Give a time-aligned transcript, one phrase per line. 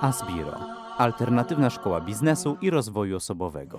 [0.00, 0.60] Asbiro.
[0.98, 3.78] Alternatywna szkoła biznesu i rozwoju osobowego.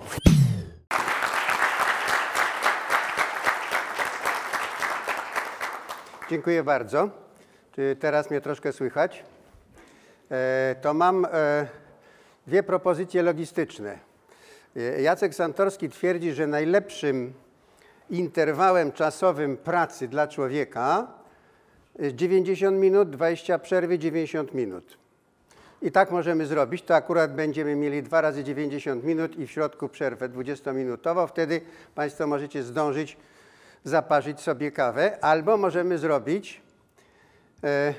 [6.30, 7.10] Dziękuję bardzo.
[7.72, 9.24] Czy teraz mnie troszkę słychać?
[10.30, 11.66] E, to mam e,
[12.46, 13.98] dwie propozycje logistyczne.
[14.76, 17.32] E, Jacek Santorski twierdzi, że najlepszym
[18.10, 21.06] interwałem czasowym pracy dla człowieka
[21.98, 25.01] jest 90 minut, 20 przerwy, 90 minut.
[25.82, 26.82] I tak możemy zrobić.
[26.82, 31.26] To akurat będziemy mieli dwa razy 90 minut i w środku przerwę 20-minutową.
[31.26, 31.60] Wtedy
[31.94, 33.16] Państwo możecie zdążyć
[33.84, 36.60] zaparzyć sobie kawę, albo możemy zrobić
[37.64, 37.94] e,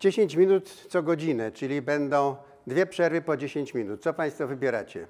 [0.00, 2.36] 10 minut co godzinę, czyli będą
[2.66, 4.02] dwie przerwy po 10 minut.
[4.02, 5.06] Co Państwo wybieracie?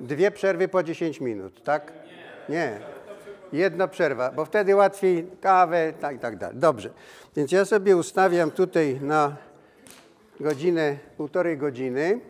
[0.00, 1.92] Dwie przerwy po 10 minut, tak?
[2.48, 2.80] Nie.
[3.52, 6.56] Jedna przerwa, bo wtedy łatwiej kawę tak, i tak dalej.
[6.58, 6.90] Dobrze.
[7.36, 9.36] Więc ja sobie ustawiam tutaj na
[10.40, 12.20] godzinę, półtorej godziny.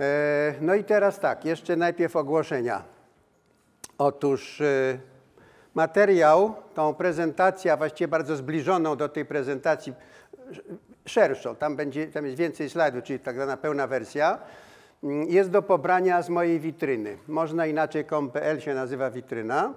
[0.00, 2.82] E, no i teraz tak, jeszcze najpierw ogłoszenia.
[3.98, 4.98] Otóż e,
[5.74, 9.92] materiał, tą prezentację, właściwie bardzo zbliżoną do tej prezentacji,
[10.50, 10.64] sz-
[11.06, 14.38] szerszą, tam, będzie, tam jest więcej slajdów, czyli tak zwana pełna wersja,
[15.04, 17.16] mm, jest do pobrania z mojej witryny.
[17.28, 19.74] Można inaczej com.pl się nazywa witryna.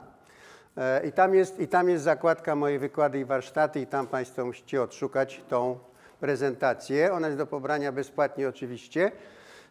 [0.77, 4.45] E, I tam, jest, I tam jest zakładka moje wykłady i warsztaty i tam Państwo
[4.45, 5.79] musicie odszukać tą
[6.19, 7.13] prezentację.
[7.13, 9.11] Ona jest do pobrania bezpłatnie oczywiście.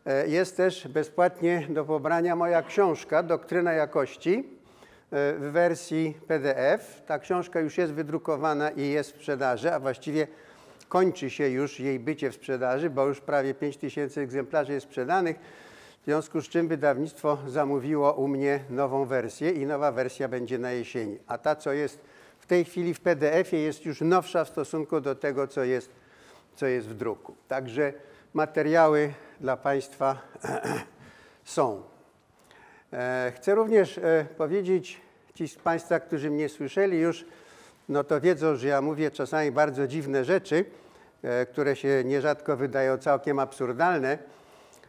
[0.06, 4.38] E, Jest też bezpłatnie do pobrania moja książka Doktryna Jakości
[5.10, 7.02] e, w wersji PDF.
[7.06, 10.26] Ta książka już jest wydrukowana i jest w sprzedaży, a właściwie
[10.88, 15.36] kończy się już jej bycie w sprzedaży, bo już prawie 5 tysięcy egzemplarzy jest sprzedanych.
[16.02, 20.70] W związku z czym wydawnictwo zamówiło u mnie nową wersję i nowa wersja będzie na
[20.72, 21.18] jesieni.
[21.26, 22.00] A ta, co jest
[22.38, 25.90] w tej chwili w PDF-ie, jest już nowsza w stosunku do tego, co jest,
[26.58, 27.34] co jest w druku.
[27.48, 27.92] Także
[28.34, 30.18] materiały dla Państwa
[31.44, 31.82] są.
[32.92, 35.00] E, Chcę również e, powiedzieć,
[35.34, 37.24] ci z Państwa, którzy mnie słyszeli już,
[37.88, 40.64] no to wiedzą, że ja mówię czasami bardzo dziwne rzeczy,
[41.22, 44.18] e, które się nierzadko wydają całkiem absurdalne.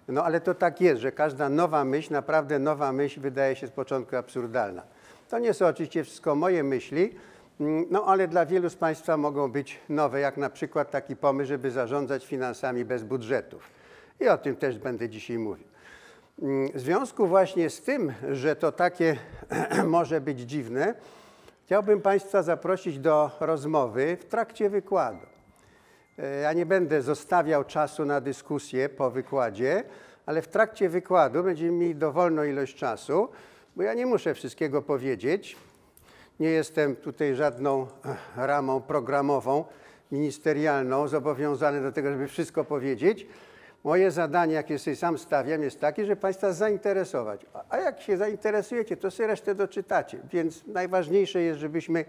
[0.08, 3.72] No ale to tak jest, że każda nowa myśl, naprawdę nowa myśl wydaje się z
[3.72, 4.84] początku absurdalna.
[5.30, 7.16] To nie są oczywiście wszystko moje myśli,
[7.90, 11.72] no ale dla wielu z Państwa mogą być nowe, jak na przykład taki pomysł, żeby
[11.72, 13.70] zarządzać finansami bez budżetów.
[14.20, 15.68] I o tym też będę dzisiaj mówił.
[16.42, 19.18] Mm, W związku właśnie z tym, że to takie
[19.88, 20.94] może być dziwne,
[21.66, 25.26] chciałbym Państwa zaprosić do rozmowy w trakcie wykładu.
[26.20, 29.84] E, Ja nie będę zostawiał czasu na dyskusję po wykładzie,
[30.26, 33.30] ale w trakcie wykładu będziemy mieli dowolną ilość czasu,
[33.76, 35.58] bo ja nie muszę wszystkiego powiedzieć.
[36.40, 39.66] Nie jestem tutaj żadną eh, ramą programową,
[40.12, 43.28] ministerialną, zobowiązany do tego, żeby wszystko powiedzieć.
[43.84, 47.46] Moje zadanie, jakie sobie sam stawiam, jest takie, żeby Państwa zainteresować.
[47.54, 50.20] A- A jak się zainteresujecie, to sobie resztę doczytacie.
[50.34, 52.06] Więc najważniejsze jest, żebyśmy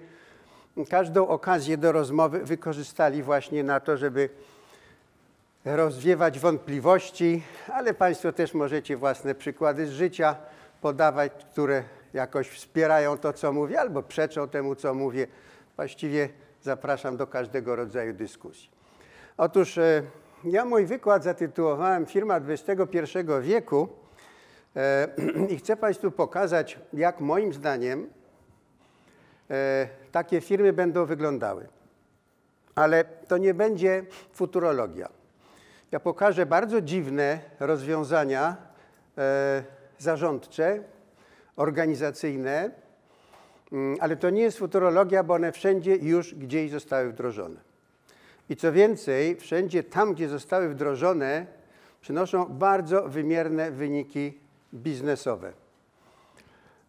[0.90, 4.28] każdą okazję do rozmowy wykorzystali właśnie na to, żeby
[5.64, 7.42] rozwiewać wątpliwości,
[7.72, 10.36] ale Państwo też możecie własne przykłady z życia
[10.80, 11.82] podawać, które
[12.14, 15.26] jakoś wspierają to, co mówię, albo przeczą temu, co mówię.
[15.76, 16.28] Właściwie
[16.62, 18.70] zapraszam do każdego rodzaju dyskusji.
[19.36, 20.02] Otóż e,
[20.44, 22.98] ja mój wykład zatytułowałem Firma XXI
[23.40, 23.88] wieku
[24.76, 25.08] e,
[25.52, 28.08] i chcę Państwu pokazać, jak moim zdaniem
[29.50, 31.68] e, takie firmy będą wyglądały.
[32.74, 35.08] Ale to nie będzie futurologia.
[35.92, 38.56] Ja pokażę bardzo dziwne rozwiązania
[39.98, 40.82] zarządcze,
[41.56, 42.70] organizacyjne,
[43.72, 47.60] mm, ale to nie jest futurologia, bo one wszędzie już gdzieś zostały wdrożone.
[48.48, 51.46] I co więcej, wszędzie tam, gdzie zostały wdrożone,
[52.00, 54.38] przynoszą bardzo wymierne wyniki
[54.74, 55.52] biznesowe.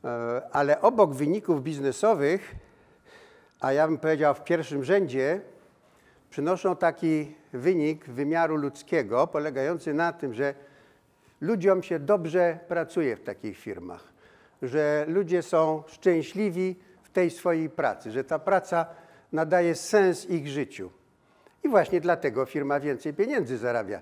[0.04, 2.56] E, Ale obok wyników biznesowych,
[3.60, 5.42] a ja bym powiedział w pierwszym rzędzie,
[6.30, 10.54] przynoszą taki wynik wymiaru ludzkiego, polegający na tym, że
[11.42, 14.11] ludziom się dobrze pracuje w takich firmach,
[14.62, 18.86] że ludzie są szczęśliwi w tej swojej pracy, że ta praca
[19.32, 20.90] nadaje sens ich życiu.
[21.64, 24.02] I właśnie dlatego firma więcej pieniędzy zarabia.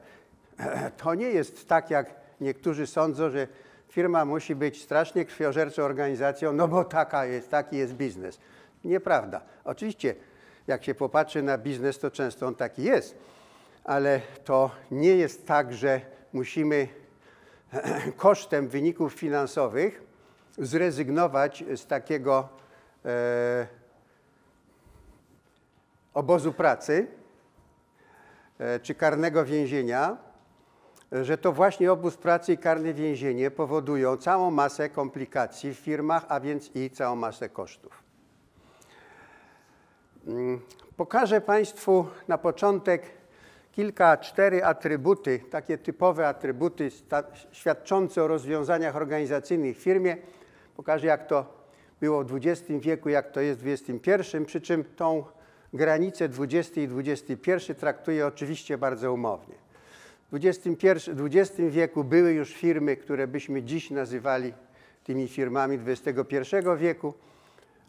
[0.98, 3.48] To nie jest tak, jak niektórzy sądzą, że
[3.90, 8.40] firma musi być strasznie krwiożerczą organizacją, no bo taka jest, taki jest biznes.
[8.84, 9.42] Nieprawda.
[9.64, 10.16] Oczywiście,
[10.68, 13.18] jak się popatrzy na biznes, to często on taki jest,
[13.84, 16.02] ale to nie jest tak, że
[16.34, 16.88] musimy
[18.18, 20.09] kosztem wyników finansowych
[20.60, 22.50] zrezygnować z takiego
[23.06, 23.68] e,
[26.14, 27.08] obozu pracy,
[28.60, 30.18] e, czy karnego więzienia,
[31.12, 36.40] że to właśnie obóz pracy i karne więzienie powodują całą masę komplikacji w firmach, a
[36.40, 38.04] więc i całą masę kosztów.
[40.28, 40.62] Mm,
[40.98, 43.04] Pokażę Państwu na początek
[43.72, 46.90] kilka, cztery atrybuty, takie typowe atrybuty
[47.52, 50.18] świadczące o rozwiązaniach organizacyjnych w firmie.
[50.80, 51.46] Pokażę, jak to
[52.02, 55.24] było w XX wieku, jak to jest w XXI, przy czym tą
[55.74, 59.56] granicę XX i XXI traktuję oczywiście bardzo umownie.
[60.32, 60.40] W
[61.16, 64.54] XX wieku były już firmy, które byśmy dziś nazywali
[65.04, 67.14] tymi firmami XXI wieku,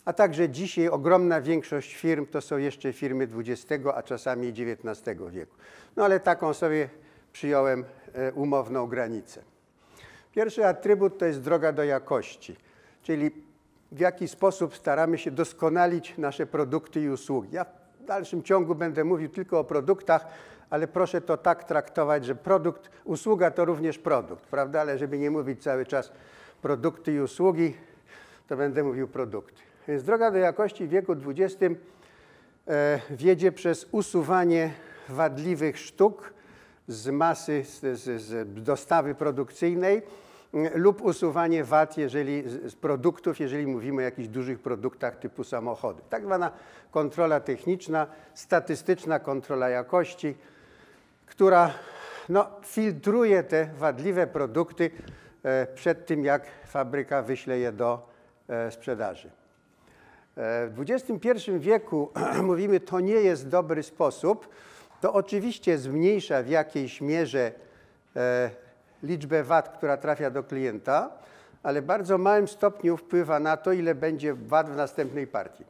[0.05, 5.57] a także dzisiaj ogromna większość firm to są jeszcze firmy XX, a czasami XIX wieku.
[5.97, 6.89] No ale taką sobie
[7.33, 7.85] przyjąłem
[8.15, 9.43] e, umowną granicę.
[10.35, 12.57] Pierwszy atrybut to jest droga do jakości,
[13.03, 13.31] czyli
[13.93, 17.49] w jaki sposób staramy się doskonalić nasze produkty i usługi.
[17.53, 17.65] Ja
[18.01, 20.27] w dalszym ciągu będę mówił tylko o produktach,
[20.71, 24.81] ale proszę to tak traktować, że produkt, usługa to również produkt, prawda?
[24.81, 26.13] Ale żeby nie mówić cały czas
[26.63, 27.75] produkty i usługi,
[28.49, 29.63] to będę mówił produkty.
[29.89, 31.63] Więc droga do jakości w wieku XX
[32.69, 34.71] e, wiedzie przez usuwanie
[35.09, 36.35] wadliwych sztuk
[36.89, 40.03] z masy, z, z, z dostawy produkcyjnej
[40.75, 46.03] lub usuwanie wad jeżeli, z, produktów, jeżeli mówimy o jakichś dużych produktach typu samochody.
[46.11, 46.51] Tak zwana
[46.91, 50.37] kontrola techniczna, statystyczna kontrola jakości,
[51.27, 51.75] która
[52.29, 54.91] no, filtruje te wadliwe produkty
[55.43, 58.09] e, przed tym, jak fabryka wyśle je do
[58.49, 59.31] e, sprzedaży.
[60.37, 62.13] E, W XXI wieku
[62.43, 64.49] mówimy, to nie jest dobry sposób.
[65.01, 67.53] To oczywiście zmniejsza w jakiejś mierze
[69.03, 71.11] liczbę wad, która trafia do klienta,
[71.63, 75.65] ale bardzo małym stopniu wpływa na to, ile będzie wad w następnej partii.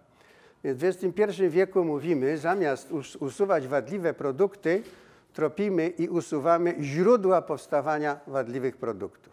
[0.64, 4.82] Więc w XXI wieku mówimy, zamiast us- usuwać wadliwe produkty,
[5.32, 9.32] tropimy i usuwamy źródła powstawania wadliwych produktów.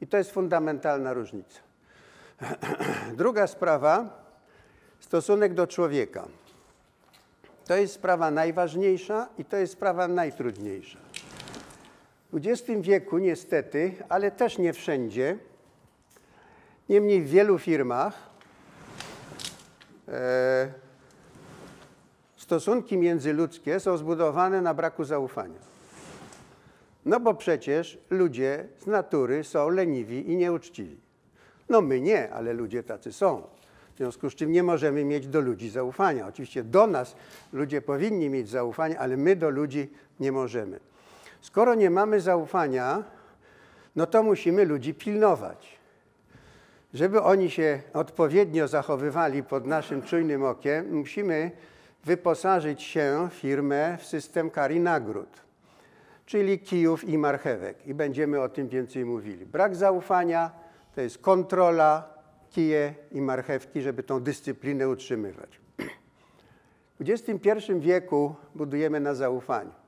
[0.00, 1.60] I to jest fundamentalna różnica.
[3.16, 4.22] Druga sprawa,
[5.00, 6.24] stosunek do człowieka.
[7.66, 10.98] To jest sprawa najważniejsza i to jest sprawa najtrudniejsza.
[12.32, 15.38] W XX wieku niestety, ale też nie wszędzie,
[16.88, 18.14] niemniej w wielu firmach
[20.08, 20.72] e,
[22.36, 25.60] stosunki międzyludzkie są zbudowane na braku zaufania.
[27.04, 30.96] No bo przecież ludzie z natury są leniwi i nieuczciwi.
[31.68, 33.42] No my nie, ale ludzie tacy są.
[33.94, 36.26] W związku z czym nie możemy mieć do ludzi zaufania.
[36.26, 37.16] Oczywiście do nas
[37.52, 39.90] ludzie powinni mieć zaufanie, ale my do ludzi
[40.20, 40.80] nie możemy.
[41.42, 43.04] Skoro nie mamy zaufania,
[43.96, 45.78] no to musimy ludzi pilnować.
[46.94, 51.50] Żeby oni się odpowiednio zachowywali pod naszym czujnym okiem, musimy
[52.04, 55.28] wyposażyć się firmę w system kar nagród,
[56.26, 57.86] czyli kijów i marchewek.
[57.86, 59.46] I będziemy o tym więcej mówili.
[59.46, 60.50] Brak zaufania
[60.94, 62.14] to jest kontrola,
[62.50, 65.60] kije i marchewki, żeby tą dyscyplinę utrzymywać.
[67.00, 69.81] W XXI wieku budujemy na zaufaniu.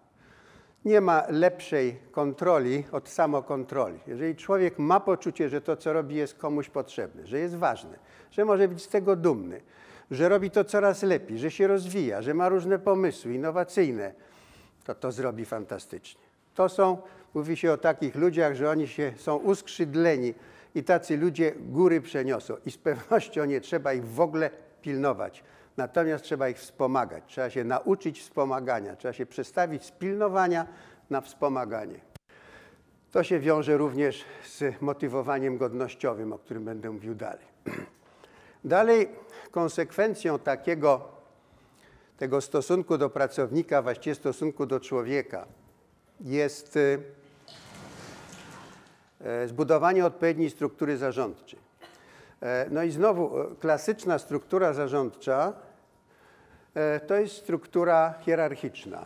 [0.85, 3.99] Nie ma lepszej kontroli od samokontroli.
[4.07, 7.99] Jeżeli człowiek ma poczucie, że to, co robi, jest komuś potrzebne, że jest ważne,
[8.31, 9.61] że może być z tego dumny,
[10.11, 14.13] że robi to coraz lepiej, że się rozwija, że ma różne pomysły innowacyjne,
[14.85, 16.21] to to zrobi fantastycznie.
[16.55, 16.99] To są,
[17.35, 20.35] mówi się o takich ludziach, że oni się są uskrzydleni
[20.75, 24.51] i tacy ludzie góry przeniosą i z pewnością nie trzeba ich w ogóle
[24.83, 25.45] pilnować.
[25.77, 27.25] Natomiast trzeba ich wspomagać.
[27.27, 28.97] Trzeba się nauczyć wspomagania.
[28.97, 30.67] Trzeba się przestawić z pilnowania
[31.11, 32.01] na wspomaganie.
[33.11, 37.47] To się wiąże również z motywowaniem godnościowym, o którym będę mówił dalej.
[38.65, 39.09] Dalej,
[39.51, 41.09] konsekwencją takiego
[42.17, 45.47] tego stosunku do pracownika, właściwie stosunku do człowieka,
[46.21, 46.79] jest
[49.21, 51.64] e, zbudowanie odpowiedniej struktury zarządczej.
[52.45, 55.53] E, No i znowu e, klasyczna struktura zarządcza
[56.75, 59.05] e, to jest struktura hierarchiczna.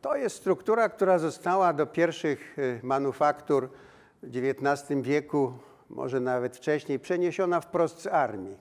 [0.00, 3.68] To jest struktura, która została do pierwszych manufaktur
[4.22, 5.52] w XIX wieku,
[5.90, 8.56] może nawet wcześniej, przeniesiona wprost z armii.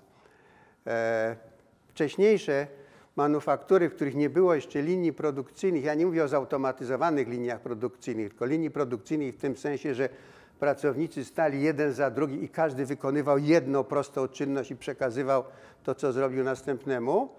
[1.87, 2.67] Wcześniejsze
[3.15, 8.29] manufaktury, w których nie było jeszcze linii produkcyjnych, ja nie mówię o zautomatyzowanych liniach produkcyjnych,
[8.29, 10.09] tylko linii produkcyjnych w tym sensie, że
[10.59, 15.43] pracownicy stali jeden za drugi i każdy wykonywał jedną prostą czynność i przekazywał
[15.83, 17.29] to, co zrobił następnemu,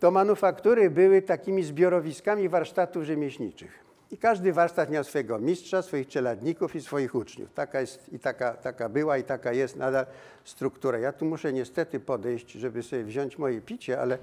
[0.00, 3.84] to manufaktury były takimi zbiorowiskami warsztatów rzemieślniczych.
[4.10, 7.52] I każdy warsztat miał swojego mistrza, swoich czeladników i swoich uczniów.
[7.54, 10.06] Taka jest i taka, taka była i taka jest nadal
[10.44, 10.98] struktura.
[10.98, 14.18] Ja tu muszę niestety podejść, żeby sobie wziąć moje picie, ale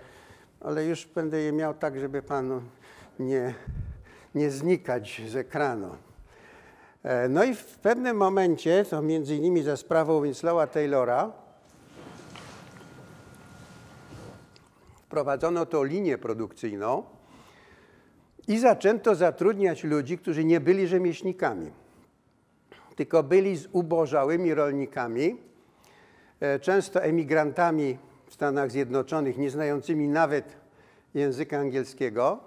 [0.62, 2.62] ale już będę je miał tak, żeby panu
[3.20, 3.54] nie,
[4.36, 5.96] nie znikać z ekranu.
[7.04, 11.32] E, No i w pewnym momencie, to między innymi za sprawą Winslowa Taylora,
[15.04, 17.04] wprowadzono tą linię produkcyjną
[18.48, 21.72] i zaczęto zatrudniać ludzi, którzy nie byli rzemieślnikami,
[22.96, 25.38] tylko byli zubożałymi rolnikami,
[26.40, 30.56] e, często emigrantami w Stanach Zjednoczonych, nie znającymi nawet
[31.14, 32.40] języka angielskiego.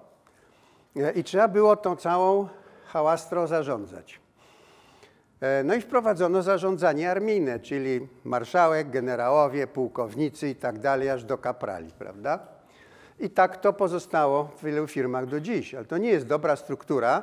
[0.97, 2.49] E, I trzeba było tą całą
[2.87, 4.24] hałastrą zarządzać.
[5.41, 11.39] E, No i wprowadzono zarządzanie armijne, czyli marszałek, generałowie, pułkownicy i tak dalej, aż do
[11.39, 12.39] kaprali, prawda?
[13.21, 15.75] I tak to pozostało w wielu firmach do dziś.
[15.75, 17.23] Ale to nie jest dobra struktura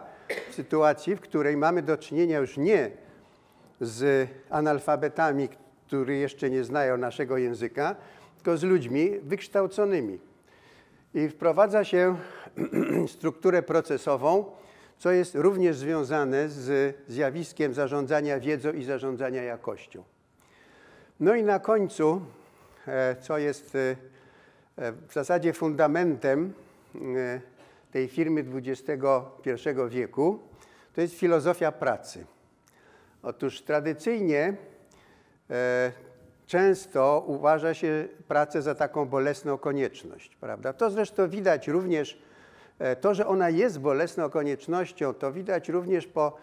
[0.50, 2.92] w sytuacji, w której mamy do czynienia już nie
[3.82, 5.50] z analfabetami,
[5.88, 7.96] którzy jeszcze nie znają naszego języka,
[8.36, 10.20] tylko z ludźmi wykształconymi.
[11.14, 12.16] I wprowadza się
[13.16, 14.46] strukturę procesową,
[15.02, 20.04] co jest również związane z zjawiskiem zarządzania wiedzą i zarządzania jakością.
[21.20, 22.22] No i na końcu,
[22.88, 23.96] e, co jest e,
[24.78, 26.54] e, w zasadzie fundamentem
[27.92, 30.40] tej firmy XXI wieku,
[30.94, 32.26] to jest filozofia pracy.
[33.24, 34.54] Otóż tradycyjnie
[36.46, 40.74] często uważa się pracę za taką bolesną konieczność, prawda?
[40.74, 42.22] To zresztą widać również,
[43.02, 46.38] to, że ona jest bolesną koniecznością, to widać również po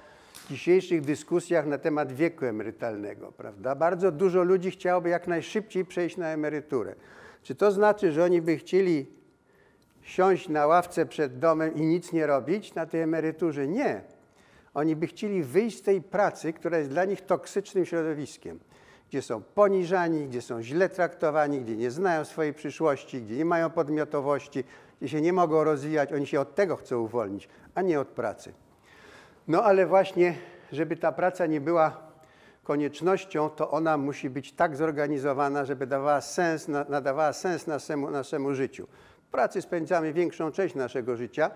[0.50, 3.75] dzisiejszych dyskusjach na temat wieku emerytalnego, prawda?
[3.75, 6.95] Bardzo dużo ludzi chciałoby jak najszybciej przejść na emeryturę.
[7.42, 9.07] Czy to znaczy, że oni by chcieli
[10.02, 13.66] siąść na ławce przed domem i nic nie robić na tej emeryturze?
[13.66, 14.00] Nie.
[14.75, 18.59] Oni by chcieli wyjść z tej pracy, która jest dla nich toksycznym środowiskiem,
[19.09, 23.71] gdzie są poniżani, gdzie są źle traktowani, gdzie nie znają swojej przyszłości, gdzie nie mają
[23.71, 24.64] podmiotowości,
[25.00, 26.12] gdzie się nie mogą rozwijać.
[26.12, 28.52] Oni się od tego chcą uwolnić, a nie od pracy.
[29.49, 30.35] No ale właśnie,
[30.73, 32.09] żeby ta praca nie była
[32.64, 38.55] koniecznością, to ona musi być tak zorganizowana, żeby dawała sens, na- nadawała sens naszemu, naszemu
[38.55, 38.87] życiu.
[39.28, 41.50] W pracy spędzamy większą część naszego życia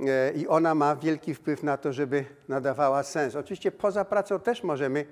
[0.00, 3.36] e, i ona ma wielki wpływ na to, żeby nadawała sens.
[3.36, 5.06] Oczywiście poza pracą też możemy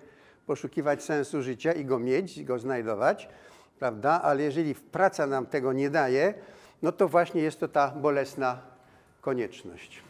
[0.47, 3.29] poszukiwać sensu życia i go mieć, i go znajdować,
[3.79, 4.21] prawda?
[4.23, 6.35] Ale jeżeli praca nam tego nie daje,
[6.85, 8.59] no to właśnie jest to ta bolesna
[9.21, 10.03] konieczność.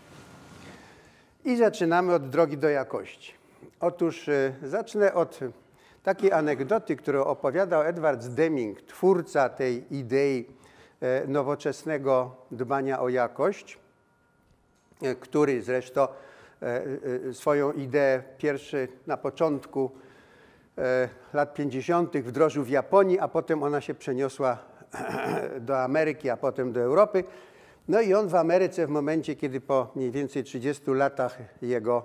[1.45, 3.35] I zaczynamy od drogi do jakości.
[3.81, 5.41] Otóż e, zacznę od
[6.03, 10.47] takiej anegdoty, którą opowiadał Edward Deming, twórca tej idei
[11.01, 13.79] e, nowoczesnego dbania o jakość,
[15.03, 16.09] e, który zresztą
[16.63, 19.91] e, swoją ideę pierwszy na początku
[21.33, 22.17] lat 50.
[22.17, 24.74] wdrożył w Japonii, a potem ona się przeniosła
[25.61, 27.25] do Ameryki, a potem do Europy.
[27.89, 32.05] No i on w Ameryce w momencie, kiedy po mniej więcej 30 latach jego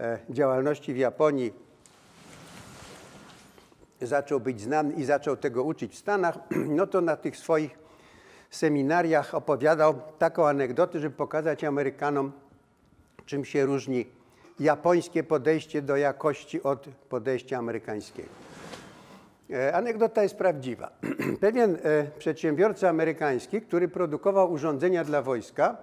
[0.00, 1.52] e, działalności w Japonii
[4.00, 6.38] zaczął być znany i zaczął tego uczyć w Stanach,
[6.78, 7.78] no to na tych swoich
[8.50, 12.32] seminariach opowiadał taką anegdotę, żeby pokazać Amerykanom,
[13.26, 14.06] czym się różni
[14.60, 18.47] japońskie podejście do jakości od podejścia amerykańskiego.
[19.50, 20.90] E, Anegdota jest prawdziwa.
[21.40, 25.76] Pewien e, przedsiębiorca amerykański, który produkował urządzenia dla wojska,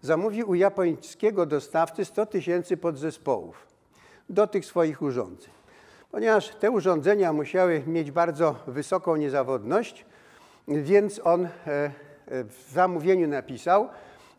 [0.00, 3.66] zamówił u japońskiego dostawcy 100 tysięcy podzespołów
[4.28, 5.50] do tych swoich urządzeń.
[6.10, 10.06] Ponieważ te urządzenia musiały mieć bardzo wysoką niezawodność,
[10.68, 11.50] więc on e,
[12.26, 13.88] w zamówieniu napisał,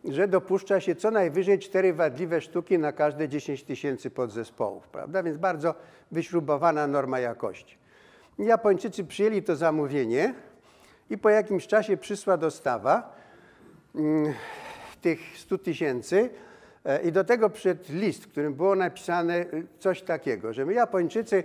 [0.10, 5.24] że dopuszcza się co najwyżej cztery wadliwe sztuki na każde 10 tysięcy podzespołów, prawda?
[5.24, 5.76] Więc bardzo
[6.12, 7.85] wyśrubowana norma jakości.
[8.40, 10.34] Japończycy przyjęli to zamówienie
[11.10, 13.16] i po jakimś czasie przyszła dostawa
[13.96, 14.34] mm,
[15.02, 16.30] tych 100 tysięcy
[16.86, 20.74] e, i do tego przyszedł list, w którym było napisane y, coś takiego, że my
[20.74, 21.44] Japończycy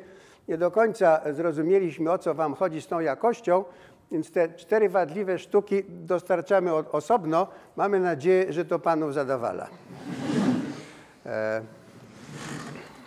[0.48, 3.64] nie do końca zrozumieliśmy, o co wam chodzi z tą jakością,
[4.12, 7.46] więc te cztery wadliwe sztuki dostarczamy osobno.
[7.76, 9.68] Mamy nadzieję, że to panów zadowala.
[11.26, 11.62] E,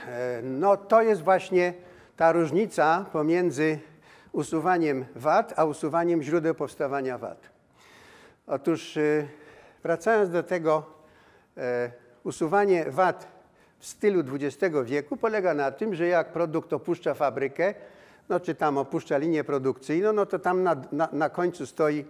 [0.08, 1.74] e, no to jest właśnie
[2.24, 3.80] ta różnica pomiędzy
[4.32, 7.50] usuwaniem wad, a usuwaniem źródeł powstawania wad.
[8.48, 9.27] Otóż y,
[9.84, 10.86] wracając do tego,
[11.58, 11.92] e,
[12.24, 13.27] usuwanie wad
[13.80, 17.74] w stylu XX wieku polega na tym, że jak produkt opuszcza fabrykę,
[18.30, 22.06] no czy tam opuszcza linię produkcyjną, no to tam na, na, na końcu stoi e,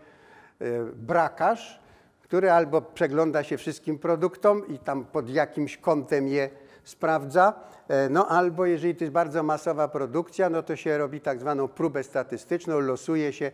[0.95, 1.79] brakarz,
[2.23, 6.49] który albo przegląda się wszystkim produktom i tam pod jakimś kątem je
[6.83, 7.53] sprawdza,
[7.87, 11.67] e, no albo jeżeli to jest bardzo masowa produkcja, no to się robi tak zwaną
[11.67, 13.51] próbę statystyczną, losuje się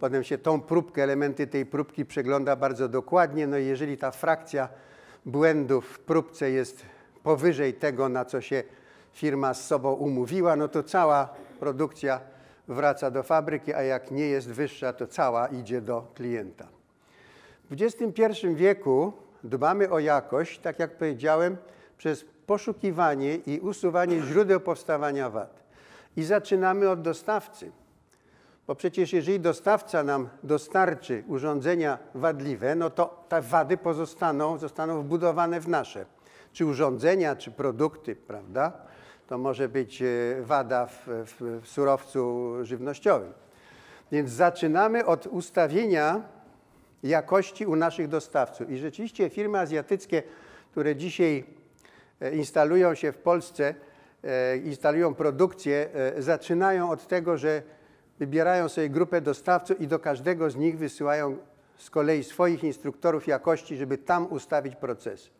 [0.00, 3.46] Potem się tą próbkę, elementy tej próbki przegląda bardzo dokładnie.
[3.46, 4.68] No i jeżeli ta frakcja
[5.26, 6.82] błędów w próbce jest
[7.22, 8.62] powyżej tego, na co się
[9.12, 12.20] firma z sobą umówiła, no to cała produkcja
[12.68, 16.68] wraca do fabryki, a jak nie jest wyższa, to cała idzie do klienta.
[17.70, 19.12] W XXI wieku
[19.44, 21.56] dbamy o jakość, tak jak powiedziałem,
[21.98, 25.62] przez poszukiwanie i usuwanie źródeł powstawania wad.
[26.16, 27.72] I zaczynamy od dostawcy.
[28.66, 35.60] Bo przecież jeżeli dostawca nam dostarczy urządzenia wadliwe, no to te wady pozostaną, zostaną wbudowane
[35.60, 36.06] w nasze.
[36.52, 38.72] Czy urządzenia, czy produkty, prawda?
[39.26, 40.06] To może być e,
[40.40, 43.32] wada w, w, w surowcu żywnościowym.
[44.12, 46.22] Więc zaczynamy od ustawienia
[47.02, 48.70] jakości u naszych dostawców.
[48.70, 50.22] I rzeczywiście firmy azjatyckie,
[50.70, 51.59] które dzisiaj
[52.32, 53.74] instalują się w Polsce,
[54.24, 57.62] e, instalują produkcję, zaczynają od tego, że
[58.18, 61.36] wybierają sobie grupę dostawców i do każdego z nich wysyłają
[61.76, 65.30] z kolei swoich instruktorów jakości, żeby tam ustawić procesy.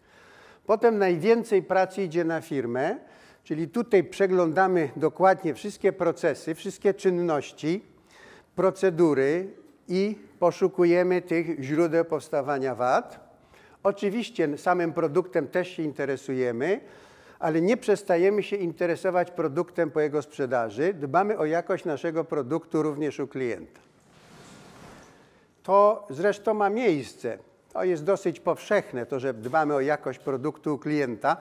[0.66, 2.96] Potem najwięcej pracy idzie na firmę,
[3.44, 7.84] czyli tutaj przeglądamy dokładnie wszystkie procesy, wszystkie czynności,
[8.56, 9.48] procedury
[9.88, 13.29] i poszukujemy tych źródeł powstawania wad.
[13.82, 16.80] Oczywiście samym produktem też się interesujemy,
[17.38, 20.94] ale nie przestajemy się interesować produktem po jego sprzedaży.
[20.94, 23.80] Dbamy o jakość naszego produktu również u klienta.
[25.62, 27.38] To zresztą ma miejsce.
[27.72, 31.36] To jest dosyć powszechne, to, że dbamy o jakość produktu u klienta.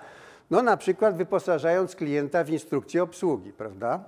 [0.51, 4.03] No na przykład wyposażając klienta w instrukcję obsługi, prawda?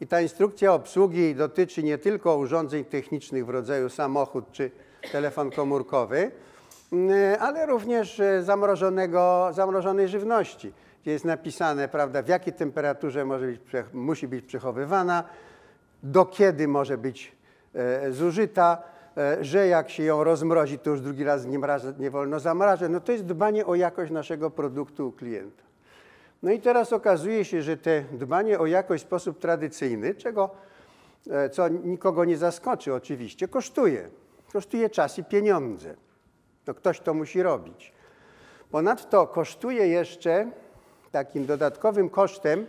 [0.00, 4.70] I ta instrukcja obsługi dotyczy nie tylko urządzeń technicznych w rodzaju samochód czy
[5.12, 6.30] telefon komórkowy,
[7.40, 10.72] ale również e, zamrożonego, zamrożonej żywności
[11.02, 13.60] gdzie jest napisane, prawda, w jakiej temperaturze może być,
[13.92, 15.24] musi być przechowywana,
[16.02, 17.36] do kiedy może być
[17.74, 18.82] e, zużyta,
[19.16, 21.58] e, że jak się ją rozmrozi, to już drugi raz nie,
[21.98, 22.90] nie wolno zamrażać.
[22.90, 25.62] No to jest dbanie o jakość naszego produktu u klienta.
[26.42, 30.50] No i teraz okazuje się, że te dbanie o jakość w sposób tradycyjny, czego,
[31.30, 34.08] e, co nikogo nie zaskoczy oczywiście, kosztuje.
[34.52, 35.94] Kosztuje czas i pieniądze.
[36.66, 37.92] No ktoś to musi robić.
[38.70, 40.50] Ponadto kosztuje jeszcze
[41.12, 42.66] takim dodatkowym kosztem,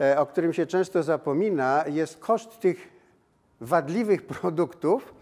[0.00, 2.88] e, o którym się często zapomina, jest koszt tych
[3.60, 5.14] wadliwych produktów,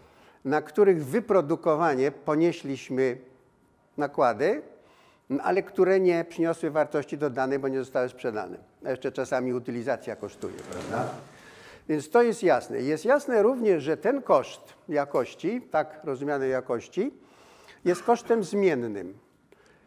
[0.45, 3.17] na których wyprodukowanie ponieśliśmy
[3.97, 4.61] nakłady,
[5.43, 8.57] ale które nie przyniosły wartości dodanej, bo nie zostały sprzedane.
[8.85, 11.09] A jeszcze czasami utylizacja kosztuje, prawda?
[11.89, 12.81] Więc to jest jasne.
[12.81, 17.13] Jest jasne również, że ten koszt jakości, tak rozumianej jakości,
[17.87, 19.17] jest kosztem zmiennym.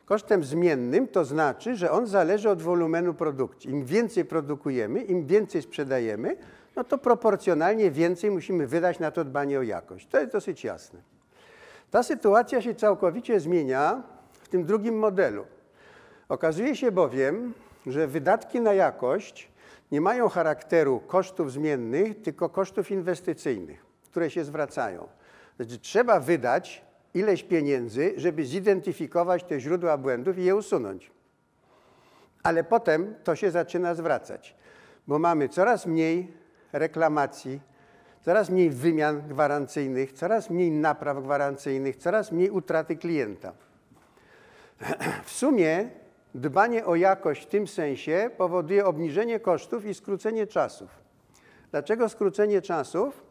[0.06, 3.70] Kosztem zmiennym to znaczy, że on zależy od wolumenu produkcji.
[3.70, 6.36] Im więcej produkujemy, im więcej sprzedajemy,
[6.76, 10.06] no to proporcjonalnie więcej musimy wydać na to dbanie o jakość.
[10.06, 11.00] To jest dosyć jasne.
[11.90, 15.44] Ta sytuacja się całkowicie zmienia w tym drugim modelu.
[16.28, 17.54] Okazuje się bowiem,
[17.86, 19.50] że wydatki na jakość
[19.92, 25.08] nie mają charakteru kosztów zmiennych, tylko kosztów inwestycyjnych, które się zwracają.
[25.56, 26.84] Znaczy, trzeba wydać
[27.14, 31.10] ileś pieniędzy, żeby zidentyfikować te źródła błędów i je usunąć.
[32.42, 34.56] Ale potem to się zaczyna zwracać,
[35.06, 36.32] bo mamy coraz mniej
[36.72, 37.60] reklamacji,
[38.20, 43.52] coraz mniej wymian gwarancyjnych, coraz mniej napraw gwarancyjnych, coraz mniej utraty klienta.
[45.24, 45.88] W sumie
[46.34, 50.90] dbanie o jakość w tym sensie powoduje obniżenie kosztów i skrócenie czasów.
[51.70, 53.29] Dlaczego skrócenie czasów?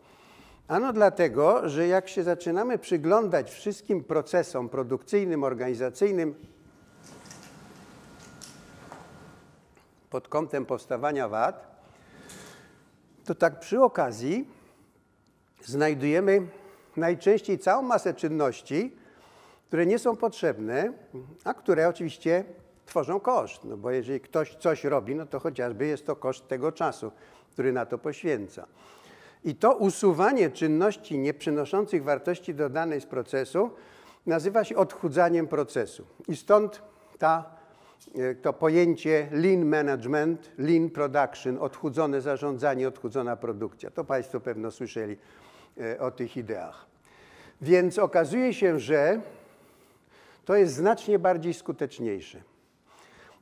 [0.69, 6.35] Ano dlatego, że jak się zaczynamy przyglądać wszystkim procesom produkcyjnym, organizacyjnym
[10.09, 11.81] pod kątem powstawania wad,
[13.25, 14.47] to tak przy okazji
[15.61, 16.47] znajdujemy
[16.97, 18.95] najczęściej całą masę czynności,
[19.67, 20.93] które nie są potrzebne,
[21.43, 22.43] a które oczywiście
[22.85, 23.63] tworzą koszt.
[23.63, 27.11] No bo jeżeli ktoś coś robi, no to chociażby jest to koszt tego czasu,
[27.53, 28.67] który na to poświęca.
[29.43, 33.69] I to usuwanie czynności nieprzynoszących wartości dodanej z procesu
[34.25, 36.05] nazywa się odchudzaniem procesu.
[36.27, 36.81] I stąd
[37.17, 37.45] ta,
[38.15, 43.91] e, to pojęcie lean management, lean production, odchudzone zarządzanie, odchudzona produkcja.
[43.91, 45.17] To Państwo pewno słyszeli
[45.81, 46.85] e, o tych ideach.
[47.61, 49.21] Więc okazuje się, że
[50.45, 52.41] to jest znacznie bardziej skuteczniejsze.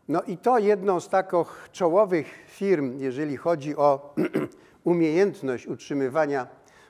[0.07, 4.13] No i to jedną z takich czołowych firm, jeżeli chodzi o
[4.87, 6.47] umiejętność utrzymywania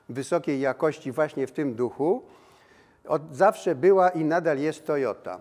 [0.08, 2.22] wysokiej jakości właśnie w tym duchu,
[3.04, 5.38] od zawsze była i nadal jest Toyota.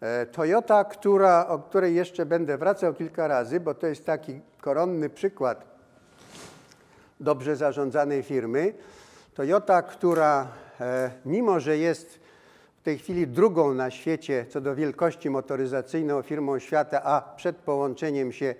[0.00, 5.08] E, Toyota, która, o której jeszcze będę wracał kilka razy, bo to jest taki koronny
[5.08, 5.64] przykład
[7.20, 8.74] dobrze zarządzanej firmy.
[9.34, 10.48] Toyota, która
[10.80, 12.20] e, mimo, że jest
[12.80, 18.32] w tej chwili drugą na świecie co do wielkości motoryzacyjną firmą świata, a przed połączeniem
[18.32, 18.54] się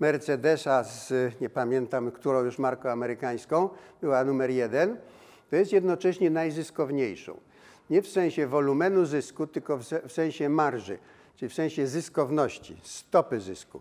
[0.00, 3.68] Mercedesa z, nie pamiętam, którą już marką amerykańską,
[4.00, 4.96] była numer jeden,
[5.50, 7.40] to jest jednocześnie najzyskowniejszą.
[7.90, 10.98] Nie w sensie wolumenu zysku, tylko w, se, w sensie marży,
[11.36, 13.80] czyli w sensie zyskowności, stopy zysku.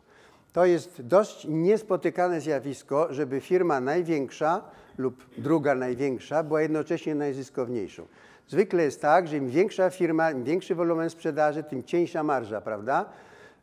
[0.53, 4.61] To jest dość niespotykane zjawisko, żeby firma największa
[4.97, 8.05] lub druga największa była jednocześnie najzyskowniejszą.
[8.47, 13.05] Zwykle jest tak, że im większa firma, im większy wolumen sprzedaży, tym cieńsza marża, prawda?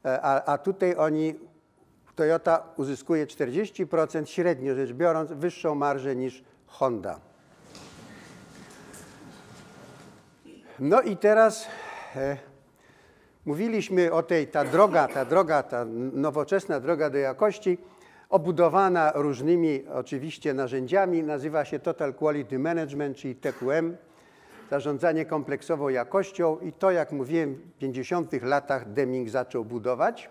[0.04, 1.34] E, a, a tutaj oni,
[2.16, 7.20] Toyota uzyskuje 40% średnio rzecz biorąc wyższą marżę niż Honda.
[10.78, 11.66] No i teraz
[12.16, 12.36] e,
[13.46, 17.78] mówiliśmy o tej, ta droga, ta droga, ta nowoczesna droga do jakości,
[18.28, 23.96] obudowana różnymi oczywiście narzędziami, nazywa się Total Quality Management, czyli TQM,
[24.70, 26.58] zarządzanie kompleksową jakością.
[26.58, 30.30] I to, jak mówiłem, w 50 latach Deming zaczął budować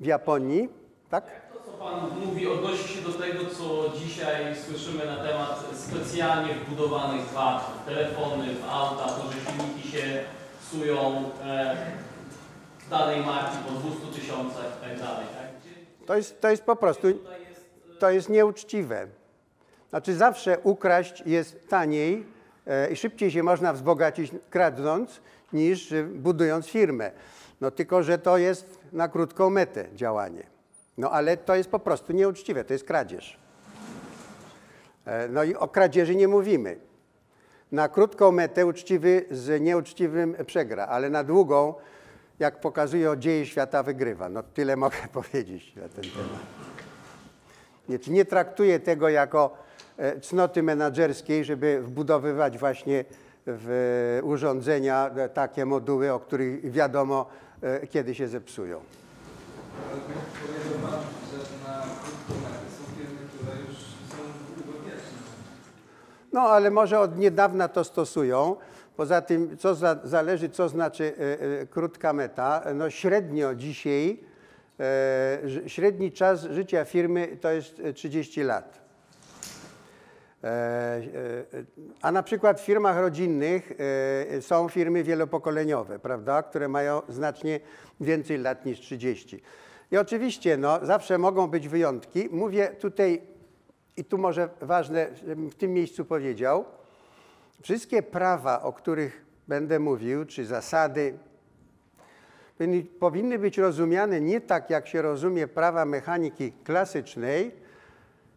[0.00, 1.24] w Japonii, tak?
[1.52, 7.32] To, co Pan mówi, odnosi się do tego, co dzisiaj słyszymy na temat specjalnie wbudowanych
[7.32, 10.24] wad w telefony, w auta, to, że silniki się
[10.60, 11.76] psują e,
[12.90, 15.26] danej marki po 200 tysiącach i tak dalej.
[15.36, 15.46] Tak?
[15.60, 17.20] Gdzie To jest, to jest po prostu, jest
[17.96, 19.06] e, to jest nieuczciwe.
[19.90, 22.26] Znaczy zawsze ukraść jest taniej
[22.66, 25.20] e, i szybciej się można wzbogacić kradnąc
[25.52, 27.10] niż budując firmę.
[27.60, 30.55] No tylko, że to jest na krótką metę działanie.
[30.98, 33.38] No ale to jest po prostu nieuczciwe, to jest kradzież.
[35.04, 36.76] E, No i o kradzieży nie mówimy.
[37.72, 41.74] Na krótką metę uczciwy z nieuczciwym przegra, ale na długą,
[42.38, 44.28] jak pokazują dzieje świata, wygrywa.
[44.28, 46.40] No tyle mogę powiedzieć na ten temat.
[47.88, 49.56] Nie, nie traktuję tego jako
[49.96, 53.04] e, cnoty menedżerskiej, żeby wbudowywać właśnie
[53.46, 57.26] w urządzenia e, takie moduły, o których wiadomo,
[57.90, 58.80] kiedy się zepsują.
[61.32, 64.16] Że na są firmy, które już są.
[66.32, 68.56] No, ale może od niedawna to stosują.
[68.96, 72.62] Poza tym, co za, zależy, co znaczy e, e, krótka meta.
[72.74, 74.20] No, średnio dzisiaj,
[75.44, 78.86] ż- średni czas życia firmy to jest e, 30 lat.
[82.02, 83.72] A na przykład w firmach rodzinnych
[84.40, 87.60] są firmy wielopokoleniowe, prawda, które mają znacznie
[88.00, 89.42] więcej lat niż 30.
[89.92, 92.28] I oczywiście no, zawsze mogą być wyjątki.
[92.32, 93.22] Mówię tutaj,
[93.96, 96.64] i tu może ważne, żebym w tym miejscu powiedział,
[97.62, 101.18] wszystkie prawa, o których będę mówił, czy zasady,
[102.58, 107.54] powinny- powinny być rozumiane nie tak, jak się rozumie prawa mechaniki klasycznej,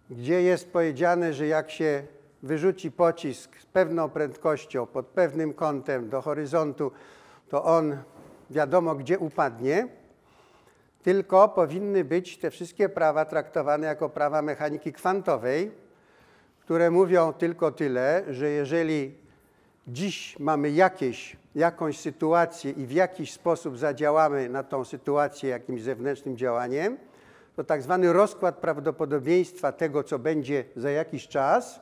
[0.10, 2.04] gdzie jest powiedziane, że jak się
[2.44, 6.92] wyrzuci pocisk z pewną prędkością, pod pewnym kątem do horyzontu,
[7.50, 7.98] to on
[8.50, 9.88] wiadomo gdzie upadnie,
[11.04, 15.72] tylko powinny być te wszystkie prawa traktowane jako prawa mechaniki kwantowej,
[16.60, 19.16] które mówią tylko tyle, że jeżeli
[19.88, 26.38] dziś mamy jakieś, jakąś sytuację i w jakiś sposób zadziałamy na tą sytuację jakimś zewnętrznym
[26.38, 26.98] działaniem,
[27.56, 31.80] to tak zwany rozkład prawdopodobieństwa tego, co będzie za jakiś czas,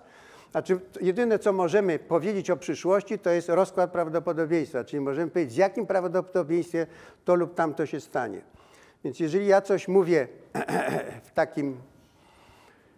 [0.51, 5.57] znaczy jedyne, co możemy powiedzieć o przyszłości, to jest rozkład prawdopodobieństwa, czyli możemy powiedzieć, z
[5.57, 6.85] jakim prawdopodobieństwem
[7.25, 8.41] to lub tamto się stanie.
[9.03, 10.27] Więc jeżeli ja coś mówię
[11.27, 11.77] w takim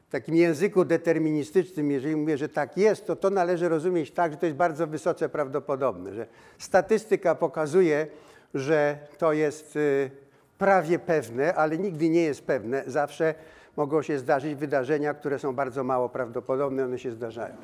[0.10, 4.38] w takim języku deterministycznym, jeżeli mówię, że tak jest, to to należy rozumieć tak, że
[4.38, 8.08] to jest bardzo wysoce prawdopodobne, że statystyka pokazuje,
[8.54, 10.12] że to jest y,
[10.58, 12.84] prawie pewne, ale nigdy nie jest pewne.
[12.88, 13.36] Zawsze
[13.78, 17.56] mogą się zdarzyć wydarzenia, które są bardzo mało prawdopodobne, one się zdarzają.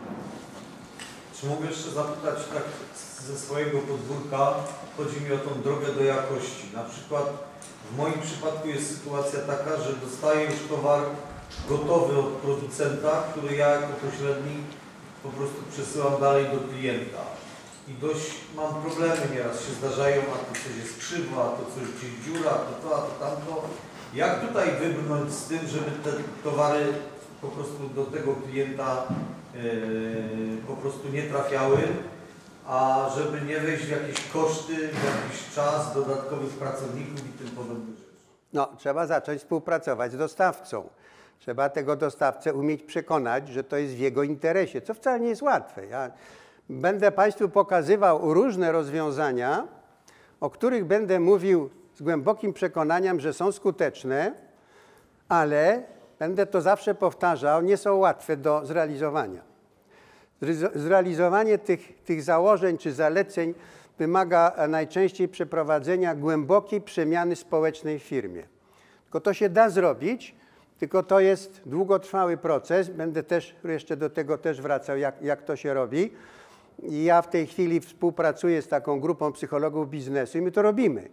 [1.35, 2.63] Czy mogę jeszcze zapytać tak
[3.27, 4.53] ze swojego podwórka?
[4.97, 6.67] Chodzi mi o tą drogę do jakości.
[6.73, 7.25] Na przykład
[7.91, 11.01] w moim przypadku jest sytuacja taka, że dostaję już towar
[11.69, 14.65] gotowy od producenta, który ja jako pośrednik
[15.23, 17.23] po prostu przesyłam dalej do klienta.
[17.87, 21.83] I dość mam problemy nieraz się zdarzają, a to coś jest krzywo, a to coś
[21.95, 23.63] gdzieś dziura, a to to, a to tamto.
[24.13, 26.11] Jak tutaj wybrnąć z tym, żeby te
[26.43, 26.85] towary
[27.41, 29.59] po prostu do tego klienta e,
[30.67, 31.77] po prostu nie trafiały,
[32.67, 37.34] a żeby nie wejść w jakieś koszty, w jakiś czas dodatkowych pracowników i.
[38.53, 40.89] No, trzeba zacząć współpracować z dostawcą.
[41.39, 45.41] Trzeba tego dostawcę umieć przekonać, że to jest w jego interesie, co wcale nie jest
[45.41, 45.85] łatwe.
[45.85, 46.11] Ja
[46.69, 49.67] będę Państwu pokazywał różne rozwiązania,
[50.39, 54.33] o których będę mówił z głębokim przekonaniem, że są skuteczne,
[55.29, 55.83] ale
[56.19, 59.41] będę to zawsze powtarzał, nie są łatwe do zrealizowania.
[60.41, 63.53] Zrealizo- Zrealizowanie tych, tych założeń czy zaleceń
[63.99, 68.43] wymaga e, najczęściej przeprowadzenia głębokiej przemiany społecznej w firmie.
[69.03, 70.35] Tylko to się da zrobić,
[70.79, 72.89] tylko to jest długotrwały proces.
[72.89, 76.11] Będę też jeszcze do tego też wracał, jak, jak to się robi.
[76.83, 81.09] I ja w tej chwili współpracuję z taką grupą psychologów biznesu i my to robimy.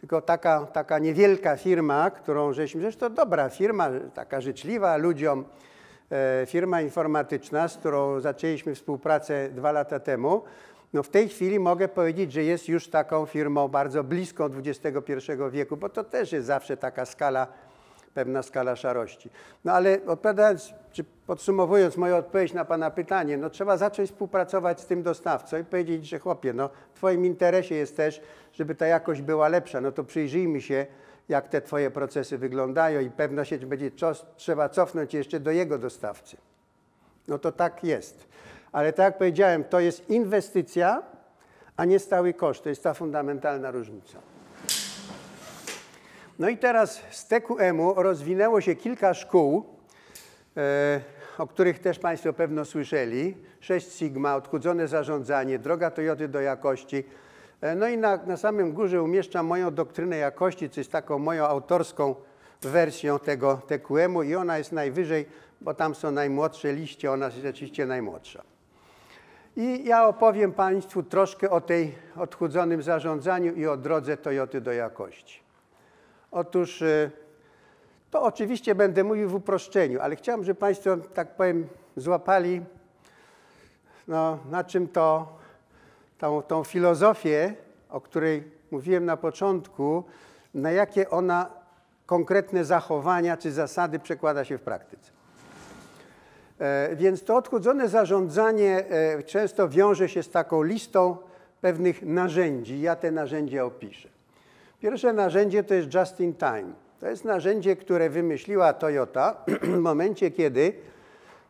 [0.00, 5.44] Tylko taka, taka niewielka firma, którą żeśmy, zresztą dobra firma, taka życzliwa ludziom,
[6.10, 10.42] e, firma informatyczna, z którą zaczęliśmy współpracę dwa lata temu,
[10.94, 15.12] no w tej chwili mogę powiedzieć, że jest już taką firmą bardzo bliską XXI
[15.50, 17.46] wieku, bo to też jest zawsze taka skala,
[18.14, 19.30] pewna skala szarości.
[19.64, 24.86] No ale odpowiadając, czy podsumowując moją odpowiedź na Pana pytanie, no trzeba zacząć współpracować z
[24.86, 28.20] tym dostawcą i powiedzieć, że chłopie, no w Twoim interesie jest też,
[28.52, 30.86] żeby ta jakość była lepsza, no to przyjrzyjmy się,
[31.28, 33.90] jak te Twoje procesy wyglądają i pewno się będzie
[34.36, 36.36] trzeba cofnąć jeszcze do jego dostawcy.
[37.28, 38.33] No to tak jest.
[38.74, 41.02] Ale tak jak powiedziałem, to jest inwestycja,
[41.76, 42.62] a nie stały koszt.
[42.62, 44.18] To jest ta fundamentalna różnica.
[46.38, 49.64] No i teraz z TQM-u rozwinęło się kilka szkół,
[50.56, 51.00] e,
[51.38, 53.36] o których też Państwo pewno słyszeli.
[53.60, 57.04] 6 Sigma, odchudzone zarządzanie, droga Toyoty do jakości.
[57.60, 61.44] E, no i na, na samym górze umieszczam moją doktrynę jakości, co jest taką moją
[61.44, 62.14] autorską
[62.62, 65.26] wersją tego TQM-u i ona jest najwyżej,
[65.60, 68.53] bo tam są najmłodsze liście, ona jest rzeczywiście najmłodsza.
[69.56, 75.40] I ja opowiem Państwu troszkę o tej odchudzonym zarządzaniu i o drodze Toyoty do jakości.
[76.30, 77.10] Otóż y,
[78.10, 82.62] to oczywiście będę mówił w uproszczeniu, ale chciałbym, żeby Państwo, tak powiem, złapali
[84.08, 85.38] no, na czym to,
[86.18, 87.54] tą, tą filozofię,
[87.90, 90.04] o której mówiłem na początku,
[90.54, 91.50] na jakie ona
[92.06, 95.10] konkretne zachowania czy zasady przekłada się w praktyce.
[96.60, 101.16] E, Więc to odchudzone zarządzanie e, często wiąże się z taką listą
[101.60, 102.80] pewnych narzędzi.
[102.80, 104.08] Ja te narzędzia opiszę.
[104.80, 106.72] Pierwsze narzędzie to jest just in time.
[107.00, 109.36] To jest narzędzie, które wymyśliła Toyota
[109.76, 110.72] w momencie, kiedy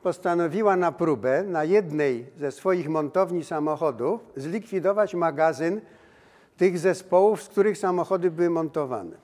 [0.02, 5.80] postanowiła na próbę na jednej ze swoich montowni samochodów zlikwidować magazyn
[6.56, 9.16] tych zespołów, z których samochody były montowane.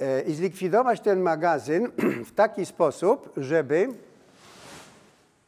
[0.00, 1.88] E, I zlikwidować ten magazyn
[2.30, 3.88] w taki sposób, żeby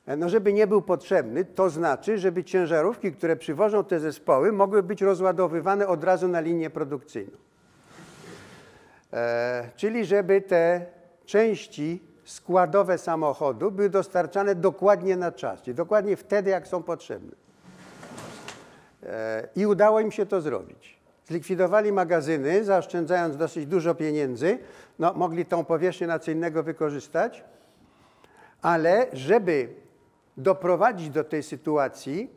[0.06, 5.02] no żeby nie był potrzebny, to znaczy, żeby ciężarówki, które przywożą te zespoły, mogły być
[5.02, 7.36] rozładowywane od razu na linię produkcyjną.
[9.12, 10.86] E, czyli żeby te
[11.26, 17.32] części składowe samochodu były dostarczane dokładnie na czas, czyli dokładnie wtedy, jak są potrzebne.
[19.02, 20.98] E, I udało im się to zrobić.
[21.26, 24.58] Zlikwidowali magazyny, zaoszczędzając dosyć dużo pieniędzy.
[24.98, 27.44] No, mogli tą powierzchnię na co innego wykorzystać,
[28.62, 29.68] ale żeby
[30.36, 32.30] doprowadzić do tej sytuacji,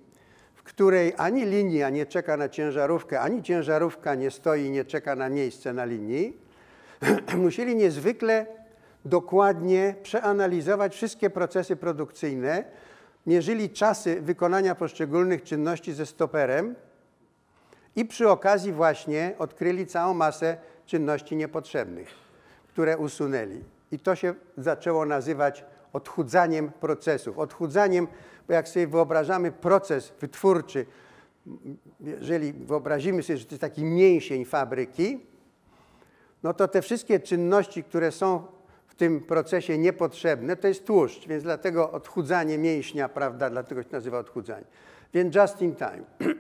[0.54, 5.16] w której ani linia nie czeka na ciężarówkę, ani ciężarówka nie stoi i nie czeka
[5.16, 6.38] na miejsce na linii,
[7.38, 8.46] musieli niezwykle
[9.06, 12.64] dokładnie przeanalizować wszystkie procesy produkcyjne,
[13.26, 16.76] mierzyli czasy wykonania poszczególnych czynności ze stoperem
[17.96, 22.10] i przy okazji właśnie odkryli całą masę czynności niepotrzebnych,
[22.68, 23.64] które usunęli.
[23.92, 27.40] I to się zaczęło nazywać odchudzaniem procesów.
[27.40, 28.08] Odchudzaniem,
[28.48, 30.86] bo jak sobie wyobrażamy proces wytwórczy,
[32.00, 35.20] jeżeli wyobrazimy sobie, że to jest taki mięsień fabryki,
[36.44, 38.46] no to te wszystkie czynności, które są
[38.88, 44.20] w tym procesie niepotrzebne, to jest tłuszcz, więc dlatego odchudzanie mięśnia, prawda, dlatego się nazywa
[44.20, 44.66] odchudzanie.
[45.14, 46.04] Więc just in time.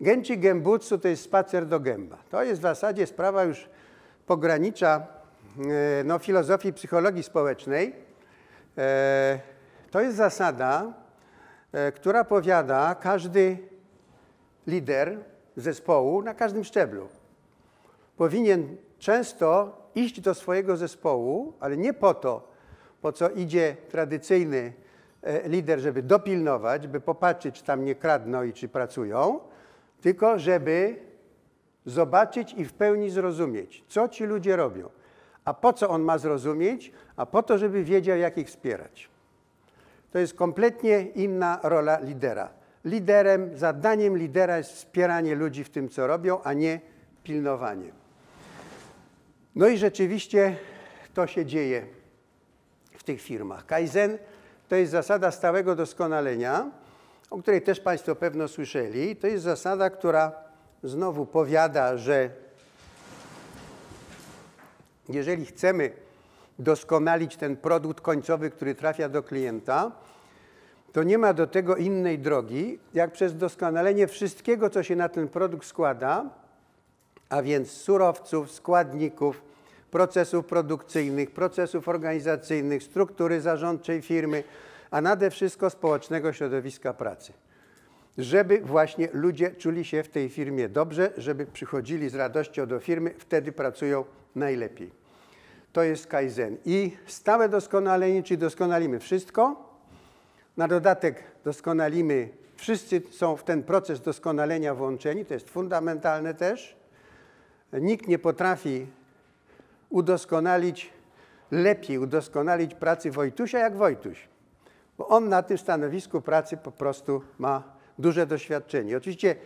[0.00, 2.18] Genchi Gembutsu to jest spacer do gęba.
[2.30, 3.68] To jest w zasadzie sprawa już
[4.26, 5.06] pogranicza
[5.58, 8.09] e, no, filozofii psychologii społecznej.
[8.78, 9.38] E,
[9.90, 10.92] To jest zasada,
[11.72, 13.58] e, która powiada każdy
[14.66, 15.18] lider
[15.56, 17.08] zespołu na każdym szczeblu.
[18.16, 22.48] Powinien często iść do swojego zespołu, ale nie po to,
[23.00, 24.72] po co idzie tradycyjny
[25.22, 29.40] e, lider, żeby dopilnować, by popatrzeć, czy tam nie kradną i czy pracują,
[30.00, 30.96] tylko żeby
[31.86, 34.88] zobaczyć i w pełni zrozumieć, co ci ludzie robią.
[35.44, 36.92] A po co on ma zrozumieć?
[37.16, 39.08] A po to, żeby wiedział, jak ich wspierać.
[40.12, 42.50] To jest kompletnie inna rola lidera.
[42.84, 46.80] Liderem, zadaniem lidera jest wspieranie ludzi w tym, co robią, a nie
[47.24, 47.92] pilnowanie.
[49.54, 50.56] No i rzeczywiście
[51.14, 51.86] to się dzieje
[52.92, 53.66] w tych firmach.
[53.66, 54.18] Kaizen
[54.68, 56.70] to jest zasada stałego doskonalenia,
[57.30, 59.16] o której też Państwo pewno słyszeli.
[59.16, 60.32] To jest zasada, która
[60.82, 62.30] znowu powiada, że
[65.14, 65.90] jeżeli chcemy
[66.58, 69.92] doskonalić ten produkt końcowy, który trafia do klienta,
[70.92, 75.28] to nie ma do tego innej drogi, jak przez doskonalenie wszystkiego, co się na ten
[75.28, 76.30] produkt składa,
[77.28, 79.42] a więc surowców, składników,
[79.90, 84.44] procesów produkcyjnych, procesów organizacyjnych, struktury zarządczej firmy,
[84.90, 87.32] a nade wszystko społecznego środowiska pracy.
[88.18, 93.14] Żeby właśnie ludzie czuli się w tej firmie dobrze, żeby przychodzili z radością do firmy,
[93.18, 94.99] wtedy pracują najlepiej.
[95.72, 96.56] To jest Kaizen.
[96.64, 99.70] I stałe doskonalenie, czyli doskonalimy wszystko,
[100.56, 106.76] na dodatek doskonalimy, wszyscy są w ten proces doskonalenia włączeni, to jest fundamentalne też.
[107.72, 108.86] Nikt nie potrafi
[109.90, 110.90] udoskonalić,
[111.50, 114.28] lepiej udoskonalić pracy Wojtusia jak Wojtuś,
[114.98, 117.62] bo on na tym stanowisku pracy po prostu ma
[117.98, 118.96] duże doświadczenie.
[118.96, 119.36] Oczywiście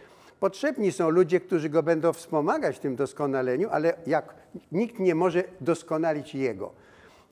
[0.45, 4.35] potrzebni są ludzie, którzy go będą wspomagać w tym doskonaleniu, ale jak
[4.73, 6.73] nikt nie może doskonalić jego,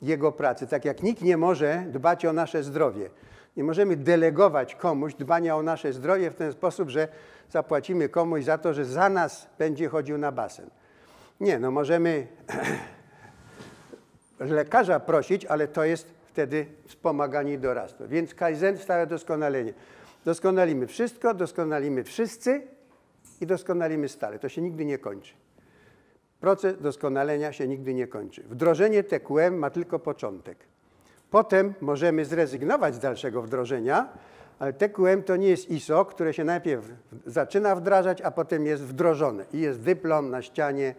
[0.02, 3.10] jego pracy, tak jak nikt nie może dbać o nasze zdrowie.
[3.56, 7.08] Nie możemy delegować komuś dbania o nasze zdrowie w ten sposób, że
[7.50, 10.70] zapłacimy komuś za to, że za nas będzie chodził na basen.
[11.40, 12.26] Nie, no możemy
[14.40, 18.08] lekarza prosić, ale to jest wtedy wspomaganie i doradztwo.
[18.08, 19.72] Więc Kaizen, stałe doskonalenie.
[20.24, 22.71] Doskonalimy wszystko, doskonalimy wszyscy
[23.42, 24.38] i doskonalimy stale.
[24.38, 25.34] To się nigdy nie kończy.
[26.40, 28.42] Proces doskonalenia się nigdy nie kończy.
[28.42, 30.58] Wdrożenie TQM ma tylko początek.
[31.30, 34.08] Potem możemy zrezygnować z dalszego wdrożenia,
[34.58, 36.84] ale TQM to nie jest ISO, które się najpierw
[37.26, 39.44] zaczyna wdrażać, a potem jest wdrożone.
[39.52, 40.94] I jest dyplom na ścianie,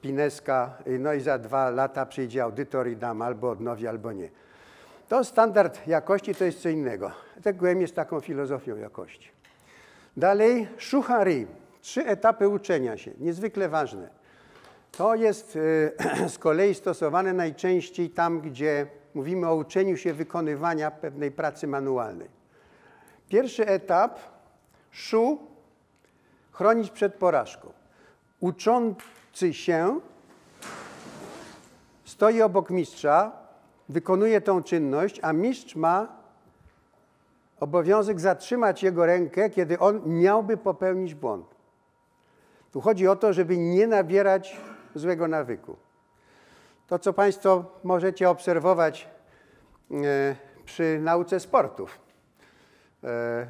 [0.00, 4.28] pineska, no i za dwa lata przyjdzie audytor i dam albo odnowi, albo nie.
[5.08, 7.10] To standard jakości to jest co innego.
[7.42, 9.30] TQM jest taką filozofią jakości.
[10.16, 11.46] Dalej, szuchary.
[11.84, 14.08] Trzy etapy uczenia się, niezwykle ważne.
[14.92, 15.58] To jest
[16.16, 22.28] e, z kolei stosowane najczęściej tam, gdzie mówimy o uczeniu się wykonywania pewnej pracy manualnej.
[23.28, 24.18] Pierwszy etap,
[24.90, 25.38] szu,
[26.52, 27.72] chronić przed porażką.
[28.40, 30.00] Uczący się
[32.04, 33.32] stoi obok mistrza,
[33.88, 36.08] wykonuje tą czynność, a mistrz ma
[37.60, 41.53] obowiązek zatrzymać jego rękę, kiedy on miałby popełnić błąd.
[42.74, 44.56] Tu chodzi o to, żeby nie nabierać
[44.94, 45.76] złego nawyku.
[46.86, 49.08] To, co Państwo możecie obserwować
[49.90, 51.98] e, przy nauce sportów.
[53.04, 53.46] E,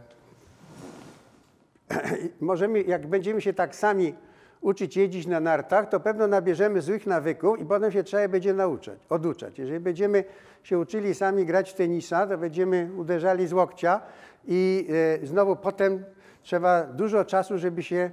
[2.41, 4.15] możemy, jak będziemy się tak sami
[4.61, 8.99] uczyć jeździć na nartach, to pewno nabierzemy złych nawyków i potem się trzeba będzie nauczać,
[9.09, 9.59] oduczać.
[9.59, 10.25] Jeżeli będziemy
[10.63, 14.01] się uczyli sami grać w tenisa, to będziemy uderzali z łokcia
[14.49, 14.89] i
[15.23, 16.05] e, znowu potem
[16.43, 18.11] trzeba dużo czasu, żeby się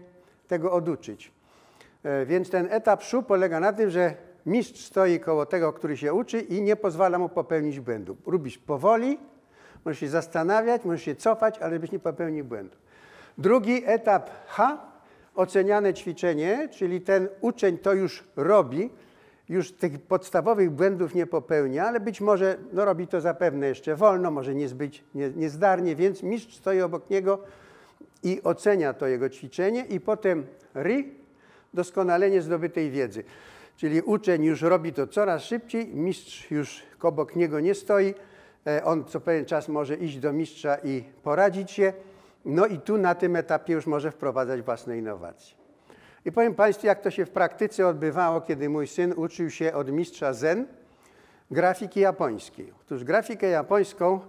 [0.52, 1.32] tego oduczyć.
[2.04, 4.14] E, więc ten etap szu polega na tym, że
[4.46, 8.18] mistrz stoi koło tego, który się uczy i nie pozwala mu popełnić błędu.
[8.26, 9.20] Robisz powoli,
[9.86, 12.76] możesz się zastanawiać, możesz się cofać, ale żebyś nie popełnił błędu.
[13.38, 14.78] Drugi etap H,
[15.36, 18.90] oceniane ćwiczenie, czyli ten uczeń to już robi,
[19.50, 24.32] już tych podstawowych błędów nie popełnia, ale być może no, robi to zapewne jeszcze wolno,
[24.32, 27.40] może niezbyt nie, niezdarnie, więc mistrz stoi obok niego
[28.24, 31.16] i ocenia to jego ćwiczenie i potem RI,
[31.74, 33.24] doskonalenie zdobytej wiedzy.
[33.78, 38.14] Czyli uczeń już robi to coraz szybciej, mistrz już obok niego nie stoi,
[38.68, 41.94] e, on co pewien czas może iść do mistrza i poradzić się,
[42.46, 45.56] no i tu na tym etapie już może wprowadzać własne innowacje.
[46.26, 49.92] I powiem Państwu, jak to się w praktyce odbywało, kiedy mój syn uczył się od
[49.92, 50.68] mistrza Zen
[51.52, 52.74] grafiki japońskiej.
[52.82, 54.20] Otóż grafikę japońską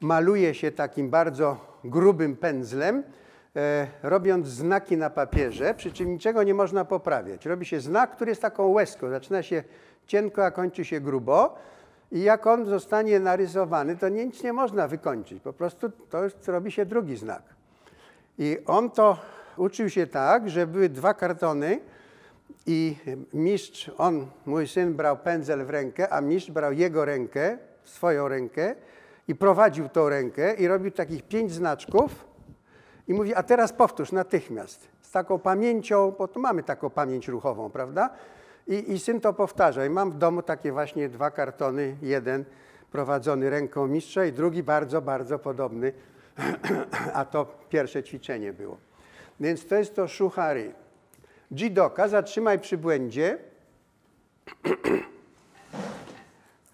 [0.00, 3.02] maluje się takim bardzo grubym pędzlem,
[4.02, 7.46] robiąc znaki na papierze, przy czym niczego nie można poprawiać.
[7.46, 9.10] Robi się znak, który jest taką łezką.
[9.10, 9.64] Zaczyna się
[10.06, 11.54] cienko, a kończy się grubo.
[12.12, 15.42] I jak on zostanie narysowany, to nic nie można wykończyć.
[15.42, 17.42] Po prostu to robi się drugi znak.
[18.38, 19.18] I on to
[19.56, 21.80] uczył się tak, że były dwa kartony
[22.66, 22.96] i
[23.32, 28.74] mistrz, on, mój syn brał pędzel w rękę, a mistrz brał jego rękę, swoją rękę
[29.28, 32.31] i prowadził tą rękę i robił takich pięć znaczków
[33.08, 34.88] i mówi, a teraz powtórz natychmiast.
[35.00, 38.10] Z taką pamięcią, bo tu mamy taką pamięć ruchową, prawda?
[38.66, 39.86] I, I syn to powtarza.
[39.86, 41.96] I mam w domu takie właśnie dwa kartony.
[42.02, 42.44] Jeden
[42.92, 45.92] prowadzony ręką mistrza i drugi bardzo, bardzo podobny,
[47.14, 48.76] a to pierwsze ćwiczenie było.
[49.40, 50.74] Więc to jest to szuchary.
[51.50, 53.38] Jidoka, zatrzymaj przy błędzie.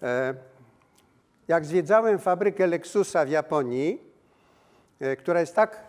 [0.03, 0.33] E,
[1.47, 4.01] jak zwiedzałem fabrykę Lexusa w Japonii,
[4.99, 5.88] e, która jest tak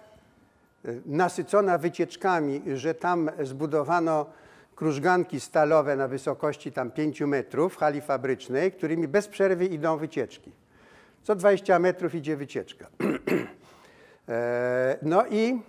[1.07, 4.27] nasycona wycieczkami, że tam zbudowano
[4.77, 10.53] krużganki stalowe na wysokości tam 5 metrów hali fabrycznej, którymi bez przerwy idą wycieczki.
[11.23, 12.87] Co 20 metrów idzie wycieczka.
[14.29, 15.63] E, No i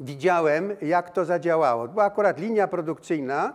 [0.00, 1.88] widziałem, jak to zadziałało.
[1.88, 3.52] Była akurat linia produkcyjna,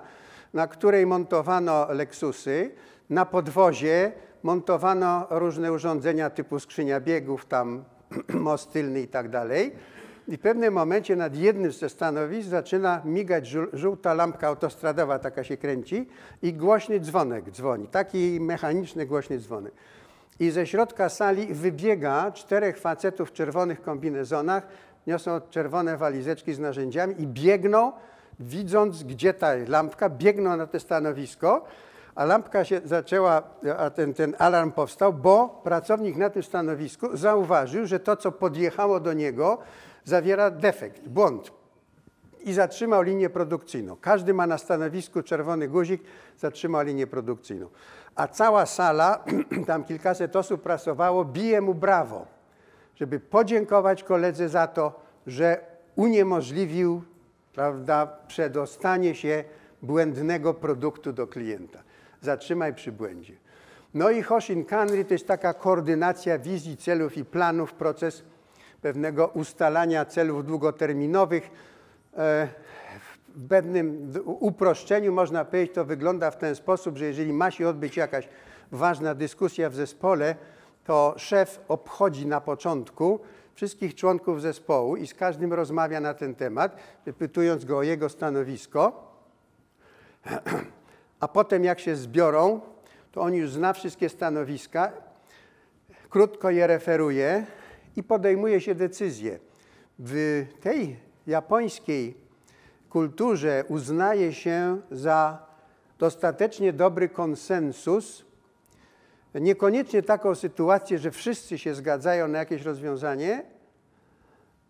[0.53, 2.71] na której montowano Lexusy.
[3.09, 4.11] Na podwozie
[4.43, 7.83] montowano różne urządzenia typu skrzynia biegów, tam
[8.49, 9.71] most tylny i tak dalej.
[10.28, 15.43] I w pewnym momencie nad jednym ze stanowisk zaczyna migać żół- żółta lampka autostradowa, taka
[15.43, 16.07] się kręci
[16.41, 19.73] i głośny dzwonek dzwoni, taki mechaniczny głośny dzwonek.
[20.39, 24.67] I ze środka sali wybiega czterech facetów w czerwonych kombinezonach,
[25.07, 27.91] niosą czerwone walizeczki z narzędziami i biegną,
[28.39, 31.65] widząc gdzie ta lampka, biegną na to stanowisko,
[32.15, 33.43] a lampka się zaczęła,
[33.78, 38.99] a ten, ten alarm powstał, bo pracownik na tym stanowisku zauważył, że to, co podjechało
[38.99, 39.57] do niego,
[40.06, 41.51] zawiera defekt, błąd
[42.43, 43.95] i zatrzymał linię produkcyjną.
[44.01, 46.03] Każdy ma na stanowisku czerwony guzik,
[46.38, 47.70] zatrzymał linię produkcyjną.
[48.16, 49.24] A cała sala,
[49.68, 52.26] tam kilkaset osób pracowało, bije mu brawo,
[52.95, 55.60] żeby podziękować koledze za to, że
[55.95, 57.03] uniemożliwił
[57.53, 59.43] prawda, przedostanie się
[59.82, 61.84] błędnego produktu do klienta.
[62.22, 63.34] Zatrzymaj przy błędzie.
[63.93, 68.24] No i Hoshin Kanri to jest taka koordynacja wizji, celów i planów, proces
[68.86, 71.49] pewnego ustalania celów długoterminowych.
[72.17, 72.47] E,
[73.36, 77.97] W pewnym uproszczeniu można powiedzieć, to wygląda w ten sposób, że jeżeli ma się odbyć
[77.97, 78.29] jakaś
[78.71, 80.36] ważna dyskusja w zespole,
[80.83, 83.19] to szef obchodzi na początku
[83.55, 89.11] wszystkich członków zespołu i z każdym rozmawia na ten temat, wypytując go o jego stanowisko.
[91.23, 92.61] A potem jak się zbiorą,
[93.11, 94.91] to on już zna wszystkie stanowiska,
[96.09, 97.45] krótko je referuje
[97.96, 99.39] i podejmuje się decyzję.
[100.00, 102.18] W tej japońskiej
[102.89, 105.46] kulturze uznaje się za
[106.00, 108.26] dostatecznie dobry konsensus,
[109.36, 113.43] niekoniecznie taką sytuację, że wszyscy się zgadzają na jakieś rozwiązanie,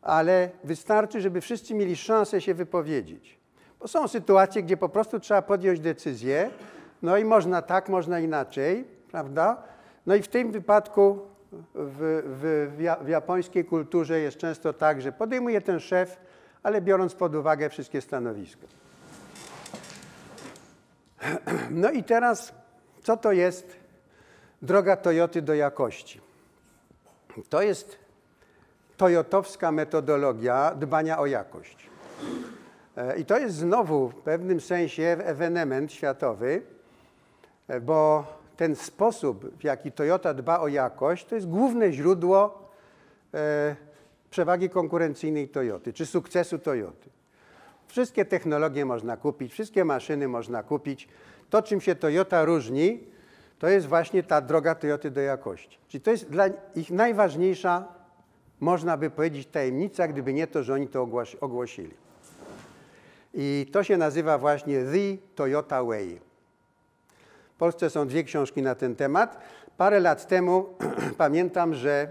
[0.02, 3.40] ale wystarczy, żeby wszyscy mieli szansę się wypowiedzieć.
[3.80, 6.50] Bo są sytuacje, gdzie po prostu trzeba podjąć decyzję,
[7.02, 9.64] no i można tak, można inaczej, prawda?
[10.06, 11.20] No i w tym wypadku
[11.76, 16.18] w, w, w, ja- w japońskiej kulturze jest często tak, że podejmuje ten szef,
[16.64, 18.68] ale biorąc pod uwagę wszystkie stanowiska.
[21.72, 22.54] No i teraz,
[23.04, 23.76] co to jest
[24.62, 26.22] droga Toyoty do jakości?
[27.50, 27.98] To jest
[28.98, 31.90] toyotowska metodologia dbania o jakość.
[32.98, 36.62] E, I to jest znowu w pewnym sensie ewenement światowy,
[37.68, 38.26] e, bo
[38.56, 42.70] ten sposób, w jaki Toyota dba o jakość, to jest główne źródło
[43.34, 43.76] e,
[44.30, 47.10] przewagi konkurencyjnej Toyoty, czy sukcesu Toyoty.
[47.88, 51.08] Wszystkie technologie można kupić, wszystkie maszyny można kupić.
[51.50, 53.04] To, czym się Toyota różni,
[53.60, 55.78] to jest właśnie ta droga Toyoty do jakości.
[55.88, 56.46] Czyli to jest dla
[56.76, 57.88] ich najważniejsza,
[58.60, 61.94] można by powiedzieć, tajemnica, gdyby nie to, że oni to ogłos- ogłosili.
[63.34, 66.20] I to się nazywa właśnie The Toyota Way.
[67.56, 69.38] W Polsce są dwie książki na ten temat.
[69.78, 70.70] Parę lat temu
[71.18, 72.08] pamiętam, że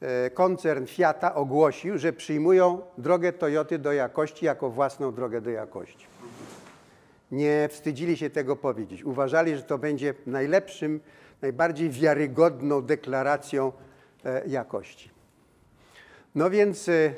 [0.00, 6.06] e, koncern Fiata ogłosił, że przyjmują drogę Toyoty do jakości jako własną drogę do jakości.
[7.32, 9.04] Nie wstydzili się tego powiedzieć.
[9.04, 11.00] Uważali, że to będzie najlepszym,
[11.42, 13.72] najbardziej wiarygodną deklaracją
[14.24, 15.10] e, jakości.
[16.34, 17.12] No więc e,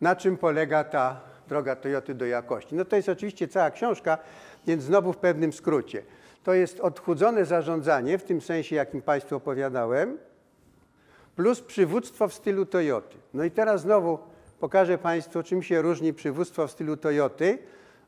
[0.00, 2.74] na czym polega ta droga Toyoty do jakości?
[2.74, 4.18] No to jest oczywiście cała książka,
[4.66, 6.02] więc znowu w pewnym skrócie.
[6.44, 10.18] To jest odchudzone zarządzanie, w tym sensie, jakim Państwu opowiadałem,
[11.36, 13.16] plus przywództwo w stylu Toyoty.
[13.34, 14.18] No i teraz znowu
[14.60, 17.58] pokażę Państwu, czym się różni przywództwo w stylu Toyoty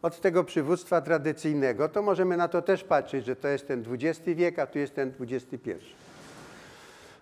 [0.03, 1.89] od tego przywództwa tradycyjnego.
[1.89, 4.95] To możemy na to też patrzeć, że to jest ten XX wiek, a tu jest
[4.95, 5.71] ten XXI.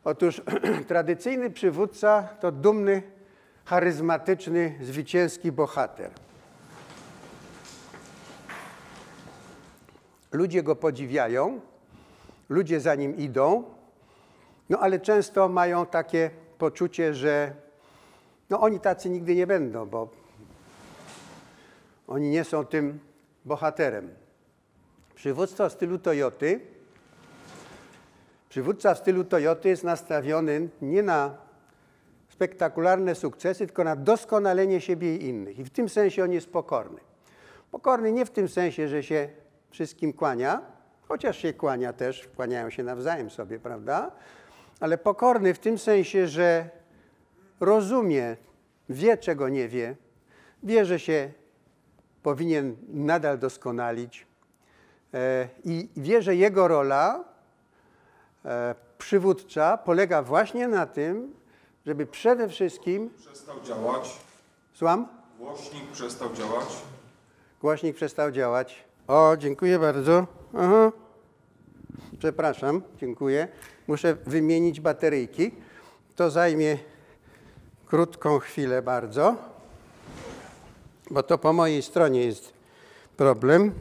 [0.04, 0.42] Otóż
[0.88, 3.02] tradycyjny przywódca to dumny,
[3.64, 6.10] charyzmatyczny, zwycięski bohater.
[10.34, 11.60] Ludzie go podziwiają,
[12.48, 13.64] ludzie za nim idą,
[14.68, 17.52] no ale często mają takie poczucie, że
[18.50, 20.08] no oni tacy nigdy nie będą, bo
[22.08, 22.98] oni nie są tym
[23.44, 24.14] bohaterem.
[25.14, 26.60] Przywództwo w stylu Toyoty,
[28.48, 31.36] przywódca w stylu Toyoty jest nastawiony nie na
[32.28, 35.58] spektakularne sukcesy, tylko na doskonalenie siebie i innych.
[35.58, 37.00] I w tym sensie on jest pokorny.
[37.70, 39.28] Pokorny nie w tym sensie, że się
[39.74, 40.62] wszystkim kłania,
[41.08, 44.10] chociaż się kłania też, kłaniają się nawzajem sobie, prawda?
[44.80, 46.68] Ale pokorny w tym sensie, że
[47.60, 48.36] rozumie,
[48.88, 49.96] wie czego nie wie,
[50.62, 51.32] wie, że się
[52.22, 54.26] powinien nadal doskonalić
[55.14, 57.24] e, i wie, że jego rola
[58.44, 61.34] e, przywódcza polega właśnie na tym,
[61.86, 64.10] żeby przede wszystkim, Przestał działać.
[64.72, 65.08] słucham,
[65.38, 66.68] Głośnik przestał działać.
[67.60, 68.84] głośnik przestał działać.
[69.08, 70.26] O, dziękuję bardzo.
[70.58, 70.92] Aha.
[72.18, 73.48] Przepraszam, dziękuję.
[73.86, 75.50] Muszę wymienić bateryjki.
[76.16, 76.78] To zajmie
[77.86, 79.36] krótką chwilę bardzo,
[81.10, 82.52] bo to po mojej stronie jest
[83.16, 83.72] problem.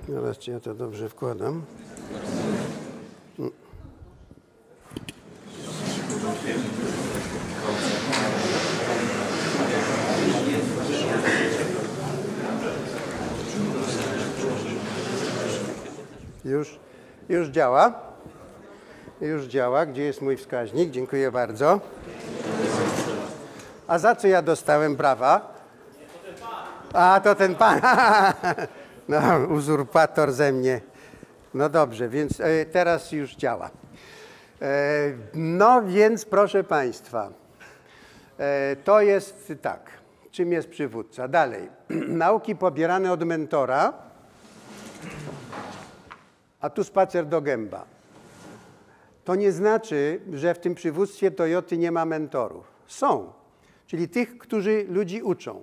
[0.00, 1.62] Teraz czy ja to dobrze wkładam.
[16.44, 16.78] Już,
[17.28, 17.92] już działa.
[19.20, 19.86] Już działa.
[19.86, 20.90] Gdzie jest mój wskaźnik?
[20.90, 21.80] Dziękuję bardzo.
[23.86, 25.54] A za co ja dostałem brawa?
[26.92, 27.80] A, to ten pan.
[29.12, 30.80] No, uzurpator ze mnie.
[31.54, 33.70] No dobrze, więc e, teraz już działa.
[34.62, 37.32] E, no więc, proszę Państwa,
[38.38, 39.90] e, to jest tak.
[40.30, 41.28] Czym jest przywódca?
[41.28, 41.68] Dalej.
[42.24, 43.92] Nauki pobierane od mentora,
[46.60, 47.84] a tu spacer do gęba.
[49.24, 52.64] To nie znaczy, że w tym przywództwie Toyoty nie ma mentorów.
[52.86, 53.32] Są,
[53.86, 55.62] czyli tych, którzy ludzi uczą.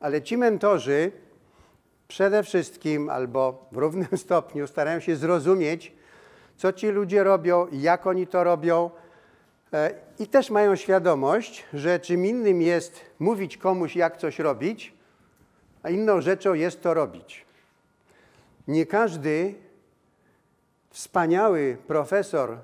[0.00, 1.12] Ale ci mentorzy
[2.08, 5.92] przede wszystkim albo w równym stopniu starają się zrozumieć,
[6.56, 8.90] co ci ludzie robią, jak oni to robią.
[9.72, 14.94] E, I też mają świadomość, że czym innym jest mówić komuś, jak coś robić,
[15.82, 17.46] a inną rzeczą jest to robić.
[18.68, 19.54] Nie każdy
[20.90, 22.58] wspaniały profesor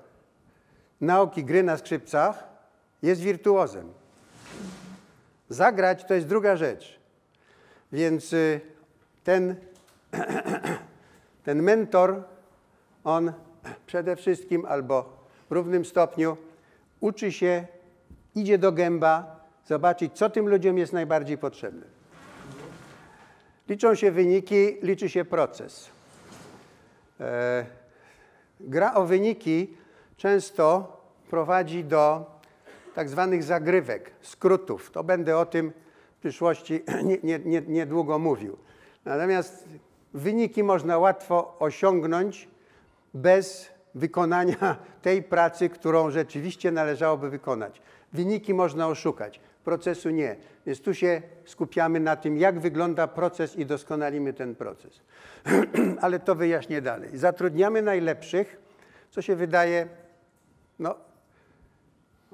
[1.00, 2.44] nauki gry na skrzypcach
[3.02, 3.92] jest wirtuozem.
[5.48, 7.00] Zagrać to jest druga rzecz.
[7.92, 8.60] Więc y,
[9.24, 9.56] ten,
[11.44, 12.22] ten mentor,
[13.04, 13.32] on
[13.86, 16.36] przede wszystkim albo w równym stopniu
[17.00, 17.66] uczy się,
[18.34, 21.86] idzie do gęba, zobaczyć, co tym ludziom jest najbardziej potrzebne.
[23.68, 25.90] Liczą się wyniki, liczy się proces.
[27.20, 27.66] E,
[28.60, 29.76] gra o wyniki
[30.16, 30.96] często
[31.30, 32.34] prowadzi do
[32.94, 34.90] tak zwanych zagrywek, skrótów.
[34.90, 35.72] To będę o tym
[36.16, 38.56] w przyszłości nie, nie, nie, niedługo mówił.
[39.04, 39.68] Natomiast
[40.14, 42.48] wyniki można łatwo osiągnąć
[43.14, 47.82] bez wykonania tej pracy, którą rzeczywiście należałoby wykonać.
[48.12, 50.36] Wyniki można oszukać, procesu nie.
[50.66, 55.00] Więc tu się skupiamy na tym, jak wygląda proces i doskonalimy ten proces.
[56.00, 57.18] Ale to wyjaśnię dalej.
[57.18, 58.60] Zatrudniamy najlepszych,
[59.10, 59.88] co się wydaje,
[60.78, 60.94] no,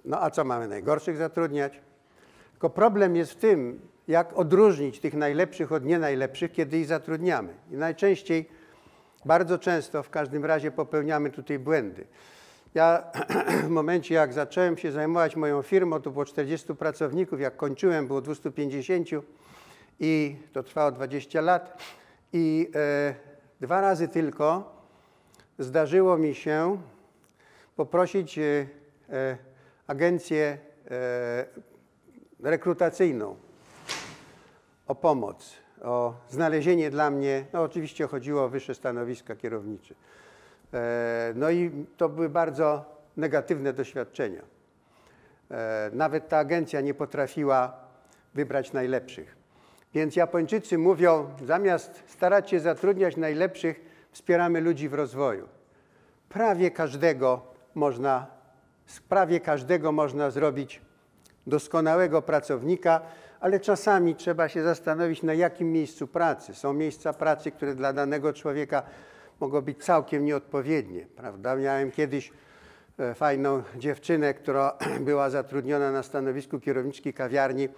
[0.04, 1.80] no a co mamy najgorszych zatrudniać?
[2.52, 3.80] Tylko problem jest w tym,
[4.10, 7.54] jak odróżnić tych najlepszych od nie najlepszych, kiedy ich zatrudniamy.
[7.70, 8.48] I najczęściej,
[9.24, 12.06] bardzo często w każdym razie popełniamy tutaj błędy.
[12.74, 13.02] Ja
[13.66, 18.20] w momencie, jak zacząłem się zajmować moją firmą, to było 40 pracowników, jak kończyłem, było
[18.20, 19.08] 250
[20.00, 21.82] i to trwało 20 lat.
[22.32, 23.14] I e,
[23.60, 24.76] dwa razy tylko
[25.58, 26.78] zdarzyło mi się
[27.76, 28.66] poprosić e,
[29.10, 29.36] e,
[29.86, 30.58] agencję
[30.90, 31.44] e,
[32.42, 33.49] rekrutacyjną
[34.90, 39.94] o pomoc, o znalezienie dla mnie, no oczywiście chodziło o wyższe stanowiska kierownicze.
[40.74, 42.84] E, No i to były bardzo
[43.16, 44.42] negatywne doświadczenia.
[45.50, 47.72] E, Nawet ta agencja nie potrafiła
[48.34, 49.36] wybrać najlepszych.
[49.94, 53.80] Więc Japończycy mówią, zamiast starać się zatrudniać najlepszych,
[54.12, 55.48] wspieramy ludzi w rozwoju.
[56.28, 57.42] Prawie każdego
[57.74, 58.26] można,
[59.08, 60.80] prawie każdego można zrobić
[61.46, 63.00] doskonałego pracownika,
[63.40, 66.54] ale czasami trzeba się zastanowić, na jakim miejscu pracy.
[66.54, 68.82] Są miejsca pracy, które dla danego człowieka
[69.40, 71.06] mogą być całkiem nieodpowiednie.
[71.16, 71.56] Prawda?
[71.56, 72.32] Miałem kiedyś
[72.98, 77.68] e, fajną dziewczynę, która była zatrudniona na stanowisku kierowniczki kawiarni.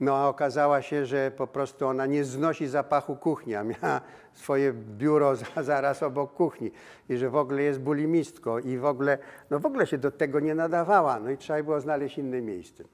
[0.00, 4.00] No a okazała się, że po prostu ona nie znosi zapachu kuchni, a miała
[4.34, 6.70] swoje biuro za, zaraz obok kuchni
[7.08, 9.18] i że w ogóle jest bulimistką i w ogóle,
[9.50, 11.20] no w ogóle się do tego nie nadawała.
[11.20, 12.84] No i trzeba było znaleźć inne miejsce.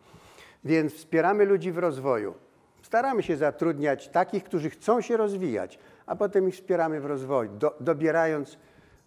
[0.64, 2.34] Więc wspieramy ludzi w rozwoju.
[2.82, 7.76] Staramy się zatrudniać takich, którzy chcą się rozwijać, a potem ich wspieramy w rozwoju, do,
[7.80, 8.58] dobierając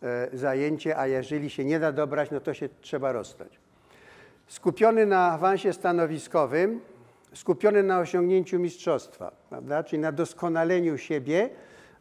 [0.03, 3.59] e, zajęcie, a jeżeli się nie da dobrać, no to się trzeba rozstać.
[4.47, 6.81] Skupiony na awansie stanowiskowym,
[7.33, 9.83] skupiony na osiągnięciu mistrzostwa, prawda?
[9.83, 11.49] czyli na doskonaleniu siebie,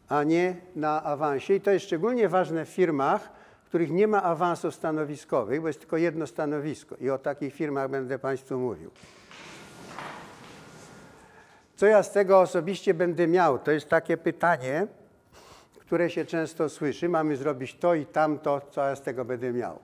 [0.09, 1.55] a nie na awansie.
[1.55, 3.30] I to jest szczególnie ważne w firmach,
[3.64, 6.96] w których nie ma awansów stanowiskowych, bo jest tylko jedno stanowisko.
[7.00, 8.90] I o takich firmach będę Państwu mówił.
[11.83, 13.59] Co ja z tego osobiście będę miał?
[13.59, 14.87] To jest takie pytanie,
[15.78, 17.09] które się często słyszy.
[17.09, 19.78] Mamy zrobić to i tamto, co ja z tego będę miał.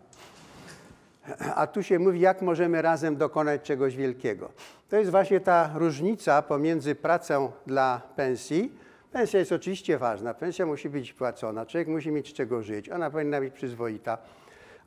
[1.54, 4.50] A tu się mówi, jak możemy razem dokonać czegoś wielkiego.
[4.88, 8.72] To jest właśnie ta różnica pomiędzy pracą dla pensji.
[9.12, 13.40] Pensja jest oczywiście ważna, pensja musi być płacona, człowiek musi mieć czego żyć, ona powinna
[13.40, 14.18] być przyzwoita.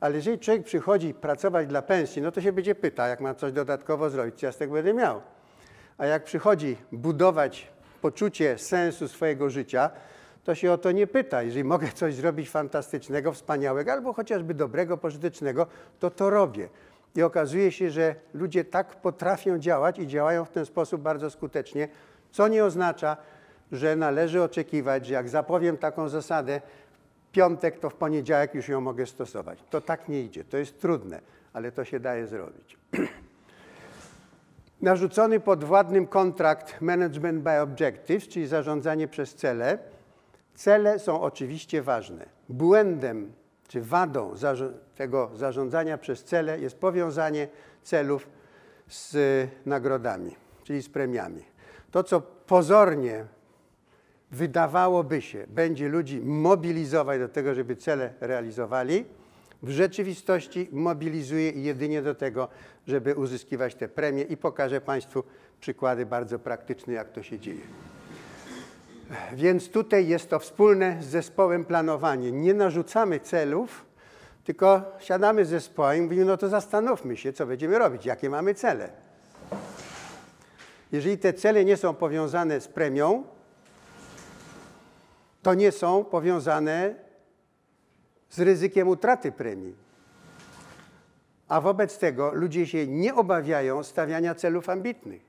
[0.00, 3.52] Ale jeżeli człowiek przychodzi pracować dla pensji, no to się będzie pyta, jak mam coś
[3.52, 5.20] dodatkowo zrobić, co ja z tego będę miał.
[5.98, 7.68] A jak przychodzi budować
[8.00, 9.90] poczucie sensu swojego życia,
[10.44, 11.42] to się o to nie pyta.
[11.42, 15.66] Jeżeli mogę coś zrobić fantastycznego, wspaniałego, albo chociażby dobrego, pożytecznego,
[16.00, 16.68] to to robię.
[17.16, 21.88] I okazuje się, że ludzie tak potrafią działać i działają w ten sposób bardzo skutecznie,
[22.30, 23.16] co nie oznacza,
[23.72, 26.60] że należy oczekiwać, że jak zapowiem taką zasadę,
[27.28, 29.58] w piątek, to w poniedziałek już ją mogę stosować.
[29.70, 30.44] To tak nie idzie.
[30.44, 31.20] To jest trudne,
[31.52, 32.76] ale to się daje zrobić.
[34.82, 39.78] Narzucony podwładnym kontrakt Management by Objectives, czyli zarządzanie przez cele.
[40.54, 42.26] Cele są oczywiście ważne.
[42.48, 43.32] Błędem
[43.68, 44.34] czy wadą
[44.94, 47.48] tego zarządzania przez cele jest powiązanie
[47.82, 48.28] celów
[48.88, 49.16] z
[49.66, 51.44] nagrodami, czyli z premiami.
[51.90, 53.24] To, co pozornie
[54.30, 59.04] wydawałoby się, będzie ludzi mobilizować do tego, żeby cele realizowali,
[59.62, 62.48] w rzeczywistości mobilizuje jedynie do tego,
[62.86, 65.24] żeby uzyskiwać te premie i pokażę Państwu
[65.60, 67.60] przykłady bardzo praktyczne, jak to się dzieje.
[69.32, 72.32] Więc tutaj jest to wspólne z zespołem planowanie.
[72.32, 73.84] Nie narzucamy celów,
[74.44, 78.54] tylko siadamy z zespołem i mówimy, no to zastanówmy się, co będziemy robić, jakie mamy
[78.54, 78.88] cele.
[80.92, 83.24] Jeżeli te cele nie są powiązane z premią,
[85.42, 86.94] to nie są powiązane
[88.32, 89.74] z ryzykiem utraty premii.
[91.48, 95.22] A wobec tego ludzie się nie obawiają stawiania celów ambitnych.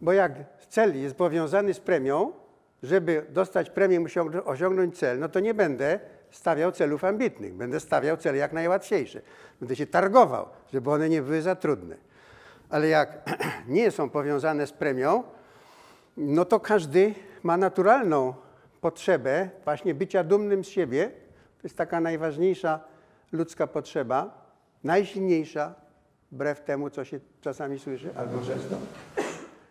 [0.00, 0.32] Bo jak
[0.68, 2.32] cel jest powiązany z premią,
[2.82, 7.54] żeby dostać premię, musi osiągnąć cel, no to nie będę stawiał celów ambitnych.
[7.54, 9.20] Będę stawiał cele jak najłatwiejsze.
[9.60, 11.96] Będę się targował, żeby one nie były za trudne.
[12.70, 13.30] Ale jak
[13.68, 15.22] nie są powiązane z premią,
[16.16, 18.34] no to każdy ma naturalną
[18.80, 21.10] potrzebę właśnie bycia dumnym z siebie.
[21.66, 22.80] Jest taka najważniejsza
[23.32, 24.46] ludzka potrzeba,
[24.84, 25.74] najsilniejsza,
[26.32, 28.76] wbrew temu, co się czasami słyszy, albo często.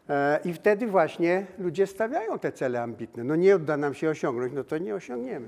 [0.09, 3.23] E, I wtedy właśnie ludzie stawiają te cele ambitne.
[3.23, 5.47] No nie uda nam się osiągnąć, no to nie osiągniemy.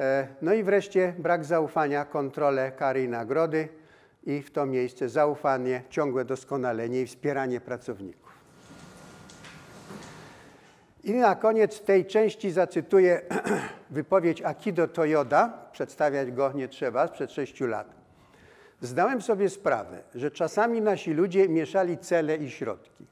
[0.00, 3.68] E, No i wreszcie brak zaufania, kontrolę, kary i nagrody
[4.26, 8.27] i w to miejsce zaufanie, ciągłe doskonalenie i wspieranie pracowników.
[11.04, 13.20] I na koniec tej części zacytuję
[13.90, 17.86] wypowiedź Akido Toyoda, przedstawiać go nie trzeba, sprzed sześciu lat.
[18.80, 23.06] Zdałem sobie sprawę, że czasami nasi ludzie mieszali cele i środki.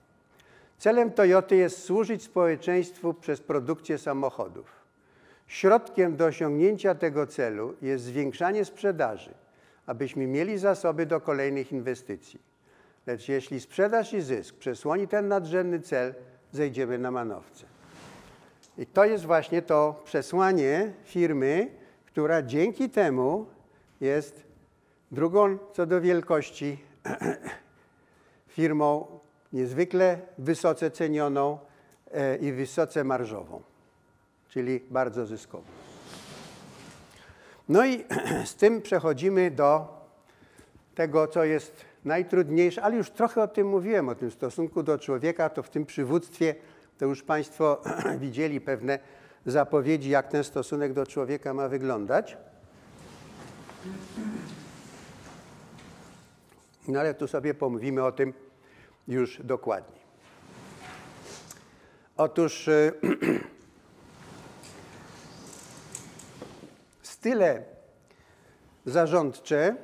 [0.79, 4.67] Celem Toyoty jest służyć społeczeństwu przez produkcję samochodów.
[5.47, 9.35] Środkiem do osiągnięcia tego celu jest zwiększanie sprzedaży,
[9.87, 12.41] abyśmy mieli zasoby do kolejnych inwestycji.
[13.07, 16.15] Lecz jeśli sprzedaż i zysk przesłoni ten nadrzędny cel,
[16.53, 17.76] zejdziemy na manowce.
[18.79, 21.71] I to jest właśnie to przesłanie firmy,
[22.07, 23.47] która dzięki temu
[24.01, 24.45] jest
[25.11, 26.79] drugą co do wielkości
[28.49, 29.07] firmą
[29.53, 31.59] niezwykle wysoce cenioną
[32.11, 33.63] e, i wysoce marżową,
[34.49, 35.65] czyli bardzo zyskową.
[37.69, 38.05] No i
[38.45, 39.97] z tym przechodzimy do
[40.95, 45.51] tego, co jest najtrudniejsze, ale już trochę o tym mówiłem, o tym stosunku do człowieka,
[45.51, 46.55] to w tym przywództwie,
[46.99, 47.83] to już Państwo
[48.19, 48.99] widzieli pewne
[49.47, 52.37] zapowiedzi, jak ten stosunek do człowieka ma wyglądać.
[56.89, 58.33] No ale tu sobie pomówimy o tym
[59.09, 60.01] już dokładniej.
[62.17, 62.93] Otóż y,
[67.03, 67.63] style
[68.87, 69.77] zarządcze,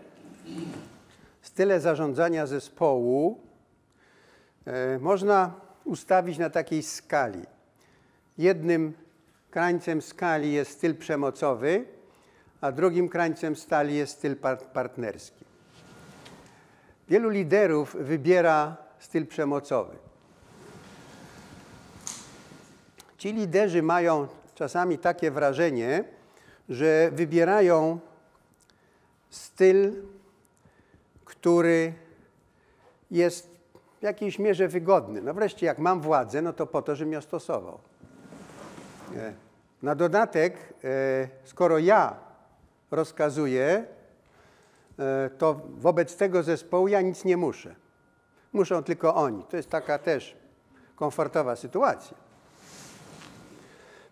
[1.43, 3.41] style zarządzania zespołu
[4.67, 7.43] e, można ustawić na takiej skali.
[8.39, 8.93] Jednym
[9.51, 11.85] krańcem skali jest styl przemocowy,
[12.61, 15.45] a drugim krańcem skali jest styl par- partnerski.
[17.09, 19.97] Wielu liderów wybiera styl przemocowy.
[23.19, 26.05] Ci liderzy mają czasami takie wrażenie,
[26.69, 27.99] że wybierają
[29.31, 30.03] styl,
[31.25, 31.93] który
[33.11, 33.52] jest
[34.03, 35.23] w jakiejś mierze wygodny.
[35.23, 37.79] No wreszcie, jak mam władzę, no to po to, żebym ją stosował.
[39.17, 39.33] E,
[39.83, 42.17] Na dodatek, e, skoro ja
[42.91, 43.85] rozkazuję,
[44.99, 47.75] e, to wobec tego zespołu ja nic nie muszę.
[48.53, 49.45] Muszą tylko oni.
[49.45, 50.37] To jest taka też
[50.97, 52.17] komfortowa sytuacja.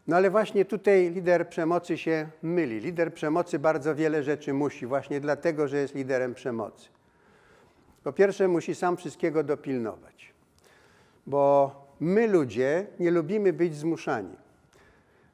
[0.06, 2.80] No ale właśnie tutaj lider przemocy się myli.
[2.80, 6.88] Lider przemocy bardzo wiele rzeczy musi, właśnie dlatego, że jest liderem przemocy.
[8.04, 10.32] Po pierwsze, musi sam wszystkiego dopilnować,
[11.26, 14.36] bo my ludzie nie lubimy być zmuszani.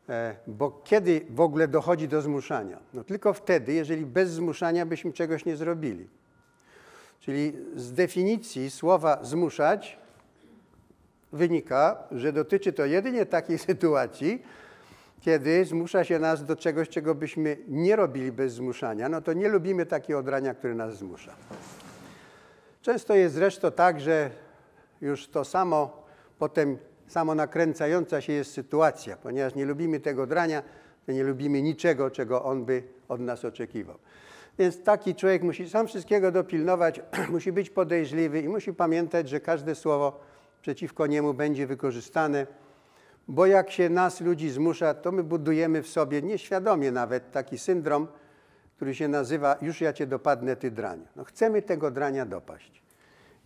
[0.08, 2.78] E, Bo kiedy w ogóle dochodzi do zmuszania?
[2.94, 6.08] No tylko wtedy, jeżeli bez zmuszania byśmy czegoś nie zrobili.
[7.20, 9.98] Czyli z definicji słowa zmuszać
[11.32, 14.42] wynika, że dotyczy to jedynie takiej sytuacji,
[15.20, 19.48] kiedy zmusza się nas do czegoś, czego byśmy nie robili bez zmuszania, no to nie
[19.48, 21.34] lubimy takiego odrania, który nas zmusza.
[22.87, 24.30] Często jest zresztą tak, że
[25.01, 26.03] już to samo
[26.39, 30.62] potem samo nakręcająca się jest sytuacja, ponieważ nie lubimy tego drania,
[31.07, 33.99] to nie lubimy niczego, czego on by od nas oczekiwał.
[34.59, 39.74] Więc taki człowiek musi sam wszystkiego dopilnować, musi być podejrzliwy i musi pamiętać, że każde
[39.74, 40.20] słowo
[40.62, 42.47] przeciwko niemu będzie wykorzystane,
[43.28, 48.09] bo jak się nas, ludzi, zmusza, to my budujemy w sobie nieświadomie nawet taki syndrom,
[48.76, 51.06] który się nazywa już ja cię dopadnę, ty draniu.
[51.16, 52.82] No chcemy tego drania dopaść.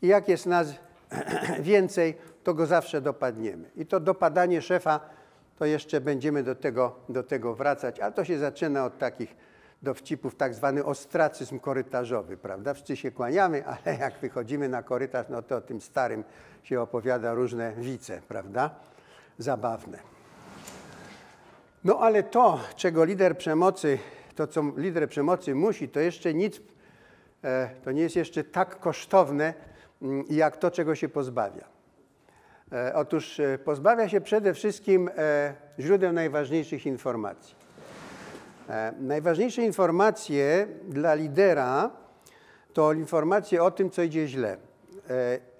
[0.03, 0.75] I jak jest nas
[1.61, 2.15] więcej,
[2.45, 3.71] to go zawsze dopadniemy.
[3.77, 5.01] I to dopadanie szefa,
[5.59, 9.37] to jeszcze będziemy do tego, do tego wracać, ale to się zaczyna od takich
[9.83, 12.75] dowcipów, tak zwany ostracyzm korytarzowy, prawda?
[12.75, 16.25] Wszyscy się kłaniamy, ale jak wychodzimy na korytarz, no to o tym starym
[16.63, 18.71] się opowiada różne wice, prawda?
[19.39, 19.99] Zabawne.
[21.85, 23.99] No ale to, czego lider przemocy,
[24.41, 26.61] to co lider przemocy musi, to jeszcze nic,
[27.45, 29.55] e, to nie jest jeszcze tak kosztowne,
[30.03, 31.65] mm, jak to, czego się pozbawia.
[32.73, 35.11] E, Otóż e, pozbawia się przede wszystkim
[35.79, 37.55] źródeł najważniejszych informacji.
[39.01, 41.91] Najważniejsze informacje dla lidera
[42.73, 44.57] to informacje o tym, co idzie źle,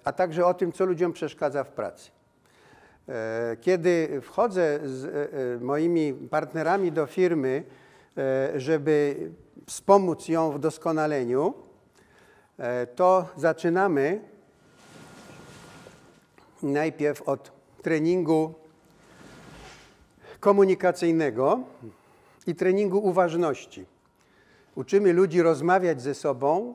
[0.03, 2.11] a także o tym, co ludziom przeszkadza w pracy.
[3.61, 7.63] Kiedy wchodzę z moimi partnerami do firmy,
[8.55, 9.15] żeby
[9.65, 11.53] wspomóc ją w doskonaleniu,
[12.57, 14.21] e, to zaczynamy
[16.63, 17.51] najpierw od
[17.81, 18.53] treningu
[20.39, 21.59] komunikacyjnego
[22.47, 23.85] i treningu uważności.
[24.75, 26.73] Uczymy ludzi rozmawiać ze sobą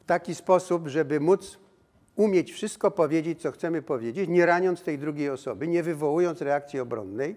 [0.00, 1.58] w taki sposób, żeby móc
[2.16, 7.36] umieć wszystko powiedzieć, co chcemy powiedzieć, nie raniąc tej drugiej osoby, nie wywołując reakcji obronnej.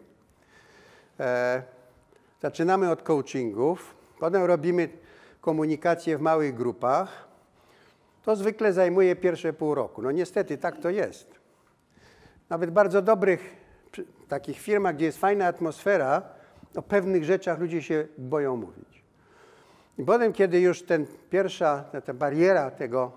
[2.41, 4.89] Zaczynamy od coachingów, potem robimy
[5.41, 7.27] komunikację w małych grupach.
[8.23, 10.01] To zwykle zajmuje pierwsze pół roku.
[10.01, 11.39] No niestety tak to jest.
[12.49, 13.55] Nawet bardzo dobrych
[14.27, 16.21] takich firmach, gdzie jest fajna atmosfera,
[16.75, 19.03] o pewnych rzeczach ludzie się boją mówić.
[19.97, 23.11] I potem, kiedy już ten pierwsza, ta, bariera tego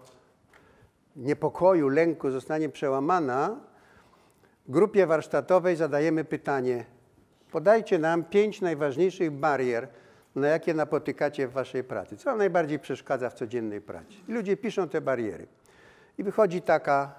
[1.17, 3.57] niepokoju, lęku zostanie przełamana,
[4.69, 6.85] grupie warsztatowej zadajemy pytanie:
[7.51, 9.89] podajcie nam pięć najważniejszych barier,
[10.35, 12.17] na jakie napotykacie w waszej pracy.
[12.17, 14.15] Co najbardziej przeszkadza w codziennej pracy?
[14.29, 15.47] I ludzie piszą te bariery.
[16.19, 17.15] I wychodzi taka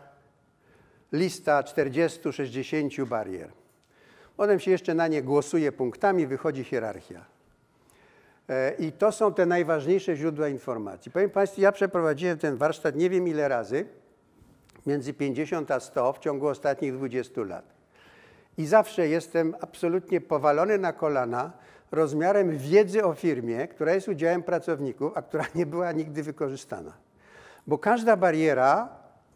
[1.12, 3.52] lista 40-60 barier.
[4.38, 7.26] Potem się jeszcze na nie głosuje punktami, wychodzi hierarchia.
[8.50, 11.12] E, I to są te najważniejsze źródła informacji.
[11.12, 13.86] Powiem Państwu, ja przeprowadziłem ten warsztat nie wiem ile razy,
[14.86, 17.79] między 50 a 100 w ciągu ostatnich 20 lat.
[18.60, 21.52] I zawsze jestem absolutnie powalony na kolana
[21.92, 26.94] rozmiarem wiedzy o firmie, która jest udziałem pracowników, a która nie była nigdy wykorzystana.
[27.68, 28.90] Bo każda bariera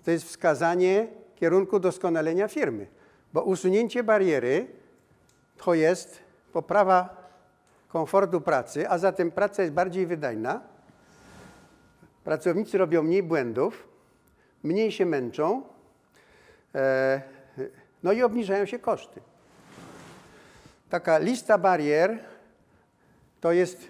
[0.03, 2.87] to jest wskazanie kierunku doskonalenia firmy.
[3.33, 4.67] Bo usunięcie bariery
[5.57, 6.19] to jest
[6.53, 7.27] poprawa
[7.87, 10.61] komfortu pracy, a zatem praca jest bardziej wydajna.
[12.23, 13.87] Pracownicy robią mniej błędów,
[14.63, 15.63] mniej się męczą,
[16.75, 17.21] e,
[18.03, 19.21] no i obniżają się koszty.
[20.89, 22.19] Taka lista barier
[23.41, 23.87] to jest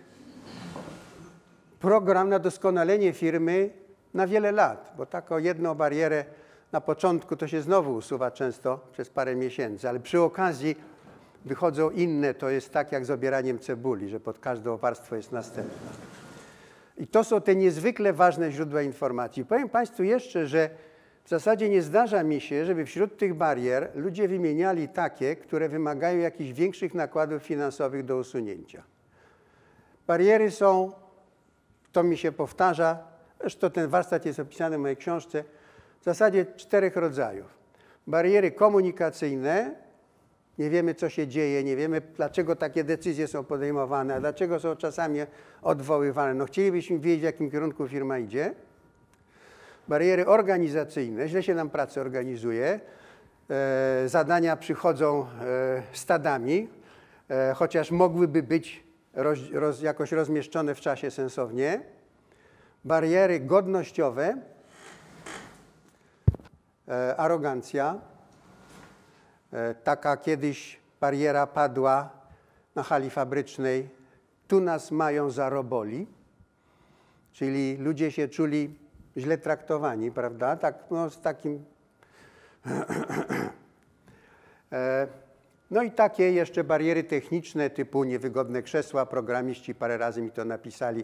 [1.79, 3.69] program na doskonalenie firmy
[4.13, 6.25] na wiele lat, bo taką jedną barierę
[6.71, 10.75] na początku to się znowu usuwa często przez parę miesięcy, ale przy okazji
[11.45, 15.91] wychodzą inne, to jest tak jak z obieraniem cebuli, że pod każdą warstwą jest następna.
[16.97, 19.45] I to są te niezwykle ważne źródła informacji.
[19.45, 20.69] Powiem Państwu jeszcze, że
[21.23, 26.19] w zasadzie nie zdarza mi się, żeby wśród tych barier ludzie wymieniali takie, które wymagają
[26.19, 28.83] jakichś większych nakładów finansowych do usunięcia.
[30.07, 30.91] Bariery są,
[31.91, 32.97] to mi się powtarza,
[33.39, 35.43] zresztą ten warsztat jest opisany w mojej książce,
[36.01, 37.57] w zasadzie czterech rodzajów.
[38.07, 39.75] Bariery komunikacyjne,
[40.57, 45.19] nie wiemy, co się dzieje, nie wiemy, dlaczego takie decyzje są podejmowane, dlaczego są czasami
[45.61, 46.33] odwoływane.
[46.33, 48.53] No chcielibyśmy wiedzieć, w jakim kierunku firma idzie.
[49.87, 52.79] Bariery organizacyjne, źle się nam pracę organizuje.
[53.49, 56.69] e, zadania przychodzą e, stadami,
[57.29, 61.81] e, chociaż mogłyby być roz, roz, jakoś rozmieszczone w czasie sensownie.
[62.85, 64.37] Bariery godnościowe,
[67.17, 67.99] arogancja.
[69.83, 72.09] Taka kiedyś bariera padła
[72.75, 73.89] na hali fabrycznej.
[74.47, 76.07] Tu nas mają za roboli.
[77.33, 78.82] Czyli ludzie się czuli
[79.17, 80.55] źle traktowani, prawda?
[80.55, 81.63] Tak, no, z takim.
[84.71, 85.07] E,
[85.71, 91.03] No i takie jeszcze bariery techniczne typu niewygodne krzesła, programiści parę razy mi to napisali,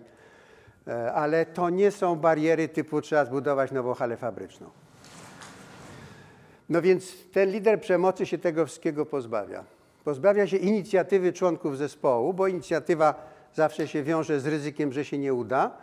[0.89, 4.69] E, ale to nie są bariery typu trzeba zbudować nową halę fabryczną.
[6.69, 9.63] No więc ten lider przemocy się tego wszystkiego pozbawia.
[10.03, 13.15] Pozbawia się inicjatywy członków zespołu, bo inicjatywa
[13.53, 15.77] zawsze się wiąże z ryzykiem, że się nie uda.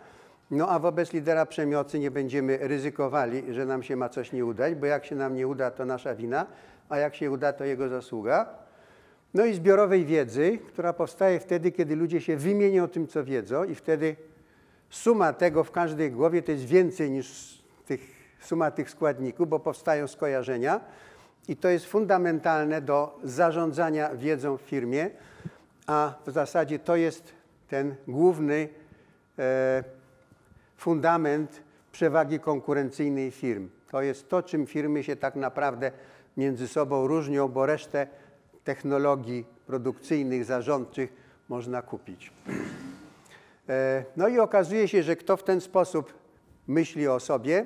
[0.51, 4.75] No a wobec lidera przemocy nie będziemy ryzykowali, że nam się ma coś nie udać,
[4.75, 6.45] bo jak się nam nie uda, to nasza wina,
[6.89, 8.49] a jak się uda, to jego zasługa.
[9.33, 13.75] No i zbiorowej wiedzy, która powstaje wtedy, kiedy ludzie się wymienią tym, co wiedzą i
[13.75, 14.15] wtedy
[14.89, 18.01] suma tego w każdej głowie to jest więcej niż tych,
[18.39, 20.79] suma tych składników, bo powstają skojarzenia
[21.47, 25.09] i to jest fundamentalne do zarządzania wiedzą w firmie,
[25.87, 27.33] a w zasadzie to jest
[27.69, 28.69] ten główny
[29.39, 29.96] e,
[30.77, 33.69] fundament przewagi konkurencyjnej firm.
[33.91, 35.91] To jest to, czym firmy się tak naprawdę
[36.37, 38.07] między sobą różnią, bo resztę
[38.63, 41.13] technologii produkcyjnych, zarządczych
[41.49, 42.31] można kupić.
[43.69, 46.13] E, No i okazuje się, że kto w ten sposób
[46.67, 47.65] myśli o sobie,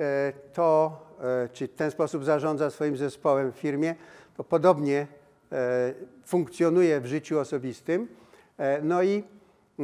[0.00, 0.98] e, to
[1.44, 3.94] e, czy w ten sposób zarządza swoim zespołem w firmie,
[4.36, 5.06] to podobnie
[6.26, 8.08] funkcjonuje w życiu osobistym.
[8.82, 9.24] No i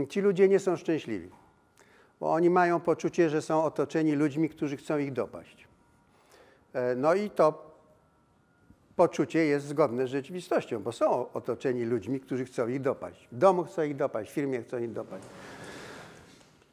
[0.08, 1.30] ci ludzie nie są szczęśliwi,
[2.20, 5.68] bo oni mają poczucie, że są otoczeni ludźmi, którzy chcą ich dopaść.
[6.72, 7.70] E, No i to
[8.96, 13.28] poczucie jest zgodne z rzeczywistością, bo są otoczeni ludźmi, którzy chcą ich dopaść.
[13.32, 15.24] W domu chcą ich dopaść, w firmie chcą ich dopaść.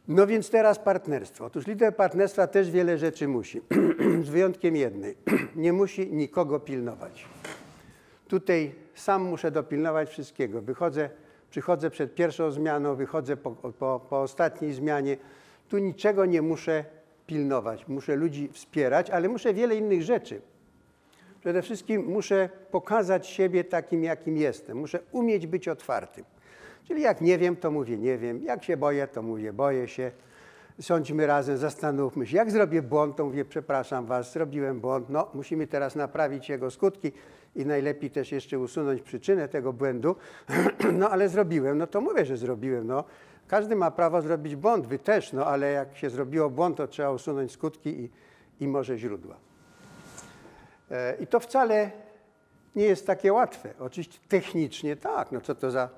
[0.07, 1.45] No więc teraz partnerstwo.
[1.45, 3.61] Otóż lider partnerstwa też wiele rzeczy musi,
[4.27, 5.15] z wyjątkiem jednej.
[5.55, 7.25] Nie musi nikogo pilnować.
[8.27, 10.61] Tutaj sam muszę dopilnować wszystkiego.
[10.61, 11.09] Wychodzę,
[11.57, 15.17] przychodzę przed pierwszą zmianą, wychodzę po, po, po ostatniej zmianie.
[15.69, 16.85] Tu niczego nie muszę
[17.27, 17.87] pilnować.
[17.87, 20.41] Muszę ludzi wspierać, ale muszę wiele innych rzeczy.
[21.39, 24.77] Przede wszystkim muszę pokazać siebie takim, jakim jestem.
[24.77, 26.25] Muszę umieć być otwartym.
[26.87, 28.43] Czyli jak nie wiem, to mówię nie wiem.
[28.43, 30.11] Jak się boję, to mówię boję się.
[30.79, 32.37] Siądźmy razem, zastanówmy się.
[32.37, 35.09] Jak zrobię błąd, to mówię przepraszam was, zrobiłem błąd.
[35.09, 37.11] No, musimy teraz naprawić jego skutki
[37.55, 40.15] i najlepiej też jeszcze usunąć przyczynę tego błędu.
[40.93, 42.87] No, ale zrobiłem, no to mówię, że zrobiłem.
[42.87, 43.03] No.
[43.47, 47.11] Każdy ma prawo zrobić błąd, wy też, no ale jak się zrobiło błąd, to trzeba
[47.11, 48.09] usunąć skutki i,
[48.59, 49.35] i może źródła.
[50.91, 51.91] E, I to wcale
[52.75, 53.73] nie jest takie łatwe.
[53.79, 55.89] Oczywiście technicznie tak, no co to za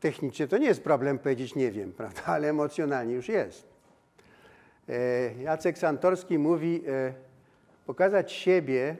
[0.00, 3.68] technicznie to nie jest problem powiedzieć nie wiem, prawda, ale emocjonalnie już jest.
[4.88, 7.12] E, Jacek Santorski mówi, e,
[7.86, 8.96] pokazać siebie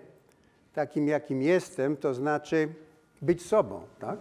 [0.75, 2.69] takim, jakim jestem, to znaczy
[3.23, 4.19] być sobą, tak?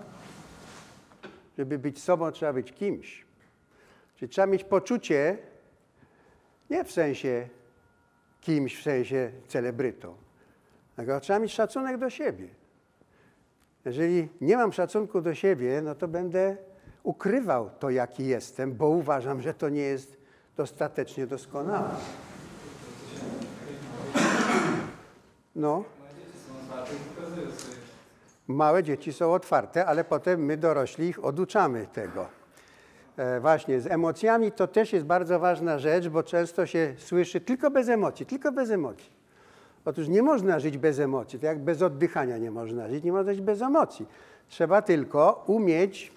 [1.58, 3.26] Żeby być sobą, trzeba być kimś.
[4.16, 5.38] Czyli trzeba mieć poczucie,
[6.70, 7.50] nie w sensie
[8.42, 10.16] kimś, w sensie celebrytą,
[10.96, 12.48] tylko trzeba mieć szacunek do siebie.
[13.86, 16.58] Jeżeli nie mam szacunku do siebie, no to będę
[17.04, 20.18] ukrywał to, jaki jestem, bo uważam, że to nie jest
[20.58, 21.90] dostatecznie doskonałe.
[25.56, 27.23] No, Moje dzieci są otwarte i pokazują swoje
[28.48, 32.26] małe dzieci są otwarte, ale potem my dorośli ich oduczamy tego.
[33.18, 37.72] E, właśnie, z emocjami to też jest bardzo ważna rzecz, bo często się słyszy tylko
[37.72, 39.24] bez emocji, tylko bez emocji.
[39.86, 43.34] Otóż nie można żyć bez emocji, tak jak bez oddychania nie można żyć, nie można
[43.34, 44.06] żyć bez emocji.
[44.48, 46.12] Trzeba tylko umieć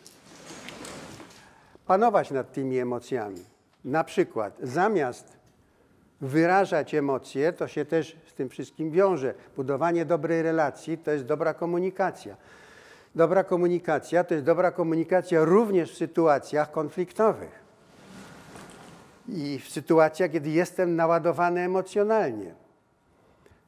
[1.86, 3.44] panować nad tymi emocjami.
[3.84, 5.35] Na przykład zamiast
[6.20, 9.34] wyrażać emocje, to się też z tym wszystkim wiąże.
[9.56, 12.36] Budowanie dobrej relacji to jest dobra komunikacja.
[13.14, 17.66] Dobra komunikacja to jest dobra komunikacja również w sytuacjach konfliktowych
[19.28, 22.54] i w sytuacjach, kiedy jestem naładowany emocjonalnie.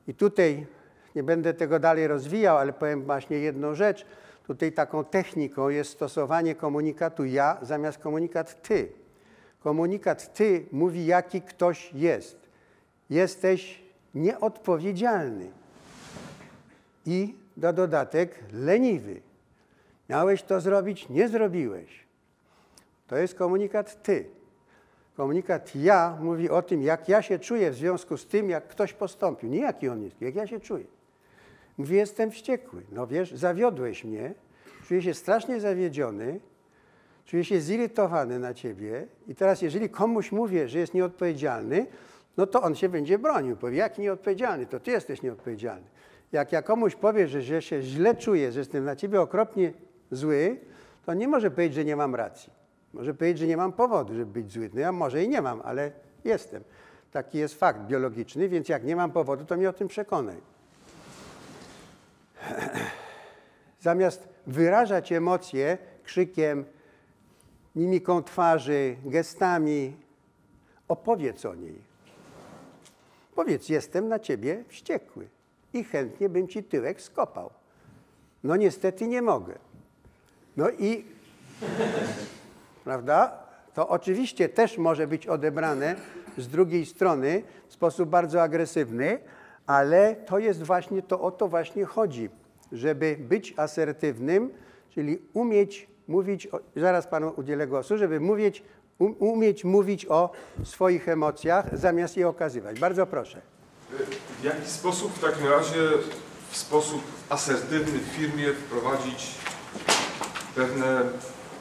[0.08, 0.66] I tutaj
[1.14, 4.06] nie będę tego dalej rozwijał, ale powiem właśnie jedną rzecz.
[4.46, 8.92] Tutaj taką techniką jest stosowanie komunikatu ja zamiast komunikat ty.
[9.60, 12.48] Komunikat ty mówi, jaki ktoś jest.
[13.10, 13.82] Jesteś
[14.14, 15.50] nieodpowiedzialny
[17.06, 19.20] i na dodatek leniwy.
[20.08, 22.06] Miałeś to zrobić, nie zrobiłeś.
[23.06, 24.28] To jest komunikat ty.
[25.16, 28.92] Komunikat ja mówi o tym, jak ja się czuję w związku z tym, jak ktoś
[28.92, 29.48] postąpił.
[29.48, 30.84] Nie jaki on jest, jak ja się czuję.
[31.78, 32.82] Mówi, jestem wściekły.
[32.92, 34.34] No wiesz, zawiodłeś mnie,
[34.88, 36.40] czuję się strasznie zawiedziony,
[37.28, 41.86] czuję się zirytowany na ciebie i teraz jeżeli komuś mówię, że jest nieodpowiedzialny,
[42.36, 43.56] no to on się będzie bronił.
[43.56, 44.66] Powie, jak nieodpowiedzialny?
[44.66, 45.86] To ty jesteś nieodpowiedzialny.
[46.32, 49.72] Jak ja komuś powiem, że, że się źle czuję, że jestem na ciebie okropnie
[50.10, 50.56] zły,
[51.06, 52.52] to nie może powiedzieć, że nie mam racji.
[52.92, 54.70] Może powiedzieć, że nie mam powodu, żeby być zły.
[54.74, 55.90] No ja może i nie mam, ale
[56.24, 56.62] jestem.
[57.12, 60.36] Taki jest fakt biologiczny, więc jak nie mam powodu, to mnie o tym przekonaj.
[63.80, 66.64] Zamiast wyrażać emocje krzykiem,
[67.78, 69.96] mimiką twarzy, gestami,
[70.88, 71.78] opowiedz o niej.
[73.34, 75.28] Powiedz, jestem na ciebie wściekły
[75.72, 77.50] i chętnie bym ci tyłek skopał.
[78.44, 79.58] No niestety nie mogę.
[80.56, 81.04] No i,
[82.84, 83.42] prawda?
[83.74, 85.96] To oczywiście też może być odebrane
[86.38, 89.18] z drugiej strony w sposób bardzo agresywny,
[89.66, 92.28] ale to jest właśnie, to o to właśnie chodzi,
[92.72, 94.50] żeby być asertywnym,
[94.90, 98.62] czyli umieć mówić, zaraz panu udzielę głosu, żeby mówić,
[98.98, 100.30] um, umieć mówić o
[100.64, 102.80] swoich emocjach, zamiast je okazywać.
[102.80, 103.40] Bardzo proszę.
[104.40, 105.78] W jaki sposób w takim razie
[106.50, 109.34] w sposób asertywny w firmie wprowadzić
[110.54, 111.02] pewne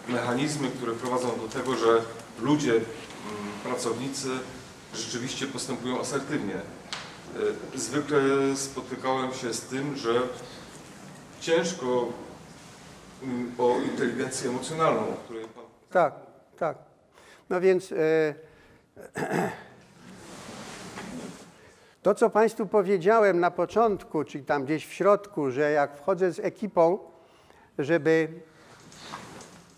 [0.10, 2.02] mechanizmy, które prowadzą do tego, że
[2.41, 2.86] ludzie, mm,
[3.64, 4.28] pracownicy
[4.95, 6.56] rzeczywiście postępują asertywnie.
[7.76, 8.20] Y, Zwykle
[8.56, 10.22] spotykałem się z tym, że
[11.41, 12.08] ciężko
[13.57, 16.13] o inteligencję emocjonalną, o której Pan Tak,
[16.57, 16.78] tak.
[17.49, 17.95] No więc e,
[22.01, 26.39] to, co Państwu powiedziałem na początku, czyli tam gdzieś w środku, że jak wchodzę z
[26.39, 26.99] ekipą,
[27.80, 28.28] żeby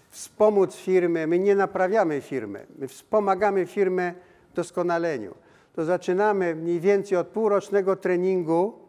[0.10, 4.14] wspomóc firmę, my nie naprawiamy firmy, my wspomagamy firmę
[4.52, 5.36] w doskonaleniu.
[5.74, 8.89] To zaczynamy mniej więcej od półrocznego treningu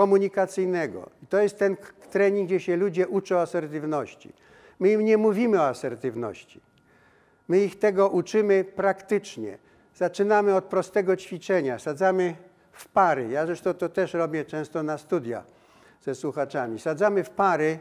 [0.00, 1.10] komunikacyjnego.
[1.22, 1.76] I to jest ten
[2.10, 4.32] trening, gdzie się ludzie uczą asertywności.
[4.78, 6.60] My im nie mówimy o asertywności.
[7.48, 9.58] My ich tego uczymy praktycznie.
[9.94, 11.78] Zaczynamy od prostego ćwiczenia.
[11.78, 12.36] Sadzamy
[12.72, 13.28] w pary.
[13.28, 15.44] Ja zresztą to też robię często na studia
[16.02, 16.78] ze słuchaczami.
[16.78, 17.78] Sadzamy w pary.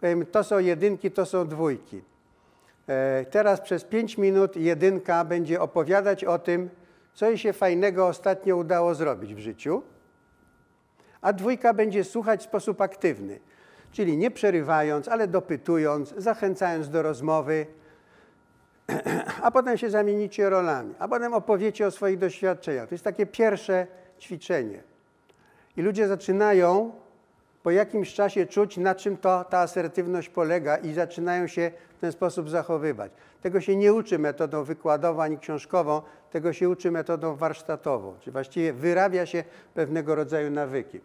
[0.00, 2.02] Powiemy, to są jedynki, to są dwójki.
[2.88, 6.70] E, Teraz przez 5 minut jedynka będzie opowiadać o tym,
[7.14, 9.82] co jej się fajnego ostatnio udało zrobić w życiu,
[11.26, 13.40] a dwójka będzie słuchać w sposób aktywny,
[13.92, 17.66] czyli nie przerywając, ale dopytując, zachęcając do rozmowy,
[19.42, 22.88] a potem się zamienicie rolami, a potem opowiecie o swoich doświadczeniach.
[22.88, 23.86] To jest takie pierwsze
[24.20, 24.82] ćwiczenie.
[25.76, 26.92] I ludzie zaczynają
[27.62, 32.12] po jakimś czasie czuć, na czym to, ta asertywność polega i zaczynają się w ten
[32.12, 33.12] sposób zachowywać.
[33.42, 38.72] Tego się nie uczy metodą wykładową ani książkową, tego się uczy metodą warsztatową, czyli właściwie
[38.72, 41.00] wyrabia się pewnego rodzaju nawyki.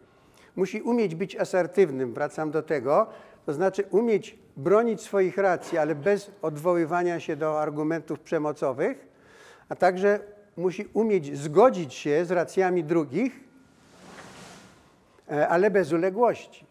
[0.56, 3.08] Musi umieć być asertywnym, wracam do tego,
[3.46, 9.08] to znaczy umieć bronić swoich racji, ale bez odwoływania się do argumentów przemocowych,
[9.70, 10.20] a także
[10.58, 13.40] musi umieć zgodzić się z racjami drugich,
[15.32, 16.66] e, ale bez uległości.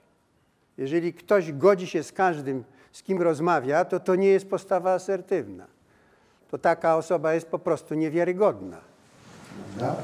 [0.78, 5.66] Jeżeli ktoś godzi się z każdym, z kim rozmawia, to to nie jest postawa asertywna.
[6.50, 8.80] To taka osoba jest po prostu niewiarygodna.
[9.78, 10.02] Prawda?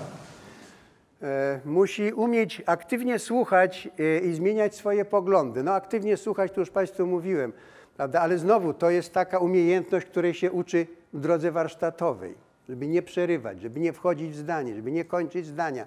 [1.27, 5.63] E, musi umieć aktywnie słuchać e, i zmieniać swoje poglądy.
[5.63, 7.53] No aktywnie słuchać, to już Państwu mówiłem,
[7.97, 8.21] prawda?
[8.21, 12.35] ale znowu to jest taka umiejętność, której się uczy w drodze warsztatowej,
[12.69, 15.87] żeby nie przerywać, żeby nie wchodzić w zdanie, żeby nie kończyć zdania,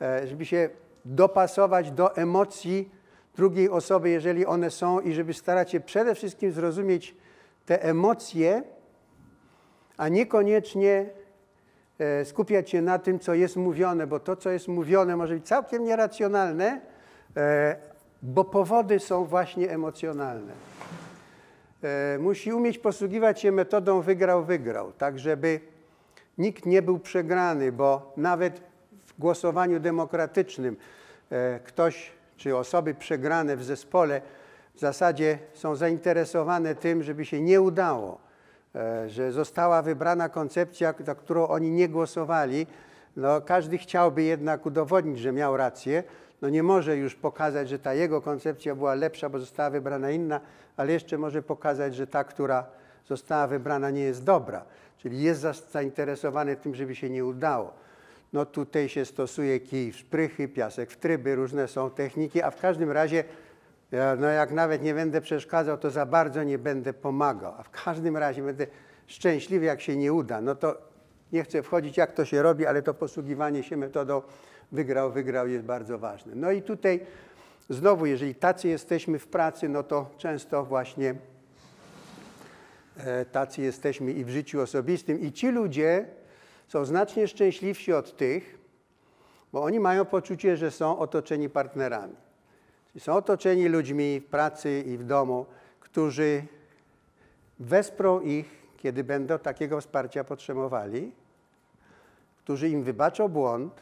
[0.00, 0.70] e, żeby się
[1.04, 2.90] dopasować do emocji
[3.36, 7.14] drugiej osoby, jeżeli one są i żeby starać się przede wszystkim zrozumieć
[7.66, 8.62] te emocje,
[9.96, 11.06] a niekoniecznie
[12.24, 15.84] skupiać się na tym, co jest mówione, bo to, co jest mówione, może być całkiem
[15.84, 16.80] nieracjonalne,
[17.36, 17.76] e,
[18.22, 20.52] bo powody są właśnie emocjonalne.
[21.82, 25.60] E, Musi umieć posługiwać się metodą wygrał-wygrał, tak żeby
[26.38, 28.60] nikt nie był przegrany, bo nawet
[29.06, 30.76] w głosowaniu demokratycznym
[31.30, 34.20] e, ktoś czy osoby przegrane w zespole
[34.74, 38.27] w zasadzie są zainteresowane tym, żeby się nie udało e,
[39.06, 42.66] że została wybrana koncepcja, za którą oni nie głosowali.
[43.16, 46.02] No, każdy chciałby jednak udowodnić, że miał rację.
[46.42, 50.40] No, nie może już pokazać, że ta jego koncepcja była lepsza, bo została wybrana inna,
[50.76, 52.66] ale jeszcze może pokazać, że ta, która
[53.08, 54.64] została wybrana, nie jest dobra.
[54.98, 57.72] Czyli jest za- zainteresowany tym, żeby się nie udało.
[58.32, 62.60] No tutaj się stosuje kij w szprychy, piasek w tryby, różne są techniki, a w
[62.60, 63.24] każdym razie
[64.18, 67.54] no jak nawet nie będę przeszkadzał, to za bardzo nie będę pomagał.
[67.58, 68.66] A w każdym razie będę
[69.06, 70.40] szczęśliwy, jak się nie uda.
[70.40, 70.78] No to
[71.32, 74.22] nie chcę wchodzić, jak to się robi, ale to posługiwanie się metodą
[74.72, 76.32] wygrał, wygrał jest bardzo ważne.
[76.34, 77.00] No i tutaj
[77.70, 81.14] Znowu, jeżeli tacy jesteśmy w pracy, no to często właśnie
[82.96, 85.20] e, tacy jesteśmy i w życiu osobistym.
[85.20, 86.06] I ci ludzie
[86.68, 88.58] są znacznie szczęśliwsi od tych,
[89.52, 92.14] bo oni mają poczucie, że są otoczeni partnerami.
[92.92, 95.46] Czyli są otoczeni ludźmi w pracy i w domu,
[95.80, 96.42] którzy
[97.58, 101.12] wesprą ich, kiedy będą takiego wsparcia potrzebowali,
[102.38, 103.72] którzy im wybaczą błąd,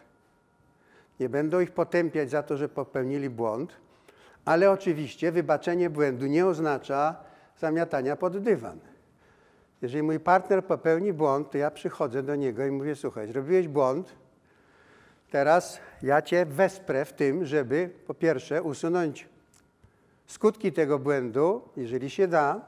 [1.21, 3.77] nie będą ich potępiać za to, że popełnili błąd,
[4.45, 7.17] ale oczywiście wybaczenie błędu nie oznacza
[7.59, 8.79] zamiatania pod dywan.
[9.83, 14.17] Jeżeli mój partner popełni błąd, to ja przychodzę do niego i mówię: Słuchaj, zrobiłeś błąd,
[15.31, 19.29] teraz ja cię wesprę w tym, żeby po pierwsze usunąć
[20.27, 22.61] skutki tego błędu, jeżeli się da,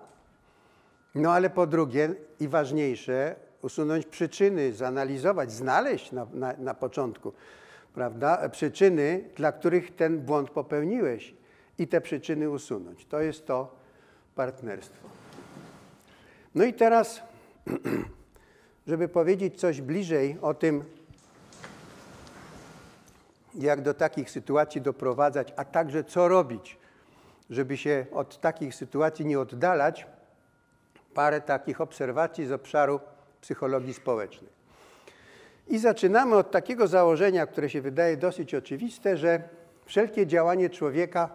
[1.15, 7.33] no ale po drugie i ważniejsze, usunąć przyczyny, zanalizować, znaleźć na, na, na początku,
[7.95, 11.35] prawda, przyczyny, dla których ten błąd popełniłeś
[11.79, 13.07] i te przyczyny usunąć.
[13.07, 13.77] To jest to
[14.35, 15.09] partnerstwo.
[16.55, 17.23] No i teraz,
[18.87, 20.85] żeby powiedzieć coś bliżej o tym,
[23.59, 26.79] jak do takich sytuacji doprowadzać, a także co robić,
[27.51, 30.07] żeby się od takich sytuacji nie oddalać,
[31.15, 33.01] parę takich obserwacji z obszaru
[33.41, 34.51] psychologii społecznej.
[35.69, 39.43] I zaczynamy od takiego założenia, które się wydaje dosyć oczywiste, że
[39.85, 41.29] wszelkie działanie człowieka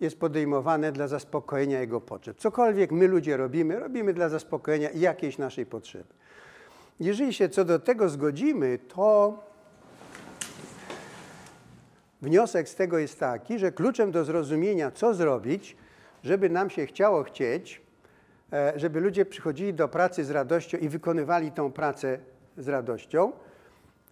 [0.00, 2.36] jest podejmowane dla zaspokojenia jego potrzeb.
[2.38, 6.14] Cokolwiek my ludzie robimy, robimy dla zaspokojenia jakiejś naszej potrzeby.
[7.00, 9.38] Jeżeli się co do tego zgodzimy, to
[12.22, 15.76] wniosek z tego jest taki, że kluczem do zrozumienia, co zrobić,
[16.24, 17.82] żeby nam się chciało chcieć,
[18.52, 22.18] e, żeby ludzie przychodzili do pracy z radością i wykonywali tą pracę
[22.56, 23.32] z radością,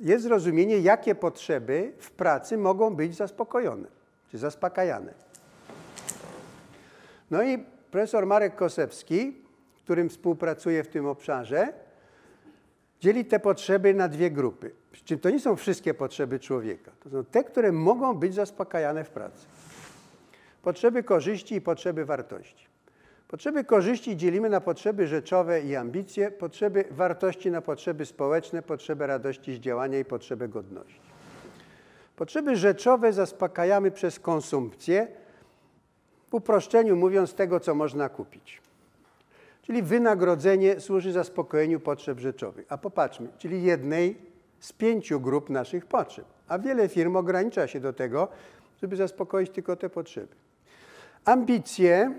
[0.00, 3.88] jest zrozumienie, jakie potrzeby w pracy mogą być zaspokojone,
[4.30, 5.14] czy zaspokajane.
[7.30, 7.59] No i
[7.90, 9.36] profesor Marek Kosewski,
[9.76, 11.72] którym współpracuję w tym obszarze,
[13.00, 14.70] dzieli te potrzeby na dwie grupy.
[14.95, 16.92] Przy czym to nie są wszystkie potrzeby człowieka.
[17.01, 19.47] To są te, które mogą być zaspokajane w pracy.
[20.62, 22.66] Potrzeby korzyści i potrzeby wartości.
[23.28, 29.55] Potrzeby korzyści dzielimy na potrzeby rzeczowe i ambicje, potrzeby wartości na potrzeby społeczne, potrzeby radości
[29.55, 31.01] z działania i potrzeby godności.
[32.16, 35.07] Potrzeby rzeczowe zaspokajamy przez konsumpcję,
[36.30, 38.62] w uproszczeniu mówiąc tego, co można kupić.
[39.62, 42.66] Czyli wynagrodzenie służy zaspokojeniu potrzeb rzeczowych.
[42.68, 44.34] A popatrzmy, czyli jednej
[44.65, 46.25] z pięciu grup naszych potrzeb.
[46.49, 48.29] A wiele firm ogranicza się do tego,
[48.83, 50.35] żeby zaspokoić tylko te potrzeby.
[51.25, 52.15] Ambicje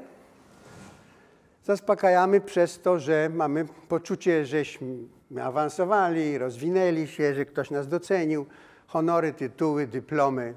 [1.64, 4.98] zaspokajamy przez to, że mamy poczucie, żeśmy
[5.42, 8.46] awansowali, rozwinęli się, że ktoś nas docenił,
[8.88, 10.54] honory, tytuły, dyplomy.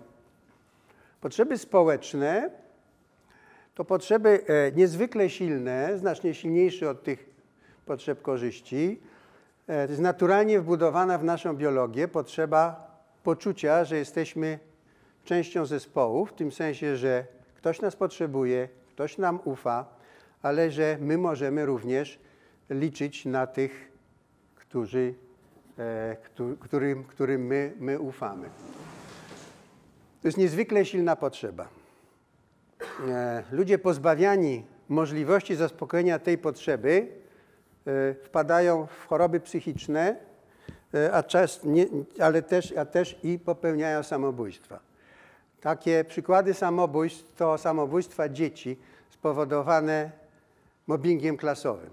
[1.21, 2.51] Potrzeby społeczne
[3.75, 7.31] to potrzeby e, niezwykle silne, znacznie silniejsze od tych
[7.87, 9.01] potrzeb korzyści.
[9.69, 12.91] E, to jest naturalnie wbudowana w naszą biologię potrzeba
[13.23, 14.59] poczucia, że jesteśmy
[15.25, 19.87] częścią zespołu, w tym sensie, że ktoś nas potrzebuje, ktoś nam ufa,
[20.43, 22.19] ale że my możemy również
[22.71, 23.93] liczyć na tych,
[24.55, 25.15] którzy,
[25.79, 26.17] e,
[26.61, 28.49] którym, którym my, my ufamy.
[30.23, 31.69] To jest niezwykle silna potrzeba.
[33.09, 37.09] E, ludzie pozbawiani możliwości zaspokojenia tej potrzeby
[38.23, 40.17] wpadają w choroby psychiczne,
[40.95, 41.87] e, a czas nie,
[42.21, 44.81] ale też, a też i popełniają samobójstwa.
[45.61, 48.79] Takie przykłady samobójstw to samobójstwa dzieci
[49.11, 50.11] spowodowane
[50.87, 51.91] mobbingiem klasowym.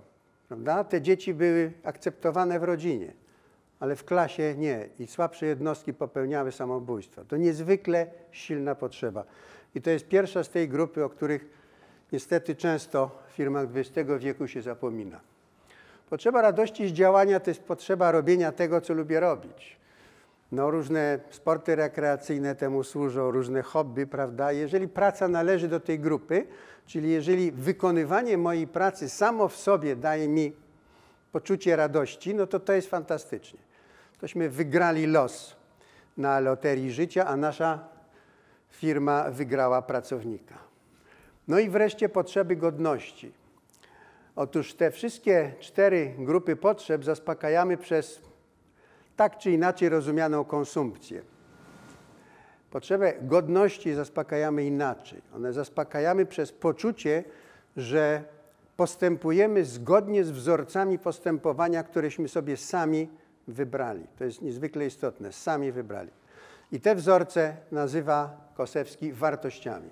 [0.47, 0.83] Prawda?
[0.83, 3.13] Te dzieci były akceptowane w rodzinie,
[3.79, 7.23] ale w klasie nie i słabsze jednostki popełniały samobójstwa.
[7.23, 9.23] To niezwykle silna potrzeba.
[9.75, 11.45] I to jest pierwsza z tej grupy, o których
[12.11, 15.34] niestety często w firmach XX wieku się zapomina.
[16.09, 19.77] Potrzeba radości z działania to jest potrzeba robienia tego, co lubię robić.
[20.51, 24.51] No, różne sporty rekreacyjne temu służą, różne hobby, prawda?
[24.51, 26.47] Jeżeli praca należy do tej grupy,
[26.85, 30.53] czyli jeżeli wykonywanie mojej pracy samo w sobie daje mi
[31.31, 33.59] poczucie radości, no to to jest fantastycznie.
[34.19, 35.55] Tośmy wygrali los
[36.17, 37.79] na loterii życia, a nasza
[38.69, 40.55] firma wygrała pracownika.
[41.47, 43.31] No i wreszcie potrzeby godności.
[44.35, 48.21] Otóż te wszystkie cztery grupy potrzeb zaspokajamy przez
[49.15, 51.21] tak czy inaczej rozumianą konsumpcję.
[52.71, 55.21] Potrzebę godności zaspokajamy inaczej.
[55.35, 57.23] One zaspokajamy przez poczucie,
[57.77, 58.23] że
[58.77, 63.09] postępujemy zgodnie z wzorcami postępowania, któreśmy sobie sami
[63.47, 64.07] wybrali.
[64.17, 66.11] To jest niezwykle istotne, sami wybrali.
[66.71, 69.89] I te wzorce nazywa Kosewski wartościami.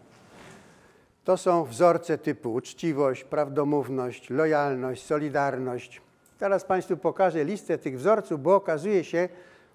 [1.24, 6.02] To są wzorce typu uczciwość, prawdomówność, lojalność, solidarność.
[6.40, 9.30] Teraz Państwu pokażę listę tych wzorców, bo okazuje się,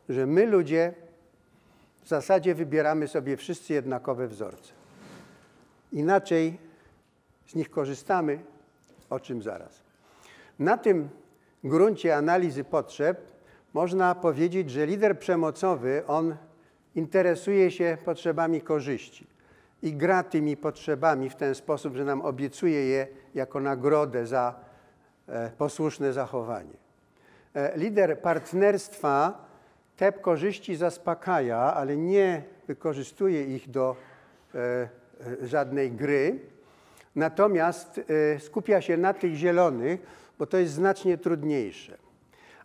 [0.08, 0.94] że my ludzie
[2.02, 4.72] w zasadzie wybieramy sobie wszyscy jednakowe wzorce.
[5.92, 6.58] Inaczej
[7.46, 8.38] z nich korzystamy,
[9.10, 9.82] o czym zaraz.
[10.58, 11.08] Na tym
[11.64, 13.20] gruncie analizy potrzeb
[13.74, 16.36] można powiedzieć, że lider przemocowy, on
[16.94, 19.37] interesuje się potrzebami korzyści
[19.82, 24.54] i gra tymi potrzebami w ten sposób, że nam obiecuje je jako nagrodę za
[25.28, 26.76] e, posłuszne zachowanie.
[27.54, 29.48] E, lider partnerstwa
[29.96, 33.96] te korzyści zaspokaja, ale nie wykorzystuje ich do
[34.54, 34.88] e,
[35.42, 36.38] żadnej gry,
[37.16, 38.00] natomiast
[38.38, 40.00] skupia się na tych zielonych,
[40.38, 41.96] bo to jest znacznie trudniejsze,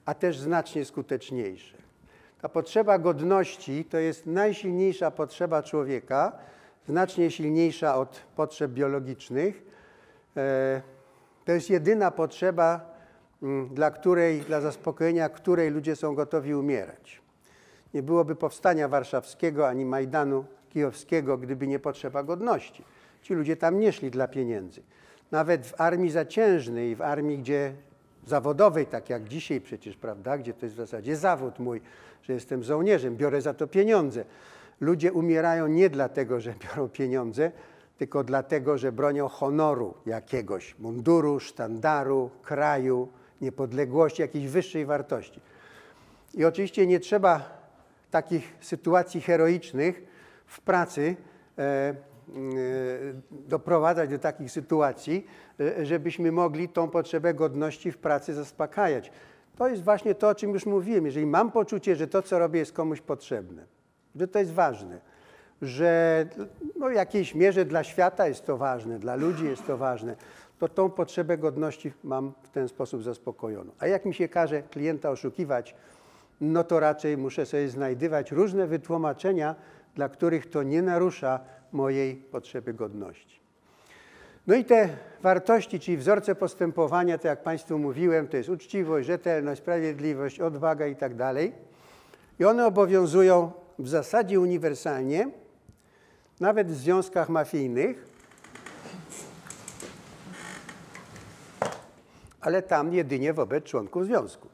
[0.06, 1.77] a też znacznie skuteczniejsze.
[2.41, 6.31] Ta potrzeba godności to jest najsilniejsza potrzeba człowieka,
[6.88, 9.64] znacznie silniejsza od potrzeb biologicznych.
[10.38, 10.81] E,
[11.45, 12.95] To jest jedyna potrzeba,
[13.43, 17.22] mm, dla której, dla zaspokojenia której ludzie są gotowi umierać.
[17.93, 22.84] Nie byłoby powstania warszawskiego ani Majdanu kijowskiego, gdyby nie potrzeba godności.
[23.22, 24.81] Ci ludzie tam nie szli dla pieniędzy.
[25.31, 27.73] Nawet w armii zaciężnej, w armii, gdzie
[28.27, 31.81] zawodowej, tak jak dzisiaj przecież, prawda, gdzie to jest w zasadzie zawód mój,
[32.23, 34.26] że jestem żołnierzem, biorę za to pieniądze.
[34.84, 37.51] Ludzie umierają nie dlatego, że biorą pieniądze,
[37.97, 43.07] tylko dlatego, że bronią honoru jakiegoś, munduru, sztandaru, kraju,
[43.41, 45.41] niepodległości, jakiejś wyższej wartości.
[46.34, 47.64] I oczywiście nie trzeba
[48.11, 50.03] takich sytuacji heroicznych
[50.45, 51.15] w pracy
[51.57, 51.95] e, e,
[53.31, 55.27] doprowadzać do takich sytuacji,
[55.60, 59.11] e, żebyśmy mogli tą potrzebę godności w pracy zaspokajać.
[59.57, 61.05] To jest właśnie to, o czym już mówiłem.
[61.05, 63.65] Jeżeli mam poczucie, że to, co robię, jest komuś potrzebne,
[64.15, 64.99] że to jest ważne,
[65.61, 66.26] że
[66.76, 70.15] no, w jakiejś mierze dla świata jest to ważne, dla ludzi jest to ważne,
[70.60, 73.72] to tą potrzebę godności mam w ten sposób zaspokojoną.
[73.80, 75.76] A jak mi się każe klienta oszukiwać,
[76.41, 79.56] no to raczej muszę sobie znajdywać różne wytłumaczenia,
[79.95, 81.40] dla których to nie narusza
[81.72, 83.40] mojej potrzeby godności.
[84.48, 84.90] No i te
[85.22, 90.95] wartości, czyli wzorce postępowania, to jak Państwu mówiłem, to jest uczciwość, rzetelność, sprawiedliwość, odwaga i
[90.95, 91.53] tak dalej.
[92.40, 95.29] I one obowiązują w zasadzie uniwersalnie,
[96.39, 98.05] nawet w związkach mafijnych,
[102.41, 104.47] ale tam jedynie wobec członków związku.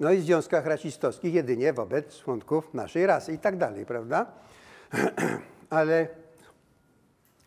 [0.00, 4.26] No i w związkach rasistowskich jedynie wobec członków naszej rasy i tak dalej, prawda?
[5.70, 6.08] Ale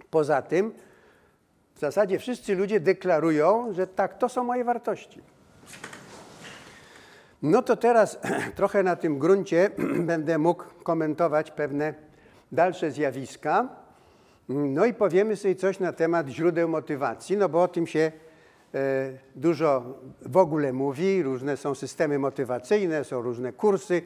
[0.10, 0.74] poza tym
[1.76, 5.22] w zasadzie wszyscy ludzie deklarują, że tak, to są moje wartości.
[7.42, 8.20] No to teraz
[8.56, 9.70] trochę na tym gruncie
[10.12, 11.94] będę mógł komentować pewne
[12.52, 13.68] dalsze zjawiska.
[14.50, 18.12] No i powiemy sobie coś na temat źródeł motywacji, no bo o tym się
[18.74, 19.84] e, dużo
[20.22, 21.24] w ogóle mówi.
[21.24, 24.02] Różne są systemy motywacyjne, są różne kursy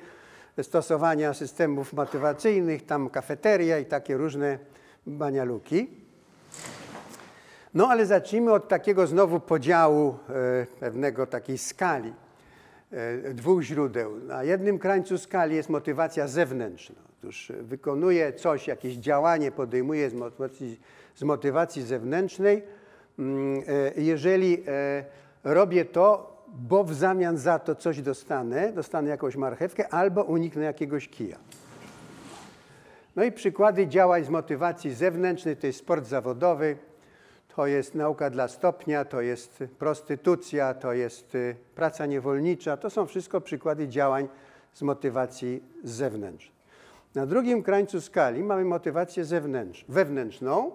[0.62, 4.60] stosowania systemów motywacyjnych, tam kafeteria i takie różne
[5.08, 5.90] banialuki.
[7.74, 12.14] No ale zacznijmy od takiego znowu podziału e, pewnego takiej skali
[13.34, 14.16] dwóch źródeł.
[14.16, 16.96] Na jednym krańcu skali jest motywacja zewnętrzna.
[17.20, 20.80] Otóż wykonuje coś, jakieś działanie podejmuje z motywacji,
[21.16, 22.64] z motywacji zewnętrznej,
[23.20, 25.06] mm, e, jeżeli e,
[25.44, 31.08] robię to, bo w zamian za to coś dostanę, dostanę jakąś marchewkę albo uniknę jakiegoś
[31.08, 31.38] kija.
[33.16, 36.78] No i przykłady działań z motywacji zewnętrznej to jest sport zawodowy,
[37.56, 42.78] to jest nauka dla stopnia, to jest prostytucja, to jest y, praca niewolnicza.
[42.78, 44.28] To są wszystko przykłady działań
[44.74, 46.62] z motywacji zewnętrznej.
[47.16, 50.72] Na drugim krańcu skali mamy motywację zewnętrz, wewnętrzną.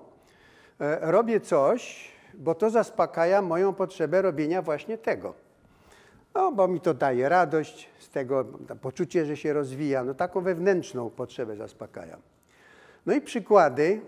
[0.81, 5.35] E, Robię coś, bo to zaspokaja moją potrzebę robienia właśnie tego.
[6.35, 8.44] No, bo mi to daje radość z tego,
[8.81, 10.05] poczucie, że się rozwija.
[10.05, 12.20] No taką wewnętrzną potrzebę zaspokajam.
[13.07, 14.01] No i przykłady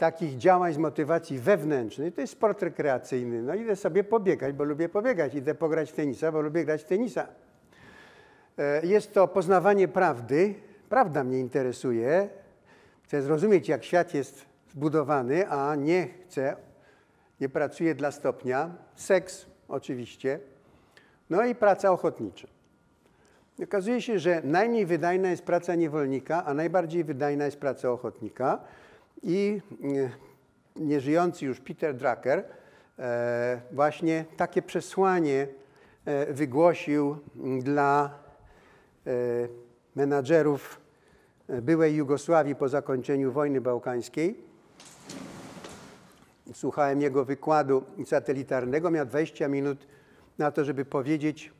[0.00, 3.42] takich działań z motywacji wewnętrznej to jest sport rekreacyjny.
[3.42, 5.34] No idę sobie pobiegać, bo lubię pobiegać.
[5.34, 7.26] Idę pograć w tenisa, bo lubię grać w tenisa.
[8.58, 10.54] E, Jest to poznawanie prawdy.
[10.88, 12.28] Prawda mnie interesuje.
[13.02, 16.56] Chcę zrozumieć, jak świat jest zbudowany, a nie chcę,
[17.40, 18.70] nie pracuję dla stopnia.
[18.94, 20.40] Seks oczywiście.
[21.30, 22.48] No i praca ochotnicza.
[23.64, 28.60] Okazuje się, że najmniej wydajna jest praca niewolnika, a najbardziej wydajna jest praca ochotnika.
[29.22, 30.10] I e,
[30.76, 32.44] nieżyjący już Peter Drucker
[32.98, 35.48] e, właśnie takie przesłanie
[36.04, 37.16] e, wygłosił
[37.62, 38.20] dla
[39.96, 40.80] menadżerów
[41.48, 44.36] byłej Jugosławii po zakończeniu wojny bałkańskiej.
[46.52, 49.86] Słuchałem jego wykładu satelitarnego, miał 20 minut
[50.38, 51.52] na to, żeby powiedzieć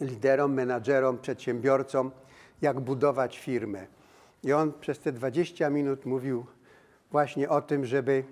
[0.00, 2.10] liderom, menadżerom, przedsiębiorcom,
[2.62, 3.86] jak budować firmę.
[4.44, 6.46] I on przez te 20 minut mówił
[7.10, 8.24] właśnie o tym, żeby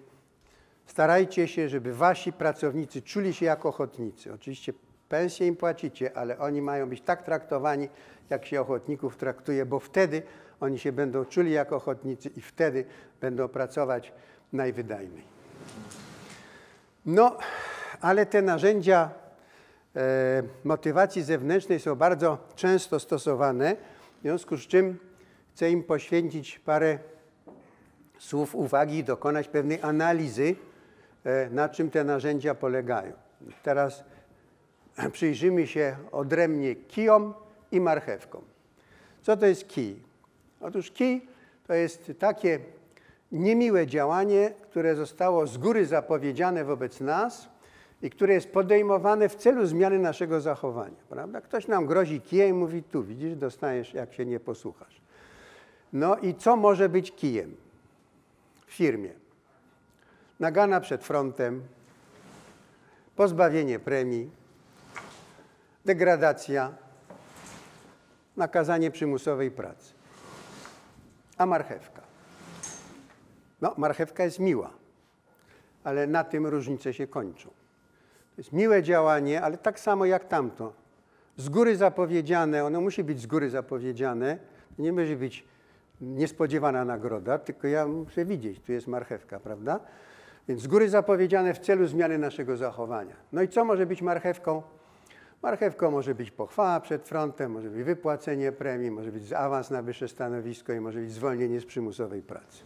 [0.87, 4.33] starajcie się, żeby wasi pracownicy czuli się jak ochotnicy.
[4.33, 4.73] Oczywiście
[5.09, 7.89] pensje im płacicie, ale oni mają być tak traktowani,
[8.31, 10.23] jak się ochotników traktuje, bo wtedy
[10.61, 12.85] oni się będą czuli jak ochotnicy i wtedy
[13.21, 14.13] będą pracować
[14.53, 15.25] najwydajniej.
[17.07, 17.37] No,
[18.01, 19.11] ale te narzędzia
[19.97, 23.77] e, motywacji zewnętrznej są bardzo często stosowane,
[24.19, 24.99] w związku z czym
[25.57, 26.99] chcę im poświęcić parę
[28.19, 30.57] słów uwagi dokonać pewnej analizy,
[31.25, 33.13] e, na czym te narzędzia polegają.
[33.63, 34.05] Teraz
[35.13, 37.35] przyjrzymy się odrębnie kijom
[37.73, 38.43] i marchewkom.
[39.23, 40.03] Co to jest kij?
[40.61, 41.27] Otóż kij
[41.67, 42.59] to jest takie
[43.33, 47.49] niemiłe działanie, które zostało z góry zapowiedziane wobec nas
[48.03, 51.03] i które jest podejmowane w celu zmiany naszego zachowania.
[51.09, 51.41] Prawda?
[51.41, 55.06] Ktoś nam grozi kijem i mówi, tu widzisz, dostajesz, jak się nie posłuchasz.
[55.97, 57.57] No i co może być kijem
[58.67, 59.11] w firmie?
[60.41, 61.63] Nagana przed frontem,
[63.17, 64.31] pozbawienie premii,
[65.85, 66.73] degradacja,
[68.37, 69.93] nakazanie przymusowej pracy.
[71.39, 72.03] A marchewka?
[73.61, 74.71] No, marchewka jest miła,
[75.85, 77.49] ale na tym różnice się kończą.
[77.49, 80.73] To jest miłe działanie, ale tak samo jak tamto.
[81.37, 84.39] Z góry zapowiedziane, ono musi być z góry zapowiedziane.
[84.79, 85.56] Nie może być
[86.01, 89.81] niespodziewana nagroda, tylko ja muszę widzieć, tu jest marchewka, prawda?
[90.49, 93.17] Więc z góry zapowiedziane w celu zmiany naszego zachowania.
[93.33, 94.63] No i co może być marchewką?
[95.43, 100.09] Marchewką może być pochwała przed frontem, może być wypłacenie premii, może być awans na wyższe
[100.09, 102.63] stanowisko i może być zwolnienie z przymusowej pracy.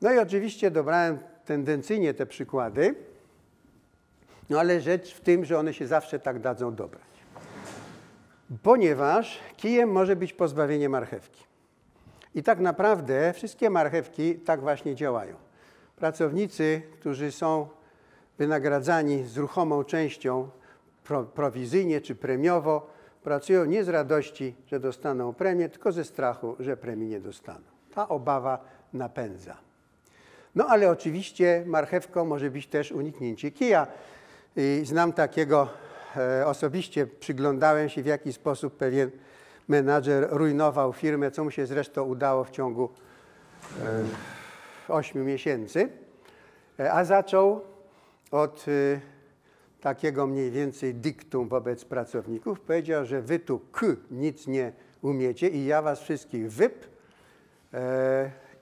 [0.00, 2.94] No i oczywiście dobrałem tendencyjnie te przykłady,
[4.50, 7.02] no ale rzecz w tym, że one się zawsze tak dadzą dobrać.
[8.62, 11.45] Ponieważ kijem może być pozbawienie marchewki.
[12.36, 15.36] I tak naprawdę wszystkie marchewki tak właśnie działają.
[15.96, 17.68] Pracownicy, którzy są
[18.38, 20.48] wynagradzani z ruchomą częścią
[21.04, 22.90] pro, prowizyjnie czy premiowo,
[23.22, 27.64] pracują nie z radości, że dostaną premię, tylko ze strachu, że premii nie dostaną.
[27.94, 29.56] Ta obawa napędza.
[30.54, 33.86] No ale oczywiście marchewką może być też uniknięcie kija.
[34.56, 35.68] I znam takiego
[36.16, 39.10] e, osobiście, przyglądałem się w jaki sposób pewien
[39.68, 42.90] menadżer rujnował firmę, co mu się zresztą udało w ciągu
[43.84, 44.04] e,
[44.88, 45.88] 8 miesięcy,
[46.78, 47.60] e, a zaczął
[48.30, 49.00] od e,
[49.80, 52.60] takiego mniej więcej dyktum wobec pracowników.
[52.60, 54.72] Powiedział, że wy tu k nic nie
[55.02, 56.86] umiecie i ja was wszystkich wyp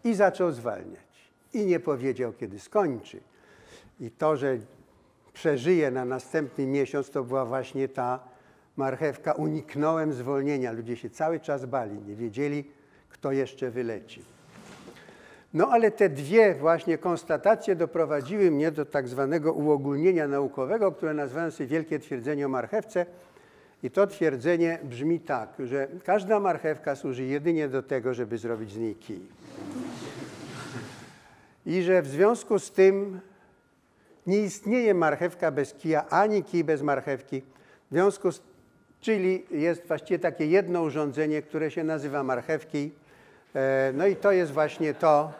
[0.05, 1.33] i zaczął zwalniać.
[1.53, 3.21] I nie powiedział, kiedy skończy.
[4.01, 4.59] I to, że
[5.33, 8.21] przeżyje na następny miesiąc, to była właśnie ta
[8.77, 9.33] marchewka.
[9.33, 10.73] Uniknąłem zwolnienia.
[10.73, 12.65] Ludzie się cały czas bali, nie wiedzieli,
[13.09, 14.23] kto jeszcze wyleci.
[15.55, 21.51] No ale te dwie właśnie konstatacje doprowadziły mnie do tak zwanego uogólnienia naukowego, które nazwałem
[21.51, 23.07] sobie Wielkie Twierdzenie o marchewce.
[23.83, 28.79] I to twierdzenie brzmi tak, że każda marchewka służy jedynie do tego, żeby zrobić z
[28.79, 29.21] niej kij.
[31.67, 33.21] I że w związku z tym
[34.27, 37.43] nie istnieje marchewka bez kija, ani kij bez marchewki.
[37.91, 38.43] W związku z,
[39.05, 42.93] czyli jest właściwie takie jedno urządzenie, które się nazywa marchewki.
[43.55, 45.33] E, no i to jest właśnie to,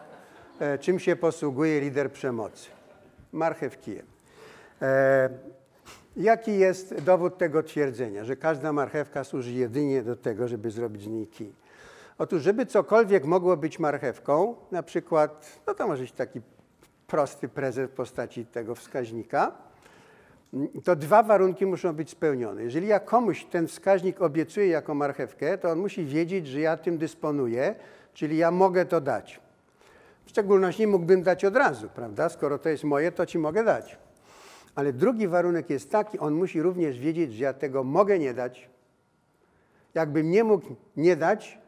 [0.59, 2.69] e, czym się posługuje lider przemocy.
[3.31, 4.05] Marchew kijem.
[4.81, 5.29] E,
[6.17, 11.07] jaki jest dowód tego twierdzenia, że każda marchewka służy jedynie do tego, żeby zrobić z
[11.07, 11.53] niej kij?
[12.17, 16.41] Otóż, żeby cokolwiek mogło być marchewką, na przykład, no to może być taki
[17.07, 19.51] prosty prezent w postaci tego wskaźnika,
[20.83, 22.63] to dwa warunki muszą być spełnione.
[22.63, 26.97] Jeżeli ja komuś ten wskaźnik obiecuję jako marchewkę, to on musi wiedzieć, że ja tym
[26.97, 27.75] dysponuję,
[28.13, 29.39] czyli ja mogę to dać.
[30.25, 32.29] W szczególności mógłbym dać od razu, prawda?
[32.29, 33.97] Skoro to jest moje, to ci mogę dać.
[34.75, 38.69] Ale drugi warunek jest taki, on musi również wiedzieć, że ja tego mogę nie dać.
[39.93, 41.59] Jakbym nie mógł nie dać,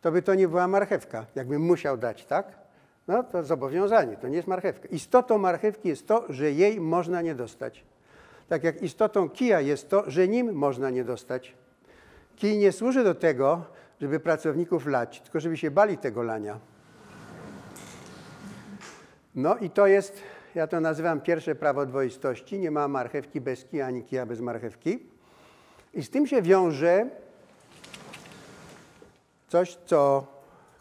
[0.00, 1.26] to by to nie była marchewka.
[1.34, 2.61] Jakbym musiał dać, tak?
[3.08, 4.88] No to zobowiązanie, to nie jest marchewka.
[4.88, 7.84] Istotą marchewki jest to, że jej można nie dostać.
[8.48, 11.54] Tak jak istotą kija jest to, że nim można nie dostać.
[12.36, 13.64] Kij nie służy do tego,
[14.00, 16.58] żeby pracowników lać, tylko żeby się bali tego lania.
[19.34, 20.22] No i to jest,
[20.54, 22.58] ja to nazywam pierwsze prawo dwoistości.
[22.58, 25.06] Nie ma marchewki bez kija, ani kija bez marchewki.
[25.94, 27.06] I z tym się wiąże
[29.48, 30.26] coś, co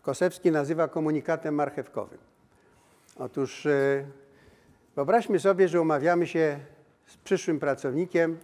[0.01, 2.17] Kosewski nazywa komunikatem marchewkowym.
[3.17, 4.05] Otóż e,
[4.95, 6.59] wyobraźmy sobie, że umawiamy się
[7.05, 8.37] z przyszłym pracownikiem,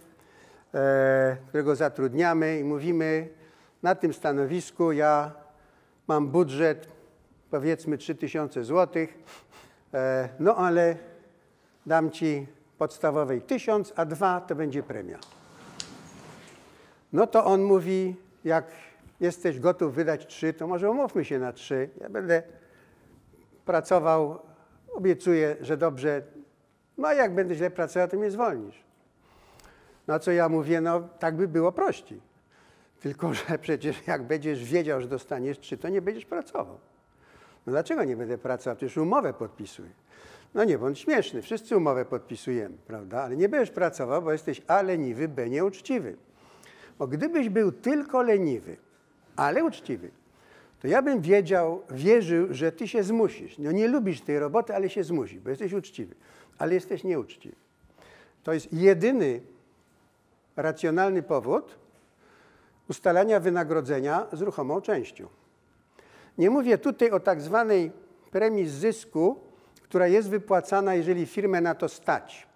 [0.74, 3.28] e, którego zatrudniamy i mówimy,
[3.82, 5.32] na tym stanowisku ja
[6.08, 6.88] mam budżet
[7.50, 9.06] powiedzmy 3000 zł,
[9.94, 10.96] e, no ale
[11.86, 12.46] dam Ci
[12.78, 15.18] podstawowej 1000, a dwa to będzie premia.
[17.12, 18.64] No to on mówi, jak
[19.20, 21.90] jesteś gotów wydać trzy, to może umówmy się na trzy.
[22.00, 22.42] Ja będę
[23.64, 24.38] pracował,
[24.92, 26.22] obiecuję, że dobrze.
[26.98, 28.84] No a jak będę źle pracował, to mnie zwolnisz.
[30.06, 32.20] Na co ja mówię, no tak by było prościej.
[33.00, 36.78] Tylko, że przecież jak będziesz wiedział, że dostaniesz trzy, to nie będziesz pracował.
[37.66, 38.76] No dlaczego nie będę pracował?
[38.76, 39.90] Przecież umowę podpisuję.
[40.54, 43.22] No nie bądź śmieszny, wszyscy umowę podpisujemy, prawda?
[43.22, 46.16] Ale nie będziesz pracował, bo jesteś A leniwy, B nieuczciwy.
[46.98, 48.76] Bo gdybyś był tylko leniwy,
[49.38, 50.10] ale uczciwy,
[50.80, 53.58] to ja bym wiedział, wierzył, że ty się zmusisz.
[53.58, 56.14] No nie lubisz tej roboty, ale się zmusisz, bo jesteś uczciwy.
[56.58, 57.56] Ale jesteś nieuczciwy.
[58.42, 59.40] To jest jedyny
[60.56, 61.78] racjonalny powód
[62.88, 65.28] ustalania wynagrodzenia z ruchomą częścią.
[66.38, 67.92] Nie mówię tutaj o tak zwanej
[68.30, 69.40] premii zysku,
[69.82, 72.46] która jest wypłacana, jeżeli firmę na to stać.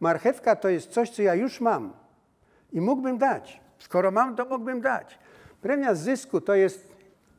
[0.00, 1.92] Marchewka to jest coś, co ja już mam
[2.72, 3.60] i mógłbym dać.
[3.78, 5.18] Skoro mam, to mógłbym dać.
[5.62, 6.92] Premia z zysku to jest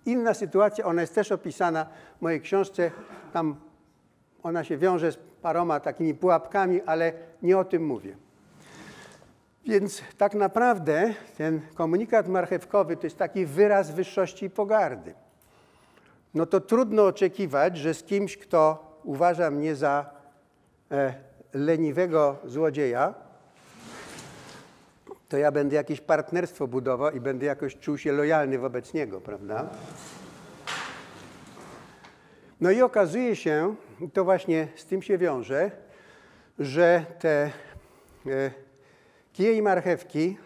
[0.05, 1.85] inna sytuacja, ona jest też opisana
[2.17, 2.91] w mojej książce.
[3.33, 3.55] Tam
[4.43, 8.15] ona się wiąże z paroma takimi pułapkami, ale nie o tym mówię.
[9.65, 15.13] Więc tak naprawdę ten komunikat marchewkowy to jest taki wyraz wyższości i pogardy.
[16.33, 20.09] No to trudno oczekiwać, że z kimś, kto uważa mnie za
[20.91, 21.13] e,
[21.53, 23.13] leniwego złodzieja,
[25.31, 29.69] to ja będę jakieś partnerstwo budował i będę jakoś czuł się lojalny wobec niego, prawda?
[32.61, 33.75] No i okazuje się,
[34.13, 35.71] to właśnie z tym się wiąże,
[36.59, 37.51] że te
[38.25, 38.51] e,
[39.33, 40.37] kije i marchewki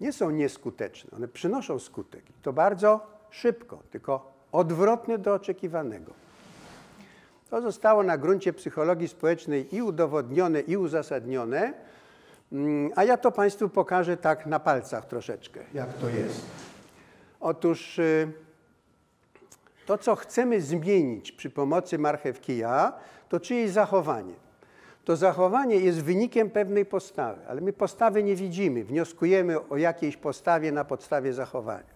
[0.00, 1.10] nie są nieskuteczne.
[1.16, 2.24] One przynoszą skutek.
[2.42, 6.12] To bardzo szybko, tylko odwrotny do oczekiwanego.
[7.50, 11.91] To zostało na gruncie psychologii społecznej i udowodnione, i uzasadnione,
[12.96, 16.46] a ja to Państwu pokażę tak na palcach troszeczkę, jak to jest.
[17.40, 18.32] Otóż y,
[19.86, 22.92] to, co chcemy zmienić przy pomocy marchewkija,
[23.28, 24.34] to czyjeś zachowanie.
[25.04, 28.84] To zachowanie jest wynikiem pewnej postawy, ale my postawy nie widzimy.
[28.84, 31.91] Wnioskujemy o jakiejś postawie na podstawie zachowania.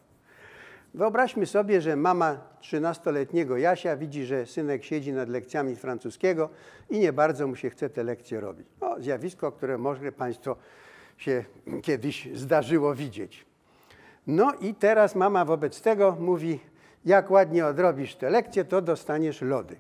[0.97, 6.49] Wyobraźmy sobie, że mama 13-letniego Jasia widzi, że synek siedzi nad lekcjami francuskiego
[6.91, 8.67] i nie bardzo mu się chce te lekcje robić.
[8.81, 10.57] No, zjawisko, które może Państwo
[11.17, 11.45] się
[11.83, 13.47] kiedyś zdarzyło widzieć.
[14.27, 16.61] No i teraz mama wobec tego mówi,
[17.05, 19.77] jak ładnie odrobisz te lekcje, to dostaniesz lody.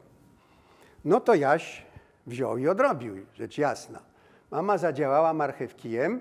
[1.05, 1.86] No to Jaś
[2.26, 4.02] wziął i odrobił, rzecz jasna.
[4.51, 6.20] Mama zadziałała marchewkijem,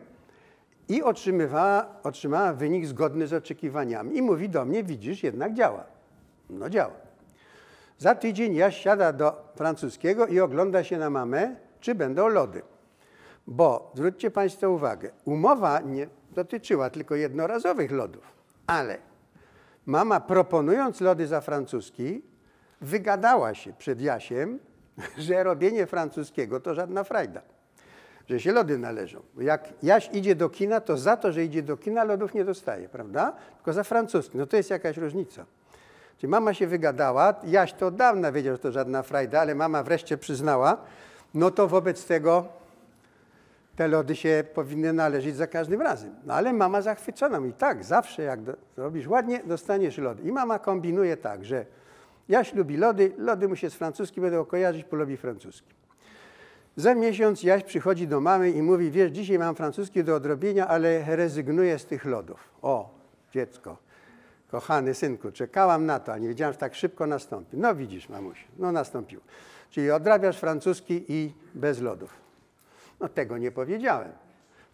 [0.90, 4.18] i otrzymywała, otrzymała wynik zgodny z oczekiwaniami.
[4.18, 5.84] I mówi do mnie, widzisz, jednak działa.
[6.50, 6.94] No działa.
[7.98, 12.62] Za tydzień ja siada do francuskiego i ogląda się na mamę, czy będą lody.
[13.48, 18.24] Bo zwróćcie Państwo uwagę, umowa nie dotyczyła tylko jednorazowych lodów,
[18.68, 18.98] ale
[19.86, 22.22] mama proponując lody za francuski,
[22.82, 24.60] wygadała się przed Jasiem,
[25.18, 27.55] że robienie francuskiego to żadna frajda
[28.30, 29.22] że się lody należą.
[29.36, 32.46] Bo jak Jaś idzie do kina, to za to, że idzie do kina, lodów nie
[32.46, 33.34] dostaje, prawda?
[33.56, 34.38] Tylko za francuski.
[34.38, 35.46] No to jest jakaś różnica.
[36.18, 39.84] Czyli mama się wygadała, Jaś to od dawna wiedział, że to żadna frajda, ale mama
[39.84, 40.78] wreszcie przyznała,
[41.34, 42.46] no to wobec tego
[43.76, 46.16] te lody się powinny należeć za każdym razem.
[46.26, 50.24] No ale mama zachwycona mówi, tak, zawsze jak do, zrobisz ładnie, dostaniesz lody.
[50.24, 51.66] I mama kombinuje tak, że
[52.30, 55.74] Jaś lubi lody, lody mu się z francuskim będą kojarzyć, polubi francuski.
[56.76, 61.16] Za miesiąc Jaś przychodzi do mamy i mówi, wiesz, dzisiaj mam francuski do odrobienia, ale
[61.16, 62.50] rezygnuję z tych lodów.
[62.62, 62.90] O,
[63.34, 63.78] dziecko,
[64.52, 67.58] kochany synku, czekałam na to, a nie wiedziałam, że tak szybko nastąpi.
[67.58, 69.24] No widzisz, mamusiu, no nastąpiło.
[69.70, 72.10] Czyli odrabiasz francuski i bez lodów.
[73.00, 74.12] No tego nie powiedziałem.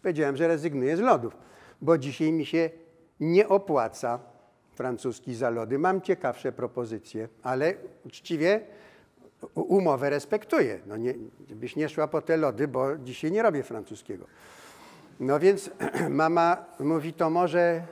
[0.02, 1.36] Powiedziałem, że rezygnuję z lodów,
[1.82, 2.70] bo dzisiaj mi się
[3.20, 4.18] nie opłaca
[4.74, 5.78] francuski za lody.
[5.78, 7.74] Mam ciekawsze propozycje, ale
[8.04, 8.60] uczciwie
[9.54, 10.80] umowę respektuję.
[10.86, 11.14] No nie,
[11.48, 14.26] byś nie szła po te lody, bo dzisiaj nie robię francuskiego.
[15.20, 15.70] No więc
[16.10, 17.82] mama mówi, to może e,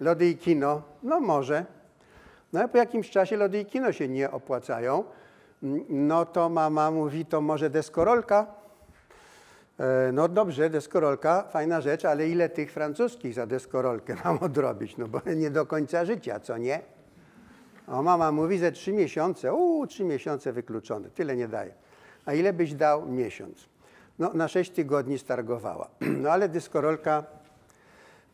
[0.00, 0.82] lody i kino?
[1.02, 1.64] No może.
[2.52, 5.04] No a po jakimś czasie lody i kino się nie opłacają.
[5.88, 8.46] No to mama mówi, to może deskorolka?
[9.80, 14.96] E, no dobrze, deskorolka, fajna rzecz, ale ile tych francuskich za deskorolkę mam odrobić?
[14.96, 16.80] No bo nie do końca życia, co nie?
[17.86, 21.74] A mama mówi, że trzy miesiące, uuu, trzy miesiące wykluczone, tyle nie daje.
[22.26, 23.06] A ile byś dał?
[23.06, 23.68] Miesiąc.
[24.18, 25.88] No, na sześć tygodni stargowała.
[26.22, 27.24] No ale dyskorolka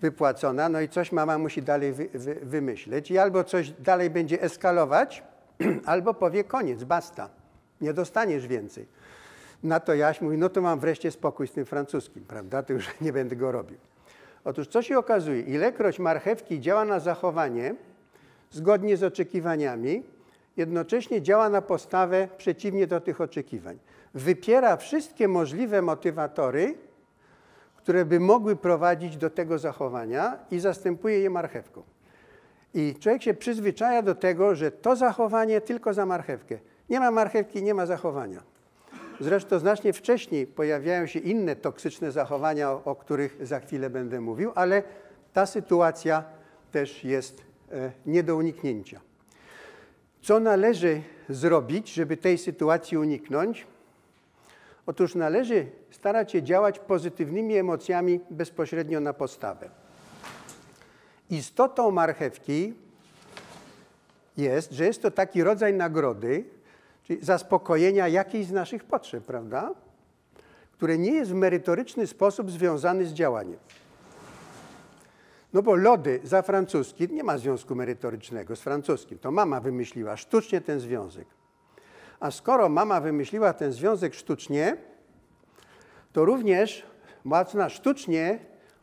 [0.00, 4.42] wypłacona, no i coś mama musi dalej wy, wy, wymyśleć i albo coś dalej będzie
[4.42, 5.22] eskalować,
[5.86, 7.28] albo powie koniec, basta,
[7.80, 8.86] nie dostaniesz więcej.
[9.62, 12.88] Na to Jaś mówi, no to mam wreszcie spokój z tym francuskim, prawda, to już
[13.00, 13.78] nie będę go robił.
[14.44, 17.74] Otóż co się okazuje, ilekroć marchewki działa na zachowanie,
[18.50, 20.02] zgodnie z oczekiwaniami,
[20.56, 23.78] jednocześnie działa na postawę przeciwnie do tych oczekiwań.
[24.14, 26.74] Wypiera wszystkie możliwe motywatory,
[27.76, 31.82] które by mogły prowadzić do tego zachowania i zastępuje je marchewką.
[32.74, 36.58] I człowiek się przyzwyczaja do tego, że to zachowanie tylko za marchewkę.
[36.90, 38.42] Nie ma marchewki, nie ma zachowania.
[39.20, 44.52] Zresztą znacznie wcześniej pojawiają się inne toksyczne zachowania, o, o których za chwilę będę mówił,
[44.54, 44.82] ale
[45.32, 46.24] ta sytuacja
[46.72, 47.49] też jest
[48.06, 49.00] nie do uniknięcia.
[50.22, 53.66] Co należy zrobić, żeby tej sytuacji uniknąć?
[54.86, 59.70] Otóż należy starać się działać pozytywnymi emocjami bezpośrednio na postawę.
[61.30, 62.74] Istotą marchewki
[64.36, 66.44] jest, że jest to taki rodzaj nagrody,
[67.02, 69.74] czyli zaspokojenia jakiejś z naszych potrzeb, prawda?
[70.72, 73.58] Które nie jest w merytoryczny sposób związany z działaniem.
[75.52, 79.18] No bo lody za francuski nie ma związku merytorycznego z francuskim.
[79.18, 81.26] To mama wymyśliła sztucznie ten związek.
[82.20, 84.76] A skoro mama wymyśliła ten związek sztucznie,
[86.12, 86.86] to również
[87.24, 88.38] można sztucznie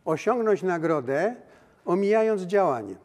[0.05, 1.35] osiągnąć nagrodę,
[1.85, 2.95] omijając działanie.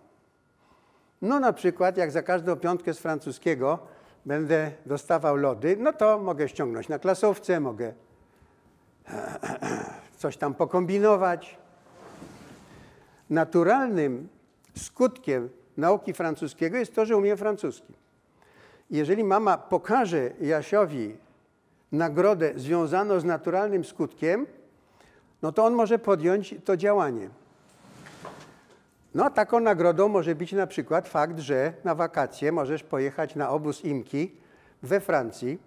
[1.23, 3.79] No na przykład, jak za każdą piątkę z francuskiego
[4.27, 7.93] będę dostawał lody, no to mogę ściągnąć na klasówce, mogę
[10.19, 11.62] coś tam pokombinować.
[13.33, 14.29] Naturalnym
[14.77, 17.93] skutkiem nauki francuskiego jest to, że umiem francuski.
[18.91, 21.17] Jeżeli mama pokaże Jasiowi
[21.93, 24.47] nagrodę związaną z naturalnym skutkiem,
[25.43, 27.29] no to on może podjąć to działanie.
[29.15, 33.85] No, taką nagrodą może być na przykład fakt, że na wakacje możesz pojechać na obóz
[33.85, 34.33] Imki
[34.83, 35.59] we Francji.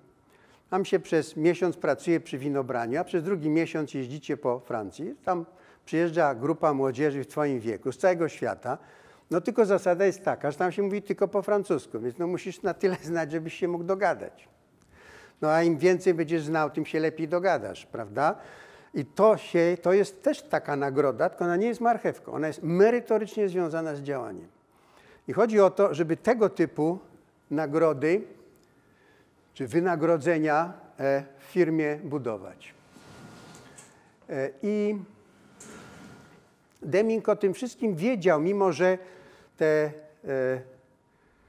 [0.70, 5.16] Tam się przez miesiąc pracuje przy winobraniu, a przez drugi miesiąc jeździcie po Francji.
[5.24, 5.46] Tam
[5.86, 8.78] przyjeżdża grupa młodzieży w twoim wieku z całego świata.
[9.32, 12.62] No tylko zasada jest taka, że tam się mówi tylko po francusku, więc no musisz
[12.62, 14.50] na tyle znać, żebyś się mógł dogadać.
[15.42, 18.36] No a im więcej będziesz znał, tym się lepiej dogadasz, prawda?
[18.94, 22.64] I to, się, to jest też taka nagroda, tylko ona nie jest marchewką, ona jest
[22.64, 24.48] merytorycznie związana z działaniem.
[25.28, 27.00] I chodzi o to, żeby tego typu
[27.52, 28.22] nagrody
[29.54, 32.74] czy wynagrodzenia e, w firmie budować.
[34.30, 34.96] E, I
[36.86, 38.98] Deming o tym wszystkim wiedział, mimo że
[39.58, 39.92] te e,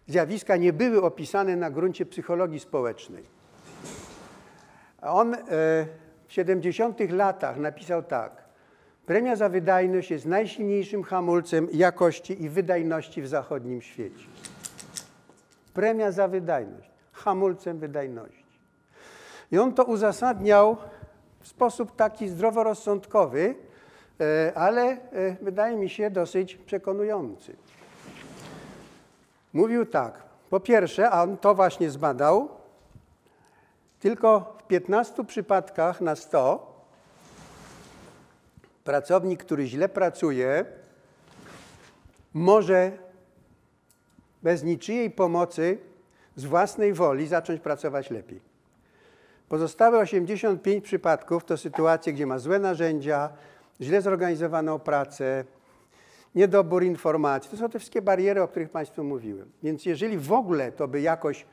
[0.06, 3.24] zjawiska nie były opisane na gruncie psychologii społecznej.
[5.02, 5.36] On
[6.26, 8.46] w 70 latach napisał tak.
[9.06, 14.24] Premia za wydajność jest najsilniejszym hamulcem jakości i wydajności w zachodnim świecie.
[15.74, 18.44] Premia za wydajność, hamulcem wydajności.
[19.52, 20.76] I on to uzasadniał
[21.40, 23.54] w sposób taki zdroworozsądkowy,
[24.54, 24.96] ale
[25.42, 27.56] wydaje mi się dosyć przekonujący.
[29.52, 30.22] Mówił tak.
[30.50, 32.48] Po pierwsze, a on to właśnie zbadał,
[34.00, 36.76] tylko w 15 przypadkach na 100
[38.84, 40.64] pracownik, który źle pracuje,
[42.34, 42.92] może
[44.42, 45.78] bez niczyjej pomocy
[46.36, 48.40] z własnej woli zacząć pracować lepiej.
[49.48, 53.28] Pozostałe 85 przypadków to sytuacje, gdzie ma złe narzędzia,
[53.80, 55.44] źle zorganizowaną pracę,
[56.34, 57.50] niedobór informacji.
[57.50, 59.50] To są te wszystkie bariery, o których Państwu mówiłem.
[59.62, 61.46] Więc jeżeli w ogóle to by jakoś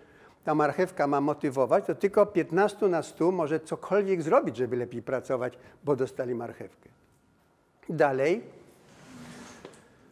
[0.43, 5.57] ta marchewka ma motywować, to tylko 15 na 100 może cokolwiek zrobić, żeby lepiej pracować,
[5.83, 6.89] bo dostali marchewkę.
[7.89, 8.43] Dalej,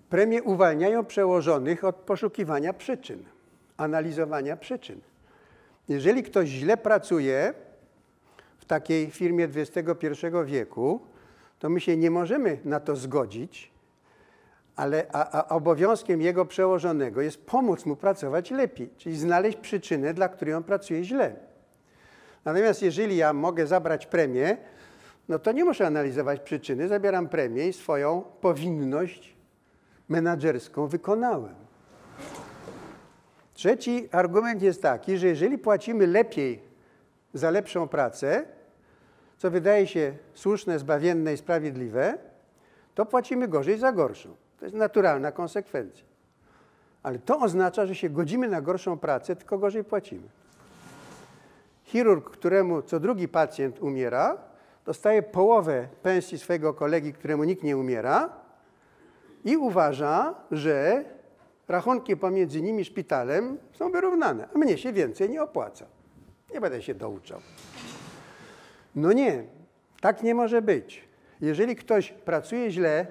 [0.09, 3.23] premie uwalniają przełożonych od poszukiwania przyczyn,
[3.77, 4.99] analizowania przyczyn.
[5.89, 7.53] Jeżeli ktoś źle pracuje
[8.57, 10.07] w takiej firmie XXI
[10.45, 10.99] wieku,
[11.61, 13.71] to my się nie możemy na to zgodzić,
[14.75, 20.29] ale a, a obowiązkiem jego przełożonego jest pomóc mu pracować lepiej, czyli znaleźć przyczynę, dla
[20.29, 21.35] której on pracuje źle.
[22.45, 24.57] Natomiast jeżeli ja mogę zabrać premię,
[25.29, 29.35] no to nie muszę analizować przyczyny, zabieram premię i swoją powinność
[30.09, 31.55] menadżerską wykonałem.
[33.53, 36.61] Trzeci argument jest taki, że jeżeli płacimy lepiej
[37.33, 38.45] za lepszą pracę,
[39.41, 42.17] co wydaje się słuszne, zbawienne i sprawiedliwe,
[42.95, 44.35] to płacimy gorzej za gorszą.
[44.59, 46.05] To jest naturalna konsekwencja.
[47.03, 50.27] Ale to oznacza, że się godzimy na gorszą pracę, tylko gorzej płacimy.
[51.83, 54.37] Chirurg, któremu co drugi pacjent umiera,
[54.85, 58.29] dostaje połowę pensji swojego kolegi, któremu nikt nie umiera
[59.45, 61.03] i uważa, że
[61.67, 65.85] rachunki pomiędzy nimi szpitalem są wyrównane, a mnie się więcej nie opłaca.
[66.53, 67.39] Nie będę się douczał.
[68.95, 69.43] No nie,
[70.01, 71.03] tak nie może być.
[71.41, 73.07] Jeżeli ktoś pracuje źle,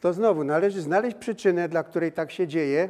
[0.00, 2.88] to znowu należy znaleźć przyczynę, dla której tak się dzieje,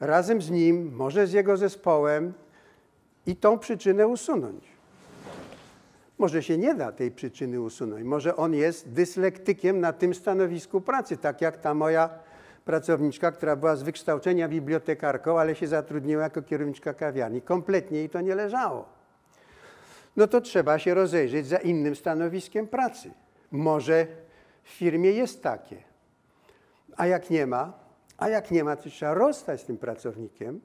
[0.00, 2.32] razem z nim, może z jego zespołem
[3.26, 4.64] i tą przyczynę usunąć.
[6.18, 8.04] Może się nie da tej przyczyny usunąć.
[8.04, 12.10] Może on jest dyslektykiem na tym stanowisku pracy, tak jak ta moja
[12.64, 17.42] pracowniczka, która była z wykształcenia bibliotekarką, ale się zatrudniła jako kierowniczka kawiarni.
[17.42, 18.99] Kompletnie jej to nie leżało.
[20.16, 23.10] No to trzeba się rozejrzeć za innym stanowiskiem pracy.
[23.50, 24.06] Może
[24.62, 25.76] w firmie jest takie.
[26.96, 27.72] A jak nie ma,
[28.18, 30.60] a jak nie ma, to trzeba rozstać z tym pracownikiem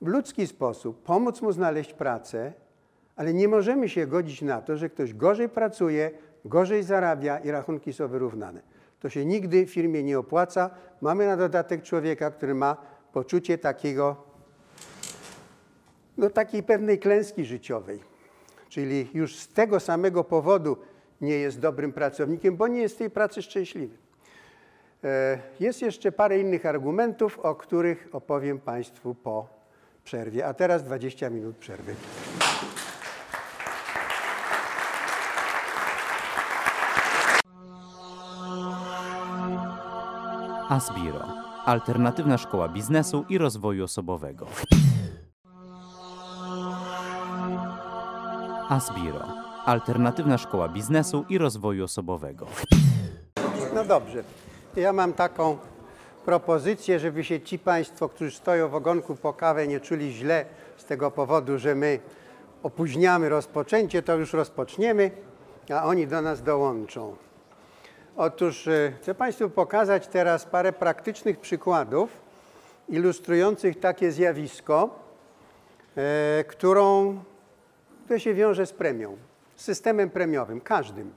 [0.00, 2.52] w ludzki sposób, pomóc mu znaleźć pracę,
[3.16, 6.10] ale nie możemy się godzić na to, że ktoś gorzej pracuje,
[6.44, 8.60] gorzej zarabia i rachunki są wyrównane.
[9.00, 10.70] To się nigdy w firmie nie opłaca.
[11.00, 12.76] Mamy na dodatek człowieka, który ma
[13.12, 14.16] poczucie takiego,
[16.16, 18.15] no takiej pewnej klęski życiowej.
[18.76, 20.76] Czyli już z tego samego powodu
[21.20, 23.96] nie jest dobrym pracownikiem, bo nie jest tej pracy szczęśliwy.
[25.04, 29.48] E, Jest jeszcze parę innych argumentów, o których opowiem Państwu po
[30.04, 30.46] przerwie.
[30.46, 31.94] A teraz 20 minut przerwy.
[40.68, 41.24] Asbiro.
[41.64, 44.46] Alternatywna szkoła biznesu i rozwoju osobowego.
[48.68, 49.24] Asbiro.
[49.64, 52.46] Alternatywna szkoła biznesu i rozwoju osobowego.
[53.74, 54.24] No dobrze.
[54.76, 55.58] Ja mam taką
[56.24, 60.44] propozycję, żeby się ci Państwo, którzy stoją w ogonku po kawę, nie czuli źle
[60.76, 61.98] z tego powodu, że my
[62.62, 65.10] opóźniamy rozpoczęcie, to już rozpoczniemy,
[65.74, 67.16] a oni do nas dołączą.
[68.16, 72.10] Otóż e, chcę Państwu pokazać teraz parę praktycznych przykładów
[72.88, 74.90] ilustrujących takie zjawisko,
[75.96, 77.18] e, którą,
[78.06, 79.16] które się wiąże z premią,
[79.56, 81.12] z systemem premiowym, każdym.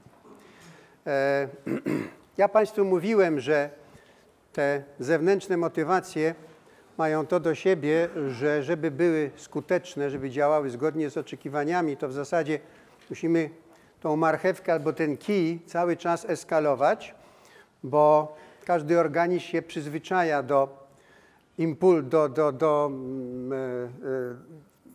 [1.06, 1.48] E,
[2.38, 3.70] Ja Państwu mówiłem, że
[4.52, 6.34] te zewnętrzne motywacje
[6.98, 12.12] mają to do siebie, że żeby były skuteczne, żeby działały zgodnie z oczekiwaniami, to w
[12.12, 12.58] zasadzie
[13.10, 13.50] musimy
[14.00, 17.14] tą marchewkę albo ten kij cały czas eskalować,
[17.82, 20.88] bo każdy organizm się przyzwyczaja do,
[21.58, 23.99] impul, do, do, do mm, e,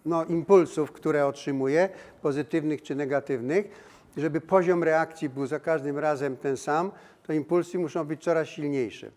[0.05, 1.89] no, impulsów, które otrzymuje,
[2.21, 3.95] pozytywnych czy negatywnych.
[4.17, 6.91] Żeby poziom reakcji był za każdym razem ten sam,
[7.27, 9.11] to impulsy muszą być coraz silniejsze.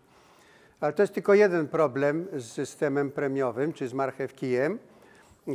[0.79, 4.79] Ale to jest tylko jeden problem z systemem premiowym czy z marchewkijem.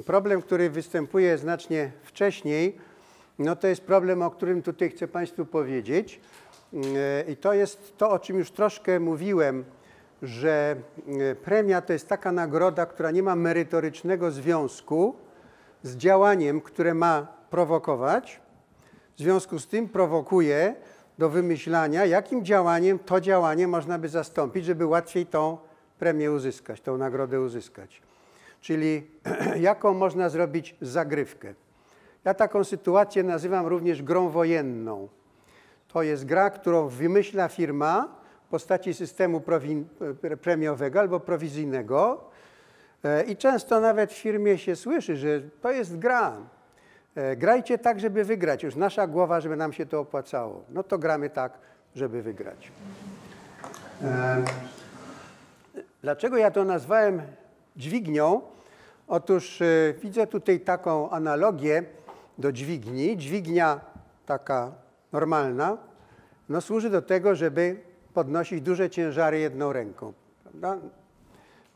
[0.07, 2.77] Problem, który występuje znacznie wcześniej,
[3.39, 6.21] no to jest problem, o którym tutaj chcę Państwu powiedzieć.
[6.73, 6.83] Yy,
[7.29, 9.65] I to jest to, o czym już troszkę mówiłem,
[10.23, 15.17] że yy, premia to jest taka nagroda, która nie ma merytorycznego związku
[15.85, 18.41] z działaniem, które ma prowokować.
[19.17, 20.75] W związku z tym prowokuje
[21.19, 25.59] do wymyślania, jakim działaniem to działanie można by zastąpić, żeby łatwiej tą
[25.99, 28.03] premię uzyskać, tą nagrodę uzyskać.
[28.61, 29.07] Czyli
[29.61, 31.55] jaką można zrobić zagrywkę.
[32.25, 35.09] Ja taką sytuację nazywam również grą wojenną.
[35.89, 38.09] To jest gra, którą wymyśla firma
[38.47, 39.85] w postaci systemu prowi-
[40.37, 42.31] premiowego albo prowizyjnego.
[43.05, 46.37] E, I często nawet w firmie się słyszy, że to jest gra.
[47.15, 48.63] E, Grajcie tak, żeby wygrać.
[48.63, 50.65] Już nasza głowa, żeby nam się to opłacało.
[50.71, 51.53] No to gramy tak,
[51.95, 52.73] żeby wygrać.
[54.03, 54.45] E,
[56.03, 57.23] Dlaczego ja to nazwałem
[57.77, 58.41] dźwignią?
[59.09, 59.63] Otóż
[60.03, 61.83] widzę tutaj taką analogię
[62.39, 63.17] do dźwigni.
[63.17, 63.81] Dźwignia
[64.27, 64.73] taka
[65.13, 65.79] normalna
[66.49, 67.77] no, służy do tego, żeby
[68.15, 70.13] podnosić duże ciężary jedną ręką.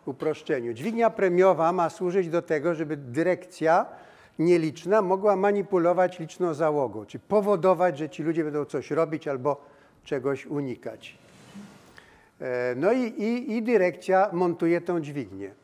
[0.08, 0.72] Uproszczeniu.
[0.72, 3.86] Dźwignia premiowa ma służyć do tego, żeby dyrekcja
[4.38, 9.60] nieliczna mogła manipulować liczną załogą, czy powodować, że ci ludzie będą coś robić albo
[10.04, 11.18] czegoś unikać.
[12.40, 15.54] E, No i, i, i dyrekcja montuje tą dźwignię.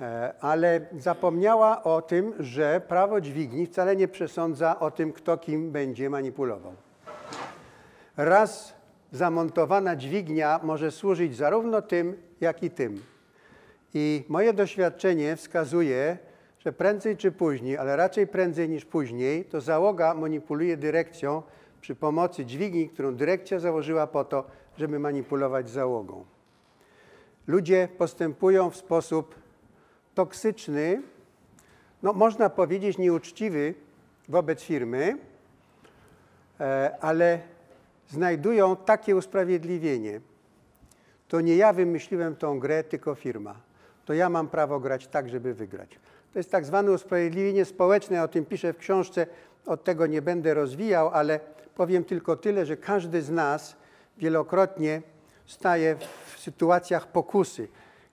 [0.00, 5.70] E, Ale zapomniała o tym, że prawo dźwigni wcale nie przesądza o tym, kto kim
[5.72, 6.72] będzie manipulował.
[8.16, 8.74] Raz
[9.12, 13.02] zamontowana dźwignia może służyć zarówno tym, jak i tym.
[13.98, 16.18] I moje doświadczenie wskazuje,
[16.58, 21.42] że prędzej czy później, ale raczej prędzej niż później, to załoga manipuluje dyrekcją
[21.80, 24.44] przy pomocy dźwigni, którą dyrekcja założyła po to,
[24.78, 26.24] żeby manipulować załogą.
[27.46, 29.34] ludzie postępują w sposób
[30.14, 31.02] toksyczny,
[32.02, 33.74] no można powiedzieć nieuczciwy
[34.28, 35.18] wobec firmy,
[36.60, 37.40] e, ale
[38.08, 40.20] znajdują takie usprawiedliwienie.
[41.28, 43.66] To nie ja wymyśliłem tą grę, tylko firma.
[44.06, 45.98] To ja mam prawo grać tak, żeby wygrać.
[46.32, 49.26] To jest tak zwane usprawiedliwienie społeczne, ja o tym piszę w książce,
[49.66, 51.40] od tego nie będę rozwijał, ale
[51.74, 53.76] powiem tylko tyle, że każdy z nas
[54.18, 55.02] wielokrotnie
[55.46, 55.96] staje
[56.34, 57.68] w sytuacjach pokusy,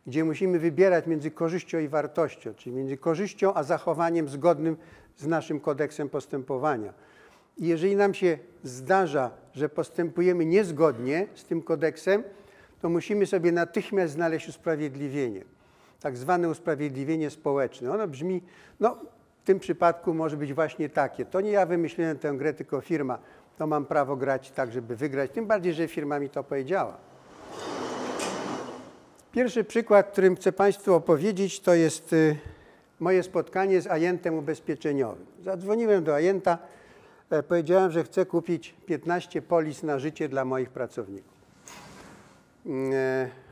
[0.07, 4.78] gdzie musimy wybierać między korzyścią i wartością, czyli między korzyścią a zachowaniem zgodnym
[5.18, 6.94] z naszym kodeksem postępowania.
[7.57, 12.24] I jeżeli nam się zdarza, że postępujemy niezgodnie z tym kodeksem,
[12.82, 15.52] to musimy sobie natychmiast znaleźć usprawiedliwienie.
[16.03, 17.91] Tak zwane usprawiedliwienie społeczne.
[17.91, 18.41] Ono brzmi,
[18.80, 18.97] no
[19.43, 21.25] w tym przypadku może być właśnie takie.
[21.25, 23.19] To nie ja wymyśliłem tę grę, tylko firma.
[23.57, 25.31] To mam prawo grać tak, żeby wygrać.
[25.31, 26.97] Tym bardziej, że firma mi to powiedziała.
[29.31, 32.35] Pierwszy przykład, którym chcę Państwu opowiedzieć, to jest y,
[32.99, 35.25] moje spotkanie z ajentem ubezpieczeniowym.
[35.43, 36.57] Zadzwoniłem do ajenta,
[37.30, 41.34] e, powiedziałem, że chcę kupić 15 polis na życie dla moich pracowników.
[42.93, 43.43] E,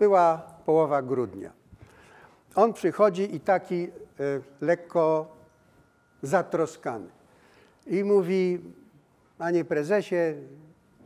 [0.00, 1.59] Była połowa grudnia.
[2.54, 3.88] On przychodzi i taki e,
[4.60, 5.36] lekko
[6.22, 7.08] zatroskany.
[7.86, 8.60] I mówi,
[9.38, 10.34] panie prezesie,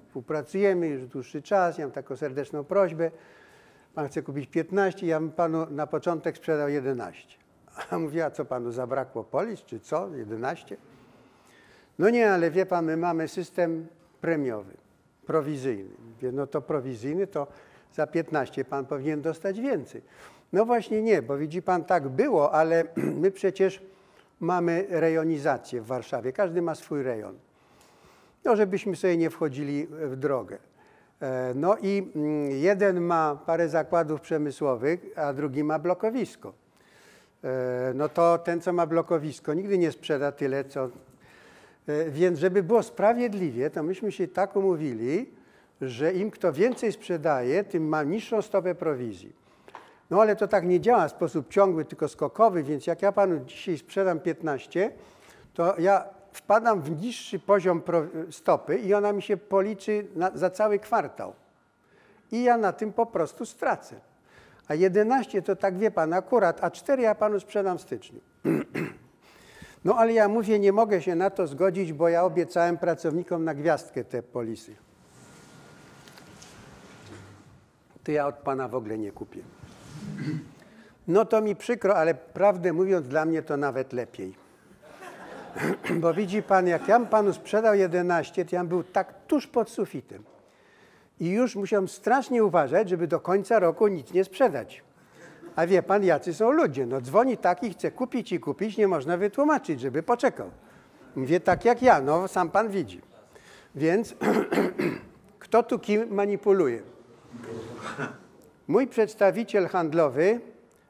[0.06, 3.10] współpracujemy już dłuższy czas, ja mam taką serdeczną prośbę,
[3.94, 7.38] pan chce kupić 15, ja bym panu na początek sprzedał 11.
[7.90, 10.76] A mówi, a co panu zabrakło polis, czy co, 11?
[11.98, 13.86] No nie, ale wie pan, my mamy system
[14.20, 14.74] premiowy,
[15.26, 15.90] prowizyjny.
[16.14, 17.46] Mówię, no to prowizyjny to
[17.92, 20.02] za 15 pan powinien dostać więcej.
[20.54, 22.84] No właśnie nie, bo widzi pan, tak było, ale
[23.22, 23.82] my przecież
[24.40, 26.32] mamy rejonizację w Warszawie.
[26.32, 27.34] Każdy ma swój rejon.
[28.44, 30.58] No, żebyśmy sobie nie wchodzili w drogę.
[31.20, 36.52] E, No i mm, jeden ma parę zakładów przemysłowych, a drugi ma blokowisko.
[37.44, 40.88] E, No to ten, co ma blokowisko, nigdy nie sprzeda tyle, co.
[41.86, 45.30] e, Więc, żeby było sprawiedliwie, to myśmy się tak umówili,
[45.80, 49.43] że im kto więcej sprzedaje, tym ma niższą stopę prowizji.
[50.10, 53.40] No ale to tak nie działa w sposób ciągły, tylko skokowy, więc jak ja panu
[53.44, 54.92] dzisiaj sprzedam 15,
[55.54, 57.82] to ja wpadam w niższy poziom
[58.30, 61.32] stopy i ona mi się policzy na, za cały kwartał.
[62.32, 64.00] I ja na tym po prostu stracę.
[64.68, 68.20] A 11 to tak wie pan akurat, a 4 ja panu sprzedam w styczniu.
[69.84, 73.54] No ale ja mówię, nie mogę się na to zgodzić, bo ja obiecałem pracownikom na
[73.54, 74.76] gwiazdkę te polisy.
[78.04, 79.40] To ja od pana w ogóle nie kupię.
[81.08, 84.34] No to mi przykro, ale prawdę mówiąc, dla mnie to nawet lepiej.
[86.00, 90.22] Bo widzi pan, jak ja panu sprzedał 11, to ja był tak tuż pod sufitem.
[91.20, 94.82] I już musiałem strasznie uważać, żeby do końca roku nic nie sprzedać.
[95.56, 96.86] A wie pan, jacy są ludzie.
[96.86, 100.50] No dzwoni taki, chce kupić i kupić, nie można wytłumaczyć, żeby poczekał.
[101.16, 103.00] Mówię tak jak ja, no sam pan widzi.
[103.74, 104.14] Więc
[105.38, 106.82] kto tu kim manipuluje?
[108.68, 110.40] Mój przedstawiciel handlowy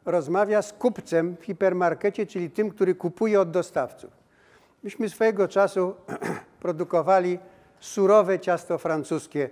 [0.05, 4.11] rozmawia z kupcem w hipermarkecie, czyli tym, który kupuje od dostawców.
[4.83, 5.95] Myśmy swojego czasu
[6.61, 7.39] produkowali
[7.81, 9.51] surowe ciasto francuskie,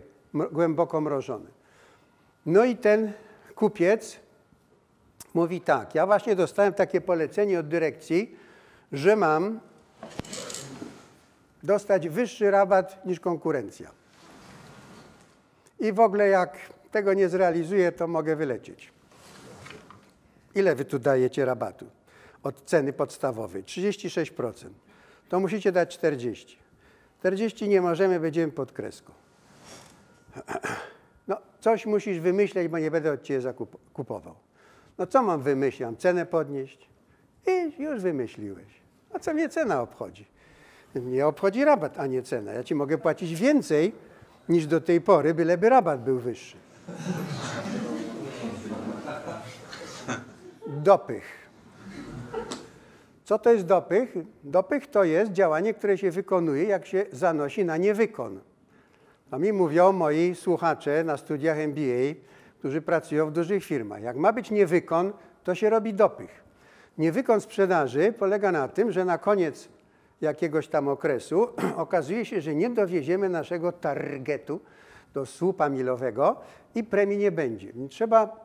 [0.53, 1.51] głęboko mrożone.
[2.47, 3.13] No i ten
[3.55, 4.17] kupiec
[5.35, 8.37] mówi tak, ja właśnie dostałem takie polecenie od dyrekcji,
[8.93, 9.61] że mam
[11.63, 13.91] dostać wyższy rabat niż konkurencja.
[15.81, 16.57] I w ogóle jak
[16.93, 18.93] tego nie zrealizuję, to mogę wylecieć.
[20.55, 21.87] Ile wy tu dajecie rabatu
[22.43, 23.65] od ceny podstawowej?
[23.65, 24.53] 36%.
[25.29, 26.59] To musicie dać 40.
[27.19, 29.13] 40 nie możemy, będziemy pod kreską.
[31.29, 34.35] No, coś musisz wymyśleć, bo nie będę od ciebie zakup- kupował.
[34.99, 35.81] No co mam wymyślić?
[35.81, 36.89] Mam cenę podnieść?
[37.47, 38.67] I już wymyśliłeś.
[39.13, 40.27] A co mnie cena obchodzi?
[40.95, 42.53] Mnie obchodzi rabat, a nie cena.
[42.53, 43.93] Ja ci mogę płacić więcej
[44.49, 46.57] niż do tej pory, byleby rabat był wyższy.
[50.67, 51.43] Dopych.
[53.25, 54.15] Co to jest dopych?
[54.45, 58.41] Dopych to jest działanie, które się wykonuje, jak się zanosi na niewykon.
[59.31, 62.15] To mi mówią moi słuchacze na studiach MBA,
[62.59, 64.03] którzy pracują w dużych firmach.
[64.03, 65.13] Jak ma być niewykon,
[65.45, 66.45] to się robi dopych.
[66.99, 69.69] Niewykon sprzedaży polega na tym, że na koniec
[70.21, 74.61] jakiegoś tam okresu okazuje się, że nie dowieziemy naszego targetu
[75.15, 76.37] do słupa milowego
[76.75, 77.73] i premii nie będzie.
[77.91, 78.37] Trzeba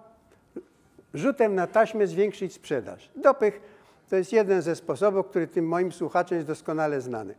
[1.13, 3.09] rzutem na taśmę zwiększyć sprzedaż.
[3.15, 3.61] Dopych
[4.09, 7.35] to jest jeden ze sposobów, który tym moim słuchaczom jest doskonale znany.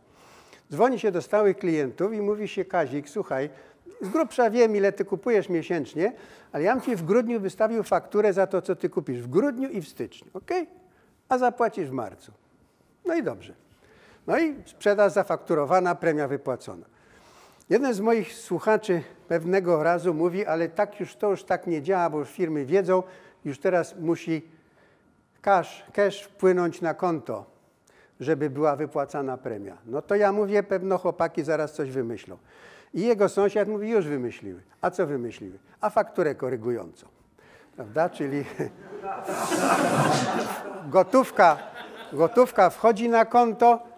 [0.71, 3.49] Dzwoni się do stałych klientów i mówi się, Kazik, słuchaj,
[4.01, 6.13] Z grubsza wiem, ile ty kupujesz miesięcznie,
[6.51, 9.69] ale ja bym ci w grudniu wystawił fakturę za to, co ty kupisz w grudniu
[9.69, 10.51] i w styczniu, ok?
[11.29, 12.31] A zapłacisz w marcu.
[13.05, 13.53] No i dobrze.
[14.27, 16.85] No i sprzedaż zafakturowana, premia wypłacona.
[17.69, 22.09] Jeden z moich słuchaczy pewnego razu mówi, ale tak już to już tak nie działa,
[22.09, 23.03] bo firmy wiedzą,
[23.45, 24.41] już teraz musi
[25.41, 27.45] cash, cash wpłynąć na konto,
[28.19, 29.77] żeby była wypłacana premia.
[29.85, 32.37] No to ja mówię, pewno chłopaki zaraz coś wymyślą.
[32.93, 34.61] I jego sąsiad mówi, już wymyśliły.
[34.81, 35.59] A co wymyśliły?
[35.81, 37.07] A fakturę korygującą.
[37.75, 38.09] Prawda?
[38.09, 38.45] Czyli
[40.89, 41.57] gotówka,
[42.13, 43.88] gotówka wchodzi na konto,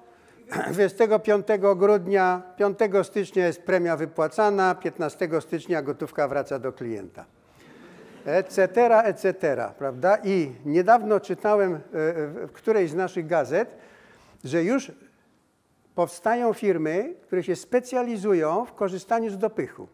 [0.73, 7.25] 25 grudnia, 5 stycznia jest premia wypłacana, 15 stycznia gotówka wraca do klienta.
[8.25, 8.67] Etc.,
[9.03, 10.17] etc., prawda?
[10.23, 11.79] I niedawno czytałem e,
[12.47, 13.77] w którejś z naszych gazet,
[14.43, 14.91] że już
[15.95, 19.87] powstają firmy, które się specjalizują w korzystaniu z dopychu.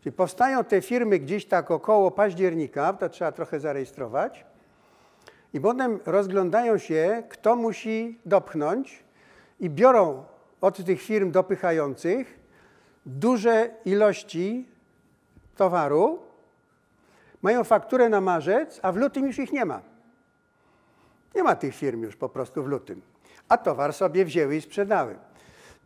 [0.00, 4.46] Czyli powstają te firmy gdzieś tak około października, to trzeba trochę zarejestrować,
[5.54, 9.01] i potem rozglądają się, kto musi dopchnąć
[9.62, 10.24] i biorą
[10.60, 12.38] od tych firm dopychających
[13.06, 14.68] duże ilości
[15.56, 16.18] towaru,
[17.42, 19.80] mają fakturę na marzec, a w lutym już ich nie ma.
[21.34, 23.02] Nie ma tych firm już po prostu w lutym.
[23.48, 25.16] A towar sobie wzięły i sprzedały.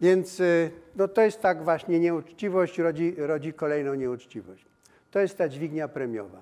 [0.01, 4.67] Więc y, no, to jest tak właśnie nieuczciwość rodzi, rodzi kolejną nieuczciwość.
[5.11, 6.41] To jest ta dźwignia premiowa.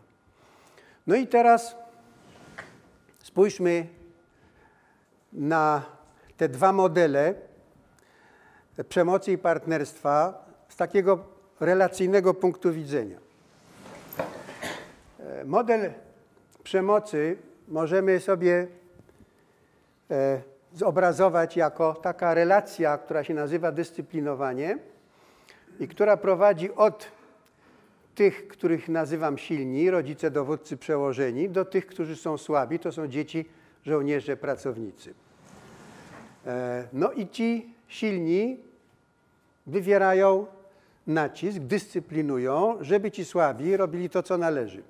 [1.07, 1.77] No i teraz
[3.19, 3.87] spójrzmy
[5.33, 5.83] na
[6.37, 7.35] te dwa modele
[8.89, 11.25] przemocy i partnerstwa z takiego
[11.61, 13.19] relacyjnego punktu widzenia.
[15.21, 15.93] E, Model
[16.63, 17.37] przemocy
[17.69, 18.67] możemy sobie
[20.11, 20.41] e,
[20.75, 24.79] zobrazować jako taka relacja, która się nazywa dyscyplinowanie
[25.81, 27.09] i która prowadzi od
[28.15, 33.45] tych, których nazywam silni, rodzice, dowódcy, przełożeni, do tych, którzy są słabi, to są dzieci,
[33.85, 35.15] żołnierze, pracownicy.
[36.47, 38.59] E, No i ci silni
[39.67, 40.47] wywierają
[41.07, 44.83] nacisk, dyscyplinują, żeby ci słabi robili to, co należy.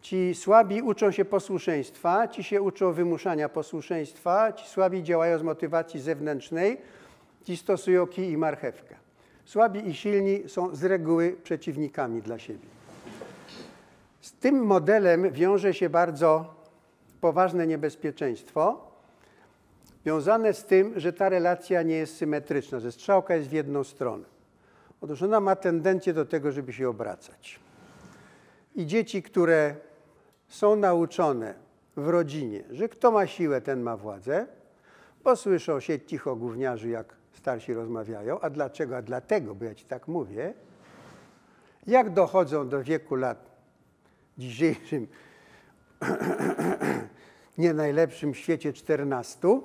[0.00, 6.00] Ci słabi uczą się posłuszeństwa, ci się uczą wymuszania posłuszeństwa, ci słabi działają z motywacji
[6.00, 6.78] zewnętrznej,
[7.44, 8.94] ci stosują kij i marchewkę.
[9.44, 12.68] Słabi i silni są z reguły przeciwnikami dla siebie.
[14.20, 16.54] Z tym modelem wiąże się bardzo
[17.20, 18.93] poważne niebezpieczeństwo,
[20.06, 24.24] wiązane z tym, że ta relacja nie jest symetryczna, że strzałka jest w jedną stronę.
[25.00, 27.60] Otóż ona ma tendencję do tego, żeby się obracać.
[28.74, 29.76] I dzieci, które
[30.48, 31.54] są nauczone
[31.96, 34.46] w rodzinie, że kto ma siłę, ten ma władzę,
[35.24, 38.40] bo słyszą się cicho gówniarzy, jak starsi rozmawiają.
[38.40, 38.96] A dlaczego?
[38.96, 40.54] A dlatego, bo ja ci tak mówię.
[41.86, 43.50] Jak dochodzą do wieku lat
[44.38, 45.06] dzisiejszym,
[47.58, 49.60] nie najlepszym świecie 14,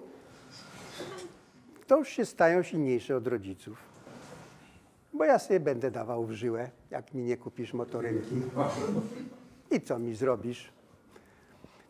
[1.90, 3.78] to już się stają silniejsze od rodziców.
[5.14, 8.36] Bo ja sobie będę dawał w żyłę, jak mi nie kupisz motorynki.
[9.72, 10.72] I co mi zrobisz?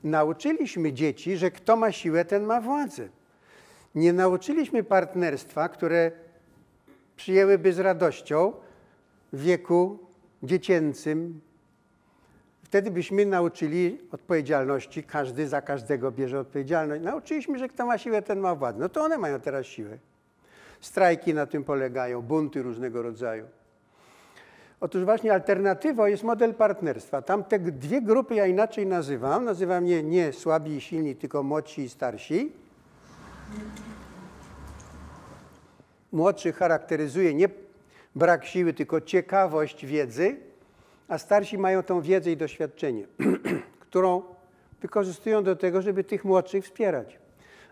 [0.04, 3.10] Nauczyliśmy dzieci, że kto ma siłę, ten ma władzę.
[3.96, 6.12] Nie nauczyliśmy partnerstwa, które
[7.16, 8.54] przyjęłyby z radością
[9.34, 10.00] w wieku
[10.44, 11.42] dziecięcym.
[12.70, 17.04] Wtedy byśmy nauczyli odpowiedzialności, każdy za każdego bierze odpowiedzialność.
[17.04, 18.80] Nauczyliśmy, że kto ma siłę, ten ma władzę.
[18.80, 19.98] No to one mają teraz siłę.
[20.82, 23.46] Strajki na tym polegają, bunty różnego rodzaju.
[24.80, 27.22] Otóż właśnie alternatywą jest model partnerstwa.
[27.22, 29.46] Tam te dwie grupy ja inaczej nazywam.
[29.46, 32.52] Nazywam je nie słabi i silni, tylko młodsi i starsi.
[36.12, 37.50] Młodszych charakteryzuje nie
[38.16, 40.49] brak siły, tylko ciekawość wiedzy,
[41.10, 43.08] a starsi mają tą wiedzę i doświadczenie,
[43.90, 44.22] którą
[44.82, 47.20] wykorzystują do tego, żeby tych młodszych wspierać.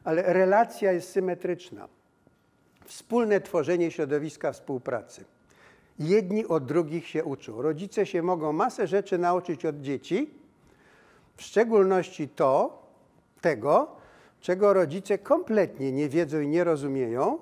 [0.03, 1.88] Ale relacja jest symetryczna.
[2.85, 5.26] Wspólne tworzenie środowiska współpracy.
[5.99, 7.61] Jedni od drugich się uczą.
[7.61, 10.30] Rodzice się mogą masę rzeczy nauczyć od dzieci,
[11.35, 12.84] w szczególności to,
[13.41, 13.95] tego,
[14.39, 17.39] czego rodzice kompletnie nie wiedzą i nie rozumieją,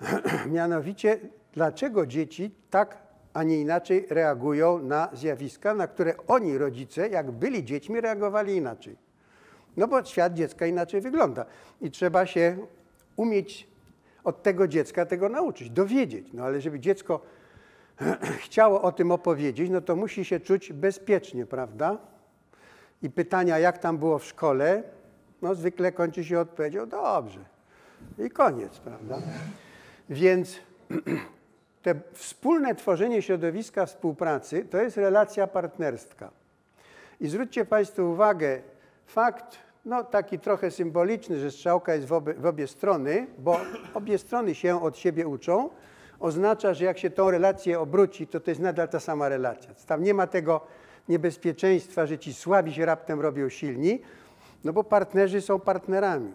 [0.46, 1.20] mianowicie
[1.52, 7.64] dlaczego dzieci tak, a nie inaczej reagują na zjawiska, na które oni, rodzice, jak byli
[7.64, 8.96] dziećmi, reagowali inaczej.
[9.76, 11.44] No bo świat dziecka inaczej wygląda
[11.80, 12.56] i trzeba się
[13.16, 13.68] umieć
[14.24, 16.32] od tego dziecka tego nauczyć, dowiedzieć.
[16.32, 17.20] No ale żeby dziecko
[18.44, 21.98] chciało o tym opowiedzieć, no to musi się czuć bezpiecznie, prawda?
[23.02, 24.82] I pytania, jak tam było w szkole,
[25.42, 27.40] no zwykle kończy się odpowiedzią, dobrze.
[28.18, 29.18] I koniec, prawda?
[30.10, 30.58] Więc
[31.82, 36.30] te wspólne tworzenie środowiska współpracy to jest relacja partnerska.
[37.20, 38.60] I zwróćcie Państwo uwagę,
[39.06, 43.60] fakt, no taki trochę symboliczny, że strzałka jest w obie, w obie strony, bo
[43.94, 45.70] obie strony się od siebie uczą,
[46.20, 49.74] oznacza, że jak się tą relację obróci, to to jest nadal ta sama relacja.
[49.86, 50.60] Tam nie ma tego
[51.08, 54.00] niebezpieczeństwa, że ci słabi się raptem robią silni,
[54.64, 56.32] no bo partnerzy są partnerami.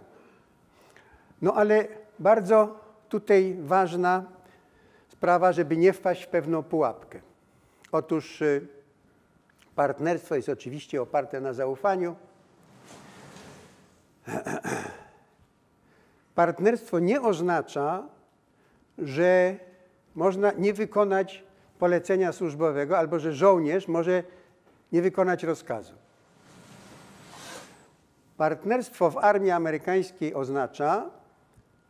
[1.42, 1.88] No ale
[2.20, 4.35] bardzo tutaj ważna
[5.18, 7.20] sprawa, żeby nie wpaść w pewną pułapkę.
[7.92, 8.68] Otóż y,
[9.76, 12.16] partnerstwo jest oczywiście oparte na zaufaniu.
[16.36, 18.04] Partnerstwo nie oznacza,
[18.98, 19.56] że
[20.16, 21.44] można nie wykonać
[21.80, 24.24] polecenia służbowego albo że żołnierz może
[24.92, 25.94] nie wykonać rozkazu.
[28.38, 31.10] Partnerstwo w armii amerykańskiej oznacza,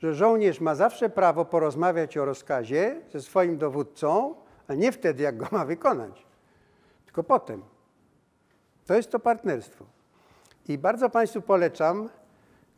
[0.06, 4.36] że żołnierz ma zawsze prawo porozmawiać o rozkazie ze swoim dowódcą,
[4.68, 6.26] a nie wtedy, jak go ma wykonać,
[7.06, 7.62] tylko potem.
[8.86, 9.86] To jest to partnerstwo.
[10.68, 12.10] I bardzo Państwu polecam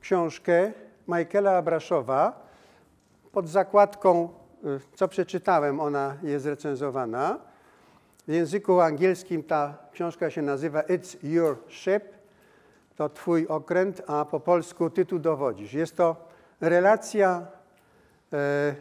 [0.01, 0.71] książkę
[1.07, 2.47] Michaela Abraszowa
[3.31, 4.29] pod zakładką,
[4.65, 7.39] y, co przeczytałem, ona jest recenzowana.
[8.27, 12.03] W języku angielskim ta książka się nazywa It's Your Ship,
[12.95, 15.73] to Twój okręt, a po polsku Ty tu dowodzisz.
[15.73, 16.26] Jest to
[16.61, 17.47] relacja
[18.33, 18.75] e,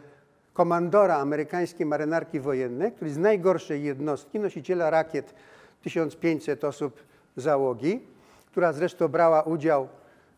[0.53, 5.33] komandora amerykańskiej marynarki wojennej, który z najgorszej jednostki, nosiciela rakiet
[5.81, 7.03] 1500 osób
[7.35, 8.01] załogi,
[8.51, 9.87] która zresztą brała udział e,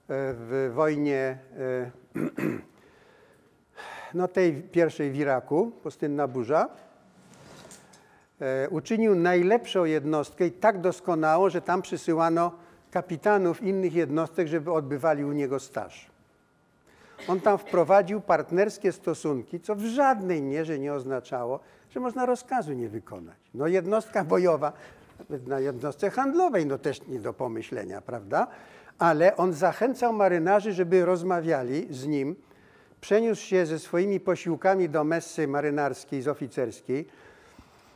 [0.08, 1.92] w wojnie e,
[4.14, 6.70] no tej pierwszej w Iraku, pustynna burza,
[8.70, 12.52] uczynił najlepszą jednostkę i tak doskonałą, że tam przysyłano
[12.92, 16.09] kapitanów innych jednostek, żeby odbywali u niego staż.
[17.28, 21.60] On tam wprowadził partnerskie stosunki, co w żadnej mierze nie oznaczało,
[21.90, 23.38] że można rozkazu nie wykonać.
[23.54, 24.74] No jednostka bojowa,
[25.48, 28.48] na jednostce handlowej, no też nie do pomyślenia, prawda?
[29.00, 32.36] Ale on zachęcał marynarzy, żeby rozmawiali z nim,
[33.02, 37.08] przeniósł się ze swoimi posiłkami do messy marynarskiej z oficerskiej,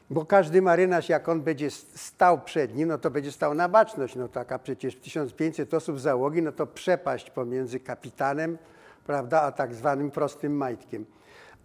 [0.09, 4.15] bo każdy marynarz, jak on będzie stał przed nim, no to będzie stał na baczność.
[4.15, 8.57] No taka przecież 1500 osób załogi, no to przepaść pomiędzy kapitanem,
[9.05, 11.05] prawda, a tak zwanym prostym majtkiem.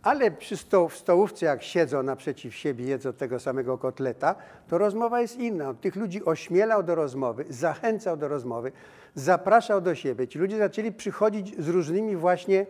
[0.02, 4.34] Ale przy stoł, w stołówce, jak siedzą naprzeciw siebie, jedzą tego samego kotleta,
[4.68, 5.68] to rozmowa jest inna.
[5.68, 8.72] On tych ludzi ośmielał do rozmowy, zachęcał do rozmowy,
[9.14, 10.28] zapraszał do siebie.
[10.28, 12.66] Ci ludzie zaczęli przychodzić z różnymi właśnie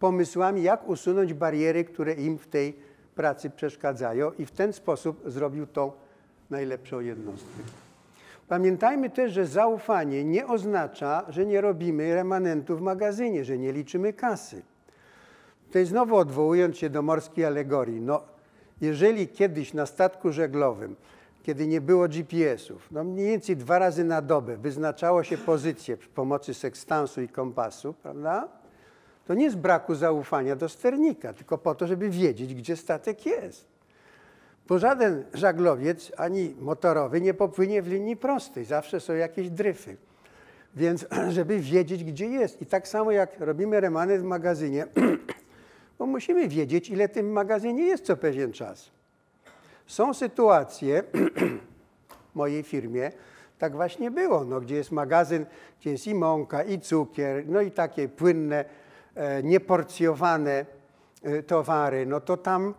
[0.00, 2.76] pomysłami, jak usunąć bariery, które im w tej
[3.14, 5.92] pracy przeszkadzają i w ten sposób zrobił tą
[6.50, 7.81] najlepszą jednostkę.
[8.52, 14.12] Pamiętajmy też, że zaufanie nie oznacza, że nie robimy remanentu w magazynie, że nie liczymy
[14.12, 14.62] kasy.
[15.66, 18.22] Tutaj znowu odwołując się do morskiej alegorii, no
[18.80, 20.96] jeżeli kiedyś na statku żeglowym,
[21.42, 26.08] kiedy nie było GPS-ów, no mniej więcej dwa razy na dobę wyznaczało się pozycję przy
[26.08, 28.48] pomocy sekstansu i kompasu, prawda?
[29.26, 33.71] To nie z braku zaufania do sternika, tylko po to, żeby wiedzieć, gdzie statek jest.
[34.68, 38.64] Bo żaden żaglowiec, ani motorowy, nie popłynie w linii prostej.
[38.64, 39.96] Zawsze są jakieś dryfy.
[40.76, 41.06] Więc,
[41.36, 42.62] żeby wiedzieć, gdzie jest.
[42.62, 44.86] I tak samo jak robimy remanent w magazynie,
[45.98, 48.90] bo musimy wiedzieć, ile w tym magazynie jest co pewien czas.
[49.86, 51.02] Są sytuacje
[52.32, 53.12] w mojej firmie,
[53.58, 55.46] tak właśnie było, no, gdzie jest magazyn,
[55.80, 58.64] gdzie jest i mąka, i cukier, no i takie płynne,
[59.14, 60.66] e, nieporcjowane
[61.22, 62.74] e, towary, no to tam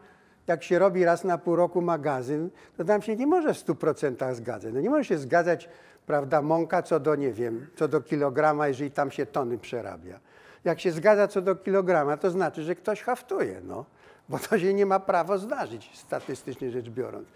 [0.47, 4.33] jak się robi raz na pół roku magazyn, to tam się nie może w 100%
[4.33, 4.73] zgadzać.
[4.73, 5.69] No nie może się zgadzać,
[6.05, 10.19] prawda, mąka co do, nie wiem, co do kilograma, jeżeli tam się tony przerabia.
[10.63, 13.85] Jak się zgadza co do kilograma, to znaczy, że ktoś haftuje, no,
[14.29, 17.27] bo to się nie ma prawo zdarzyć, statystycznie rzecz biorąc.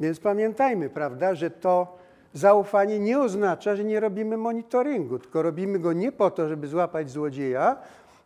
[0.00, 1.98] Więc pamiętajmy, prawda, że to
[2.32, 7.10] zaufanie nie oznacza, że nie robimy monitoringu, tylko robimy go nie po to, żeby złapać
[7.10, 7.76] złodzieja,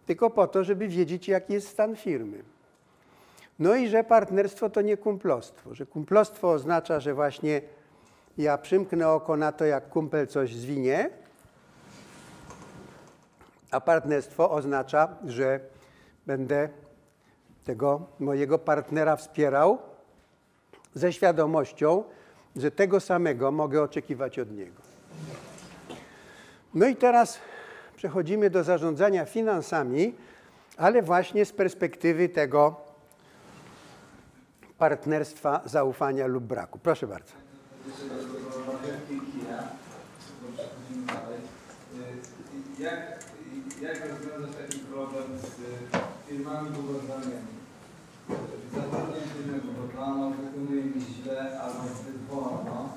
[0.07, 2.43] tylko po to, żeby wiedzieć, jaki jest stan firmy.
[3.59, 7.61] No i że partnerstwo to nie kumplostwo, że kumplostwo oznacza, że właśnie
[8.39, 11.11] ja przymknę oko na to, jak kumpel coś zwinie,
[13.71, 15.61] a partnerstwo oznacza, że
[16.27, 16.69] będę
[17.65, 19.79] tego mojego partnera wspierał
[20.95, 22.05] ze świadomością,
[22.57, 24.83] że tego samego mogę oczekiwać od niego.
[26.75, 27.39] No i teraz
[27.97, 30.15] przechodzimy do zarządzania finansami,
[30.77, 32.86] ale właśnie z perspektywy tego
[34.79, 36.79] partnerstwa, zaufania lub braku.
[36.79, 37.33] Proszę bardzo.
[42.79, 43.25] Jak,
[43.83, 45.61] jak rozwiązać taki problem z
[46.29, 47.57] firmami budowlanymi?
[48.75, 52.93] Zatrudniam firmę budowlaną, wykonuje mi źle albo zbyt wolno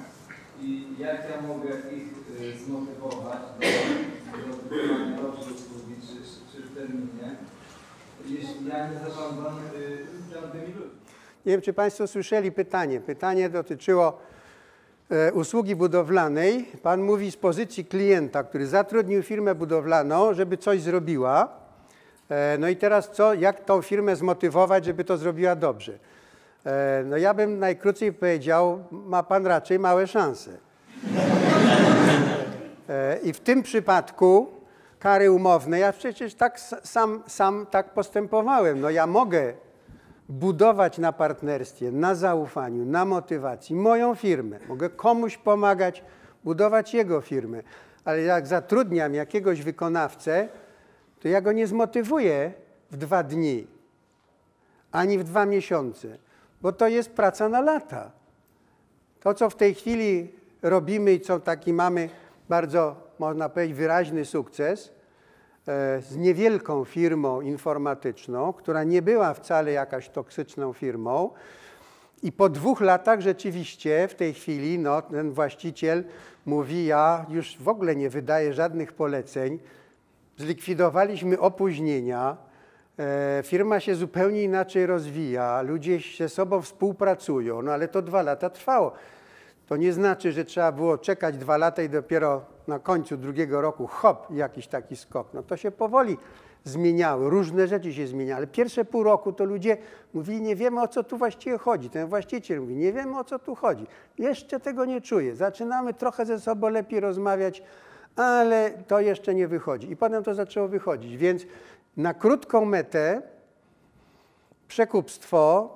[0.62, 6.16] i jak ja mogę ich y, zmotywować do, do wykonania dobrej usługi czy,
[6.52, 7.36] czy w terminie,
[8.26, 10.08] jeśli ja nie zarządzam y,
[10.52, 10.99] tymi ludźmi?
[11.46, 13.00] Nie wiem, czy Państwo słyszeli pytanie.
[13.00, 14.18] Pytanie dotyczyło
[15.12, 16.66] e, usługi budowlanej.
[16.84, 21.50] Pan mówi z pozycji klienta, który zatrudnił firmę budowlaną, żeby coś zrobiła.
[22.30, 25.94] E, no i teraz co, jak tą firmę zmotywować, żeby to zrobiła dobrze?
[26.66, 30.52] E, no ja bym najkrócej powiedział, ma Pan raczej małe szanse.
[33.24, 34.48] I w tym przypadku
[35.00, 38.82] kary umowne, ja przecież tak sam, sam tak postępowałem.
[38.82, 39.54] No ja mogę
[40.30, 44.60] budować na partnerstwie, na zaufaniu, na motywacji moją firmę.
[44.68, 46.04] Mogę komuś pomagać
[46.44, 47.64] budować jego firmę,
[48.06, 50.50] ale jak zatrudniam jakiegoś wykonawcę,
[51.20, 52.54] to ja go nie zmotywuję
[52.92, 53.68] w dwa dni,
[54.92, 56.18] ani w dwa miesiące,
[56.62, 58.12] bo to jest praca na lata.
[59.20, 62.10] To, co w tej chwili robimy i co taki mamy
[62.50, 64.99] bardzo, można powiedzieć, wyraźny sukces
[66.00, 71.30] z niewielką firmą informatyczną, która nie była wcale jakaś toksyczną firmą.
[72.24, 76.04] I po dwóch latach rzeczywiście w tej chwili no, ten właściciel
[76.46, 79.60] mówi, ja już w ogóle nie wydaję żadnych poleceń,
[80.38, 82.38] zlikwidowaliśmy opóźnienia,
[83.00, 88.50] e, firma się zupełnie inaczej rozwija, ludzie ze sobą współpracują, no ale to dwa lata
[88.50, 88.94] trwało.
[89.70, 93.88] To nie znaczy, że trzeba było czekać dwa lata i dopiero na końcu drugiego roku
[93.88, 95.28] hop, jakiś taki skok.
[95.34, 96.18] No to się powoli
[96.64, 99.78] zmieniały, różne rzeczy się zmieniały, pierwsze pół roku to ludzie
[100.14, 101.90] mówili, nie wiemy o co tu właściwie chodzi.
[101.90, 103.88] Ten właściciel mówi, nie wiemy o co tu chodzi.
[104.18, 105.36] Jeszcze tego nie czuję.
[105.36, 107.64] Zaczynamy trochę ze sobą lepiej rozmawiać,
[108.16, 109.92] ale to jeszcze nie wychodzi.
[109.92, 111.18] I potem to zaczęło wychodzić.
[111.18, 111.46] Więc
[111.98, 113.22] na krótką metę
[114.68, 115.70] przekupstwo,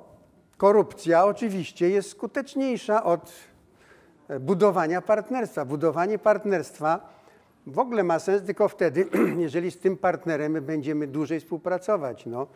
[0.58, 3.53] korupcja oczywiście jest skuteczniejsza od
[4.40, 5.66] budowania partnerstwa.
[5.66, 7.14] Budowanie partnerstwa
[7.68, 12.26] w ogóle ma sens tylko wtedy, jeżeli z tym partnerem my będziemy dłużej współpracować.
[12.26, 12.48] No.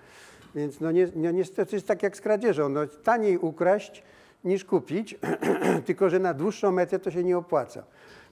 [0.56, 2.70] Więc no, nie, no niestety jest tak jak z kradzieżą.
[2.70, 4.04] No, taniej ukraść
[4.44, 5.20] niż kupić,
[5.86, 7.84] tylko że na dłuższą metę to się nie opłaca.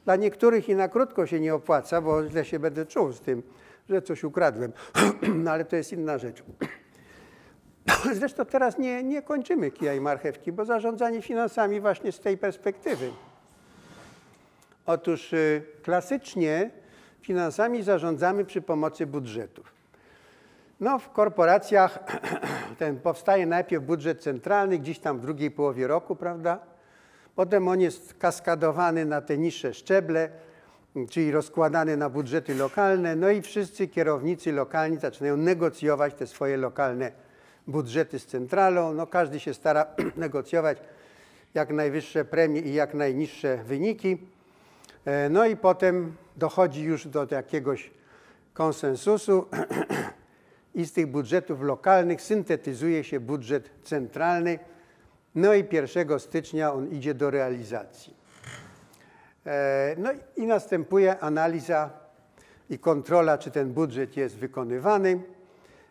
[0.05, 3.43] Dla niektórych i na krótko się nie opłaca, bo źle się będę czuł z tym,
[3.89, 4.71] że coś ukradłem.
[5.43, 6.43] no ale to jest inna rzecz.
[8.13, 13.11] Zresztą teraz nie, nie kończymy kija i marchewki, bo zarządzanie finansami właśnie z tej perspektywy.
[14.85, 16.69] Otóż y, klasycznie
[17.21, 19.73] finansami zarządzamy przy pomocy budżetów.
[20.79, 21.99] No, w korporacjach
[22.79, 26.59] ten powstaje najpierw budżet centralny, gdzieś tam w drugiej połowie roku, prawda?
[27.35, 30.29] Potem on jest kaskadowany na te niższe szczeble,
[31.09, 37.24] czyli rozkładany na budżety lokalne, no i wszyscy kierownicy lokalni zaczynają negocjować te swoje lokalne
[37.67, 38.93] budżety z centralą.
[38.93, 39.85] No, każdy się stara
[40.17, 40.77] negocjować
[41.53, 44.17] jak najwyższe premie i jak najniższe wyniki.
[45.05, 47.91] E, No i potem dochodzi już do jakiegoś
[48.53, 49.45] konsensusu
[50.75, 54.59] i z tych budżetów lokalnych syntetyzuje się budżet centralny.
[55.35, 58.13] No i 1 stycznia on idzie do realizacji.
[59.45, 61.89] E, No i następuje analiza
[62.69, 65.34] i kontrola, czy ten budżet jest wykonywany.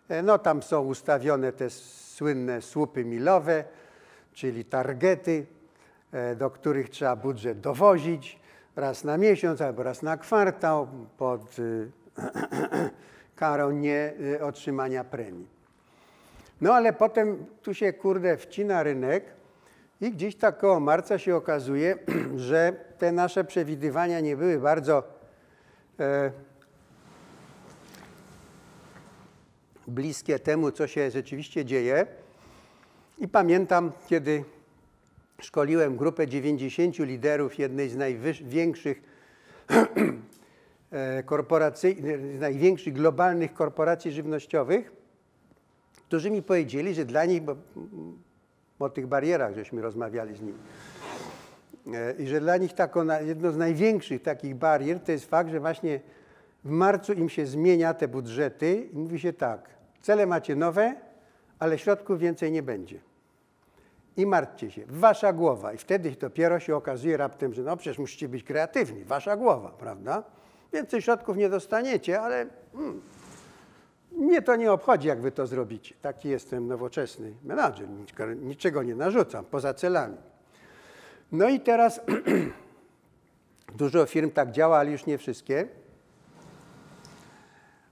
[0.09, 3.65] E, No tam są ustawione te słynne słupy milowe,
[4.33, 5.47] czyli targety,
[6.13, 8.39] e, do których trzeba budżet dowozić
[8.77, 11.91] raz na miesiąc albo raz na kwartał pod y,
[13.37, 15.47] karą nie otrzymania premii.
[16.61, 19.25] No ale potem tu się kurde wcina rynek
[20.01, 21.99] i gdzieś tak koło marca się okazuje,
[22.37, 25.03] że te nasze przewidywania nie były bardzo
[26.01, 26.33] e,
[29.89, 32.07] bliskie temu, co się rzeczywiście dzieje.
[33.19, 34.45] I pamiętam, kiedy
[35.41, 39.03] szkoliłem grupę 90 liderów jednej z największych
[40.91, 41.97] e, korporacji,
[42.41, 44.93] największych globalnych korporacji żywnościowych,
[46.09, 47.57] którzy mi powiedzieli, że dla nich, bo
[48.79, 50.59] o tych barierach żeśmy rozmawiali z nimi,
[51.95, 55.61] e, i że dla nich taką, jedno z największych takich barier to jest fakt, że
[55.61, 56.01] właśnie
[56.65, 59.71] w marcu im się zmienia te budżety i mówi się tak,
[60.01, 60.95] cele macie nowe,
[61.59, 63.01] ale środków więcej nie będzie.
[64.17, 65.73] I martwcie się, wasza głowa.
[65.73, 70.23] I wtedy dopiero się okazuje raptem, że no przecież musicie być kreatywni, wasza głowa, prawda?
[70.73, 73.01] Więcej środków nie dostaniecie, ale mm,
[74.13, 75.95] mnie to nie obchodzi, jak wy to zrobicie.
[76.03, 77.89] Taki jestem nowoczesny menadżer,
[78.37, 80.17] niczego nie narzucam, poza celami.
[81.33, 82.01] No i teraz
[83.79, 85.69] dużo firm tak działa, ale już nie wszystkie.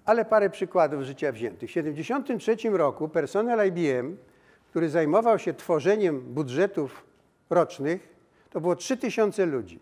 [0.04, 1.70] Ale parę przykładów z życia wziętych.
[1.70, 4.16] W 1973 roku personel IBM,
[4.70, 7.04] który zajmował się tworzeniem budżetów
[7.50, 8.08] rocznych,
[8.50, 9.80] to było 3000 ludzi.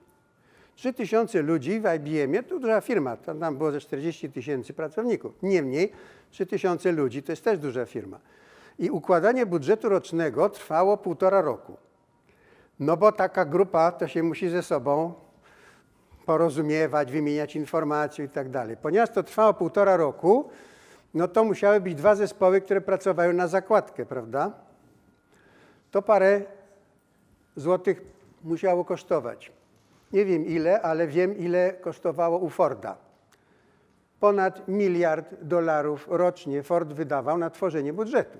[0.77, 5.33] 3000 ludzi w IBM-ie to duża firma, to tam było ze 40 tysięcy pracowników.
[5.43, 5.93] Niemniej
[6.31, 8.19] 3000 ludzi to jest też duża firma.
[8.79, 11.77] I układanie budżetu rocznego trwało półtora roku.
[12.81, 15.15] No bo taka grupa to się musi ze sobą
[16.27, 18.77] porozumiewać, wymieniać informacje i tak dalej.
[18.77, 20.51] Ponieważ to trwało półtora roku,
[21.15, 24.53] no to musiały być dwa zespoły, które pracowały na zakładkę, prawda?
[25.91, 26.43] To parę
[27.57, 28.03] złotych
[28.45, 29.53] musiało kosztować.
[30.13, 32.97] Nie wiem ile, ale wiem ile kosztowało u Forda.
[34.21, 38.39] Ponad miliard dolarów rocznie Ford wydawał na tworzenie budżetu.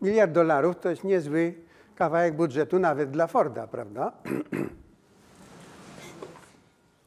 [0.00, 1.54] Miliard dolarów to jest niezły
[1.96, 4.12] kawałek budżetu nawet dla Forda, prawda?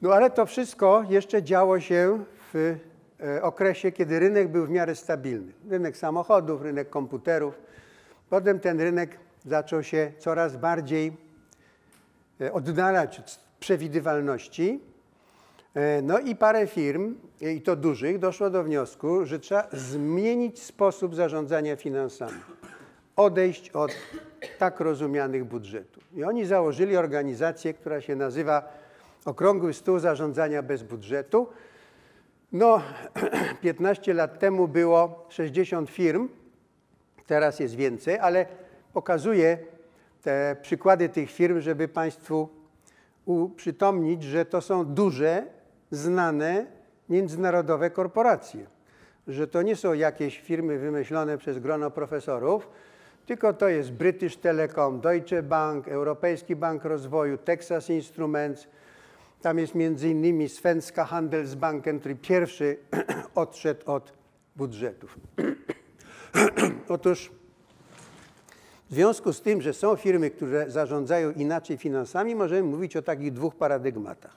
[0.02, 2.24] No ale to wszystko jeszcze działo się
[2.54, 2.76] w
[3.24, 5.54] e, okresie, kiedy rynek był w miarę stabilny.
[5.70, 7.54] Rynek samochodów, rynek komputerów.
[8.30, 11.18] Potem ten rynek zaczął się coraz bardziej
[12.42, 14.80] e, oddalać od przewidywalności.
[15.76, 21.16] E, No i parę firm, i to dużych, doszło do wniosku, że trzeba zmienić sposób
[21.16, 22.40] zarządzania finansami.
[23.16, 23.92] Odejść od
[24.58, 26.04] tak rozumianych budżetów.
[26.14, 28.81] I oni założyli organizację, która się nazywa
[29.26, 31.48] Okrągły Stół Zarządzania bez Budżetu.
[32.52, 32.82] No,
[33.62, 36.30] 15 lat temu było 60 firm,
[37.28, 38.46] teraz jest więcej, ale
[38.94, 39.58] pokazuję
[40.22, 42.50] te przykłady tych firm, żeby Państwu
[43.26, 45.46] uprzytomnić, że to są duże,
[45.92, 46.66] znane
[47.10, 48.66] międzynarodowe korporacje.
[49.28, 52.70] Że to nie są jakieś firmy wymyślone przez grono profesorów,
[53.26, 58.68] tylko to jest British Telecom, Deutsche Bank, Europejski Bank Rozwoju, Texas Instruments.
[59.42, 62.78] Tam jest między innymi Svenska Handelsbanken, który pierwszy
[63.36, 64.14] odszedł od
[64.56, 65.18] budżetów.
[66.88, 67.32] Otóż
[68.90, 73.34] w związku z tym, że są firmy, które zarządzają inaczej finansami, możemy mówić o takich
[73.34, 74.36] dwóch paradygmatach.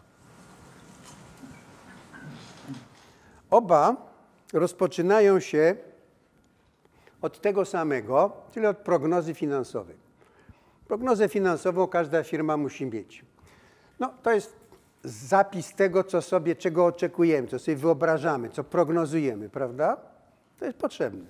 [3.51, 3.97] Oba
[4.53, 5.77] rozpoczynają się
[7.23, 9.97] od tego samego, czyli od prognozy finansowej.
[10.89, 13.25] Prognozę finansową każda firma musi mieć.
[14.01, 14.64] No, to jest
[15.05, 19.97] zapis tego, co sobie, czego oczekujemy, co sobie wyobrażamy, co prognozujemy, prawda?
[20.59, 21.27] To jest potrzebne.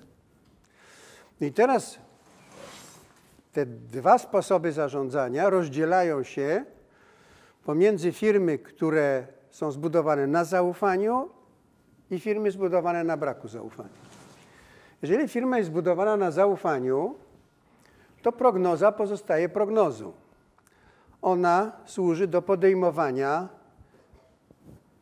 [1.41, 1.99] I teraz
[3.53, 6.65] te dwa sposoby zarządzania rozdzielają się
[7.65, 11.29] pomiędzy firmy, które są zbudowane na zaufaniu
[12.11, 14.05] i firmy zbudowane na braku zaufania.
[15.01, 17.15] Jeżeli firma jest zbudowana na zaufaniu,
[18.21, 20.13] to prognoza pozostaje prognozą.
[21.21, 23.49] Ona służy do podejmowania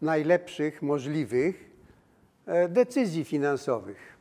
[0.03, 1.69] najlepszych możliwych
[2.45, 4.17] e, decyzji finansowych.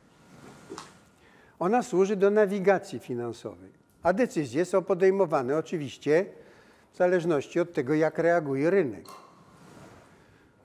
[1.59, 3.71] Ona służy do nawigacji finansowej,
[4.03, 6.25] a decyzje są podejmowane oczywiście
[6.93, 9.05] w zależności od tego, jak reaguje rynek.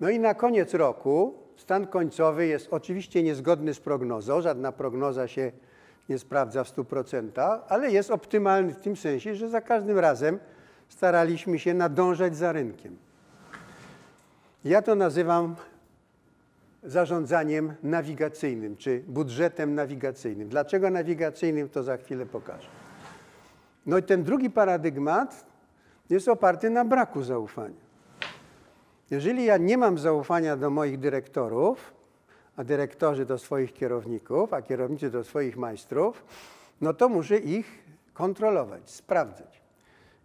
[0.01, 5.53] No i na koniec roku stan końcowy jest oczywiście niezgodny z prognozą, żadna prognoza się
[6.09, 10.39] nie sprawdza w 100%, ale jest optymalny w tym sensie, że za każdym razem
[10.89, 12.97] staraliśmy się nadążać za rynkiem.
[14.65, 15.57] Ja to nazywam
[16.83, 20.49] zarządzaniem nawigacyjnym, czy budżetem nawigacyjnym.
[20.49, 22.69] Dlaczego nawigacyjnym, to za chwilę pokażę.
[23.87, 25.47] No i ten drugi paradygmat
[26.11, 27.89] jest oparty na braku zaufania.
[29.11, 31.93] Jeżeli ja nie mam zaufania do moich dyrektorów,
[32.57, 36.25] a dyrektorzy do swoich kierowników, a kierownicy do swoich majstrów,
[36.81, 39.63] no to muszę ich kontrolować, sprawdzać.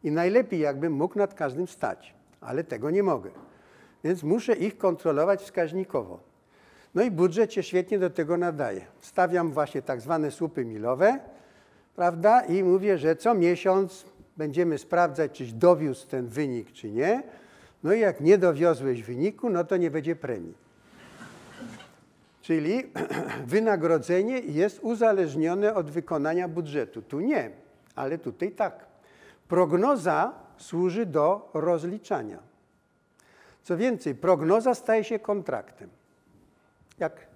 [0.03, 3.29] I najlepiej, jakbym mógł nad każdym stać, ale tego nie mogę.
[4.03, 6.19] Więc muszę ich kontrolować wskaźnikowo.
[6.95, 8.81] No i budżet się świetnie do tego nadaje.
[9.01, 11.19] Stawiam właśnie tak zwane słupy milowe,
[11.95, 12.41] prawda?
[12.41, 14.05] I mówię, że co miesiąc
[14.37, 17.23] będziemy sprawdzać, czyś dowiózł ten wynik, czy nie.
[17.83, 20.53] No i jak nie dowiozłeś wyniku, no to nie będzie premii.
[22.41, 22.83] Czyli
[23.45, 27.01] wynagrodzenie jest uzależnione od wykonania budżetu.
[27.01, 27.51] Tu nie,
[27.95, 28.85] ale tutaj tak.
[29.47, 32.52] Prognoza służy do rozliczania.
[33.63, 35.89] Co więcej, prognoza staje się kontraktem.
[36.99, 37.27] Jak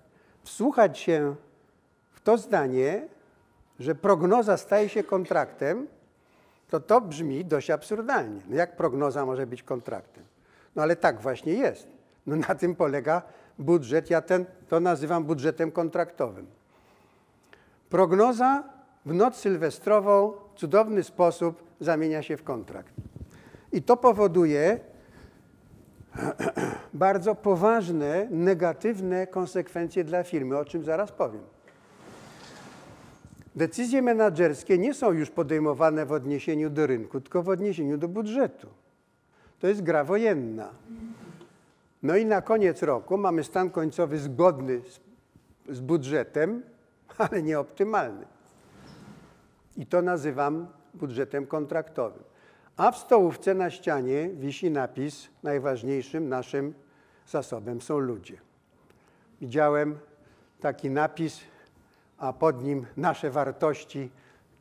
[0.44, 1.36] wsłuchać się
[2.12, 3.08] w to zdanie,
[3.80, 5.88] że prognoza staje się kontraktem,
[6.70, 8.42] to to brzmi dość absurdalnie.
[8.50, 10.24] No jak prognoza może być kontraktem?
[10.76, 11.88] No ale tak właśnie jest.
[12.28, 13.22] No na tym polega
[13.60, 14.10] budżet.
[14.10, 16.48] Ja ten, to nazywam budżetem kontraktowym.
[17.90, 18.64] Prognoza
[19.06, 22.94] w noc sylwestrową w cudowny sposób zamienia się w kontrakt.
[23.72, 24.80] I to powoduje
[26.94, 31.42] bardzo poważne, negatywne konsekwencje dla firmy, o czym zaraz powiem.
[33.56, 38.68] Decyzje menedżerskie nie są już podejmowane w odniesieniu do rynku, tylko w odniesieniu do budżetu.
[39.60, 40.70] To jest gra wojenna.
[42.04, 45.00] No i na koniec roku mamy stan końcowy zgodny z,
[45.76, 46.64] z budżetem,
[47.18, 48.26] ale nieoptymalny.
[49.78, 52.24] I to nazywam budżetem kontraktowym.
[52.78, 56.74] A w stołówce na ścianie wisi napis: Najważniejszym naszym
[57.28, 58.38] zasobem są ludzie.
[59.42, 60.00] Widziałem
[60.60, 61.40] taki napis,
[62.18, 64.10] a pod nim nasze wartości.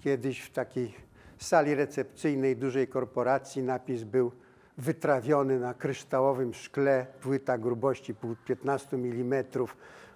[0.01, 0.95] Kiedyś w takiej
[1.39, 4.33] sali recepcyjnej dużej korporacji napis był
[4.79, 9.45] wytrawiony na kryształowym szkle, płyta grubości pół- 15 mm,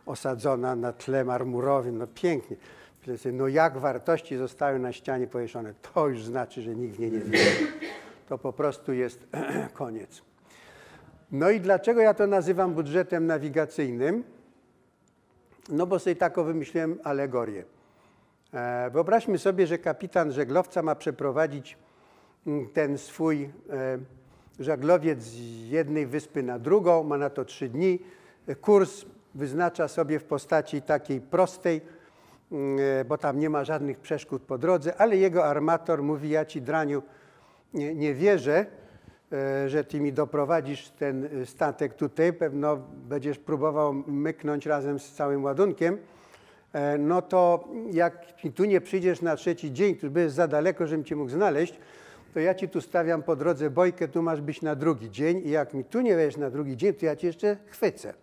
[0.07, 1.99] osadzona na tle marmurowym.
[1.99, 2.57] No pięknie.
[3.01, 7.11] Sobie, No jak wartości zostały na ścianie powieszone, to już znaczy, że nikt w nie
[7.11, 7.67] wierzy.
[8.29, 9.27] To po prostu jest
[9.75, 10.23] koniec.
[11.33, 14.25] No i dlaczego ja to nazywam budżetem nawigacyjnym?
[15.69, 17.65] No bo sobie taką wymyśliłem alegorię.
[18.55, 21.79] E, Wyobraźmy sobie, że kapitan żeglowca ma przeprowadzić
[22.47, 23.51] mm, ten swój e,
[24.61, 27.99] żaglowiec z jednej wyspy na drugą, ma na to trzy dni.
[28.47, 29.05] E, Kurs
[29.35, 31.81] wyznacza sobie w postaci takiej prostej,
[33.07, 37.03] bo tam nie ma żadnych przeszkód po drodze, ale jego armator mówi, ja ci draniu
[37.75, 38.67] nie, nie wierzę,
[39.33, 42.77] e, że ty mi doprowadzisz ten e, statek tutaj, pewno
[43.09, 45.99] będziesz próbował myknąć razem z całym ładunkiem,
[46.73, 51.05] e, no to jak tu nie przyjdziesz na trzeci dzień, tu będziesz za daleko, żebym
[51.05, 51.79] cię mógł znaleźć,
[52.35, 55.51] to ja ci tu stawiam po drodze bojkę, tu masz być na drugi dzień i
[55.51, 58.15] jak mi tu nie będziesz na drugi dzień, to ja cię jeszcze chwycę.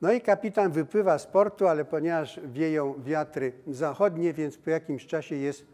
[0.00, 5.34] No i kapitan wypływa z portu, ale ponieważ wieją wiatry zachodnie, więc po jakimś czasie
[5.34, 5.66] jest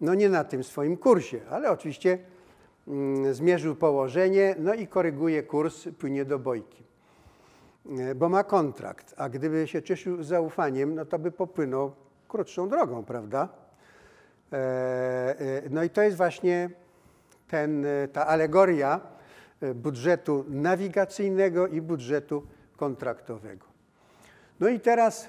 [0.00, 2.18] no nie na tym swoim kursie, ale oczywiście
[2.88, 6.84] mm, zmierzył położenie, no i koryguje kurs, płynie do bojki.
[7.98, 11.92] E, Bo ma kontrakt, a gdyby się cieszył zaufaniem, no to by popłynął
[12.28, 13.48] krótszą drogą, prawda?
[14.52, 14.56] E,
[15.40, 16.70] e, No i to jest właśnie
[17.48, 19.00] ten, ta alegoria
[19.74, 22.42] budżetu nawigacyjnego i budżetu
[22.82, 23.66] kontraktowego.
[24.60, 25.28] No i teraz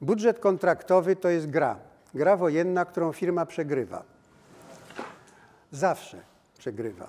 [0.00, 1.76] budżet kontraktowy to jest gra.
[2.14, 4.02] Gra wojenna, którą firma przegrywa.
[5.70, 6.16] Zawsze
[6.58, 7.08] przegrywa.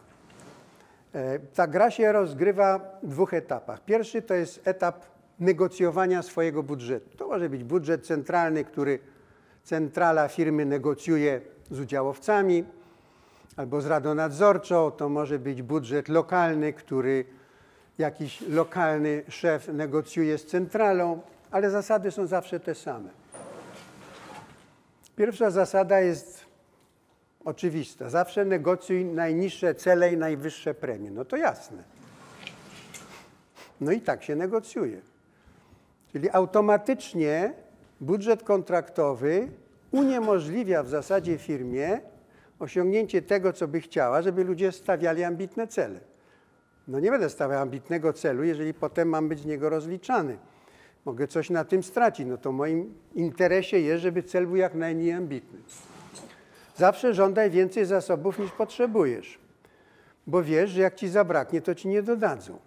[1.14, 3.86] E, Ta gra się rozgrywa w dwóch etapach.
[3.86, 5.06] Pierwszy to jest etap
[5.40, 7.18] negocjowania swojego budżetu.
[7.18, 9.00] To może być budżet centralny, który
[9.64, 11.42] centrala firmy negocjuje
[11.72, 12.64] z udziałowcami
[13.56, 14.92] albo z radą nadzorczą.
[14.92, 17.26] To może być budżet lokalny, który
[17.98, 23.10] jakiś lokalny szef negocjuje z centralą, ale zasady są zawsze te same.
[25.16, 26.46] Pierwsza zasada jest
[27.46, 28.10] oczywista.
[28.10, 31.12] Zawsze negocjuj najniższe cele i najwyższe premie.
[31.12, 31.84] No to jasne.
[33.82, 35.02] No i tak się negocjuje.
[36.12, 37.54] Czyli automatycznie
[38.02, 39.48] budżet kontraktowy
[39.92, 42.00] uniemożliwia w zasadzie firmie
[42.60, 46.00] osiągnięcie tego, co by chciała, żeby ludzie stawiali ambitne cele.
[46.88, 50.38] No nie będę stawiał ambitnego celu, jeżeli potem mam być z niego rozliczany.
[51.06, 52.28] Mogę coś na tym stracić.
[52.28, 55.60] No to moim interesie jest, żeby cel był jak najmniej ambitny.
[56.76, 59.40] Zawsze żądaj więcej zasobów niż potrzebujesz,
[60.28, 62.60] bo wiesz, że jak ci zabraknie, to ci nie dodadzą.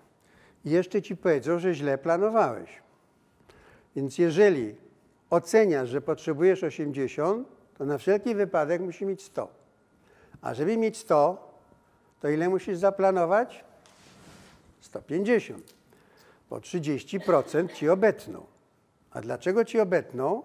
[0.64, 2.82] I jeszcze ci powiedzą, że źle planowałeś.
[3.96, 4.74] Więc jeżeli
[5.30, 9.48] oceniasz, że potrzebujesz 80, to na wszelki wypadek musi mieć 100.
[10.40, 11.52] A żeby mieć 100,
[12.20, 13.64] to ile musisz zaplanować?
[14.80, 15.74] 150.
[16.50, 18.46] Bo 30% ci obetną.
[19.10, 20.42] A dlaczego ci obetną?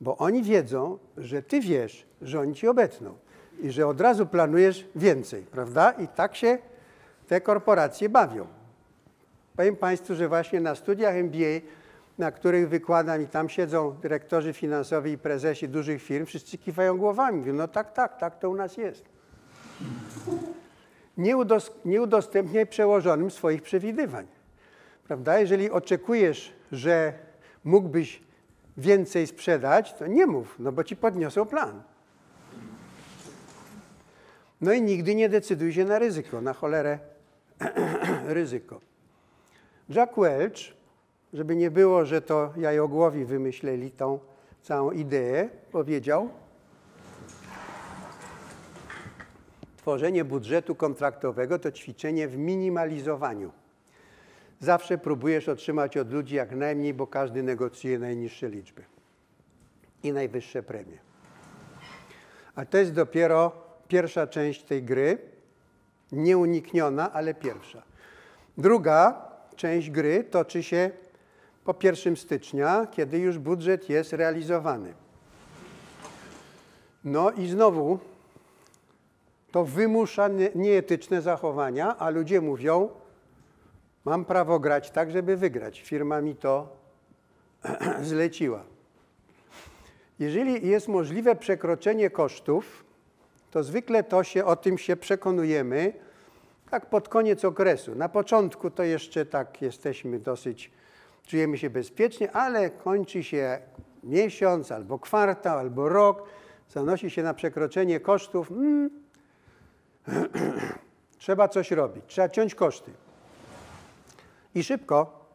[0.00, 3.14] Bo oni wiedzą, że ty wiesz, że oni ci obetną
[3.60, 5.90] i że od razu planujesz więcej, prawda?
[5.90, 6.58] I tak się
[7.28, 8.46] te korporacje bawią.
[9.56, 11.60] Powiem Państwu, że właśnie na studiach MBA,
[12.18, 17.38] na których wykładam i tam siedzą dyrektorzy finansowi i prezesi dużych firm, wszyscy kiwają głowami.
[17.38, 19.04] Mówią, no tak, tak, tak to u nas jest.
[21.16, 24.26] Nie, udos- nie udostępniaj przełożonym swoich przewidywań.
[25.04, 25.38] Prawda?
[25.38, 27.12] Jeżeli oczekujesz, że
[27.64, 28.22] mógłbyś
[28.76, 31.82] więcej sprzedać, to nie mów, no bo ci podniosą plan.
[34.60, 36.98] No i nigdy nie decyduj się na ryzyko, na cholerę
[38.26, 38.80] ryzyko.
[39.88, 40.58] Jack Welch,
[41.32, 44.18] żeby nie było, że to jajogłowi wymyśleli tą
[44.62, 46.30] całą ideę, powiedział,
[49.86, 53.52] tworzenie budżetu kontraktowego to ćwiczenie w minimalizowaniu.
[54.60, 58.84] Zawsze próbujesz otrzymać od ludzi jak najmniej, bo każdy negocjuje najniższe liczby
[60.02, 60.98] i najwyższe premie.
[62.54, 63.52] A to jest dopiero
[63.88, 65.18] pierwsza część tej gry,
[66.12, 67.82] nieunikniona, ale pierwsza.
[68.58, 70.90] Druga część gry toczy się
[71.64, 74.94] po 1 stycznia, kiedy już budżet jest realizowany.
[77.04, 77.98] No i znowu
[79.56, 82.88] to wymusza nie- nieetyczne zachowania, a ludzie mówią,
[84.04, 85.80] mam prawo grać tak, żeby wygrać.
[85.80, 86.76] Firma mi to
[88.02, 88.64] zleciła.
[90.18, 92.84] Jeżeli jest możliwe przekroczenie kosztów,
[93.50, 95.92] to zwykle to się o tym się przekonujemy
[96.70, 97.94] tak pod koniec okresu.
[97.94, 100.70] Na początku to jeszcze tak jesteśmy dosyć,
[101.26, 103.58] czujemy się bezpiecznie, ale kończy się
[104.02, 106.28] miesiąc albo kwartał, albo rok,
[106.70, 108.50] zanosi się na przekroczenie kosztów.
[108.50, 109.05] Mm,
[111.18, 112.90] trzeba coś robić, trzeba ciąć koszty.
[114.54, 115.26] I szybko,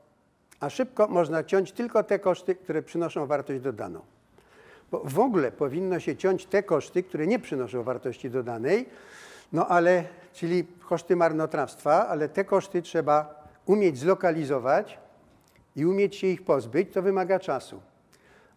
[0.60, 4.02] a szybko można ciąć tylko te koszty, które przynoszą wartość dodaną.
[4.91, 8.89] Bo w ogóle powinno się ciąć te koszty, które nie przynoszą wartości dodanej,
[9.53, 10.03] no ale,
[10.34, 14.99] czyli koszty marnotrawstwa, ale te koszty trzeba umieć zlokalizować
[15.76, 17.81] i umieć się ich pozbyć, to wymaga czasu.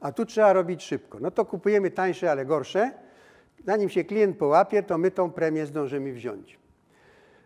[0.00, 1.18] A tu trzeba robić szybko.
[1.20, 2.92] No to kupujemy tańsze, ale gorsze.
[3.66, 6.58] Zanim się klient połapie, to my tą premię zdążymy wziąć.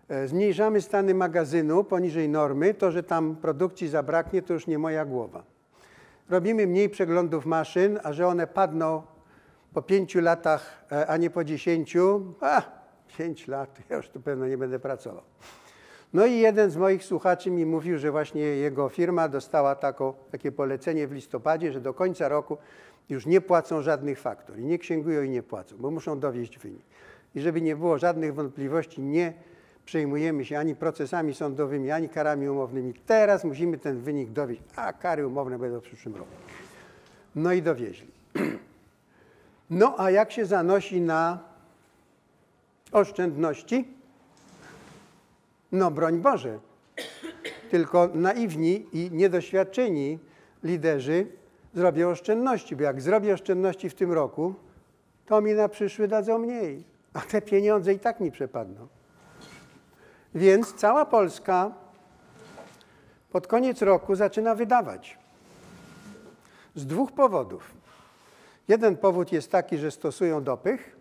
[0.08, 2.74] E, Zmniejszamy stany magazynu poniżej normy.
[2.74, 5.42] To, że tam produkcji zabraknie, to już nie moja głowa.
[6.28, 9.02] Robimy mniej przeglądów maszyn, a że one padną
[9.72, 12.62] po pięciu latach, e, a nie po dziesięciu, a
[13.18, 15.22] pięć lat, ja już tu pewno nie będę pracował.
[16.12, 20.52] No i jeden z moich słuchaczy mi mówił, że właśnie jego firma dostała taką, takie
[20.52, 22.58] polecenie w listopadzie, że do końca roku
[23.08, 26.82] już nie płacą żadnych faktur i nie księgują i nie płacą, bo muszą dowieść wynik.
[27.34, 29.32] I żeby nie było żadnych wątpliwości, nie
[29.84, 32.94] przejmujemy się ani procesami sądowymi, ani karami umownymi.
[33.06, 36.30] Teraz musimy ten wynik dowieść, a kary umowne będą w przyszłym roku.
[37.34, 38.08] No i dowieźli.
[39.70, 41.38] No a jak się zanosi na
[42.92, 43.97] oszczędności?
[45.72, 46.58] No broń Boże.
[47.70, 50.18] Tylko naiwni i niedoświadczeni
[50.64, 51.26] liderzy
[51.74, 54.54] zrobią oszczędności, bo jak zrobię oszczędności w tym roku,
[55.26, 58.88] to mi na przyszły dadzą mniej, a te pieniądze i tak mi przepadną.
[60.34, 61.72] Więc cała Polska
[63.32, 65.18] pod koniec roku zaczyna wydawać.
[66.74, 67.72] Z dwóch powodów.
[68.68, 70.96] Jeden powód jest taki, że stosują dopych,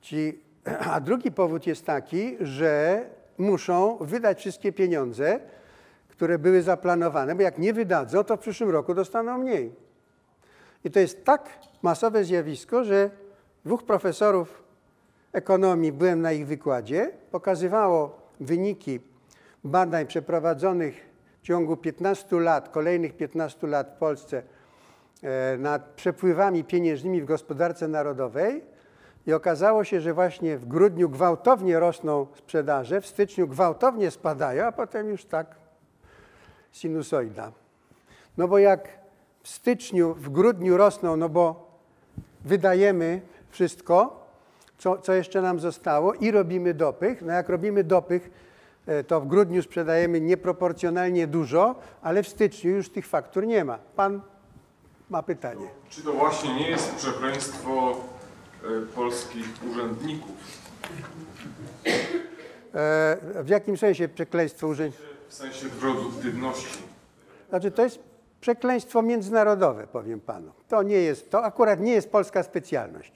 [0.00, 3.04] ci, a drugi powód jest taki, że
[3.38, 5.40] muszą wydać wszystkie pieniądze,
[6.08, 9.72] które były zaplanowane, bo jak nie wydadzą, to w przyszłym roku dostaną mniej.
[10.84, 11.48] I to jest tak
[11.82, 13.10] masowe zjawisko, że
[13.64, 14.62] dwóch profesorów
[15.32, 19.00] ekonomii, byłem na ich wykładzie, pokazywało wyniki
[19.64, 21.10] badań przeprowadzonych
[21.42, 24.42] w ciągu 15 lat, kolejnych 15 lat w Polsce
[25.22, 28.73] e, nad przepływami pieniężnymi w gospodarce narodowej
[29.26, 34.72] i okazało się, że właśnie w grudniu gwałtownie rosną sprzedaże, w styczniu gwałtownie spadają, a
[34.72, 35.56] potem już tak
[36.72, 37.52] sinusoida.
[38.36, 38.88] No bo jak
[39.42, 41.70] w styczniu, w grudniu rosną, no bo
[42.44, 43.20] wydajemy
[43.50, 44.26] wszystko,
[44.78, 47.22] co, co jeszcze nam zostało i robimy dopych.
[47.22, 48.30] No jak robimy dopych,
[48.86, 53.78] e, to w grudniu sprzedajemy nieproporcjonalnie dużo, ale w styczniu już tych faktur nie ma.
[53.96, 54.20] Pan
[55.10, 55.66] ma pytanie.
[55.88, 57.96] Czy to właśnie nie jest przekleństwo
[58.94, 60.36] polskich urzędników?
[62.74, 65.06] E, w jakim sensie przekleństwo urzędników?
[65.28, 66.78] W sensie produktywności.
[67.48, 67.98] Znaczy to jest
[68.40, 70.52] przekleństwo międzynarodowe, powiem panu.
[70.68, 73.12] To nie jest, to akurat nie jest polska specjalność.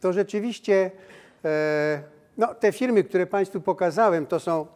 [0.00, 0.90] To rzeczywiście,
[1.44, 2.02] e,
[2.38, 4.66] no te firmy, które państwu pokazałem, to są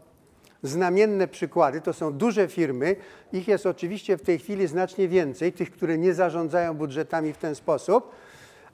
[0.62, 2.96] znamienne przykłady, to są duże firmy.
[3.32, 7.54] Ich jest oczywiście w tej chwili znacznie więcej, tych, które nie zarządzają budżetami w ten
[7.54, 8.10] sposób,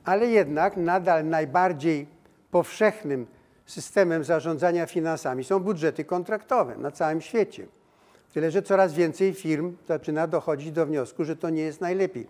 [0.04, 2.06] ale jednak nadal najbardziej
[2.50, 3.26] powszechnym
[3.66, 7.66] systemem zarządzania finansami są budżety kontraktowe na całym świecie.
[8.34, 12.26] Tyle, że coraz więcej firm zaczyna dochodzić do wniosku, że to nie jest najlepiej.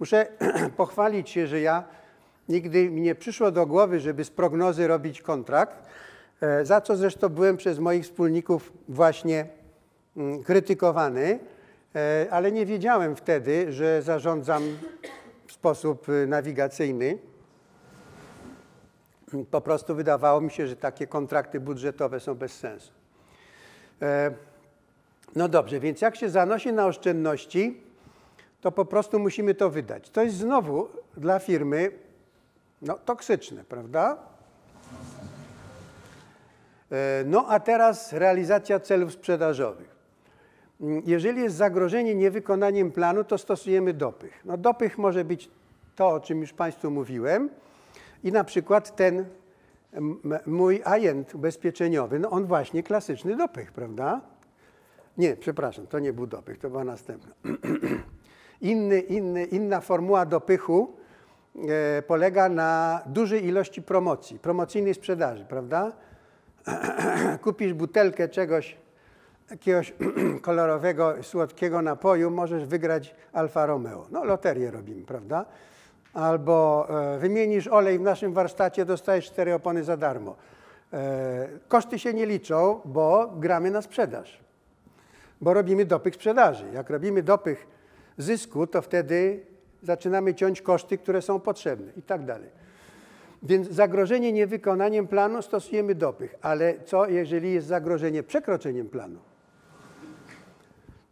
[0.00, 0.26] Muszę
[0.76, 1.84] pochwalić się, że ja
[2.48, 5.76] nigdy mi nie przyszło do głowy, żeby z prognozy robić kontrakt,
[6.40, 9.46] e, za co zresztą byłem przez moich wspólników właśnie
[10.16, 11.38] mm, krytykowany,
[11.94, 14.62] e, ale nie wiedziałem wtedy, że zarządzam
[15.62, 17.18] sposób y, nawigacyjny.
[19.50, 22.92] Po prostu wydawało mi się, że takie kontrakty budżetowe są bez sensu.
[24.02, 24.34] E,
[25.36, 27.80] no dobrze, więc jak się zanosi na oszczędności,
[28.60, 30.10] to po prostu musimy to wydać.
[30.10, 31.90] To jest znowu dla firmy
[32.82, 34.16] no, toksyczne, prawda?
[36.92, 39.91] E, No a teraz realizacja celów sprzedażowych.
[41.04, 44.40] Jeżeli jest zagrożenie niewykonaniem planu, to stosujemy dopych.
[44.44, 45.50] No, dopych może być
[45.96, 47.50] to, o czym już Państwu mówiłem
[48.24, 49.24] i na przykład ten
[50.46, 54.20] mój agent ubezpieczeniowy, no on właśnie klasyczny dopych, prawda?
[55.18, 57.34] Nie, przepraszam, to nie był dopych, to była następna.
[58.60, 60.96] Inny, inny, inna formuła dopychu
[61.68, 65.92] e, polega na dużej ilości promocji, promocyjnej sprzedaży, prawda?
[67.42, 68.76] Kupisz butelkę czegoś,
[69.52, 69.92] jakiegoś
[70.42, 74.06] kolorowego, słodkiego napoju, możesz wygrać Alfa Romeo.
[74.10, 75.44] No, loterię robimy, prawda?
[76.14, 80.36] Albo e, wymienisz olej w naszym warsztacie, dostajesz cztery opony za darmo.
[80.92, 84.40] E, koszty się nie liczą, bo gramy na sprzedaż.
[85.40, 86.64] Bo robimy dopych sprzedaży.
[86.74, 87.66] Jak robimy dopych
[88.18, 89.46] zysku, to wtedy
[89.82, 92.48] zaczynamy ciąć koszty, które są potrzebne i tak dalej.
[93.42, 96.34] Więc zagrożenie niewykonaniem planu stosujemy dopych.
[96.42, 99.31] Ale co jeżeli jest zagrożenie przekroczeniem planu?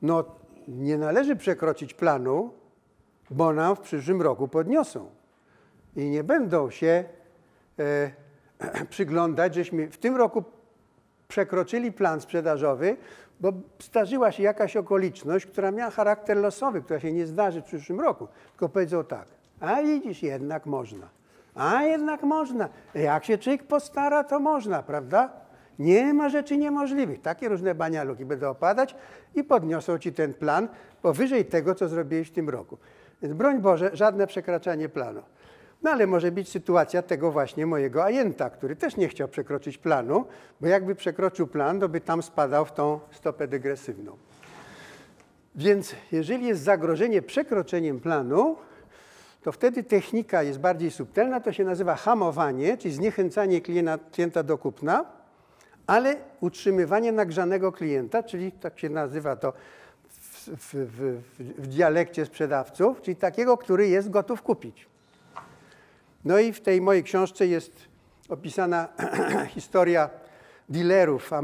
[0.02, 0.24] No
[0.68, 2.51] nie należy przekroczyć planu,
[3.31, 5.10] bo nam w przyszłym roku podniosą.
[5.97, 7.05] I nie będą się
[7.78, 8.10] e,
[8.90, 10.44] przyglądać, żeśmy w tym roku
[11.28, 12.97] przekroczyli plan sprzedażowy,
[13.40, 18.01] bo zdarzyła się jakaś okoliczność, która miała charakter losowy, która się nie zdarzy w przyszłym
[18.01, 18.28] roku.
[18.51, 19.28] Tylko powiedzą tak,
[19.60, 21.09] a widzisz, jednak można.
[21.55, 22.68] A jednak można.
[22.94, 25.32] Jak się człowiek postara, to można, prawda?
[25.81, 27.20] Nie ma rzeczy niemożliwych.
[27.20, 28.94] Takie różne banialuki będą opadać
[29.35, 30.69] i podniosą ci ten plan
[31.02, 32.78] powyżej tego, co zrobiłeś w tym roku.
[33.23, 35.23] Więc broń Boże, żadne przekraczanie planu.
[35.82, 40.24] No ale może być sytuacja tego właśnie mojego ajenta, który też nie chciał przekroczyć planu,
[40.61, 44.16] bo jakby przekroczył plan, to by tam spadał w tą stopę dygresywną.
[45.55, 48.57] Więc jeżeli jest zagrożenie przekroczeniem planu,
[49.43, 54.59] to wtedy technika jest bardziej subtelna, to się nazywa hamowanie, czyli zniechęcanie klienta, klienta do
[54.59, 55.19] kupna,
[55.90, 59.52] ale utrzymywanie nagrzanego klienta, czyli tak się nazywa to
[60.08, 64.86] w, w, w, w dialekcie sprzedawców, czyli takiego, który jest gotów kupić.
[66.24, 67.72] No i w tej mojej książce jest
[68.28, 68.88] opisana
[69.54, 70.10] historia
[70.68, 71.38] dealerów, e,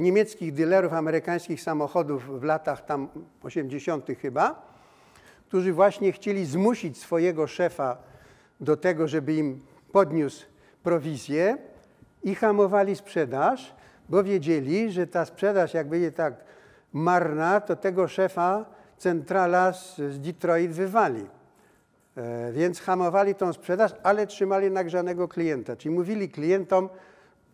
[0.00, 3.08] niemieckich dealerów amerykańskich samochodów w latach tam
[3.42, 4.06] 80.
[4.22, 4.62] chyba,
[5.48, 7.96] którzy właśnie chcieli zmusić swojego szefa
[8.60, 9.60] do tego, żeby im
[9.92, 10.46] podniósł
[10.82, 11.58] prowizję
[12.22, 13.79] i hamowali sprzedaż,
[14.10, 16.34] bo wiedzieli, że ta sprzedaż jak będzie tak
[16.92, 18.64] marna, to tego szefa
[18.98, 21.26] centrala z, z Detroit wywali.
[22.16, 25.76] E, więc hamowali tą sprzedaż, ale trzymali nagrzanego klienta.
[25.76, 26.88] Czyli mówili klientom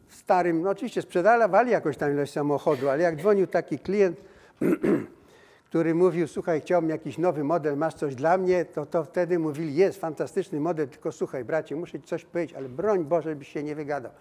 [0.08, 4.20] starym, no oczywiście sprzedawali jakąś tam ilość samochodu, ale jak dzwonił taki klient,
[5.68, 9.74] który mówił, słuchaj, chciałbym jakiś nowy model, masz coś dla mnie, to, to wtedy mówili,
[9.74, 13.62] jest fantastyczny model, tylko słuchaj, bracie, muszę ci coś powiedzieć, ale broń Boże, byś się
[13.62, 14.12] nie wygadał.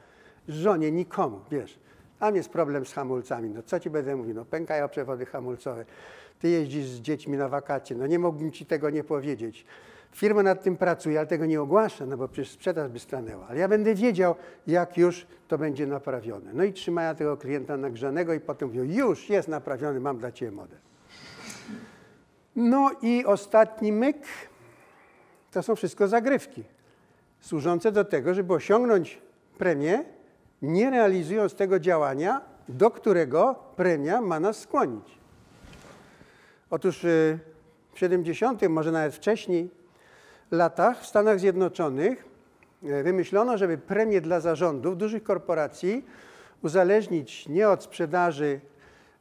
[0.47, 1.79] Żonie, nikomu, wiesz.
[2.19, 3.49] Tam jest problem z hamulcami.
[3.49, 4.35] No co ci będę mówił?
[4.35, 5.85] No pękają przewody hamulcowe.
[6.39, 7.95] Ty jeździsz z dziećmi na wakacje.
[7.95, 9.65] No nie mógłbym ci tego nie powiedzieć.
[10.11, 13.47] Firma nad tym pracuje, ale tego nie ogłasza, no bo przecież sprzedaż by stanęła.
[13.47, 14.35] Ale ja będę wiedział,
[14.67, 16.53] jak już to będzie naprawione.
[16.53, 20.51] No i trzymają tego klienta nagrzanego i potem mówią, już jest naprawiony, mam dla ciebie
[20.51, 20.79] model.
[22.55, 24.17] No i ostatni myk,
[25.51, 26.63] to są wszystko zagrywki,
[27.39, 29.21] służące do tego, żeby osiągnąć
[29.57, 30.03] premię,
[30.61, 35.18] nie realizując tego działania, do którego premia ma nas skłonić.
[36.69, 37.40] Otóż y,
[37.94, 39.69] w 70., może nawet wcześniej,
[40.52, 42.26] latach w Stanach Zjednoczonych
[42.84, 46.06] y, wymyślono, żeby premię dla zarządów dużych korporacji
[46.61, 48.60] uzależnić nie od sprzedaży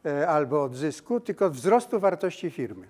[0.07, 2.87] y, albo od zysku, tylko od wzrostu wartości firmy.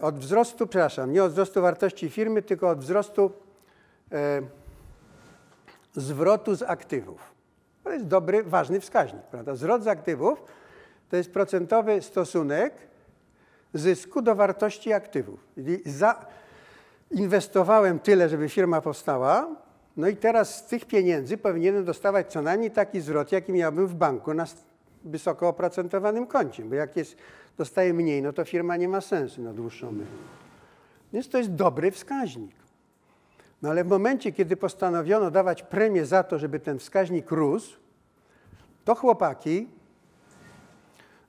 [0.00, 3.32] Od wzrostu, przepraszam, nie od wzrostu wartości firmy, tylko od wzrostu
[5.96, 7.34] zwrotu z aktywów.
[7.84, 9.22] To jest dobry, ważny wskaźnik.
[9.22, 9.54] Prawda?
[9.54, 10.42] Zwrot z aktywów
[11.10, 12.74] to jest procentowy stosunek
[13.74, 15.40] zysku do wartości aktywów.
[15.54, 15.82] Czyli
[17.10, 19.48] zainwestowałem tyle, żeby firma powstała,
[19.96, 23.94] no i teraz z tych pieniędzy powinienem dostawać co najmniej taki zwrot, jaki miałbym w
[23.94, 24.46] banku na
[25.04, 27.16] wysoko oprocentowanym koncie, bo jak jest,
[27.58, 30.10] dostaję mniej, no to firma nie ma sensu na dłuższą metę.
[31.12, 32.59] Więc to jest dobry wskaźnik.
[33.62, 37.78] No ale w momencie, kiedy postanowiono dawać premię za to, żeby ten wskaźnik rósł,
[38.84, 39.68] to chłopaki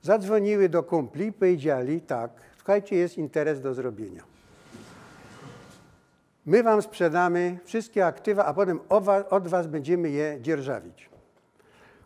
[0.02, 4.22] zadzwoniły do kumpli i powiedzieli tak, słuchajcie, jest interes do zrobienia.
[6.46, 8.80] My wam sprzedamy wszystkie aktywa, a potem
[9.30, 11.10] od was będziemy je dzierżawić.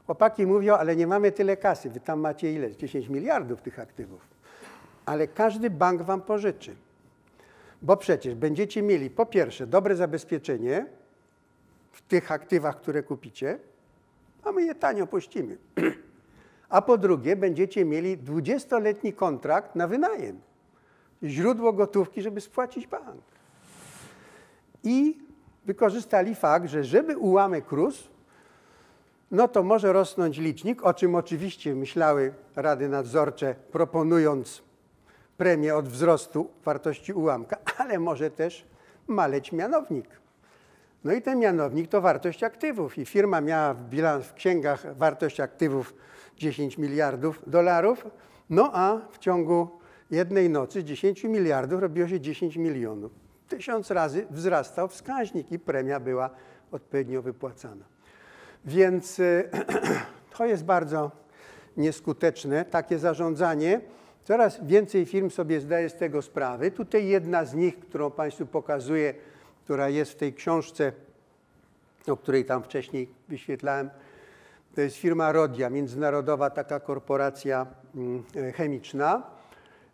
[0.06, 2.76] Chłopaki mówią, ale nie mamy tyle kasy, wy tam macie ile?
[2.76, 4.20] 10 miliardów tych aktywów.
[5.06, 6.76] Ale każdy bank wam pożyczy.
[7.86, 10.86] Bo przecież będziecie mieli po pierwsze dobre zabezpieczenie
[11.92, 13.58] w tych aktywach, które kupicie,
[14.42, 15.56] a my je tanio puścimy.
[16.68, 20.40] A po drugie będziecie mieli 20-letni kontrakt na wynajem.
[21.22, 23.22] Źródło gotówki, żeby spłacić bank.
[24.84, 25.18] I
[25.66, 28.08] wykorzystali fakt, że żeby ułamek rósł,
[29.30, 34.65] no to może rosnąć licznik, o czym oczywiście myślały rady nadzorcze, proponując
[35.36, 38.66] premię od wzrostu wartości ułamka, ale może też
[39.06, 40.06] maleć mianownik.
[41.04, 45.40] No i ten mianownik to wartość aktywów i firma miała w bilans, w księgach wartość
[45.40, 45.94] aktywów
[46.36, 48.06] 10 miliardów dolarów,
[48.50, 49.68] no a w ciągu
[50.10, 53.12] jednej nocy z 10 miliardów robiło się 10 milionów.
[53.48, 56.30] Tysiąc razy wzrastał wskaźnik i premia była
[56.70, 57.84] odpowiednio wypłacana.
[58.64, 59.50] Więc y,
[60.36, 61.10] to jest bardzo
[61.76, 63.80] nieskuteczne, takie zarządzanie.
[64.26, 66.70] Coraz więcej firm sobie zdaje z tego sprawy.
[66.70, 69.14] Tutaj jedna z nich, którą Państwu pokazuję,
[69.64, 70.92] która jest w tej książce,
[72.08, 73.90] o której tam wcześniej wyświetlałem,
[74.74, 78.22] to jest firma Rodia, międzynarodowa taka korporacja mm,
[78.52, 79.22] chemiczna.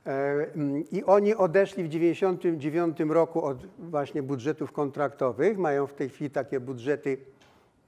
[0.07, 0.11] E,
[0.55, 5.59] mm, I oni odeszli w 1999 roku od właśnie budżetów kontraktowych.
[5.59, 7.19] Mają w tej chwili takie budżety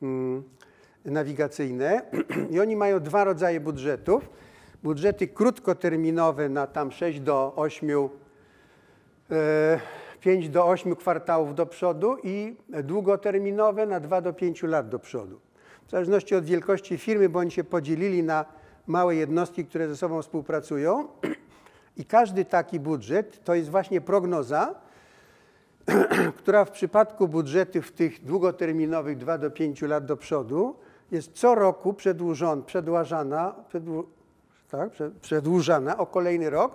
[0.02, 0.42] mm,
[1.04, 2.02] nawigacyjne.
[2.52, 4.43] I oni mają dwa rodzaje budżetów.
[4.84, 7.88] Budżety krótkoterminowe na tam 6 do 8
[10.20, 15.40] 5 do 8 kwartałów do przodu i długoterminowe na 2 do 5 lat do przodu.
[15.86, 18.44] W zależności od wielkości firmy, bo oni się podzielili na
[18.86, 21.08] małe jednostki, które ze sobą współpracują
[21.96, 24.74] i każdy taki budżet to jest właśnie prognoza,
[26.38, 30.76] która w przypadku budżetów tych długoterminowych 2 do 5 lat do przodu
[31.10, 34.04] jest co roku przedłużona, przedłużana, przedłu,
[34.76, 34.90] tak,
[35.20, 36.74] przedłużana o kolejny rok,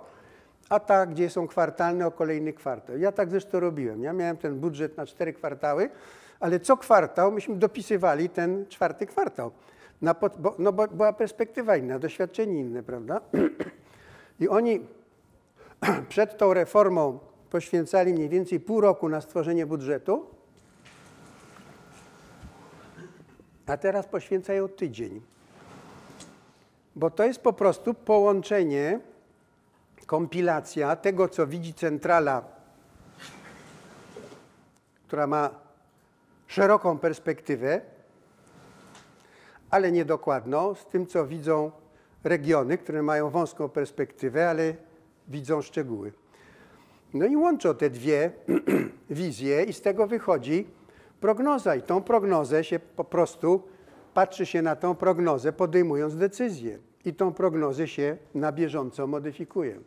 [0.68, 2.98] a ta, gdzie są kwartalne, o kolejny kwartał.
[2.98, 4.02] Ja tak zresztą robiłem.
[4.02, 5.90] Ja miałem ten budżet na cztery kwartały,
[6.40, 9.50] ale co kwartał myśmy dopisywali ten czwarty kwartał.
[10.20, 13.20] Pod, bo, no bo była perspektywa inna, doświadczenie inne, prawda?
[14.40, 14.80] I oni
[16.08, 17.18] przed tą reformą
[17.50, 20.26] poświęcali mniej więcej pół roku na stworzenie budżetu,
[23.66, 25.20] a teraz poświęcają tydzień.
[26.96, 29.00] Bo to jest po prostu połączenie,
[30.06, 32.44] kompilacja tego, co widzi centrala,
[35.06, 35.50] która ma
[36.46, 37.80] szeroką perspektywę,
[39.70, 41.70] ale niedokładną, z tym, co widzą
[42.24, 44.74] regiony, które mają wąską perspektywę, ale
[45.28, 46.12] widzą szczegóły.
[47.14, 48.30] No i łączą te dwie
[49.10, 50.66] wizje i z tego wychodzi
[51.20, 51.74] prognoza.
[51.74, 53.62] I tą prognozę się po prostu
[54.14, 56.78] patrzy się na tą prognozę, podejmując decyzję.
[57.04, 59.80] I tą prognozę się na bieżąco modyfikuje.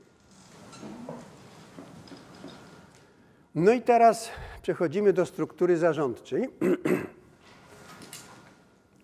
[3.55, 4.29] No i teraz
[4.61, 6.49] przechodzimy do struktury zarządczej.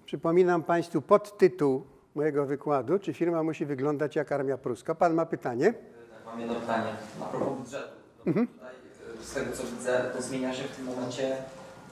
[0.06, 4.95] Przypominam Państwu podtytuł mojego wykładu, czy firma musi wyglądać jak armia pruska.
[4.95, 5.73] Pan ma pytanie?
[5.73, 6.93] Tak, mam jedno pytanie.
[7.22, 7.89] A propos budżetu.
[8.25, 8.48] Mhm.
[8.48, 8.73] Tutaj,
[9.19, 11.38] e, z tego co widzę, to zmienia się w tym momencie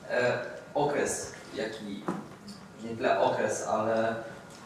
[0.10, 0.40] e,
[0.74, 2.04] okres, jaki,
[2.84, 4.16] nie tyle okres, ale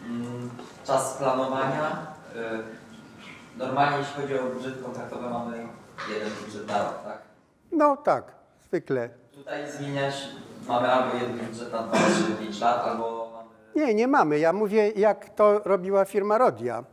[0.06, 0.50] mm,
[0.84, 2.08] czas planowania.
[2.36, 2.60] E,
[3.58, 5.58] normalnie jeśli chodzi o budżety kontraktowe mamy
[6.10, 7.18] jeden budżet na rok, tak?
[7.72, 8.24] No tak,
[8.68, 9.10] zwykle.
[9.36, 10.28] Tutaj zmieniać,
[10.68, 13.50] mamy albo jeden budżet na 2, 3, 5 lat, albo mamy...
[13.76, 14.40] Nie, nie mamy.
[14.40, 16.84] Ja mówię, jak to robiła firma Rodia.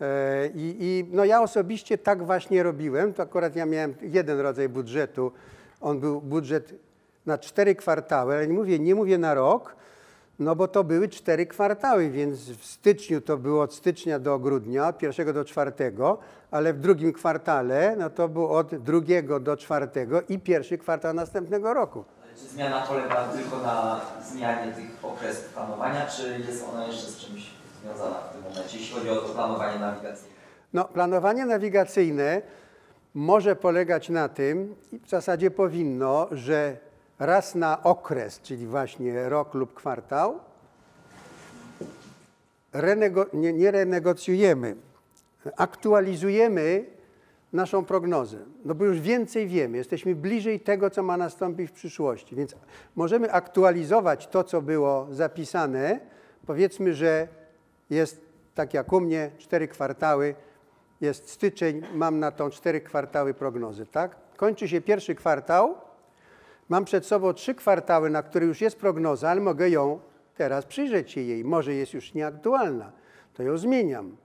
[0.00, 3.14] E, I, I no ja osobiście tak właśnie robiłem.
[3.14, 5.32] To akurat ja miałem jeden rodzaj budżetu.
[5.80, 6.74] On był budżet
[7.26, 9.76] na cztery kwartały, ale nie mówię, nie mówię na rok,
[10.38, 14.88] no bo to były cztery kwartały, więc w styczniu to było od stycznia do grudnia,
[14.88, 16.18] od pierwszego do czwartego,
[16.50, 21.74] ale w drugim kwartale no to było od drugiego do czwartego i pierwszy kwartał następnego
[21.74, 22.04] roku.
[22.36, 27.50] Czy zmiana polega tylko na zmianie tych okresów planowania, czy jest ona jeszcze z czymś
[27.82, 30.34] związana w tym momencie, jeśli chodzi o to planowanie nawigacyjne?
[30.72, 32.42] No, planowanie nawigacyjne
[33.14, 36.76] może polegać na tym, i w zasadzie powinno, że
[37.18, 40.40] raz na okres, czyli właśnie rok lub kwartał,
[42.72, 44.76] renego, nie, nie renegocjujemy,
[45.56, 46.84] aktualizujemy
[47.52, 48.38] naszą prognozę.
[48.64, 52.36] No bo już więcej wiemy, jesteśmy bliżej tego, co ma nastąpić w przyszłości.
[52.36, 52.54] Więc
[52.96, 56.00] możemy aktualizować to, co było zapisane.
[56.46, 57.28] Powiedzmy, że
[57.90, 58.20] jest
[58.54, 60.34] tak jak u mnie, cztery kwartały,
[61.00, 64.16] jest styczeń, mam na tą cztery kwartały prognozy, tak?
[64.36, 65.74] Kończy się pierwszy kwartał,
[66.68, 70.00] mam przed sobą trzy kwartały, na które już jest prognoza, ale mogę ją
[70.34, 71.44] teraz przyjrzeć się jej.
[71.44, 72.92] Może jest już nieaktualna,
[73.34, 74.16] to ją zmieniam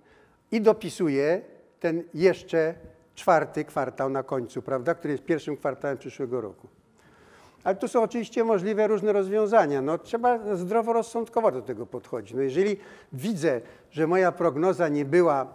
[0.51, 1.41] i dopisuję
[1.79, 2.73] ten jeszcze
[3.15, 6.67] czwarty kwartał na końcu, prawda, który jest pierwszym kwartałem przyszłego roku.
[7.63, 9.81] Ale tu są oczywiście możliwe różne rozwiązania.
[9.81, 12.33] No, trzeba zdroworozsądkowo do tego podchodzić.
[12.33, 12.77] No, jeżeli
[13.13, 15.47] widzę, że moja prognoza nie była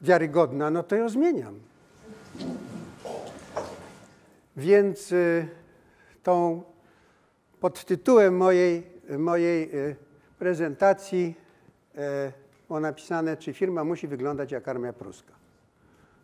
[0.00, 1.71] wiarygodna, no to ją zmieniam.
[4.56, 5.48] Więc y,
[6.22, 6.62] tą
[7.60, 8.86] pod tytułem mojej,
[9.18, 9.96] mojej y,
[10.38, 11.34] prezentacji
[11.94, 11.98] y,
[12.68, 15.32] było napisane, czy firma musi wyglądać jak armia pruska.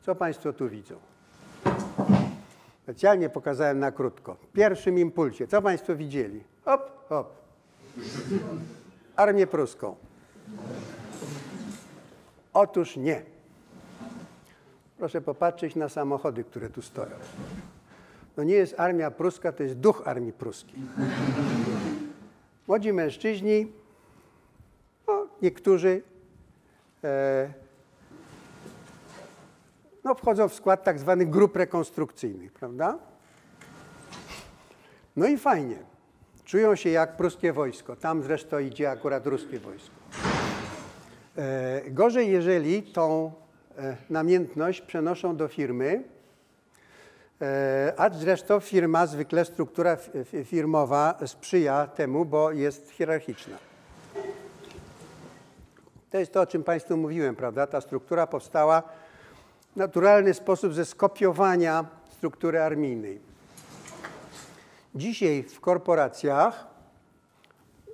[0.02, 0.94] Co Państwo tu widzą?
[2.82, 4.34] Specjalnie pokazałem na krótko.
[4.34, 5.46] W pierwszym impulsie.
[5.46, 6.44] Co Państwo widzieli?
[6.64, 7.34] Hop, hop.
[9.16, 9.96] Armię pruską.
[12.52, 13.22] Otóż nie.
[14.98, 17.16] Proszę popatrzeć na samochody, które tu stoją.
[18.38, 20.74] To nie jest armia pruska, to jest duch armii pruskiej.
[22.68, 23.72] Młodzi mężczyźni,
[25.08, 26.02] no, niektórzy
[27.04, 27.48] e,
[30.04, 32.98] no, wchodzą w skład tak zwanych grup rekonstrukcyjnych, prawda?
[35.16, 35.78] No i fajnie.
[36.44, 37.96] Czują się jak pruskie wojsko.
[37.96, 39.94] Tam zresztą idzie akurat ruskie wojsko.
[41.36, 43.32] E, gorzej, jeżeli tą
[43.78, 46.17] e, namiętność przenoszą do firmy,
[47.96, 49.96] a zresztą firma, zwykle struktura
[50.44, 53.56] firmowa sprzyja temu, bo jest hierarchiczna.
[56.10, 57.66] To jest to, o czym Państwu mówiłem, prawda?
[57.66, 58.82] Ta struktura powstała
[59.72, 63.20] w naturalny sposób ze skopiowania struktury armijnej.
[64.94, 66.66] Dzisiaj w korporacjach,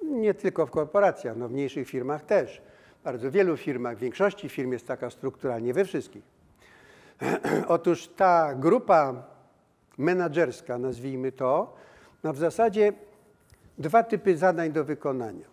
[0.02, 2.62] nie tylko w korporacjach, no w mniejszych firmach też,
[3.04, 6.22] bardzo wielu firmach, w większości firm jest taka struktura, nie we wszystkich.
[7.68, 9.33] Otóż ta grupa
[9.98, 11.76] menedżerska, nazwijmy to,
[12.22, 12.92] ma w zasadzie
[13.78, 15.46] dwa typy zadań do wykonania.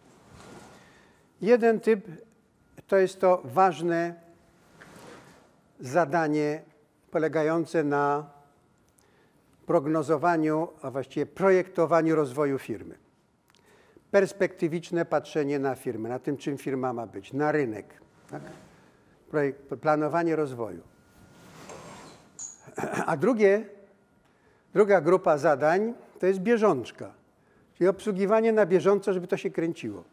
[1.42, 2.08] Jeden typ
[2.88, 4.16] to jest to ważne
[5.80, 6.62] zadanie
[7.12, 8.30] polegające na
[9.66, 12.96] prognozowaniu, a właściwie projektowaniu rozwoju firmy.
[14.12, 17.94] Perspektywiczne patrzenie na firmę, na tym, czym firma ma być, na rynek.
[18.32, 18.42] Tak?
[19.30, 20.82] Projekt, planowanie rozwoju.
[23.06, 23.66] A drugie,
[24.74, 27.12] druga grupa zadań to jest bieżączka,
[27.78, 30.04] czyli obsługiwanie na bieżąco, żeby to się kręciło.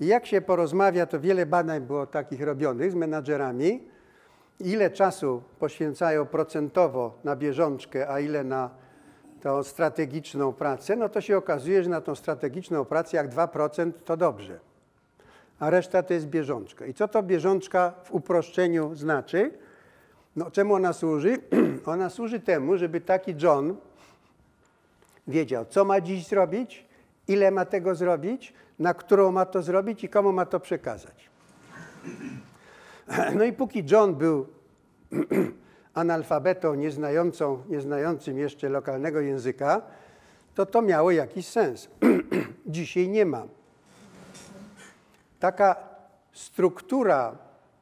[0.00, 3.80] I jak się porozmawia, to wiele badań było takich robionych z menadżerami,
[4.60, 8.70] ile czasu poświęcają procentowo na bieżączkę, a ile na
[9.40, 14.16] tą strategiczną pracę, no to się okazuje, że na tą strategiczną pracę jak 2% to
[14.16, 14.60] dobrze,
[15.58, 16.86] a reszta to jest bieżączka.
[16.86, 19.50] I co to bieżączka w uproszczeniu znaczy?
[20.36, 21.38] No czemu ona służy?
[21.86, 23.76] ona służy temu, żeby taki John
[25.28, 26.86] wiedział, co ma dziś zrobić,
[27.28, 31.30] ile ma tego zrobić, na którą ma to zrobić i komu ma to przekazać.
[33.34, 34.46] No i póki John był
[35.94, 39.82] analfabetą, nieznającą, nieznającym jeszcze lokalnego języka,
[40.54, 41.88] to to miało jakiś sens.
[42.66, 43.46] Dzisiaj nie ma.
[45.40, 45.76] Taka
[46.32, 47.38] struktura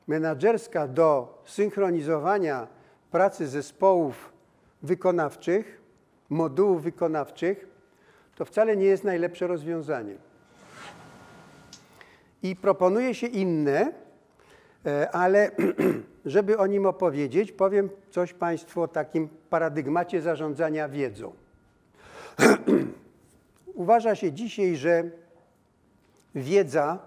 [0.07, 2.67] menedżerska do synchronizowania
[3.11, 4.33] pracy zespołów
[4.83, 5.81] wykonawczych,
[6.29, 7.67] modułów wykonawczych,
[8.37, 10.15] to wcale nie jest najlepsze rozwiązanie.
[12.43, 13.93] I proponuje się inne,
[14.87, 15.51] e, ale
[16.27, 21.33] żeby o nim opowiedzieć, powiem coś Państwu o takim paradygmacie zarządzania wiedzą.
[23.75, 25.05] Uważa się dzisiaj, że
[26.35, 26.99] wiedza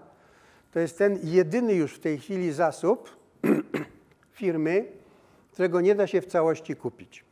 [0.72, 3.21] to jest ten jedyny już w tej chwili zasób
[4.32, 4.84] firmy,
[5.52, 7.24] którego nie da się w całości kupić.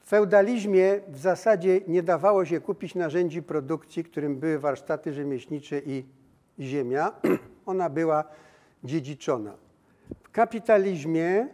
[0.00, 6.04] W feudalizmie w zasadzie nie dawało się kupić narzędzi produkcji, którym były warsztaty rzemieślnicze i
[6.60, 7.12] ziemia.
[7.66, 8.24] Ona była
[8.84, 9.54] dziedziczona.
[10.22, 11.48] W kapitalizmie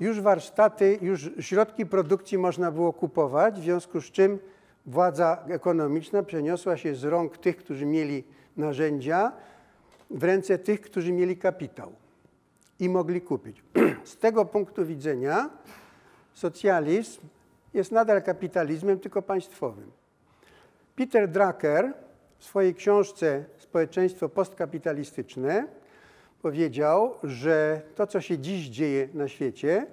[0.00, 4.38] już warsztaty, już środki produkcji można było kupować, w związku z czym
[4.86, 8.24] władza ekonomiczna przeniosła się z rąk tych, którzy mieli
[8.56, 9.32] narzędzia,
[10.10, 11.92] w ręce tych, którzy mieli kapitał
[12.80, 13.62] i mogli kupić.
[14.04, 15.50] Z tego punktu widzenia
[16.32, 17.20] socjalizm
[17.74, 19.90] jest nadal kapitalizmem, tylko państwowym.
[20.96, 21.94] Peter Drucker
[22.38, 25.66] w swojej książce Społeczeństwo postkapitalistyczne
[26.42, 29.86] powiedział, że to, co się dziś dzieje na świecie,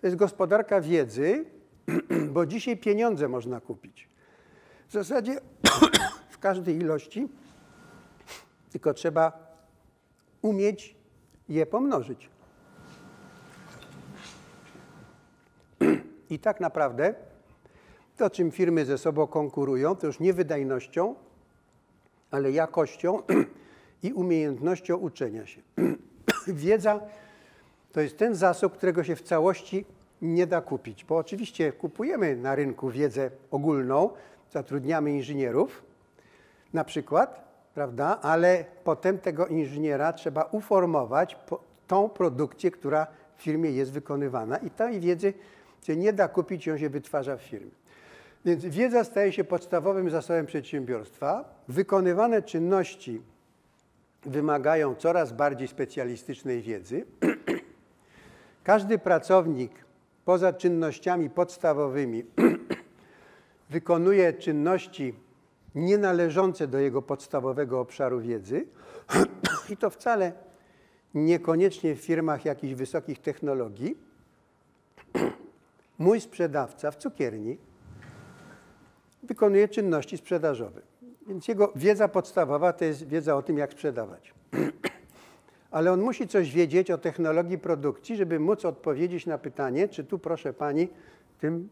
[0.00, 1.44] to jest gospodarka wiedzy,
[2.34, 4.08] bo dzisiaj pieniądze można kupić.
[4.88, 5.40] W zasadzie
[6.30, 7.28] w każdej ilości,
[8.70, 9.48] tylko trzeba
[10.42, 10.97] umieć
[11.48, 12.30] je pomnożyć.
[16.30, 17.14] I tak naprawdę
[18.16, 21.14] to, czym firmy ze sobą konkurują, to już nie wydajnością,
[22.30, 23.22] ale jakością
[24.02, 25.60] i umiejętnością uczenia się.
[26.46, 27.00] Wiedza
[27.92, 29.84] to jest ten zasób, którego się w całości
[30.22, 34.10] nie da kupić, bo oczywiście kupujemy na rynku wiedzę ogólną,
[34.50, 35.82] zatrudniamy inżynierów
[36.72, 37.47] na przykład,
[37.78, 44.56] prawda, ale potem tego inżyniera trzeba uformować po tą produkcję, która w firmie jest wykonywana
[44.56, 45.34] i tej wiedzy
[45.82, 47.70] się nie da kupić, ją się wytwarza w firmie.
[48.44, 51.44] Więc wiedza staje się podstawowym zasobem przedsiębiorstwa.
[51.68, 53.22] Wykonywane czynności
[54.22, 57.04] wymagają coraz bardziej specjalistycznej wiedzy.
[58.70, 59.72] każdy pracownik
[60.24, 62.24] poza czynnościami podstawowymi
[63.70, 65.27] wykonuje czynności
[65.74, 68.66] nienależące do jego podstawowego obszaru wiedzy
[69.70, 70.32] i to wcale
[71.14, 73.96] niekoniecznie w firmach jakichś wysokich technologii,
[75.98, 77.58] mój sprzedawca w cukierni
[79.22, 80.80] wykonuje czynności sprzedażowe.
[81.26, 84.34] Więc jego wiedza podstawowa to jest wiedza o tym, jak sprzedawać.
[85.70, 90.18] Ale on musi coś wiedzieć o technologii produkcji, żeby móc odpowiedzieć na pytanie, czy tu,
[90.18, 90.88] proszę pani,
[91.40, 91.68] tym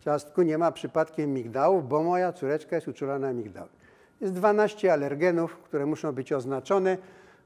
[0.00, 3.68] ciastku nie ma przypadkiem migdałów, bo moja córeczka jest uczulona na migdały.
[4.20, 6.98] Jest 12 alergenów, które muszą być oznaczone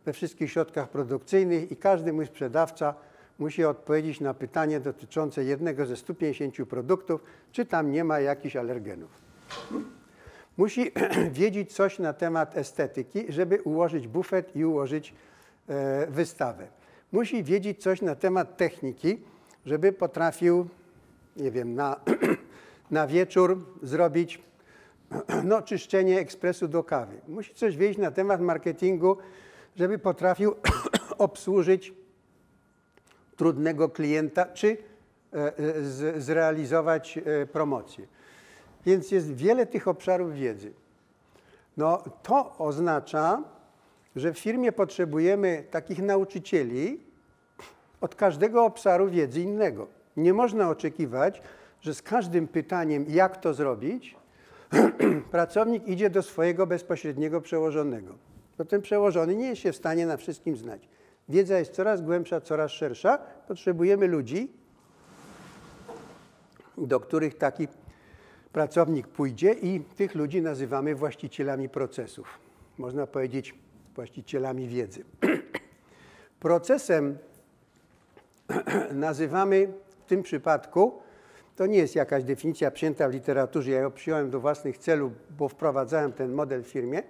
[0.05, 2.95] we wszystkich środkach produkcyjnych i każdy mój sprzedawca
[3.39, 9.11] musi odpowiedzieć na pytanie dotyczące jednego ze 150 produktów, czy tam nie ma jakichś alergenów.
[10.57, 10.93] Musi
[11.41, 15.15] wiedzieć coś na temat estetyki, żeby ułożyć bufet i ułożyć
[15.69, 16.67] e, wystawę.
[17.13, 19.21] Musi wiedzieć coś na temat techniki,
[19.67, 20.69] żeby potrafił,
[21.37, 21.97] nie wiem, na,
[22.91, 24.43] na wieczór zrobić
[25.45, 27.21] no, czyszczenie ekspresu do kawy.
[27.29, 29.17] Musi coś wiedzieć na temat marketingu,
[29.77, 30.55] żeby potrafił
[31.19, 31.93] obsłużyć
[33.37, 34.77] trudnego klienta, czy
[35.33, 38.07] e, e, zrealizować e, promocję.
[38.87, 40.73] Więc jest wiele tych obszarów wiedzy.
[41.77, 43.43] No, to oznacza,
[44.17, 47.01] że w firmie potrzebujemy takich nauczycieli
[48.01, 49.87] od każdego obszaru wiedzy innego.
[50.17, 51.43] Nie można oczekiwać,
[51.85, 54.17] że z każdym pytaniem, jak to zrobić,
[55.31, 58.15] pracownik idzie do swojego bezpośredniego przełożonego.
[58.59, 60.89] Bo ten przełożony nie jest się w stanie na wszystkim znać.
[61.29, 63.19] Wiedza jest coraz głębsza, coraz szersza.
[63.49, 64.53] Potrzebujemy ludzi,
[66.79, 67.69] do których taki
[68.53, 72.39] pracownik pójdzie i tych ludzi nazywamy właścicielami procesów.
[72.79, 73.55] Można powiedzieć
[73.95, 75.05] właścicielami wiedzy.
[76.41, 77.19] Procesem
[78.93, 81.04] nazywamy w tym przypadku,
[81.57, 85.49] to nie jest jakaś definicja przyjęta w literaturze, ja ją przyjąłem do własnych celów, bo
[85.49, 87.03] wprowadzałem ten model w firmie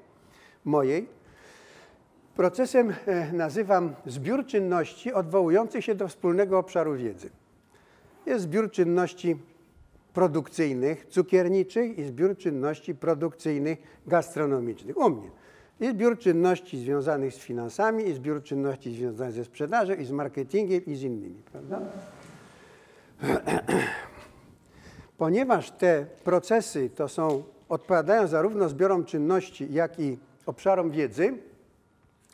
[0.64, 1.08] mojej.
[2.36, 7.30] Procesem e, nazywam zbiór czynności odwołujących się do wspólnego obszaru wiedzy.
[8.26, 9.36] Jest zbiór czynności
[10.14, 14.96] produkcyjnych, cukierniczych i zbiór czynności produkcyjnych, gastronomicznych.
[14.96, 15.30] U mnie.
[15.80, 20.84] I zbiór czynności związanych z finansami, i zbiór czynności związanych ze sprzedażą, i z marketingiem,
[20.86, 21.42] i z innymi.
[21.52, 21.80] Prawda?
[25.18, 31.38] Ponieważ te procesy to są, odpowiadają zarówno zbiorom czynności, jak i obszarom wiedzy,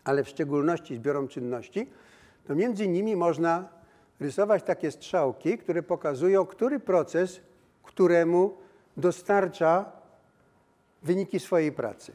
[0.05, 1.91] ale w szczególności zbiorom czynności,
[2.47, 3.69] to między nimi można
[4.21, 7.41] rysować takie strzałki, które pokazują, który proces
[7.83, 8.57] któremu
[8.97, 9.93] dostarcza
[11.03, 12.13] wyniki swojej pracy.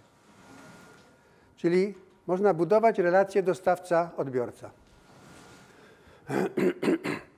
[1.57, 1.93] Czyli
[2.27, 4.69] można budować relację dostawca-odbiorca.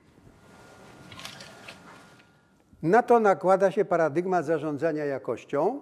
[2.83, 5.79] Na to nakłada się paradygmat zarządzania jakością,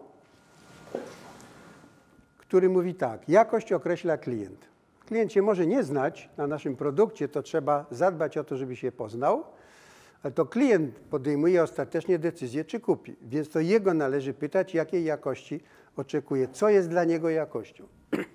[2.38, 4.68] który mówi tak: jakość określa klient.
[5.06, 8.92] Klient się może nie znać na naszym produkcie, to trzeba zadbać o to, żeby się
[8.92, 9.44] poznał,
[10.24, 13.16] ale to klient podejmuje ostatecznie decyzję, czy kupi.
[13.22, 15.64] Więc to jego należy pytać, jakiej jakości
[15.98, 17.84] oczekuje, co jest dla niego jakością.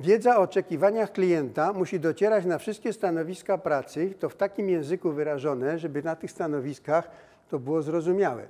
[0.00, 5.78] Wiedza o oczekiwaniach klienta musi docierać na wszystkie stanowiska pracy, to w takim języku wyrażone,
[5.78, 7.10] żeby na tych stanowiskach
[7.52, 8.46] to było zrozumiałe.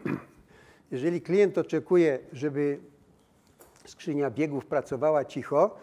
[0.90, 2.78] Jeżeli klient oczekuje, żeby
[3.86, 5.76] skrzynia biegów pracowała cicho,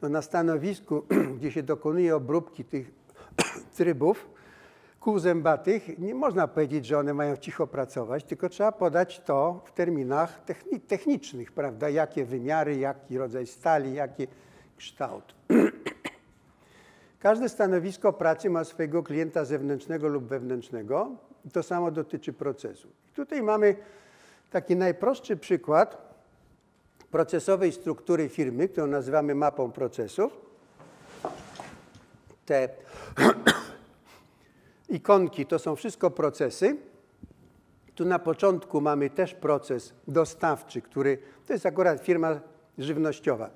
[0.00, 1.02] to na stanowisku,
[1.38, 2.90] gdzie się dokonuje obróbki tych
[3.76, 4.28] trybów,
[5.00, 9.72] kół zębatych, nie można powiedzieć, że one mają cicho pracować, tylko trzeba podać to w
[9.72, 10.44] terminach
[10.88, 11.88] technicznych, prawda?
[11.88, 14.26] Jakie wymiary, jaki rodzaj stali, jaki
[14.76, 15.34] kształt.
[17.18, 21.10] Każde stanowisko pracy ma swojego klienta zewnętrznego lub wewnętrznego.
[21.52, 22.88] To samo dotyczy procesu.
[23.14, 23.76] tutaj mamy
[24.50, 26.14] taki najprostszy przykład
[27.10, 30.32] procesowej struktury firmy, którą nazywamy mapą procesów.
[32.46, 32.68] Te
[34.88, 36.76] ikonki to są wszystko procesy.
[37.94, 42.40] Tu na początku mamy też proces dostawczy, który to jest akurat firma
[42.78, 43.50] żywnościowa.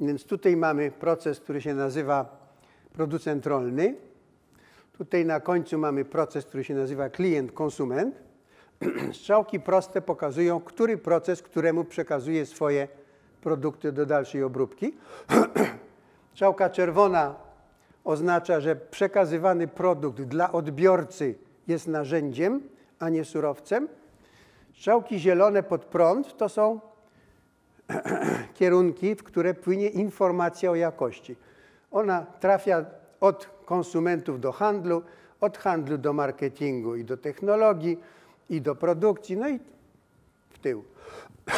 [0.00, 2.48] Więc tutaj mamy proces, który się nazywa
[2.92, 3.94] producent rolny.
[4.98, 8.14] Tutaj na końcu mamy proces, który się nazywa klient konsument.
[9.12, 12.88] Strzałki proste pokazują, który proces któremu przekazuje swoje
[13.40, 14.94] produkty do dalszej obróbki.
[16.32, 17.34] Strzałka czerwona
[18.04, 21.34] oznacza, że przekazywany produkt dla odbiorcy
[21.66, 22.60] jest narzędziem,
[22.98, 23.88] a nie surowcem.
[24.74, 26.80] Strzałki zielone pod prąd to są
[28.58, 31.36] kierunki, w które płynie informacja o jakości.
[31.90, 32.84] Ona trafia
[33.24, 35.02] od konsumentów do handlu,
[35.40, 38.00] od handlu do marketingu i do technologii
[38.50, 39.58] i do produkcji, no i
[40.50, 40.84] w tył.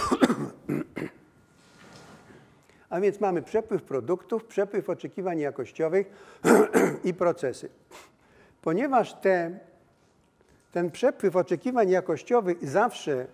[2.90, 6.10] A więc mamy przepływ produktów, przepływ oczekiwań jakościowych
[7.08, 7.68] i procesy.
[8.62, 9.58] Ponieważ te,
[10.72, 13.26] ten przepływ oczekiwań jakościowych zawsze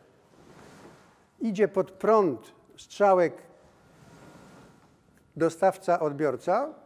[1.40, 3.34] idzie pod prąd strzałek
[5.36, 6.81] dostawca-odbiorca,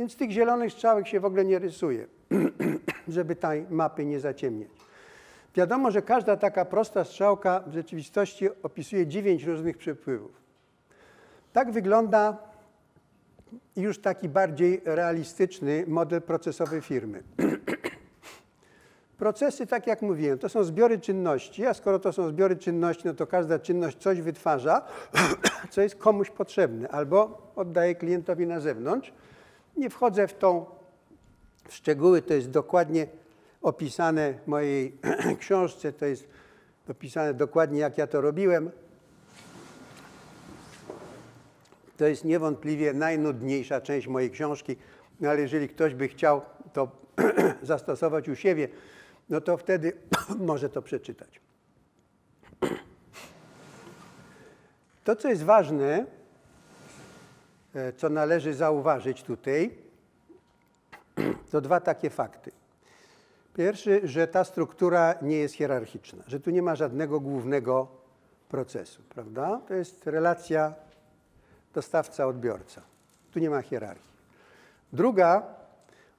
[0.00, 2.06] więc tych zielonych strzałek się w ogóle nie rysuje,
[3.08, 4.68] żeby tej mapy nie zaciemniać.
[5.54, 10.30] Wiadomo, że każda taka prosta strzałka w rzeczywistości opisuje dziewięć różnych przepływów.
[11.52, 12.36] Tak wygląda
[13.76, 17.22] już taki bardziej realistyczny model procesowy firmy.
[19.18, 23.14] Procesy, tak jak mówiłem, to są zbiory czynności, a skoro to są zbiory czynności, no
[23.14, 24.82] to każda czynność coś wytwarza,
[25.70, 29.12] co jest komuś potrzebne, albo oddaje klientowi na zewnątrz.
[29.80, 30.66] Nie wchodzę w tą
[31.68, 33.06] w szczegóły, to jest dokładnie
[33.62, 34.96] opisane w mojej
[35.40, 36.28] książce, to jest
[36.88, 38.70] opisane dokładnie, jak ja to robiłem.
[41.96, 44.76] To jest niewątpliwie najnudniejsza część mojej książki,
[45.20, 46.42] no ale jeżeli ktoś by chciał
[46.72, 46.88] to
[47.62, 48.68] zastosować u siebie,
[49.28, 49.92] no to wtedy
[50.38, 51.40] może to przeczytać.
[55.04, 56.06] To, co jest ważne,
[57.96, 59.78] co należy zauważyć tutaj,
[61.50, 62.52] to dwa takie fakty.
[63.54, 67.88] Pierwszy, że ta struktura nie jest hierarchiczna, że tu nie ma żadnego głównego
[68.48, 69.60] procesu, prawda?
[69.68, 70.74] To jest relacja
[71.74, 72.80] dostawca-odbiorca.
[73.32, 74.10] Tu nie ma hierarchii.
[74.92, 75.42] Druga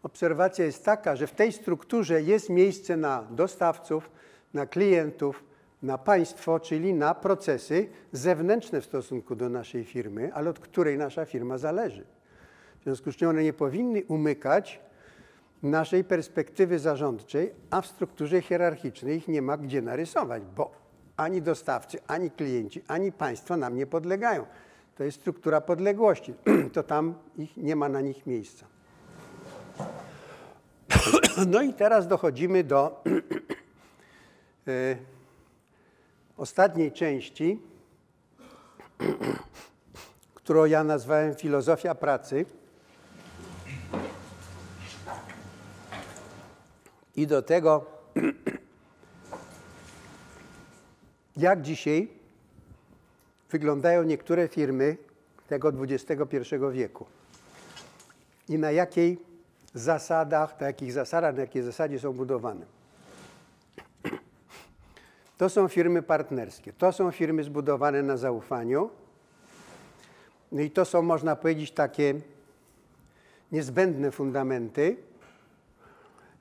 [0.03, 4.09] obserwacja jest taka, że w tej strukturze jest miejsce na dostawców,
[4.53, 5.43] na klientów,
[5.83, 11.25] na państwo, czyli na procesy zewnętrzne w stosunku do naszej firmy, ale od której nasza
[11.25, 12.05] firma zależy.
[12.79, 14.79] W związku z czym one nie powinny umykać
[15.63, 20.71] naszej perspektywy zarządczej, a w strukturze hierarchicznej ich nie ma gdzie narysować, bo
[21.17, 24.45] ani dostawcy, ani klienci, ani państwo nam nie podlegają.
[24.95, 26.33] To jest struktura podległości.
[26.73, 28.65] To tam ich, nie ma na nich miejsca.
[31.47, 33.03] No i teraz dochodzimy do
[34.67, 34.97] y,
[36.37, 37.59] ostatniej części,
[40.33, 42.45] którą ja nazwałem filozofia pracy.
[47.15, 47.85] I do tego,
[51.37, 52.07] jak dzisiaj
[53.49, 54.97] wyglądają niektóre firmy
[55.47, 57.05] tego XXI wieku
[58.49, 59.17] i na jakiej
[59.73, 62.80] zasadach, na jakich zasadach, na jakiej zasadzie są budowane.
[65.41, 68.89] To są firmy partnerskie, to są firmy zbudowane na zaufaniu.
[70.51, 72.13] No i to są, można powiedzieć, takie
[73.51, 74.97] niezbędne fundamenty,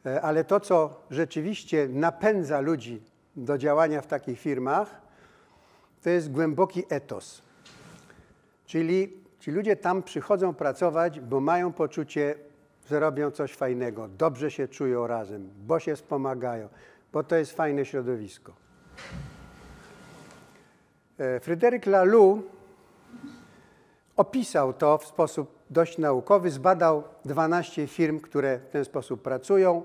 [0.06, 3.02] e, ale to, co rzeczywiście napędza ludzi
[3.36, 5.00] do działania w takich firmach,
[6.02, 7.42] to jest głęboki etos.
[8.66, 12.34] Czyli ci ludzie tam przychodzą pracować, bo mają poczucie,
[12.90, 16.68] że robią coś fajnego, dobrze się czują razem, bo się wspomagają,
[17.12, 18.69] bo to jest fajne środowisko.
[21.18, 22.42] E, Fryderyk Laloux
[24.16, 29.82] opisał to w sposób dość naukowy, zbadał 12 firm, które w ten sposób pracują,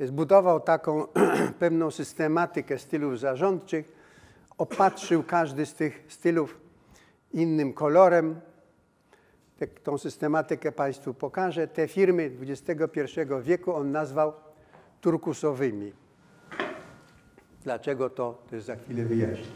[0.00, 1.06] zbudował taką
[1.58, 3.92] pewną systematykę stylów zarządczych,
[4.58, 6.60] opatrzył każdy z tych stylów
[7.32, 8.40] innym kolorem.
[9.82, 11.68] Tą systematykę Państwu pokażę.
[11.68, 13.00] Te firmy XXI
[13.42, 14.32] wieku on nazwał
[15.00, 16.01] turkusowymi.
[17.64, 19.46] Dlaczego to też za chwilę wyjaśnię.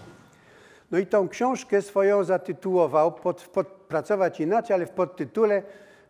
[0.90, 5.62] No i tą książkę swoją zatytułował, pod, pod, pracować inaczej, ale w podtytule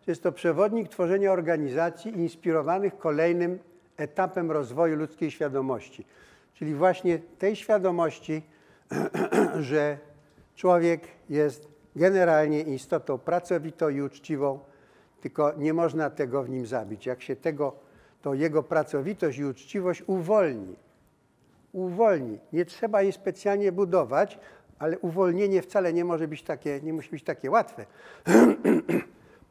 [0.07, 3.59] jest to przewodnik tworzenia organizacji inspirowanych kolejnym
[3.97, 6.05] etapem rozwoju ludzkiej świadomości.
[6.53, 8.41] Czyli właśnie tej świadomości,
[9.59, 9.97] że
[10.55, 14.59] człowiek jest generalnie istotą pracowitą i uczciwą,
[15.21, 17.05] tylko nie można tego w nim zabić.
[17.05, 17.73] Jak się tego,
[18.21, 20.75] to jego pracowitość i uczciwość uwolni,
[21.77, 22.39] uwolni.
[22.53, 24.39] Nie trzeba jej specjalnie budować,
[24.79, 27.85] ale uwolnienie wcale nie może być takie, nie musi być takie łatwe.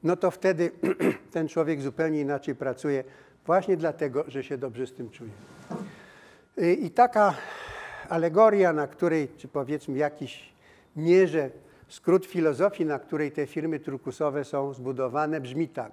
[0.03, 0.71] No to wtedy
[1.33, 3.05] ten człowiek zupełnie inaczej pracuje,
[3.47, 5.31] właśnie dlatego, że się dobrze z tym czuje.
[6.81, 7.35] I taka
[8.09, 10.53] alegoria, na której, czy powiedzmy w jakiejś
[10.97, 11.51] mierze
[11.89, 15.93] skrót filozofii, na której te firmy turkusowe są zbudowane, brzmi tak.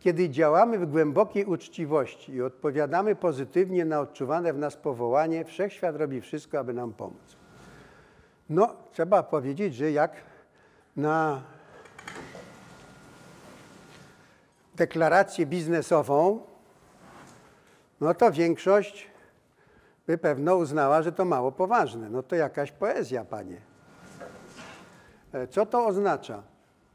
[0.00, 6.20] Kiedy działamy w głębokiej uczciwości i odpowiadamy pozytywnie na odczuwane w nas powołanie, wszechświat robi
[6.20, 7.36] wszystko, aby nam pomóc.
[8.50, 10.12] No, trzeba powiedzieć, że jak
[10.96, 11.42] na
[14.76, 16.40] deklarację biznesową,
[18.00, 19.10] no to większość
[20.06, 22.10] by pewno uznała, że to mało poważne.
[22.10, 23.60] No to jakaś poezja, panie.
[25.32, 26.42] E, Co to oznacza?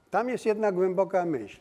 [0.09, 1.59] Tam jest jedna głęboka myśl.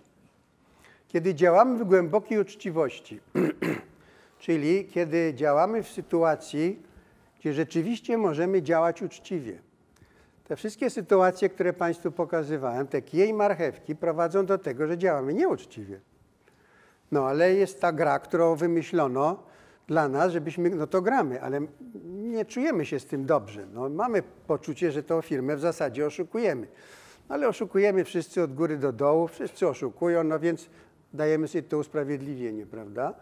[1.12, 3.20] Kiedy działamy w głębokiej uczciwości,
[4.38, 6.82] czyli kiedy działamy w sytuacji,
[7.40, 9.58] gdzie rzeczywiście możemy działać uczciwie.
[10.44, 15.34] Te wszystkie sytuacje, które Państwu pokazywałem, te kije i marchewki prowadzą do tego, że działamy
[15.34, 16.00] nieuczciwie.
[17.12, 19.42] No ale jest ta gra, którą wymyślono
[19.86, 21.60] dla nas, żebyśmy, no to gramy, ale
[22.04, 23.66] nie czujemy się z tym dobrze.
[23.72, 26.66] No, mamy poczucie, że tą firmę w zasadzie oszukujemy.
[27.28, 30.70] No, ale oszukujemy wszyscy od góry do dołu, wszyscy oszukują, no więc
[31.14, 33.14] dajemy sobie to usprawiedliwienie, prawda?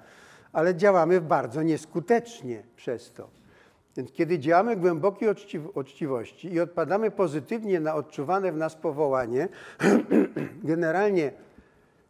[0.52, 3.28] Ale działamy bardzo nieskutecznie przez to.
[3.96, 9.48] Więc kiedy działamy w głębokiej uczciw uczciwości i odpadamy pozytywnie na odczuwane w nas powołanie,
[10.64, 11.32] generalnie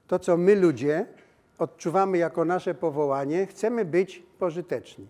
[0.07, 1.07] to, co my ludzie
[1.59, 5.09] odczuwamy jako nasze powołanie, chcemy być pożyteczni.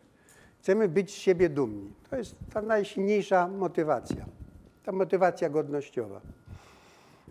[0.60, 1.92] Chcemy być z siebie dumni.
[2.10, 4.24] To jest ta najsilniejsza motywacja.
[4.84, 6.20] Ta motywacja godnościowa.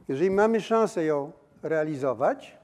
[0.07, 1.31] Jeżeli mamy szansę ją
[1.63, 2.57] realizować,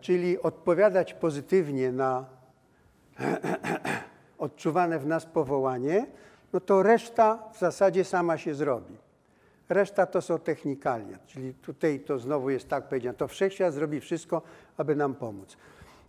[0.00, 2.24] czyli odpowiadać pozytywnie na
[4.38, 6.06] odczuwane w nas powołanie,
[6.52, 8.96] no to reszta w zasadzie sama się zrobi.
[9.68, 14.42] Reszta to są technikalia, czyli tutaj to znowu jest tak powiedziane, to wszechświat zrobi wszystko,
[14.76, 15.56] aby nam pomóc.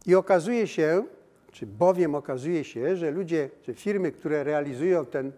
[0.06, 1.03] I okazuje się,
[1.51, 5.32] czy bowiem okazuje się, że ludzie, czy firmy, które realizują ten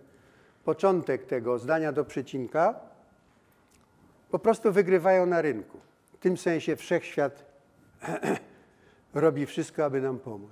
[0.63, 2.75] początek tego zdania do przecinka,
[4.31, 5.77] po prostu wygrywają na rynku.
[6.13, 7.48] W tym sensie wszechświat
[9.13, 10.51] robi wszystko, aby nam pomóc.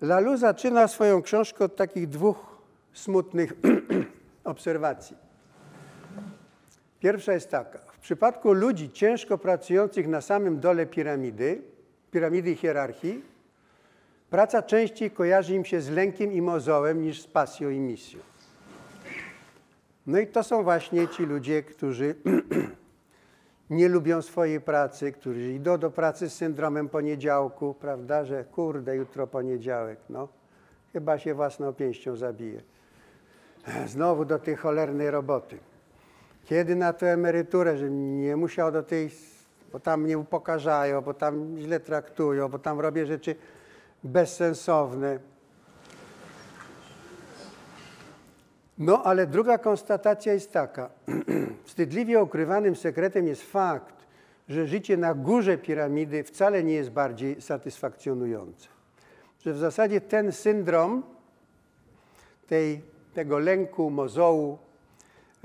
[0.00, 2.58] Lalu zaczyna swoją książkę od takich dwóch
[2.92, 3.52] smutnych
[4.44, 5.16] obserwacji.
[7.00, 7.78] Pierwsza jest taka.
[7.78, 11.62] W przypadku ludzi ciężko pracujących na samym dole piramidy,
[12.10, 13.24] piramidy hierarchii,
[14.30, 18.20] praca częściej kojarzy im się z lękiem i mozołem niż z pasją i misją.
[20.06, 22.14] No i to są właśnie ci ludzie, którzy
[23.70, 29.26] nie lubią swojej pracy, którzy idą do pracy z syndromem poniedziałku, prawda, że kurde, jutro
[29.26, 30.28] poniedziałek, no,
[30.92, 32.62] chyba się własną pięścią zabije.
[33.86, 35.58] Znowu do tej cholernej roboty.
[36.44, 39.10] Kiedy na tę emeryturę, że nie musiał do tej,
[39.72, 43.36] bo tam mnie upokarzają, bo tam źle traktują, bo tam robię rzeczy
[44.04, 45.18] bezsensowne.
[48.78, 50.90] No, ale druga konstatacja jest taka.
[51.64, 53.94] Wstydliwie ukrywanym sekretem jest fakt,
[54.48, 58.68] że życie na górze piramidy wcale nie jest bardziej satysfakcjonujące.
[59.44, 61.02] Że w zasadzie ten syndrom
[62.46, 62.80] tej,
[63.14, 64.58] tego lęku, mozołu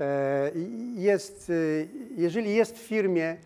[0.00, 0.50] e,
[0.94, 1.52] jest, e,
[2.16, 3.36] jeżeli jest w firmie,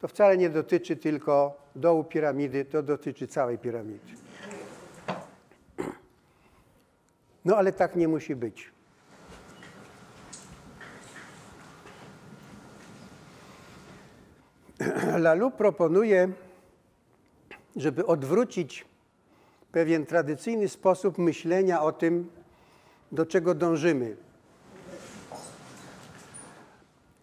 [0.00, 4.00] to wcale nie dotyczy tylko dołu piramidy, to dotyczy całej piramidy.
[7.44, 8.72] No ale tak nie musi być.
[15.18, 16.28] Lalu proponuje,
[17.76, 18.84] żeby odwrócić
[19.72, 22.30] pewien tradycyjny sposób myślenia o tym,
[23.12, 24.16] do czego dążymy.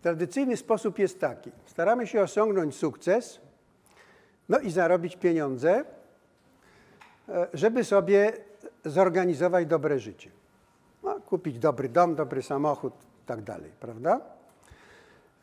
[0.01, 3.39] Tradycyjny sposób jest taki: staramy się osiągnąć sukces,
[4.49, 5.85] no i zarobić pieniądze,
[7.29, 8.33] e, żeby sobie
[8.85, 10.31] zorganizować dobre życie.
[11.03, 12.93] No, kupić dobry dom, dobry samochód,
[13.25, 14.21] tak dalej, prawda?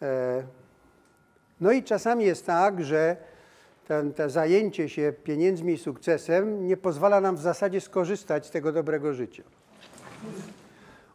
[0.02, 0.42] E,
[1.60, 3.16] no i czasami jest tak, że
[3.88, 8.72] ten, to zajęcie się pieniędzmi i sukcesem nie pozwala nam w zasadzie skorzystać z tego
[8.72, 9.42] dobrego życia.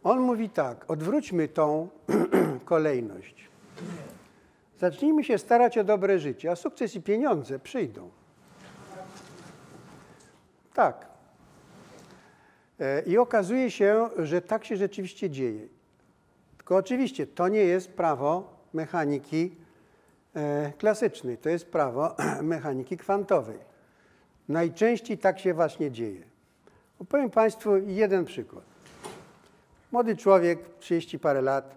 [0.04, 1.90] On mówi tak, odwróćmy tą
[2.66, 3.50] kolejność.
[4.80, 8.10] Zacznijmy się starać o dobre życie, a sukces i pieniądze przyjdą.
[10.74, 11.08] Tak.
[12.80, 15.68] E, I okazuje się, że tak się rzeczywiście dzieje.
[16.58, 19.56] Tylko oczywiście to nie jest prawo mechaniki
[20.78, 23.60] klasycznej, to jest prawo mechaniki kwantowej.
[24.50, 26.24] Najczęściej tak się właśnie dzieje.
[27.00, 28.64] Opowiem Państwu jeden przykład.
[29.92, 31.76] Młody człowiek, 30 parę lat,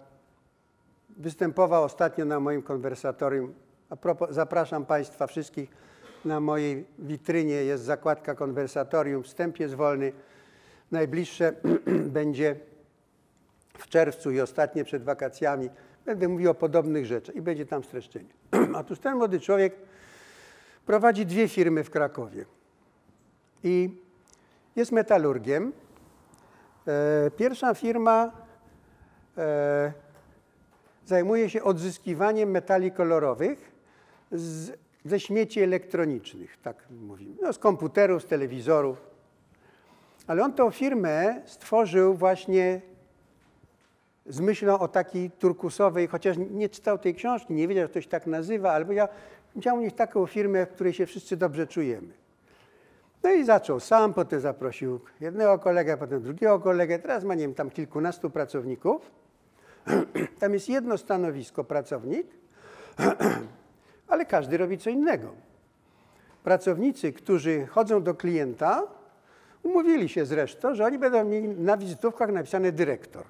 [1.09, 3.53] występował ostatnio na moim konwersatorium.
[3.89, 5.69] A propos, zapraszam Państwa wszystkich.
[6.25, 9.23] Na mojej witrynie jest zakładka konwersatorium.
[9.23, 10.11] Wstęp jest wolny.
[10.91, 11.53] Najbliższe
[12.19, 12.55] będzie
[13.77, 15.69] w czerwcu i ostatnie przed wakacjami.
[16.05, 18.29] Będę mówił o podobnych rzeczach i będzie tam streszczenie.
[18.81, 19.75] Otóż ten młody człowiek
[20.85, 22.45] prowadzi dwie firmy w Krakowie
[23.63, 23.89] i
[24.75, 25.73] jest metalurgiem.
[26.87, 28.31] E, Pierwsza firma
[29.37, 29.93] e,
[31.05, 33.71] zajmuje się odzyskiwaniem metali kolorowych
[34.31, 38.97] z ze śmieci elektronicznych, tak mówimy, no, z komputerów, z telewizorów.
[40.27, 42.81] Ale on tą firmę stworzył właśnie
[44.25, 48.09] z myślą o takiej turkusowej, chociaż nie czytał tej książki, nie wiedział, że to się
[48.09, 49.07] tak nazywa, albo ja
[49.59, 52.13] chciał mieć taką firmę, w której się wszyscy dobrze czujemy.
[53.23, 57.53] No i zaczął sam, potem zaprosił jednego kolegę, potem drugiego kolegę, teraz ma, nie wiem,
[57.53, 59.11] tam kilkunastu pracowników.
[60.39, 62.27] Tam jest jedno stanowisko pracownik,
[64.07, 65.33] ale każdy robi co innego.
[66.43, 68.83] Pracownicy, którzy chodzą do klienta,
[69.63, 73.25] umówili się zresztą, że oni będą mieli na wizytówkach napisane dyrektor.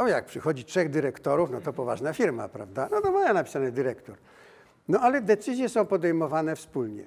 [0.00, 2.88] O, jak przychodzi trzech dyrektorów, no to poważna firma, prawda?
[2.90, 4.16] No to mają napisane dyrektor.
[4.88, 7.04] No ale decyzje są podejmowane wspólnie.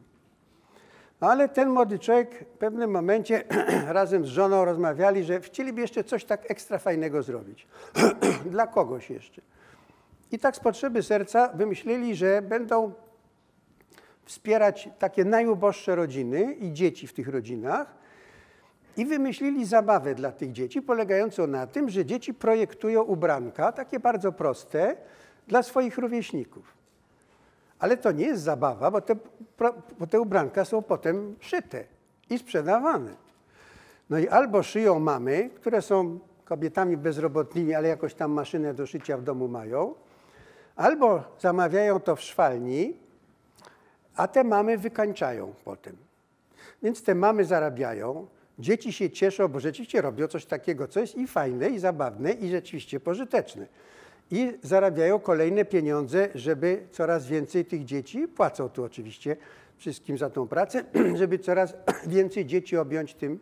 [1.20, 3.44] Ale ten młody człowiek w pewnym momencie
[3.88, 7.68] razem z żoną rozmawiali, że chcieliby jeszcze coś tak ekstra fajnego zrobić.
[8.52, 9.42] Dla kogoś jeszcze.
[10.32, 12.94] I tak z potrzeby serca wymyślili, że będą
[14.26, 18.03] wspierać takie najuboższe rodziny i dzieci w tych rodzinach.
[18.98, 24.32] I wymyślili zabawę dla tych dzieci, polegającą na tym, że dzieci projektują ubranka, takie bardzo
[24.32, 24.96] proste,
[25.48, 26.74] dla swoich rówieśników.
[27.80, 29.16] Ale to nie jest zabawa, bo te,
[30.00, 31.84] bo te ubranka są potem szyte
[32.30, 33.12] i sprzedawane.
[34.10, 39.18] No i albo szyją mamy, które są kobietami bezrobotnymi, ale jakoś tam maszynę do szycia
[39.18, 39.94] w domu mają,
[40.76, 42.98] albo zamawiają to w szwalni,
[44.16, 45.98] a te mamy wykańczają potem.
[46.84, 48.28] Więc te mamy zarabiają,
[48.60, 52.50] dzieci się cieszą, bo rzeczywiście robią coś takiego, co jest i fajne, i zabawne, i
[52.50, 53.68] rzeczywiście pożyteczne.
[54.32, 59.38] I zarabiają kolejne pieniądze, żeby coraz więcej tych dzieci, płacą tu oczywiście
[59.78, 60.84] wszystkim za tą pracę,
[61.20, 61.74] żeby coraz
[62.08, 63.40] więcej dzieci objąć tym.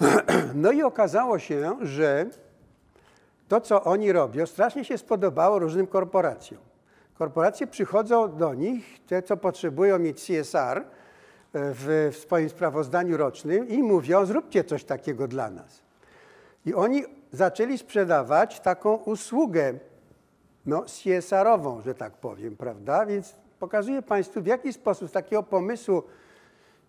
[0.54, 2.26] No i okazało się, że
[3.48, 6.60] to, co oni robią, strasznie się spodobało różnym korporacjom.
[7.18, 10.84] Korporacje przychodzą do nich, te, co potrzebują mieć CSR
[11.54, 15.82] w, w swoim sprawozdaniu rocznym i mówią, zróbcie coś takiego dla nas.
[16.66, 19.74] I oni zaczęli sprzedawać taką usługę
[20.66, 23.06] no, CSR-ową, że tak powiem, prawda?
[23.06, 26.02] Więc pokazuję Państwu, w jaki sposób z takiego pomysłu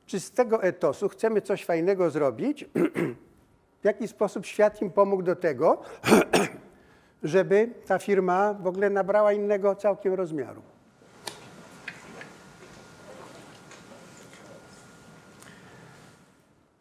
[0.06, 2.66] czystego etosu chcemy coś fajnego zrobić,
[3.82, 5.82] w jaki sposób świat im pomógł do tego,
[7.24, 10.62] żeby ta firma w ogóle nabrała innego całkiem rozmiaru.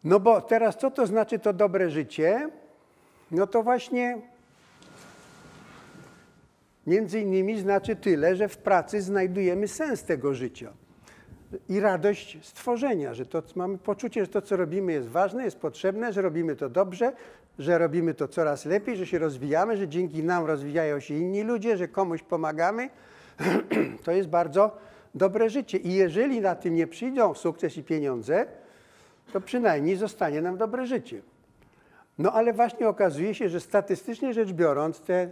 [0.03, 2.49] No bo teraz co to znaczy to dobre życie?
[3.31, 4.21] No to właśnie
[6.87, 10.73] między innymi znaczy tyle, że w pracy znajdujemy sens tego życia
[11.69, 16.13] i radość stworzenia, że to, mamy poczucie, że to, co robimy, jest ważne, jest potrzebne,
[16.13, 17.13] że robimy to dobrze,
[17.59, 21.77] że robimy to coraz lepiej, że się rozwijamy, że dzięki nam rozwijają się inni ludzie,
[21.77, 22.89] że komuś pomagamy.
[24.05, 24.77] to jest bardzo
[25.15, 25.77] dobre życie.
[25.77, 28.45] I jeżeli na tym nie przyjdą sukces i pieniądze,
[29.33, 31.21] to przynajmniej zostanie nam dobre życie.
[32.17, 35.29] No ale właśnie okazuje się, że statystycznie rzecz biorąc, te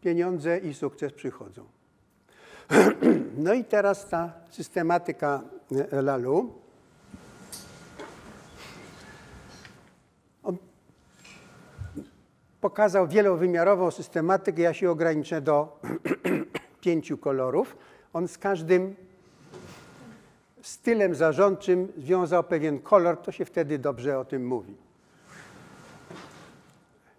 [0.00, 1.64] pieniądze i sukces przychodzą.
[3.36, 5.42] No i teraz ta systematyka
[5.92, 6.52] e, Lalu.
[10.42, 10.56] On
[12.60, 15.80] pokazał wielowymiarową systematykę, ja się ograniczę do
[16.80, 17.76] pięciu kolorów.
[18.12, 18.96] On z każdym
[20.64, 24.76] stylem zarządczym związał pewien kolor, to się wtedy dobrze o tym mówi.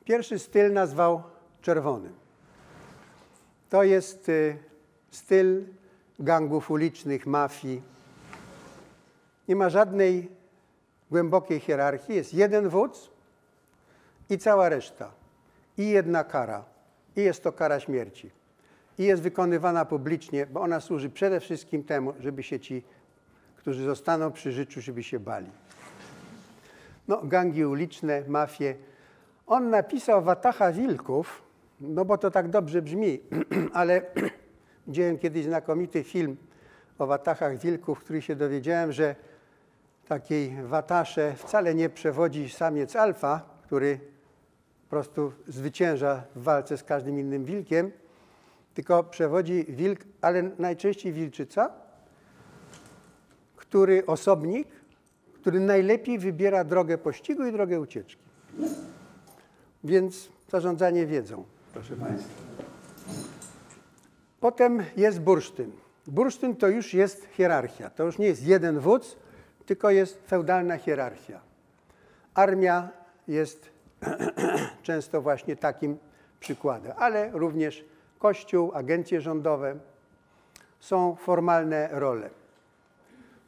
[0.05, 1.23] Pierwszy styl nazwał
[1.61, 2.13] czerwonym.
[3.69, 4.57] To jest y,
[5.11, 5.63] styl
[6.19, 7.81] gangów ulicznych, mafii.
[9.47, 10.29] Nie ma żadnej
[11.11, 12.15] głębokiej hierarchii.
[12.15, 13.09] Jest jeden wódz
[14.29, 15.11] i cała reszta.
[15.77, 16.65] I jedna kara.
[17.15, 18.31] I jest to kara śmierci.
[18.99, 22.83] I jest wykonywana publicznie, bo ona służy przede wszystkim temu, żeby się ci,
[23.65, 25.49] którzy zostaną przy życiu, żeby się bali.
[27.07, 28.75] No, gangi uliczne, mafie.
[29.47, 31.43] On napisał Watacha Wilków,
[31.81, 33.19] no bo to tak dobrze brzmi,
[33.73, 34.01] ale
[34.87, 36.37] widziałem kiedyś znakomity film
[36.99, 39.15] o watachach wilków, w którym się dowiedziałem, że
[40.07, 43.99] takiej watasze wcale nie przewodzi samiec alfa, który
[44.83, 47.91] po prostu zwycięża w walce z każdym innym wilkiem,
[48.73, 51.84] tylko przewodzi wilk, ale najczęściej wilczyca,
[53.75, 54.67] który osobnik,
[55.33, 58.23] który najlepiej wybiera drogę pościgu i drogę ucieczki.
[59.83, 62.29] Więc zarządzanie wiedzą, proszę Państwa.
[64.39, 65.71] Potem jest bursztyn.
[66.07, 67.89] Bursztyn to już jest hierarchia.
[67.89, 69.17] To już nie jest jeden wódz,
[69.65, 71.39] tylko jest feudalna hierarchia.
[72.33, 72.89] Armia
[73.27, 73.69] jest
[74.83, 75.97] często właśnie takim
[76.39, 77.85] przykładem, ale również
[78.19, 79.75] kościół, agencje rządowe.
[80.79, 82.44] są formalne role.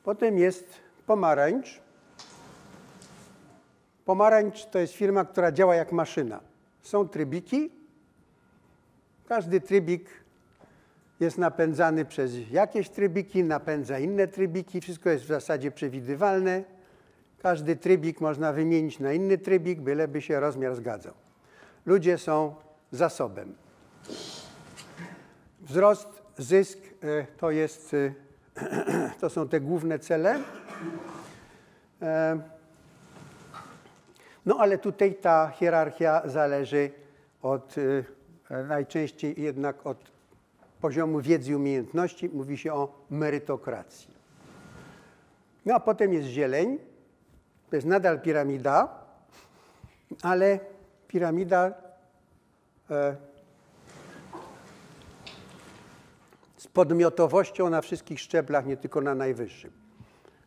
[0.07, 0.73] Potem jest
[1.05, 1.81] pomarańcz.
[4.05, 6.39] Pomarańcz to jest firma, która działa jak maszyna.
[6.81, 7.71] Są trybiki.
[9.27, 10.09] Każdy trybik
[11.19, 14.81] jest napędzany przez jakieś trybiki, napędza inne trybiki.
[14.81, 16.63] Wszystko jest w zasadzie przewidywalne.
[17.41, 21.13] Każdy trybik można wymienić na inny trybik, byleby się rozmiar zgadzał.
[21.85, 22.55] Ludzie są
[22.91, 23.55] zasobem.
[25.61, 28.26] Wzrost, zysk e, to, jest, e,
[29.21, 30.39] to są te główne cele.
[32.01, 32.39] E,
[34.47, 36.91] No ale tutaj ta hierarchia zależy
[37.41, 37.75] od,
[38.51, 39.97] e, najczęściej jednak od
[40.81, 42.29] poziomu wiedzy i umiejętności.
[42.29, 44.13] Mówi się o merytokracji.
[45.65, 46.77] No a potem jest zieleń.
[47.69, 48.87] To jest nadal piramida,
[50.21, 50.59] ale
[51.07, 51.71] piramida
[52.89, 53.15] e,
[56.57, 59.72] z podmiotowością na wszystkich szczeblach, nie tylko na najwyższym.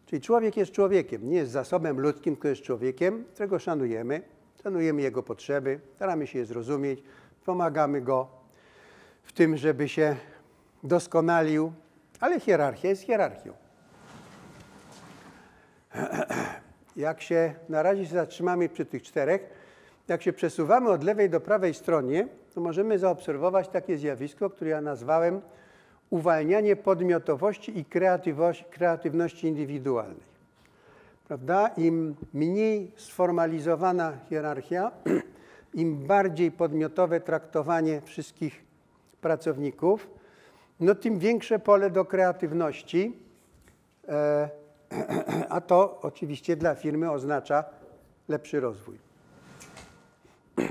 [0.07, 4.23] Czyli człowiek jest człowiekiem, nie jest zasobem ludzkim, tylko jest człowiekiem, którego szanujemy,
[4.63, 7.03] szanujemy jego potrzeby, staramy się je zrozumieć,
[7.45, 8.29] pomagamy go
[9.23, 10.17] w tym, żeby się
[10.83, 11.73] doskonalił,
[12.21, 13.53] ale hierarchia jest hierarchią.
[16.97, 19.43] Jak się na razie się zatrzymamy przy tych czterech,
[20.09, 24.81] jak się przesuwamy od lewej do prawej stronie, to możemy zaobserwować takie zjawisko, które ja
[24.81, 25.41] nazwałem
[26.11, 27.85] uwalnianie podmiotowości i
[28.71, 30.31] kreatywności indywidualnej.
[31.29, 31.69] Prawda?
[31.77, 34.91] Im mniej sformalizowana hierarchia,
[35.75, 38.65] im bardziej podmiotowe traktowanie wszystkich
[39.21, 40.11] pracowników,
[40.81, 43.17] no tym większe pole do kreatywności,
[44.09, 44.49] e,
[45.49, 47.65] a to oczywiście dla firmy oznacza
[48.29, 48.99] lepszy rozwój.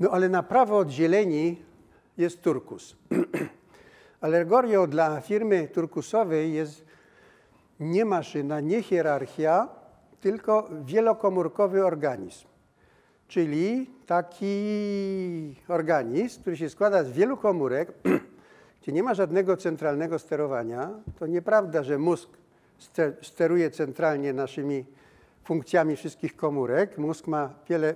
[0.00, 1.62] No ale na prawo od zieleni
[2.18, 2.96] jest turkus.
[4.20, 6.84] Alegorią dla firmy turkusowej jest
[7.80, 9.68] nie maszyna, nie hierarchia,
[10.20, 12.46] tylko wielokomórkowy organizm.
[13.28, 17.92] Czyli taki organizm, który się składa z wielu komórek,
[18.82, 20.90] gdzie nie ma żadnego centralnego sterowania.
[21.18, 22.30] To nieprawda, że mózg
[22.78, 24.84] ste- steruje centralnie naszymi
[25.44, 26.98] funkcjami wszystkich komórek.
[26.98, 27.94] Mózg ma wiele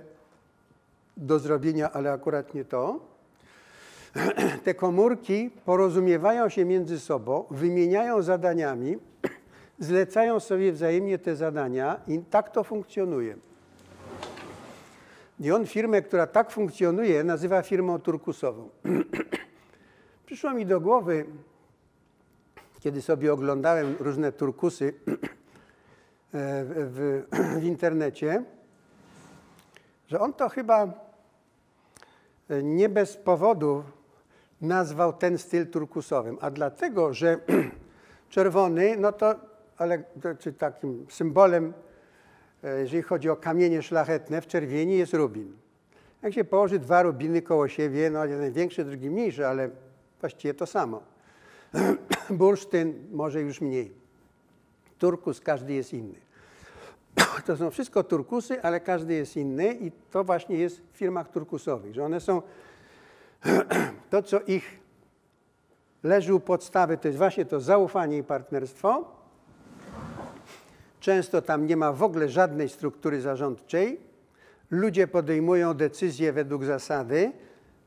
[1.17, 3.14] do zrobienia, ale akurat nie to.
[4.63, 8.97] Te komórki porozumiewają się między sobą, wymieniają zadaniami,
[9.79, 13.37] zlecają sobie wzajemnie te zadania i tak to funkcjonuje.
[15.39, 18.69] I on firmę, która tak funkcjonuje, nazywa firmą turkusową.
[20.25, 21.25] Przyszło mi do głowy,
[22.79, 25.23] kiedy sobie oglądałem różne turkusy e,
[26.63, 28.43] w, w, w internecie,
[30.07, 31.05] że on to chyba
[32.49, 33.83] nie bez powodu
[34.67, 37.39] nazwał ten styl turkusowym, a dlatego, że
[38.29, 39.35] czerwony, no to,
[39.77, 40.03] ale
[40.39, 41.73] czy takim symbolem,
[42.63, 45.53] e, jeżeli chodzi o kamienie szlachetne, w czerwieni jest rubin.
[46.21, 49.69] Jak się położy dwa rubiny koło siebie, no jeden większy, drugi mniejszy, ale
[50.19, 51.03] właściwie to samo.
[52.29, 53.91] Bursztyn może już mniej.
[54.99, 56.19] Turkus każdy jest inny.
[57.45, 61.93] To są wszystko turkusy, ale każdy jest inny i to właśnie jest w firmach turkusowych,
[61.93, 62.41] że one są
[64.09, 64.79] to, co ich
[66.03, 69.15] leży u podstawy, to jest właśnie to zaufanie i partnerstwo.
[70.99, 73.99] Często tam nie ma w ogóle żadnej struktury zarządczej.
[74.71, 77.31] Ludzie podejmują decyzje według zasady.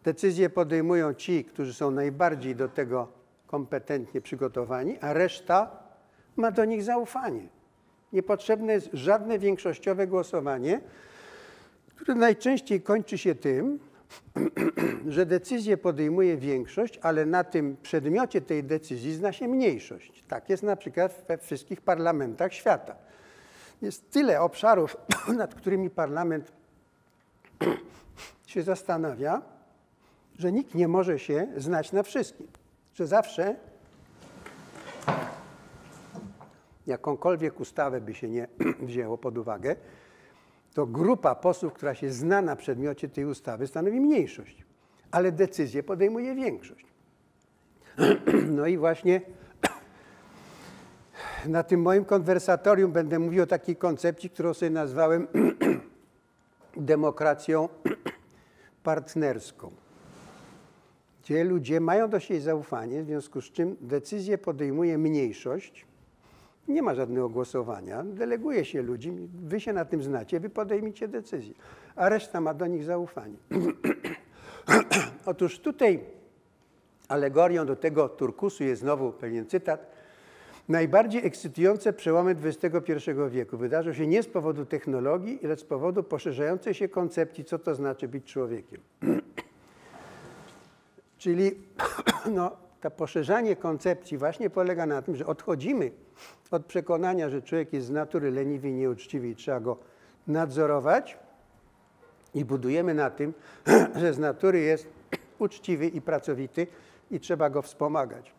[0.04, 3.08] Decyzje podejmują ci, którzy są najbardziej do tego
[3.46, 5.70] kompetentnie przygotowani, a reszta
[6.36, 7.48] ma do nich zaufanie.
[8.12, 10.80] Niepotrzebne jest żadne większościowe głosowanie,
[11.96, 13.78] które najczęściej kończy się tym,
[15.08, 20.24] że decyzję podejmuje większość, ale na tym przedmiocie tej decyzji zna się mniejszość.
[20.28, 22.96] Tak jest na przykład we wszystkich parlamentach świata.
[23.82, 24.96] Jest tyle obszarów,
[25.36, 26.52] nad którymi parlament
[28.46, 29.42] się zastanawia,
[30.38, 32.46] że nikt nie może się znać na wszystkim.
[32.94, 33.56] Że zawsze
[36.86, 38.48] jakąkolwiek ustawę by się nie
[38.80, 39.76] wzięło pod uwagę,
[40.78, 44.64] to grupa posłów, która się zna na przedmiocie tej ustawy, stanowi mniejszość,
[45.10, 46.86] ale decyzję podejmuje większość.
[48.58, 49.20] No i właśnie
[51.46, 55.26] na tym moim konwersatorium będę mówił o takiej koncepcji, którą sobie nazwałem
[56.76, 57.68] demokracją
[58.82, 59.70] partnerską,
[61.22, 65.87] gdzie ludzie mają do siebie zaufanie, w związku z czym decyzję podejmuje mniejszość,
[66.68, 69.12] nie ma żadnego głosowania, deleguje się ludzi,
[69.44, 71.54] wy się na tym znacie, wy podejmijcie decyzję,
[71.96, 73.36] a reszta ma do nich zaufanie.
[75.26, 76.00] Otóż tutaj
[77.08, 79.90] Alegorią do tego turkusu jest znowu pewien cytat.
[80.68, 82.92] Najbardziej ekscytujące przełomy XXI
[83.30, 87.74] wieku wydarzą się nie z powodu technologii, lecz z powodu poszerzającej się koncepcji, co to
[87.74, 88.80] znaczy być człowiekiem.
[91.18, 91.50] Czyli
[92.36, 95.90] no, to poszerzanie koncepcji właśnie polega na tym, że odchodzimy
[96.50, 99.76] od przekonania, że człowiek jest z natury leniwy i nieuczciwy i trzeba go
[100.26, 101.18] nadzorować
[102.34, 103.34] i budujemy na tym,
[104.00, 104.88] że z natury jest
[105.38, 106.66] uczciwy i pracowity
[107.10, 108.32] i trzeba go wspomagać.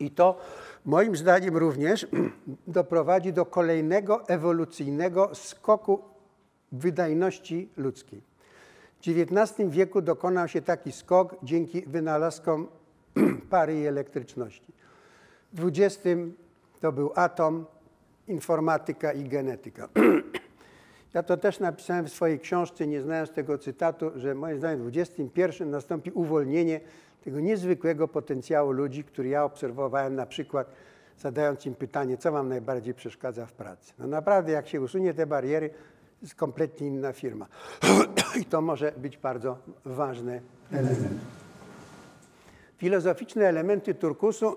[0.00, 0.40] I to
[0.84, 2.06] moim zdaniem również
[2.66, 6.02] doprowadzi do kolejnego ewolucyjnego skoku
[6.72, 8.22] wydajności ludzkiej.
[9.00, 12.68] W XIX wieku dokonał się taki skok dzięki wynalazkom
[13.50, 14.72] pary i elektryczności.
[15.52, 16.08] W XX
[16.80, 17.66] to był atom,
[18.28, 19.88] informatyka i genetyka.
[21.14, 24.96] Ja to też napisałem w swojej książce, nie znając tego cytatu, że moim zdaniem w
[24.96, 26.80] XXI nastąpi uwolnienie
[27.24, 30.72] tego niezwykłego potencjału ludzi, który ja obserwowałem na przykład
[31.18, 33.92] zadając im pytanie, co wam najbardziej przeszkadza w pracy.
[33.98, 35.70] No naprawdę, jak się usunie te bariery,
[36.22, 37.46] jest kompletnie inna firma.
[38.40, 41.41] I to może być bardzo ważny element.
[42.82, 44.56] Filozoficzne elementy turkusu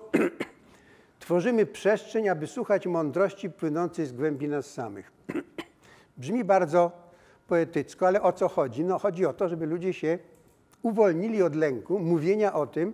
[1.20, 5.12] tworzymy przestrzeń, aby słuchać mądrości płynącej z głębi nas samych.
[6.18, 6.92] Brzmi bardzo
[7.48, 8.84] poetycko, ale o co chodzi?
[8.84, 10.18] No chodzi o to, żeby ludzie się
[10.82, 12.92] uwolnili od lęku mówienia o tym,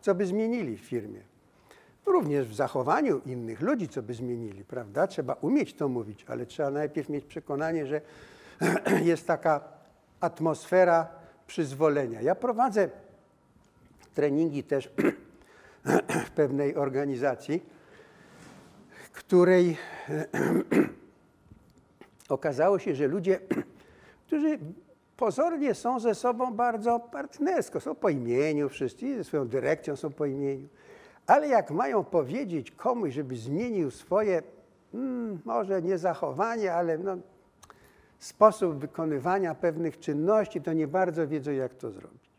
[0.00, 1.20] co by zmienili w firmie.
[2.06, 5.06] Również w zachowaniu innych ludzi, co by zmienili, prawda?
[5.06, 8.00] Trzeba umieć to mówić, ale trzeba najpierw mieć przekonanie, że
[9.10, 9.60] jest taka
[10.20, 11.08] atmosfera
[11.46, 12.20] przyzwolenia.
[12.20, 12.88] Ja prowadzę
[14.14, 14.90] treningi też
[16.26, 17.62] w pewnej organizacji,
[19.12, 19.76] której
[22.28, 23.40] okazało się, że ludzie,
[24.26, 24.58] którzy
[25.16, 30.26] pozornie są ze sobą bardzo partnersko, są po imieniu wszyscy, ze swoją dyrekcją są po
[30.26, 30.68] imieniu,
[31.26, 34.42] ale jak mają powiedzieć komuś, żeby zmienił swoje,
[34.92, 37.16] hmm, może nie zachowanie, ale no,
[38.18, 42.31] sposób wykonywania pewnych czynności, to nie bardzo wiedzą, jak to zrobić.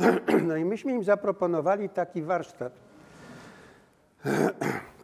[0.48, 2.72] No i myśmy im zaproponowali taki warsztat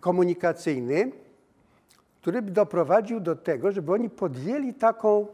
[0.00, 1.12] komunikacyjny,
[2.20, 5.26] który by doprowadził do tego, żeby oni podjęli taką,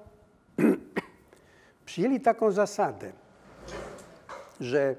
[1.87, 3.13] przyjęli taką zasadę,
[4.61, 4.97] że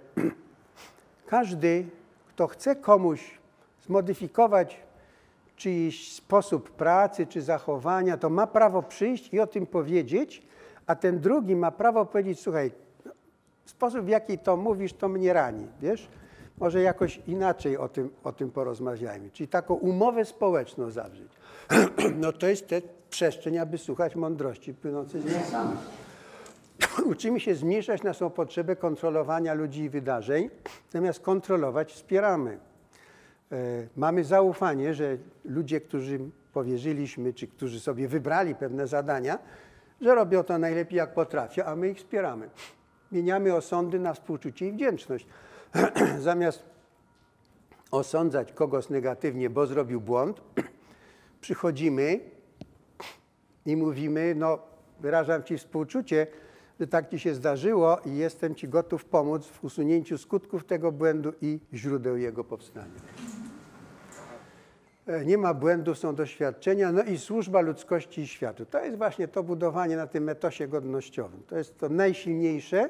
[1.28, 1.86] każdy,
[2.28, 3.40] kto chce komuś
[3.86, 4.80] zmodyfikować
[5.56, 10.42] czyjś sposób pracy czy zachowania, to ma prawo przyjść i o tym powiedzieć,
[10.88, 12.72] a ten drugi ma prawo powiedzieć, słuchaj,
[13.66, 16.08] sposób w jaki to mówisz, to mnie rani, wiesz?
[16.58, 19.30] Może jakoś inaczej o tym, o tym porozmawiajmy.
[19.32, 21.32] Czyli taką umowę społeczną zawrzeć.
[22.22, 25.78] No to jest te przestrzeń, aby słuchać mądrości płynącej z nas samych.
[27.12, 30.50] Uczymy się zmniejszać naszą potrzebę kontrolowania ludzi i wydarzeń,
[30.90, 32.58] zamiast kontrolować wspieramy.
[33.52, 33.56] E,
[33.98, 36.20] mamy zaufanie, że ludzie, którzy
[36.54, 39.40] powierzyliśmy, czy którzy sobie wybrali pewne zadania,
[40.02, 42.50] że robią to najlepiej jak potrafią, a my ich wspieramy.
[43.14, 45.28] Mieniamy osądy na współczucie i wdzięczność.
[46.20, 46.64] Zamiast
[47.92, 50.42] osądzać kogoś negatywnie, bo zrobił błąd,
[51.42, 52.20] przychodzimy
[53.66, 54.60] i mówimy, no
[55.00, 56.28] wyrażam Ci współczucie,
[56.80, 61.34] że tak Ci się zdarzyło i jestem Ci gotów pomóc w usunięciu skutków tego błędu
[61.42, 63.00] i źródeł jego powstania.
[65.08, 68.66] E, Nie ma błędów, są doświadczenia, no i służba ludzkości i światu.
[68.66, 71.44] To jest właśnie to budowanie na tym etosie godnościowym.
[71.48, 72.90] To jest to najsilniejsze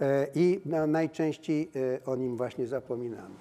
[0.00, 3.34] e, i najczęściej e, o nim właśnie zapominamy.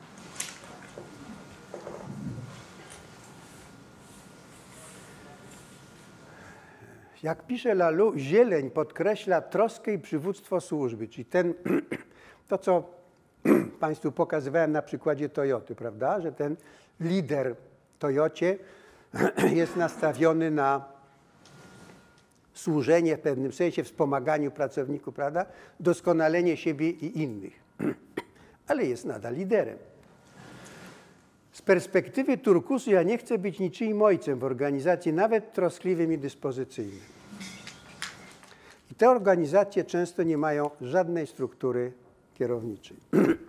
[7.24, 11.53] Jak pisze Lalu, zieleń podkreśla troskę i przywództwo służby, czyli ten,
[12.48, 12.84] to co
[13.80, 16.56] Państwu pokazywałem na przykładzie Toyoty, prawda, że ten
[17.00, 17.56] lider
[18.00, 18.58] Toyocie
[19.53, 20.85] jest nastawiony na
[22.53, 25.45] służenie w pewnym sensie, wspomaganiu pracowników, prawda,
[25.80, 27.53] doskonalenie siebie i innych,
[28.67, 29.77] ale jest nadal liderem.
[31.51, 37.01] Z perspektywy turkusu ja nie chcę być niczyim ojcem w organizacji, nawet troskliwym i dyspozycyjnym.
[38.92, 41.92] I te organizacje często nie mają żadnej struktury
[42.34, 42.98] kierowniczej.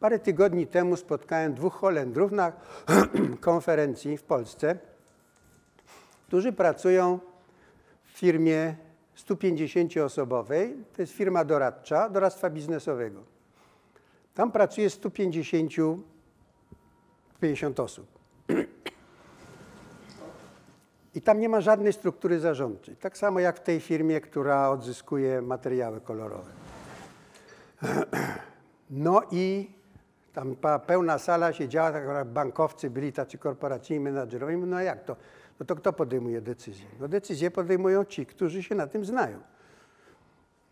[0.00, 2.52] Parę tygodni temu spotkałem dwóch Holendrów na
[3.40, 4.78] konferencji w Polsce,
[6.26, 7.18] którzy pracują
[8.04, 8.76] w firmie
[9.16, 10.74] 150-osobowej.
[10.96, 13.20] To jest firma doradcza, doradztwa biznesowego.
[14.34, 15.72] Tam pracuje 150
[17.40, 18.06] 50 osób.
[21.14, 22.96] I tam nie ma żadnej struktury zarządczej.
[22.96, 26.50] Tak samo jak w tej firmie, która odzyskuje materiały kolorowe.
[28.90, 29.75] No i
[30.36, 30.56] tam
[30.86, 34.56] pełna sala siedziała, tak bankowcy byli tacy korporacyjni menadżerowie.
[34.56, 35.16] No jak to?
[35.60, 36.86] No to kto podejmuje decyzję?
[37.00, 39.38] No decyzje podejmują ci, którzy się na tym znają.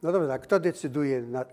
[0.03, 1.45] No dobra, a kto decyduje, na,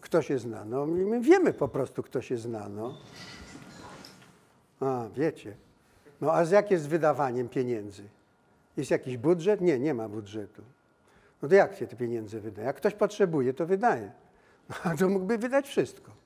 [0.00, 0.64] kto się zna?
[0.64, 2.68] No my wiemy po prostu, kto się zna.
[2.68, 2.94] No.
[4.80, 5.56] A, wiecie.
[6.20, 8.02] No a z jak jest z wydawaniem pieniędzy?
[8.76, 9.60] Jest jakiś budżet?
[9.60, 10.62] Nie, nie ma budżetu.
[11.42, 12.66] No to jak się te pieniądze wydaje?
[12.66, 14.12] Jak ktoś potrzebuje, to wydaje.
[14.84, 16.17] No, to mógłby wydać wszystko.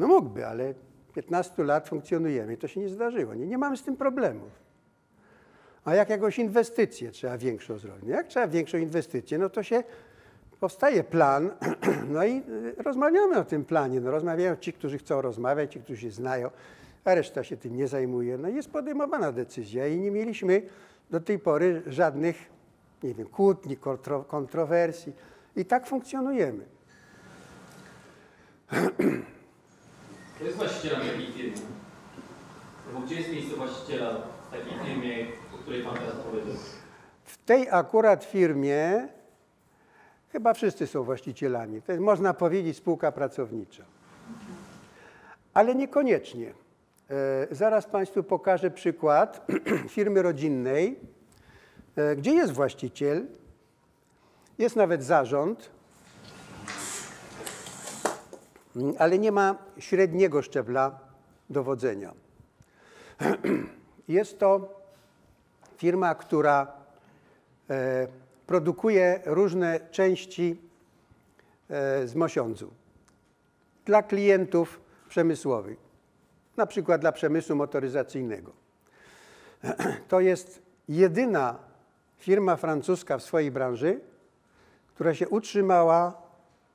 [0.00, 0.74] No mógłby, ale
[1.14, 3.34] 15 lat funkcjonujemy to się nie zdarzyło.
[3.34, 4.50] Nie, nie mamy z tym problemów.
[5.84, 8.04] A jak jakąś inwestycję trzeba większą zrobić?
[8.04, 9.82] No jak trzeba większą inwestycję, no to się
[10.60, 11.50] powstaje plan,
[12.14, 12.42] no i
[12.78, 14.00] y, rozmawiamy o tym planie.
[14.00, 16.50] No rozmawiają ci, którzy chcą rozmawiać, ci, którzy się znają,
[17.04, 18.38] a reszta się tym nie zajmuje.
[18.38, 20.62] No jest podejmowana decyzja i nie mieliśmy
[21.10, 22.36] do tej pory żadnych,
[23.02, 25.12] nie wiem, kłótni, kontro, kontrowersji.
[25.56, 26.64] I tak funkcjonujemy.
[30.40, 31.56] Kto jest właścicielem takiej firmy?
[32.86, 34.10] Albo gdzie jest miejsce właściciela
[34.48, 36.54] w takiej firmie, o której Pan teraz powiedział?
[37.24, 39.08] W tej akurat firmie
[40.32, 41.82] chyba wszyscy są właścicielami.
[41.82, 43.84] To jest, można powiedzieć, spółka pracownicza.
[45.54, 46.52] Ale niekoniecznie.
[47.10, 49.46] E, zaraz Państwu pokażę przykład
[49.88, 50.98] firmy rodzinnej,
[51.96, 53.26] e, gdzie jest właściciel,
[54.58, 55.70] jest nawet zarząd,
[58.69, 60.98] mm, ale nie ma średniego szczebla
[61.50, 62.14] dowodzenia.
[64.08, 64.80] Jest to
[65.76, 66.72] firma, która
[67.70, 68.06] e,
[68.46, 70.56] produkuje różne części
[71.70, 72.70] e, z mosiądzu
[73.84, 75.78] dla klientów przemysłowych,
[76.56, 78.52] na przykład dla przemysłu motoryzacyjnego.
[80.08, 81.58] To jest jedyna
[82.18, 84.00] firma francuska w swojej branży,
[84.94, 86.29] która się utrzymała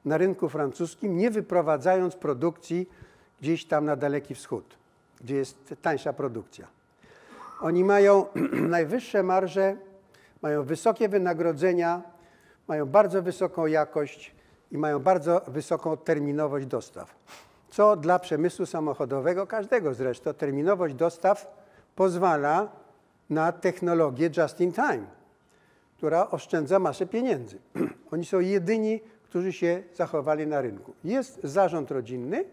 [0.06, 2.90] na rynku francuskim, nie wyprowadzając produkcji
[3.42, 4.78] gdzieś tam na Daleki Wschód,
[5.22, 6.68] gdzie jest tańsza produkcja.
[7.62, 8.26] Oni mają
[8.78, 9.76] najwyższe marże,
[10.42, 12.02] mają wysokie wynagrodzenia,
[12.68, 14.36] mają bardzo wysoką jakość
[14.72, 17.16] i mają bardzo wysoką terminowość dostaw.
[17.70, 21.56] Co dla przemysłu samochodowego, każdego zresztą, terminowość dostaw
[21.96, 22.70] pozwala
[23.30, 25.06] na technologię just in time,
[25.98, 27.58] która oszczędza masę pieniędzy.
[28.12, 29.02] Oni są jedyni,
[29.36, 30.94] którzy się zachowali na rynku.
[31.04, 32.46] Jest zarząd rodzinny,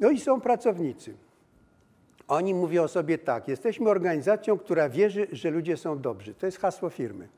[0.00, 1.14] no i są pracownicy.
[2.28, 6.34] Oni mówią o sobie tak: jesteśmy organizacją, która wierzy, że ludzie są dobrzy.
[6.34, 7.28] To jest hasło firmy.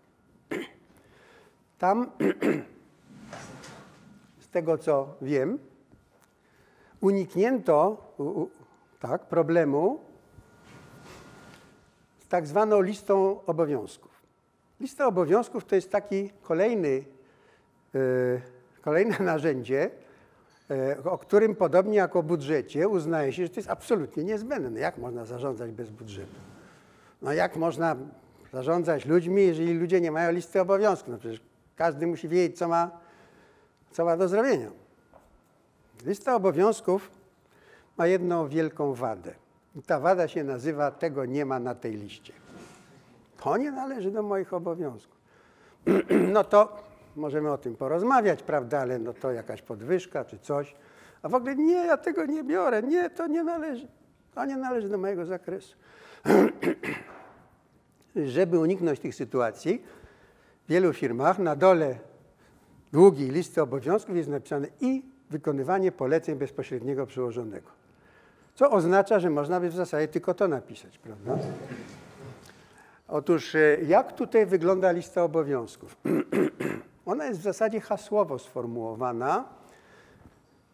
[1.78, 2.10] Tam,
[4.46, 5.58] z tego co wiem,
[7.00, 7.96] uniknięto
[9.00, 10.00] tak, problemu
[12.18, 14.22] z tak zwaną listą obowiązków.
[14.80, 17.15] Lista obowiązków to jest taki kolejny,
[18.82, 19.90] kolejne narzędzie,
[20.70, 24.70] e, o którym podobnie jak o budżecie uznaje się, że to jest absolutnie niezbędne.
[24.70, 26.40] No jak można zarządzać bez budżetu?
[27.22, 27.96] No jak można
[28.52, 31.08] zarządzać ludźmi, jeżeli ludzie nie mają listy obowiązków?
[31.12, 31.40] No przecież
[31.76, 32.90] każdy musi wiedzieć, co ma,
[33.90, 34.70] co ma do zrobienia.
[36.04, 37.10] Lista obowiązków
[37.96, 39.34] ma jedną wielką wadę.
[39.76, 42.32] I ta wada się nazywa tego nie ma na tej liście.
[43.42, 45.16] To nie należy do moich obowiązków.
[46.34, 46.85] No to
[47.16, 50.74] możemy o tym porozmawiać, prawda, ale no to jakaś podwyżka czy coś.
[51.22, 53.88] A w ogóle nie, ja tego nie biorę, nie, to nie należy.
[54.34, 55.76] To nie należy do mojego zakresu.
[58.26, 59.82] Żeby uniknąć tych sytuacji,
[60.64, 61.98] w wielu firmach na dole
[62.92, 67.70] długiej listy obowiązków jest napisane i wykonywanie poleceń bezpośredniego przełożonego.
[68.54, 71.38] Co oznacza, że można by w zasadzie tylko to napisać, prawda?
[73.08, 75.96] Otóż e, jak tutaj wygląda lista obowiązków?
[77.16, 79.44] Ona jest w zasadzie hasłowo sformułowana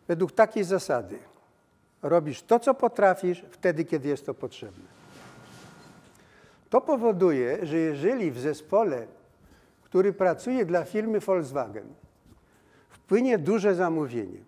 [0.08, 1.18] według takiej zasady.
[2.02, 4.84] Robisz to, co potrafisz, wtedy, kiedy jest to potrzebne.
[6.70, 9.06] To powoduje, że jeżeli w zespole,
[9.82, 11.86] który pracuje dla firmy Volkswagen,
[12.90, 14.38] wpłynie duże zamówienie,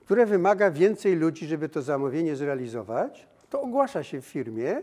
[0.00, 4.82] które wymaga więcej ludzi, żeby to zamówienie zrealizować, to ogłasza się w firmie,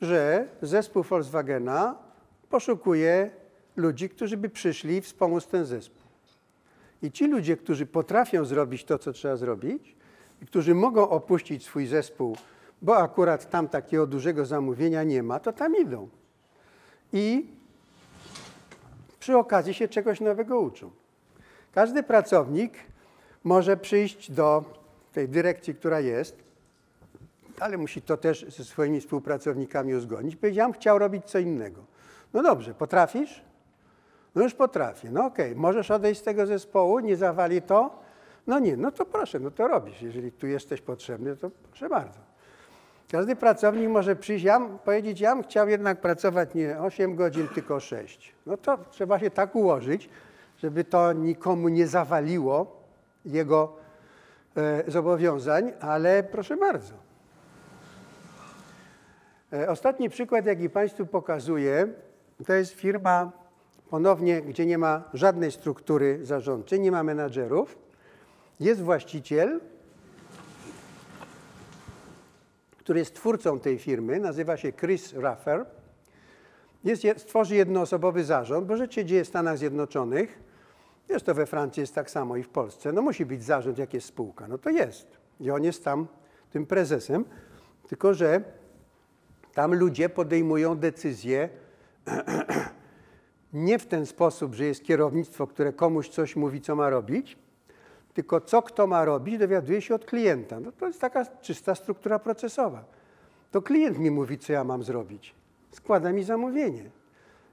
[0.00, 1.94] że zespół Volkswagena
[2.50, 3.39] poszukuje
[3.76, 6.02] ludzi, którzy by przyszli i wspomóc ten zespół.
[7.02, 9.96] I ci ludzie, którzy potrafią zrobić to, co trzeba zrobić,
[10.42, 12.36] i którzy mogą opuścić swój zespół,
[12.82, 16.08] bo akurat tam takiego dużego zamówienia nie ma, to tam idą.
[17.12, 17.46] I
[19.20, 20.90] przy okazji się czegoś nowego uczą.
[21.72, 22.72] Każdy pracownik
[23.44, 24.64] może przyjść do
[25.12, 26.36] tej dyrekcji, która jest,
[27.60, 30.36] ale musi to też ze swoimi współpracownikami uzgodnić.
[30.36, 31.84] Powiedziałem, chciał robić co innego.
[32.32, 33.42] No dobrze, potrafisz?
[34.34, 35.10] No już potrafię.
[35.10, 38.00] No okej, możesz odejść z tego zespołu, nie zawali to,
[38.46, 40.02] No nie, no to proszę, no to robisz.
[40.02, 42.20] Jeżeli tu jesteś potrzebny, to proszę bardzo.
[43.10, 47.80] Każdy pracownik może przyjść, ja, powiedzieć, ja bym chciał jednak pracować nie 8 godzin, tylko
[47.80, 48.34] 6.
[48.46, 50.08] No to trzeba się tak ułożyć,
[50.58, 52.82] żeby to nikomu nie zawaliło
[53.24, 53.76] jego
[54.56, 56.94] e, zobowiązań, ale proszę bardzo.
[59.52, 61.88] E, Ostatni przykład, jaki Państwu pokazuję,
[62.46, 63.32] to jest firma
[63.90, 67.78] ponownie, gdzie nie ma żadnej struktury zarządczej, nie ma menadżerów.
[68.60, 69.60] Jest właściciel,
[72.78, 75.66] który jest twórcą tej firmy, nazywa się Chris Raffer.
[76.84, 80.38] Jest, je- stworzy jednoosobowy zarząd, bo rzecz się dzieje w Stanach Zjednoczonych.
[81.08, 82.92] Jest to we Francji, jest tak samo i w Polsce.
[82.92, 84.48] No musi być zarząd, jak jest spółka.
[84.48, 85.06] No to jest.
[85.40, 86.06] I on jest tam
[86.50, 87.24] tym prezesem.
[87.88, 88.42] Tylko, że
[89.54, 91.48] tam ludzie podejmują decyzje
[93.52, 97.38] nie w ten sposób, że jest kierownictwo, które komuś coś mówi, co ma robić,
[98.14, 100.60] tylko co kto ma robić, dowiaduje się od klienta.
[100.60, 102.84] No to jest taka czysta struktura procesowa.
[103.50, 105.34] To klient mi mówi, co ja mam zrobić.
[105.70, 106.90] Składa mi zamówienie.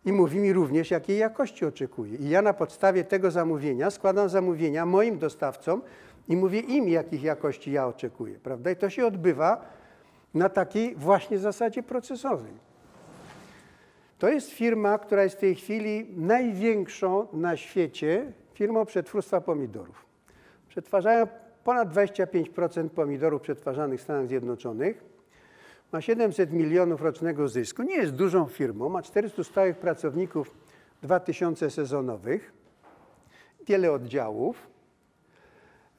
[0.06, 2.16] I mówi mi również, jakiej jakości oczekuje.
[2.16, 5.82] I ja na podstawie tego zamówienia składam zamówienia moim dostawcom
[6.28, 8.40] i mówię im, jakich jakości ja oczekuję.
[8.40, 8.72] Prawda?
[8.72, 9.62] I to się odbywa
[10.34, 12.54] na takiej właśnie zasadzie procesowej.
[14.18, 20.06] To jest firma, która jest w tej chwili największą na świecie firmą przetwórstwa pomidorów.
[20.68, 21.28] Przetwarzają
[21.64, 25.04] ponad 25% pomidorów przetwarzanych w Stanach Zjednoczonych.
[25.92, 27.84] Ma 700 milionów rocznego zysku.
[27.84, 28.90] Nie jest dużą firmą.
[28.90, 30.52] Ma 400 stałych pracowników,
[31.02, 32.54] 2000 sezonowych,
[33.68, 34.68] wiele oddziałów.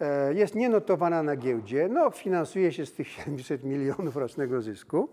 [0.01, 1.89] E, Jest nienotowana na giełdzie.
[1.89, 5.09] No, finansuje się z tych 700 milionów rocznego zysku.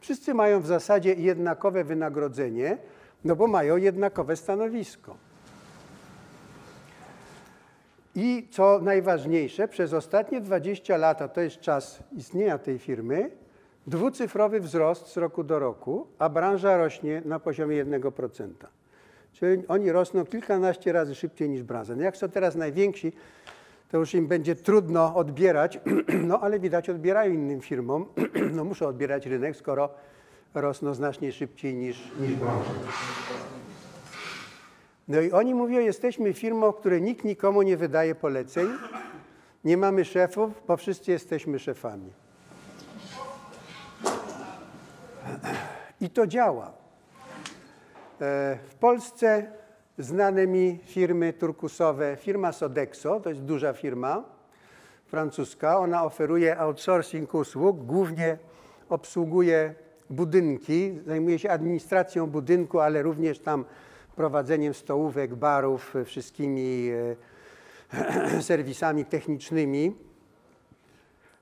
[0.00, 2.78] Wszyscy mają w zasadzie jednakowe wynagrodzenie,
[3.24, 5.16] no bo mają jednakowe stanowisko.
[8.14, 13.30] I co najważniejsze, przez ostatnie 20 lat, a to jest czas istnienia tej firmy,
[13.86, 18.48] dwucyfrowy wzrost z roku do roku, a branża rośnie na poziomie 1%.
[19.32, 21.96] Czyli oni rosną kilkanaście razy szybciej niż branża.
[21.96, 23.12] No jak są teraz najwięksi,
[23.90, 25.80] to już im będzie trudno odbierać,
[26.28, 28.06] no ale widać odbierają innym firmom,
[28.56, 29.90] no muszą odbierać rynek, skoro
[30.54, 32.70] rosną znacznie szybciej niż, niż branża.
[35.08, 38.68] No i oni mówią, jesteśmy firmą, której nikt nikomu nie wydaje poleceń,
[39.64, 42.12] nie mamy szefów, bo wszyscy jesteśmy szefami.
[46.00, 46.72] I to działa.
[48.20, 49.57] E, W Polsce
[49.98, 54.24] znane mi firmy turkusowe, firma Sodexo, to jest duża firma
[55.06, 58.38] francuska, ona oferuje outsourcing usług, głównie
[58.88, 59.74] obsługuje
[60.10, 63.64] budynki, zajmuje się administracją budynku, ale również tam
[64.16, 66.90] prowadzeniem stołówek, barów, wszystkimi
[68.32, 69.96] e, serwisami technicznymi.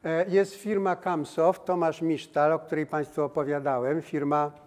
[0.05, 4.66] E, Jest firma Camsoft, Tomasz Misztal, o której Państwu opowiadałem, firma,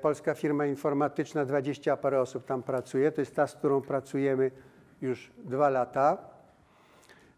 [0.00, 4.50] polska firma informatyczna, 20 parę osób tam pracuje, to jest ta, z którą pracujemy
[5.02, 6.18] już dwa lata.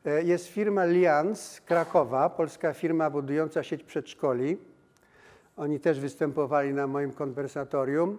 [0.05, 4.59] E, Jest firma Lians Krakowa, polska firma budująca sieć przedszkoli.
[5.57, 8.19] Oni też występowali na moim konwersatorium.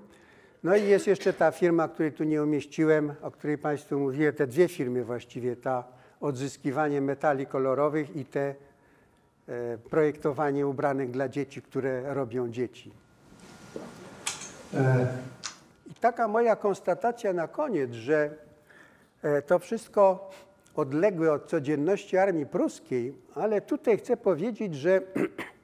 [0.64, 4.48] No i jest jeszcze ta firma, której tu nie umieściłem, o której Państwu mówiłem, te
[4.48, 5.84] dwie firmy właściwie, ta
[6.22, 8.56] odzyskiwanie metali kolorowych i te
[9.48, 13.06] e, projektowanie ubranek dla dzieci, które robią dzieci.
[14.73, 15.07] E,
[15.87, 18.29] I taka moja konstatacja na koniec, że
[19.21, 20.29] e, to wszystko
[20.75, 25.01] odległe od codzienności armii pruskiej, ale tutaj chcę powiedzieć, że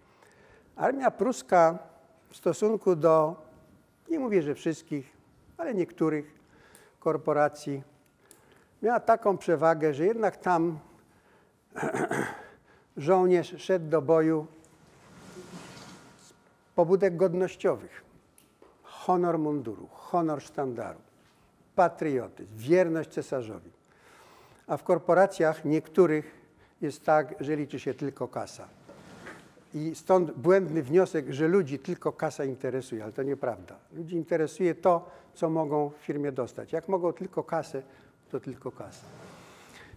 [0.76, 1.80] armia pruska
[2.30, 3.36] w stosunku do,
[4.10, 5.14] nie mówię, że wszystkich,
[5.58, 6.26] ale niektórych
[7.00, 7.84] korporacji,
[8.82, 10.80] miała taką przewagę, że jednak tam
[12.98, 14.48] żołnierz szedł do boju
[16.76, 18.04] pobudek godnościowych.
[18.84, 21.00] Honor munduru, honor sztandaru,
[21.76, 23.72] patriotyzm, wierność cesarzowi.
[24.68, 26.44] A w korporacjach niektórych
[26.82, 28.68] jest tak, że liczy się tylko kasa.
[29.74, 33.76] I stąd błędny wniosek, że ludzi tylko kasa interesuje, ale to nieprawda.
[33.94, 36.74] Ludzi interesuje to, co mogą w firmie dostać.
[36.74, 37.82] Jak mogą tylko kasę,
[38.32, 39.06] to tylko kasę.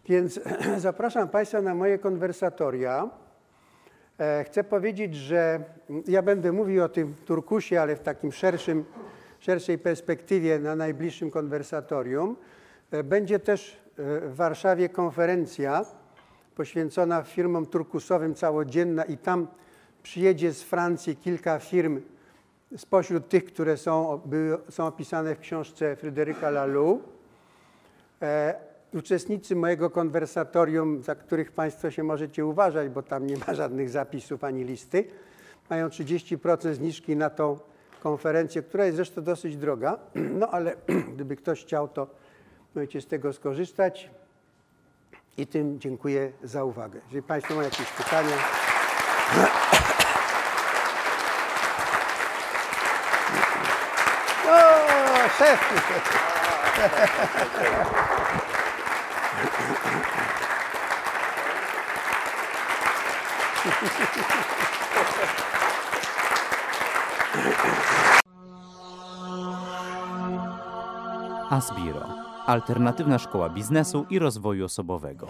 [0.09, 0.41] Więc
[0.79, 3.11] zapraszam Państwa na moje konwersatoria.
[4.19, 5.61] E, Chcę powiedzieć, że
[6.09, 8.85] ja będę mówił o tym turkusie, ale w takim szerszym,
[9.41, 12.37] szerszej perspektywie na najbliższym konwersatorium.
[12.91, 15.85] E, Będzie też e, w Warszawie konferencja
[16.55, 19.47] poświęcona firmom turkusowym całodzienna i tam
[20.03, 22.01] przyjedzie z Francji kilka firm
[22.77, 27.05] spośród tych, które są, były, są opisane w książce Fryderyka Laloux.
[28.95, 34.45] Uczestnicy mojego konwersatorium, za których Państwo się możecie uważać, bo tam nie ma żadnych zapisów
[34.45, 35.05] ani listy,
[35.71, 37.59] mają 30% zniżki na tą
[38.03, 39.99] konferencję, która jest zresztą dosyć droga,
[40.41, 40.77] no ale
[41.15, 42.07] gdyby ktoś chciał, to
[42.75, 44.11] możecie z tego skorzystać.
[45.39, 47.01] I tym dziękuję za uwagę.
[47.05, 48.37] Jeżeli Państwo mają jakieś pytania.
[54.49, 55.61] O, szef!
[71.51, 72.01] Asbiro.
[72.47, 75.27] Alternatywna szkoła biznesu i rozwoju osobowego.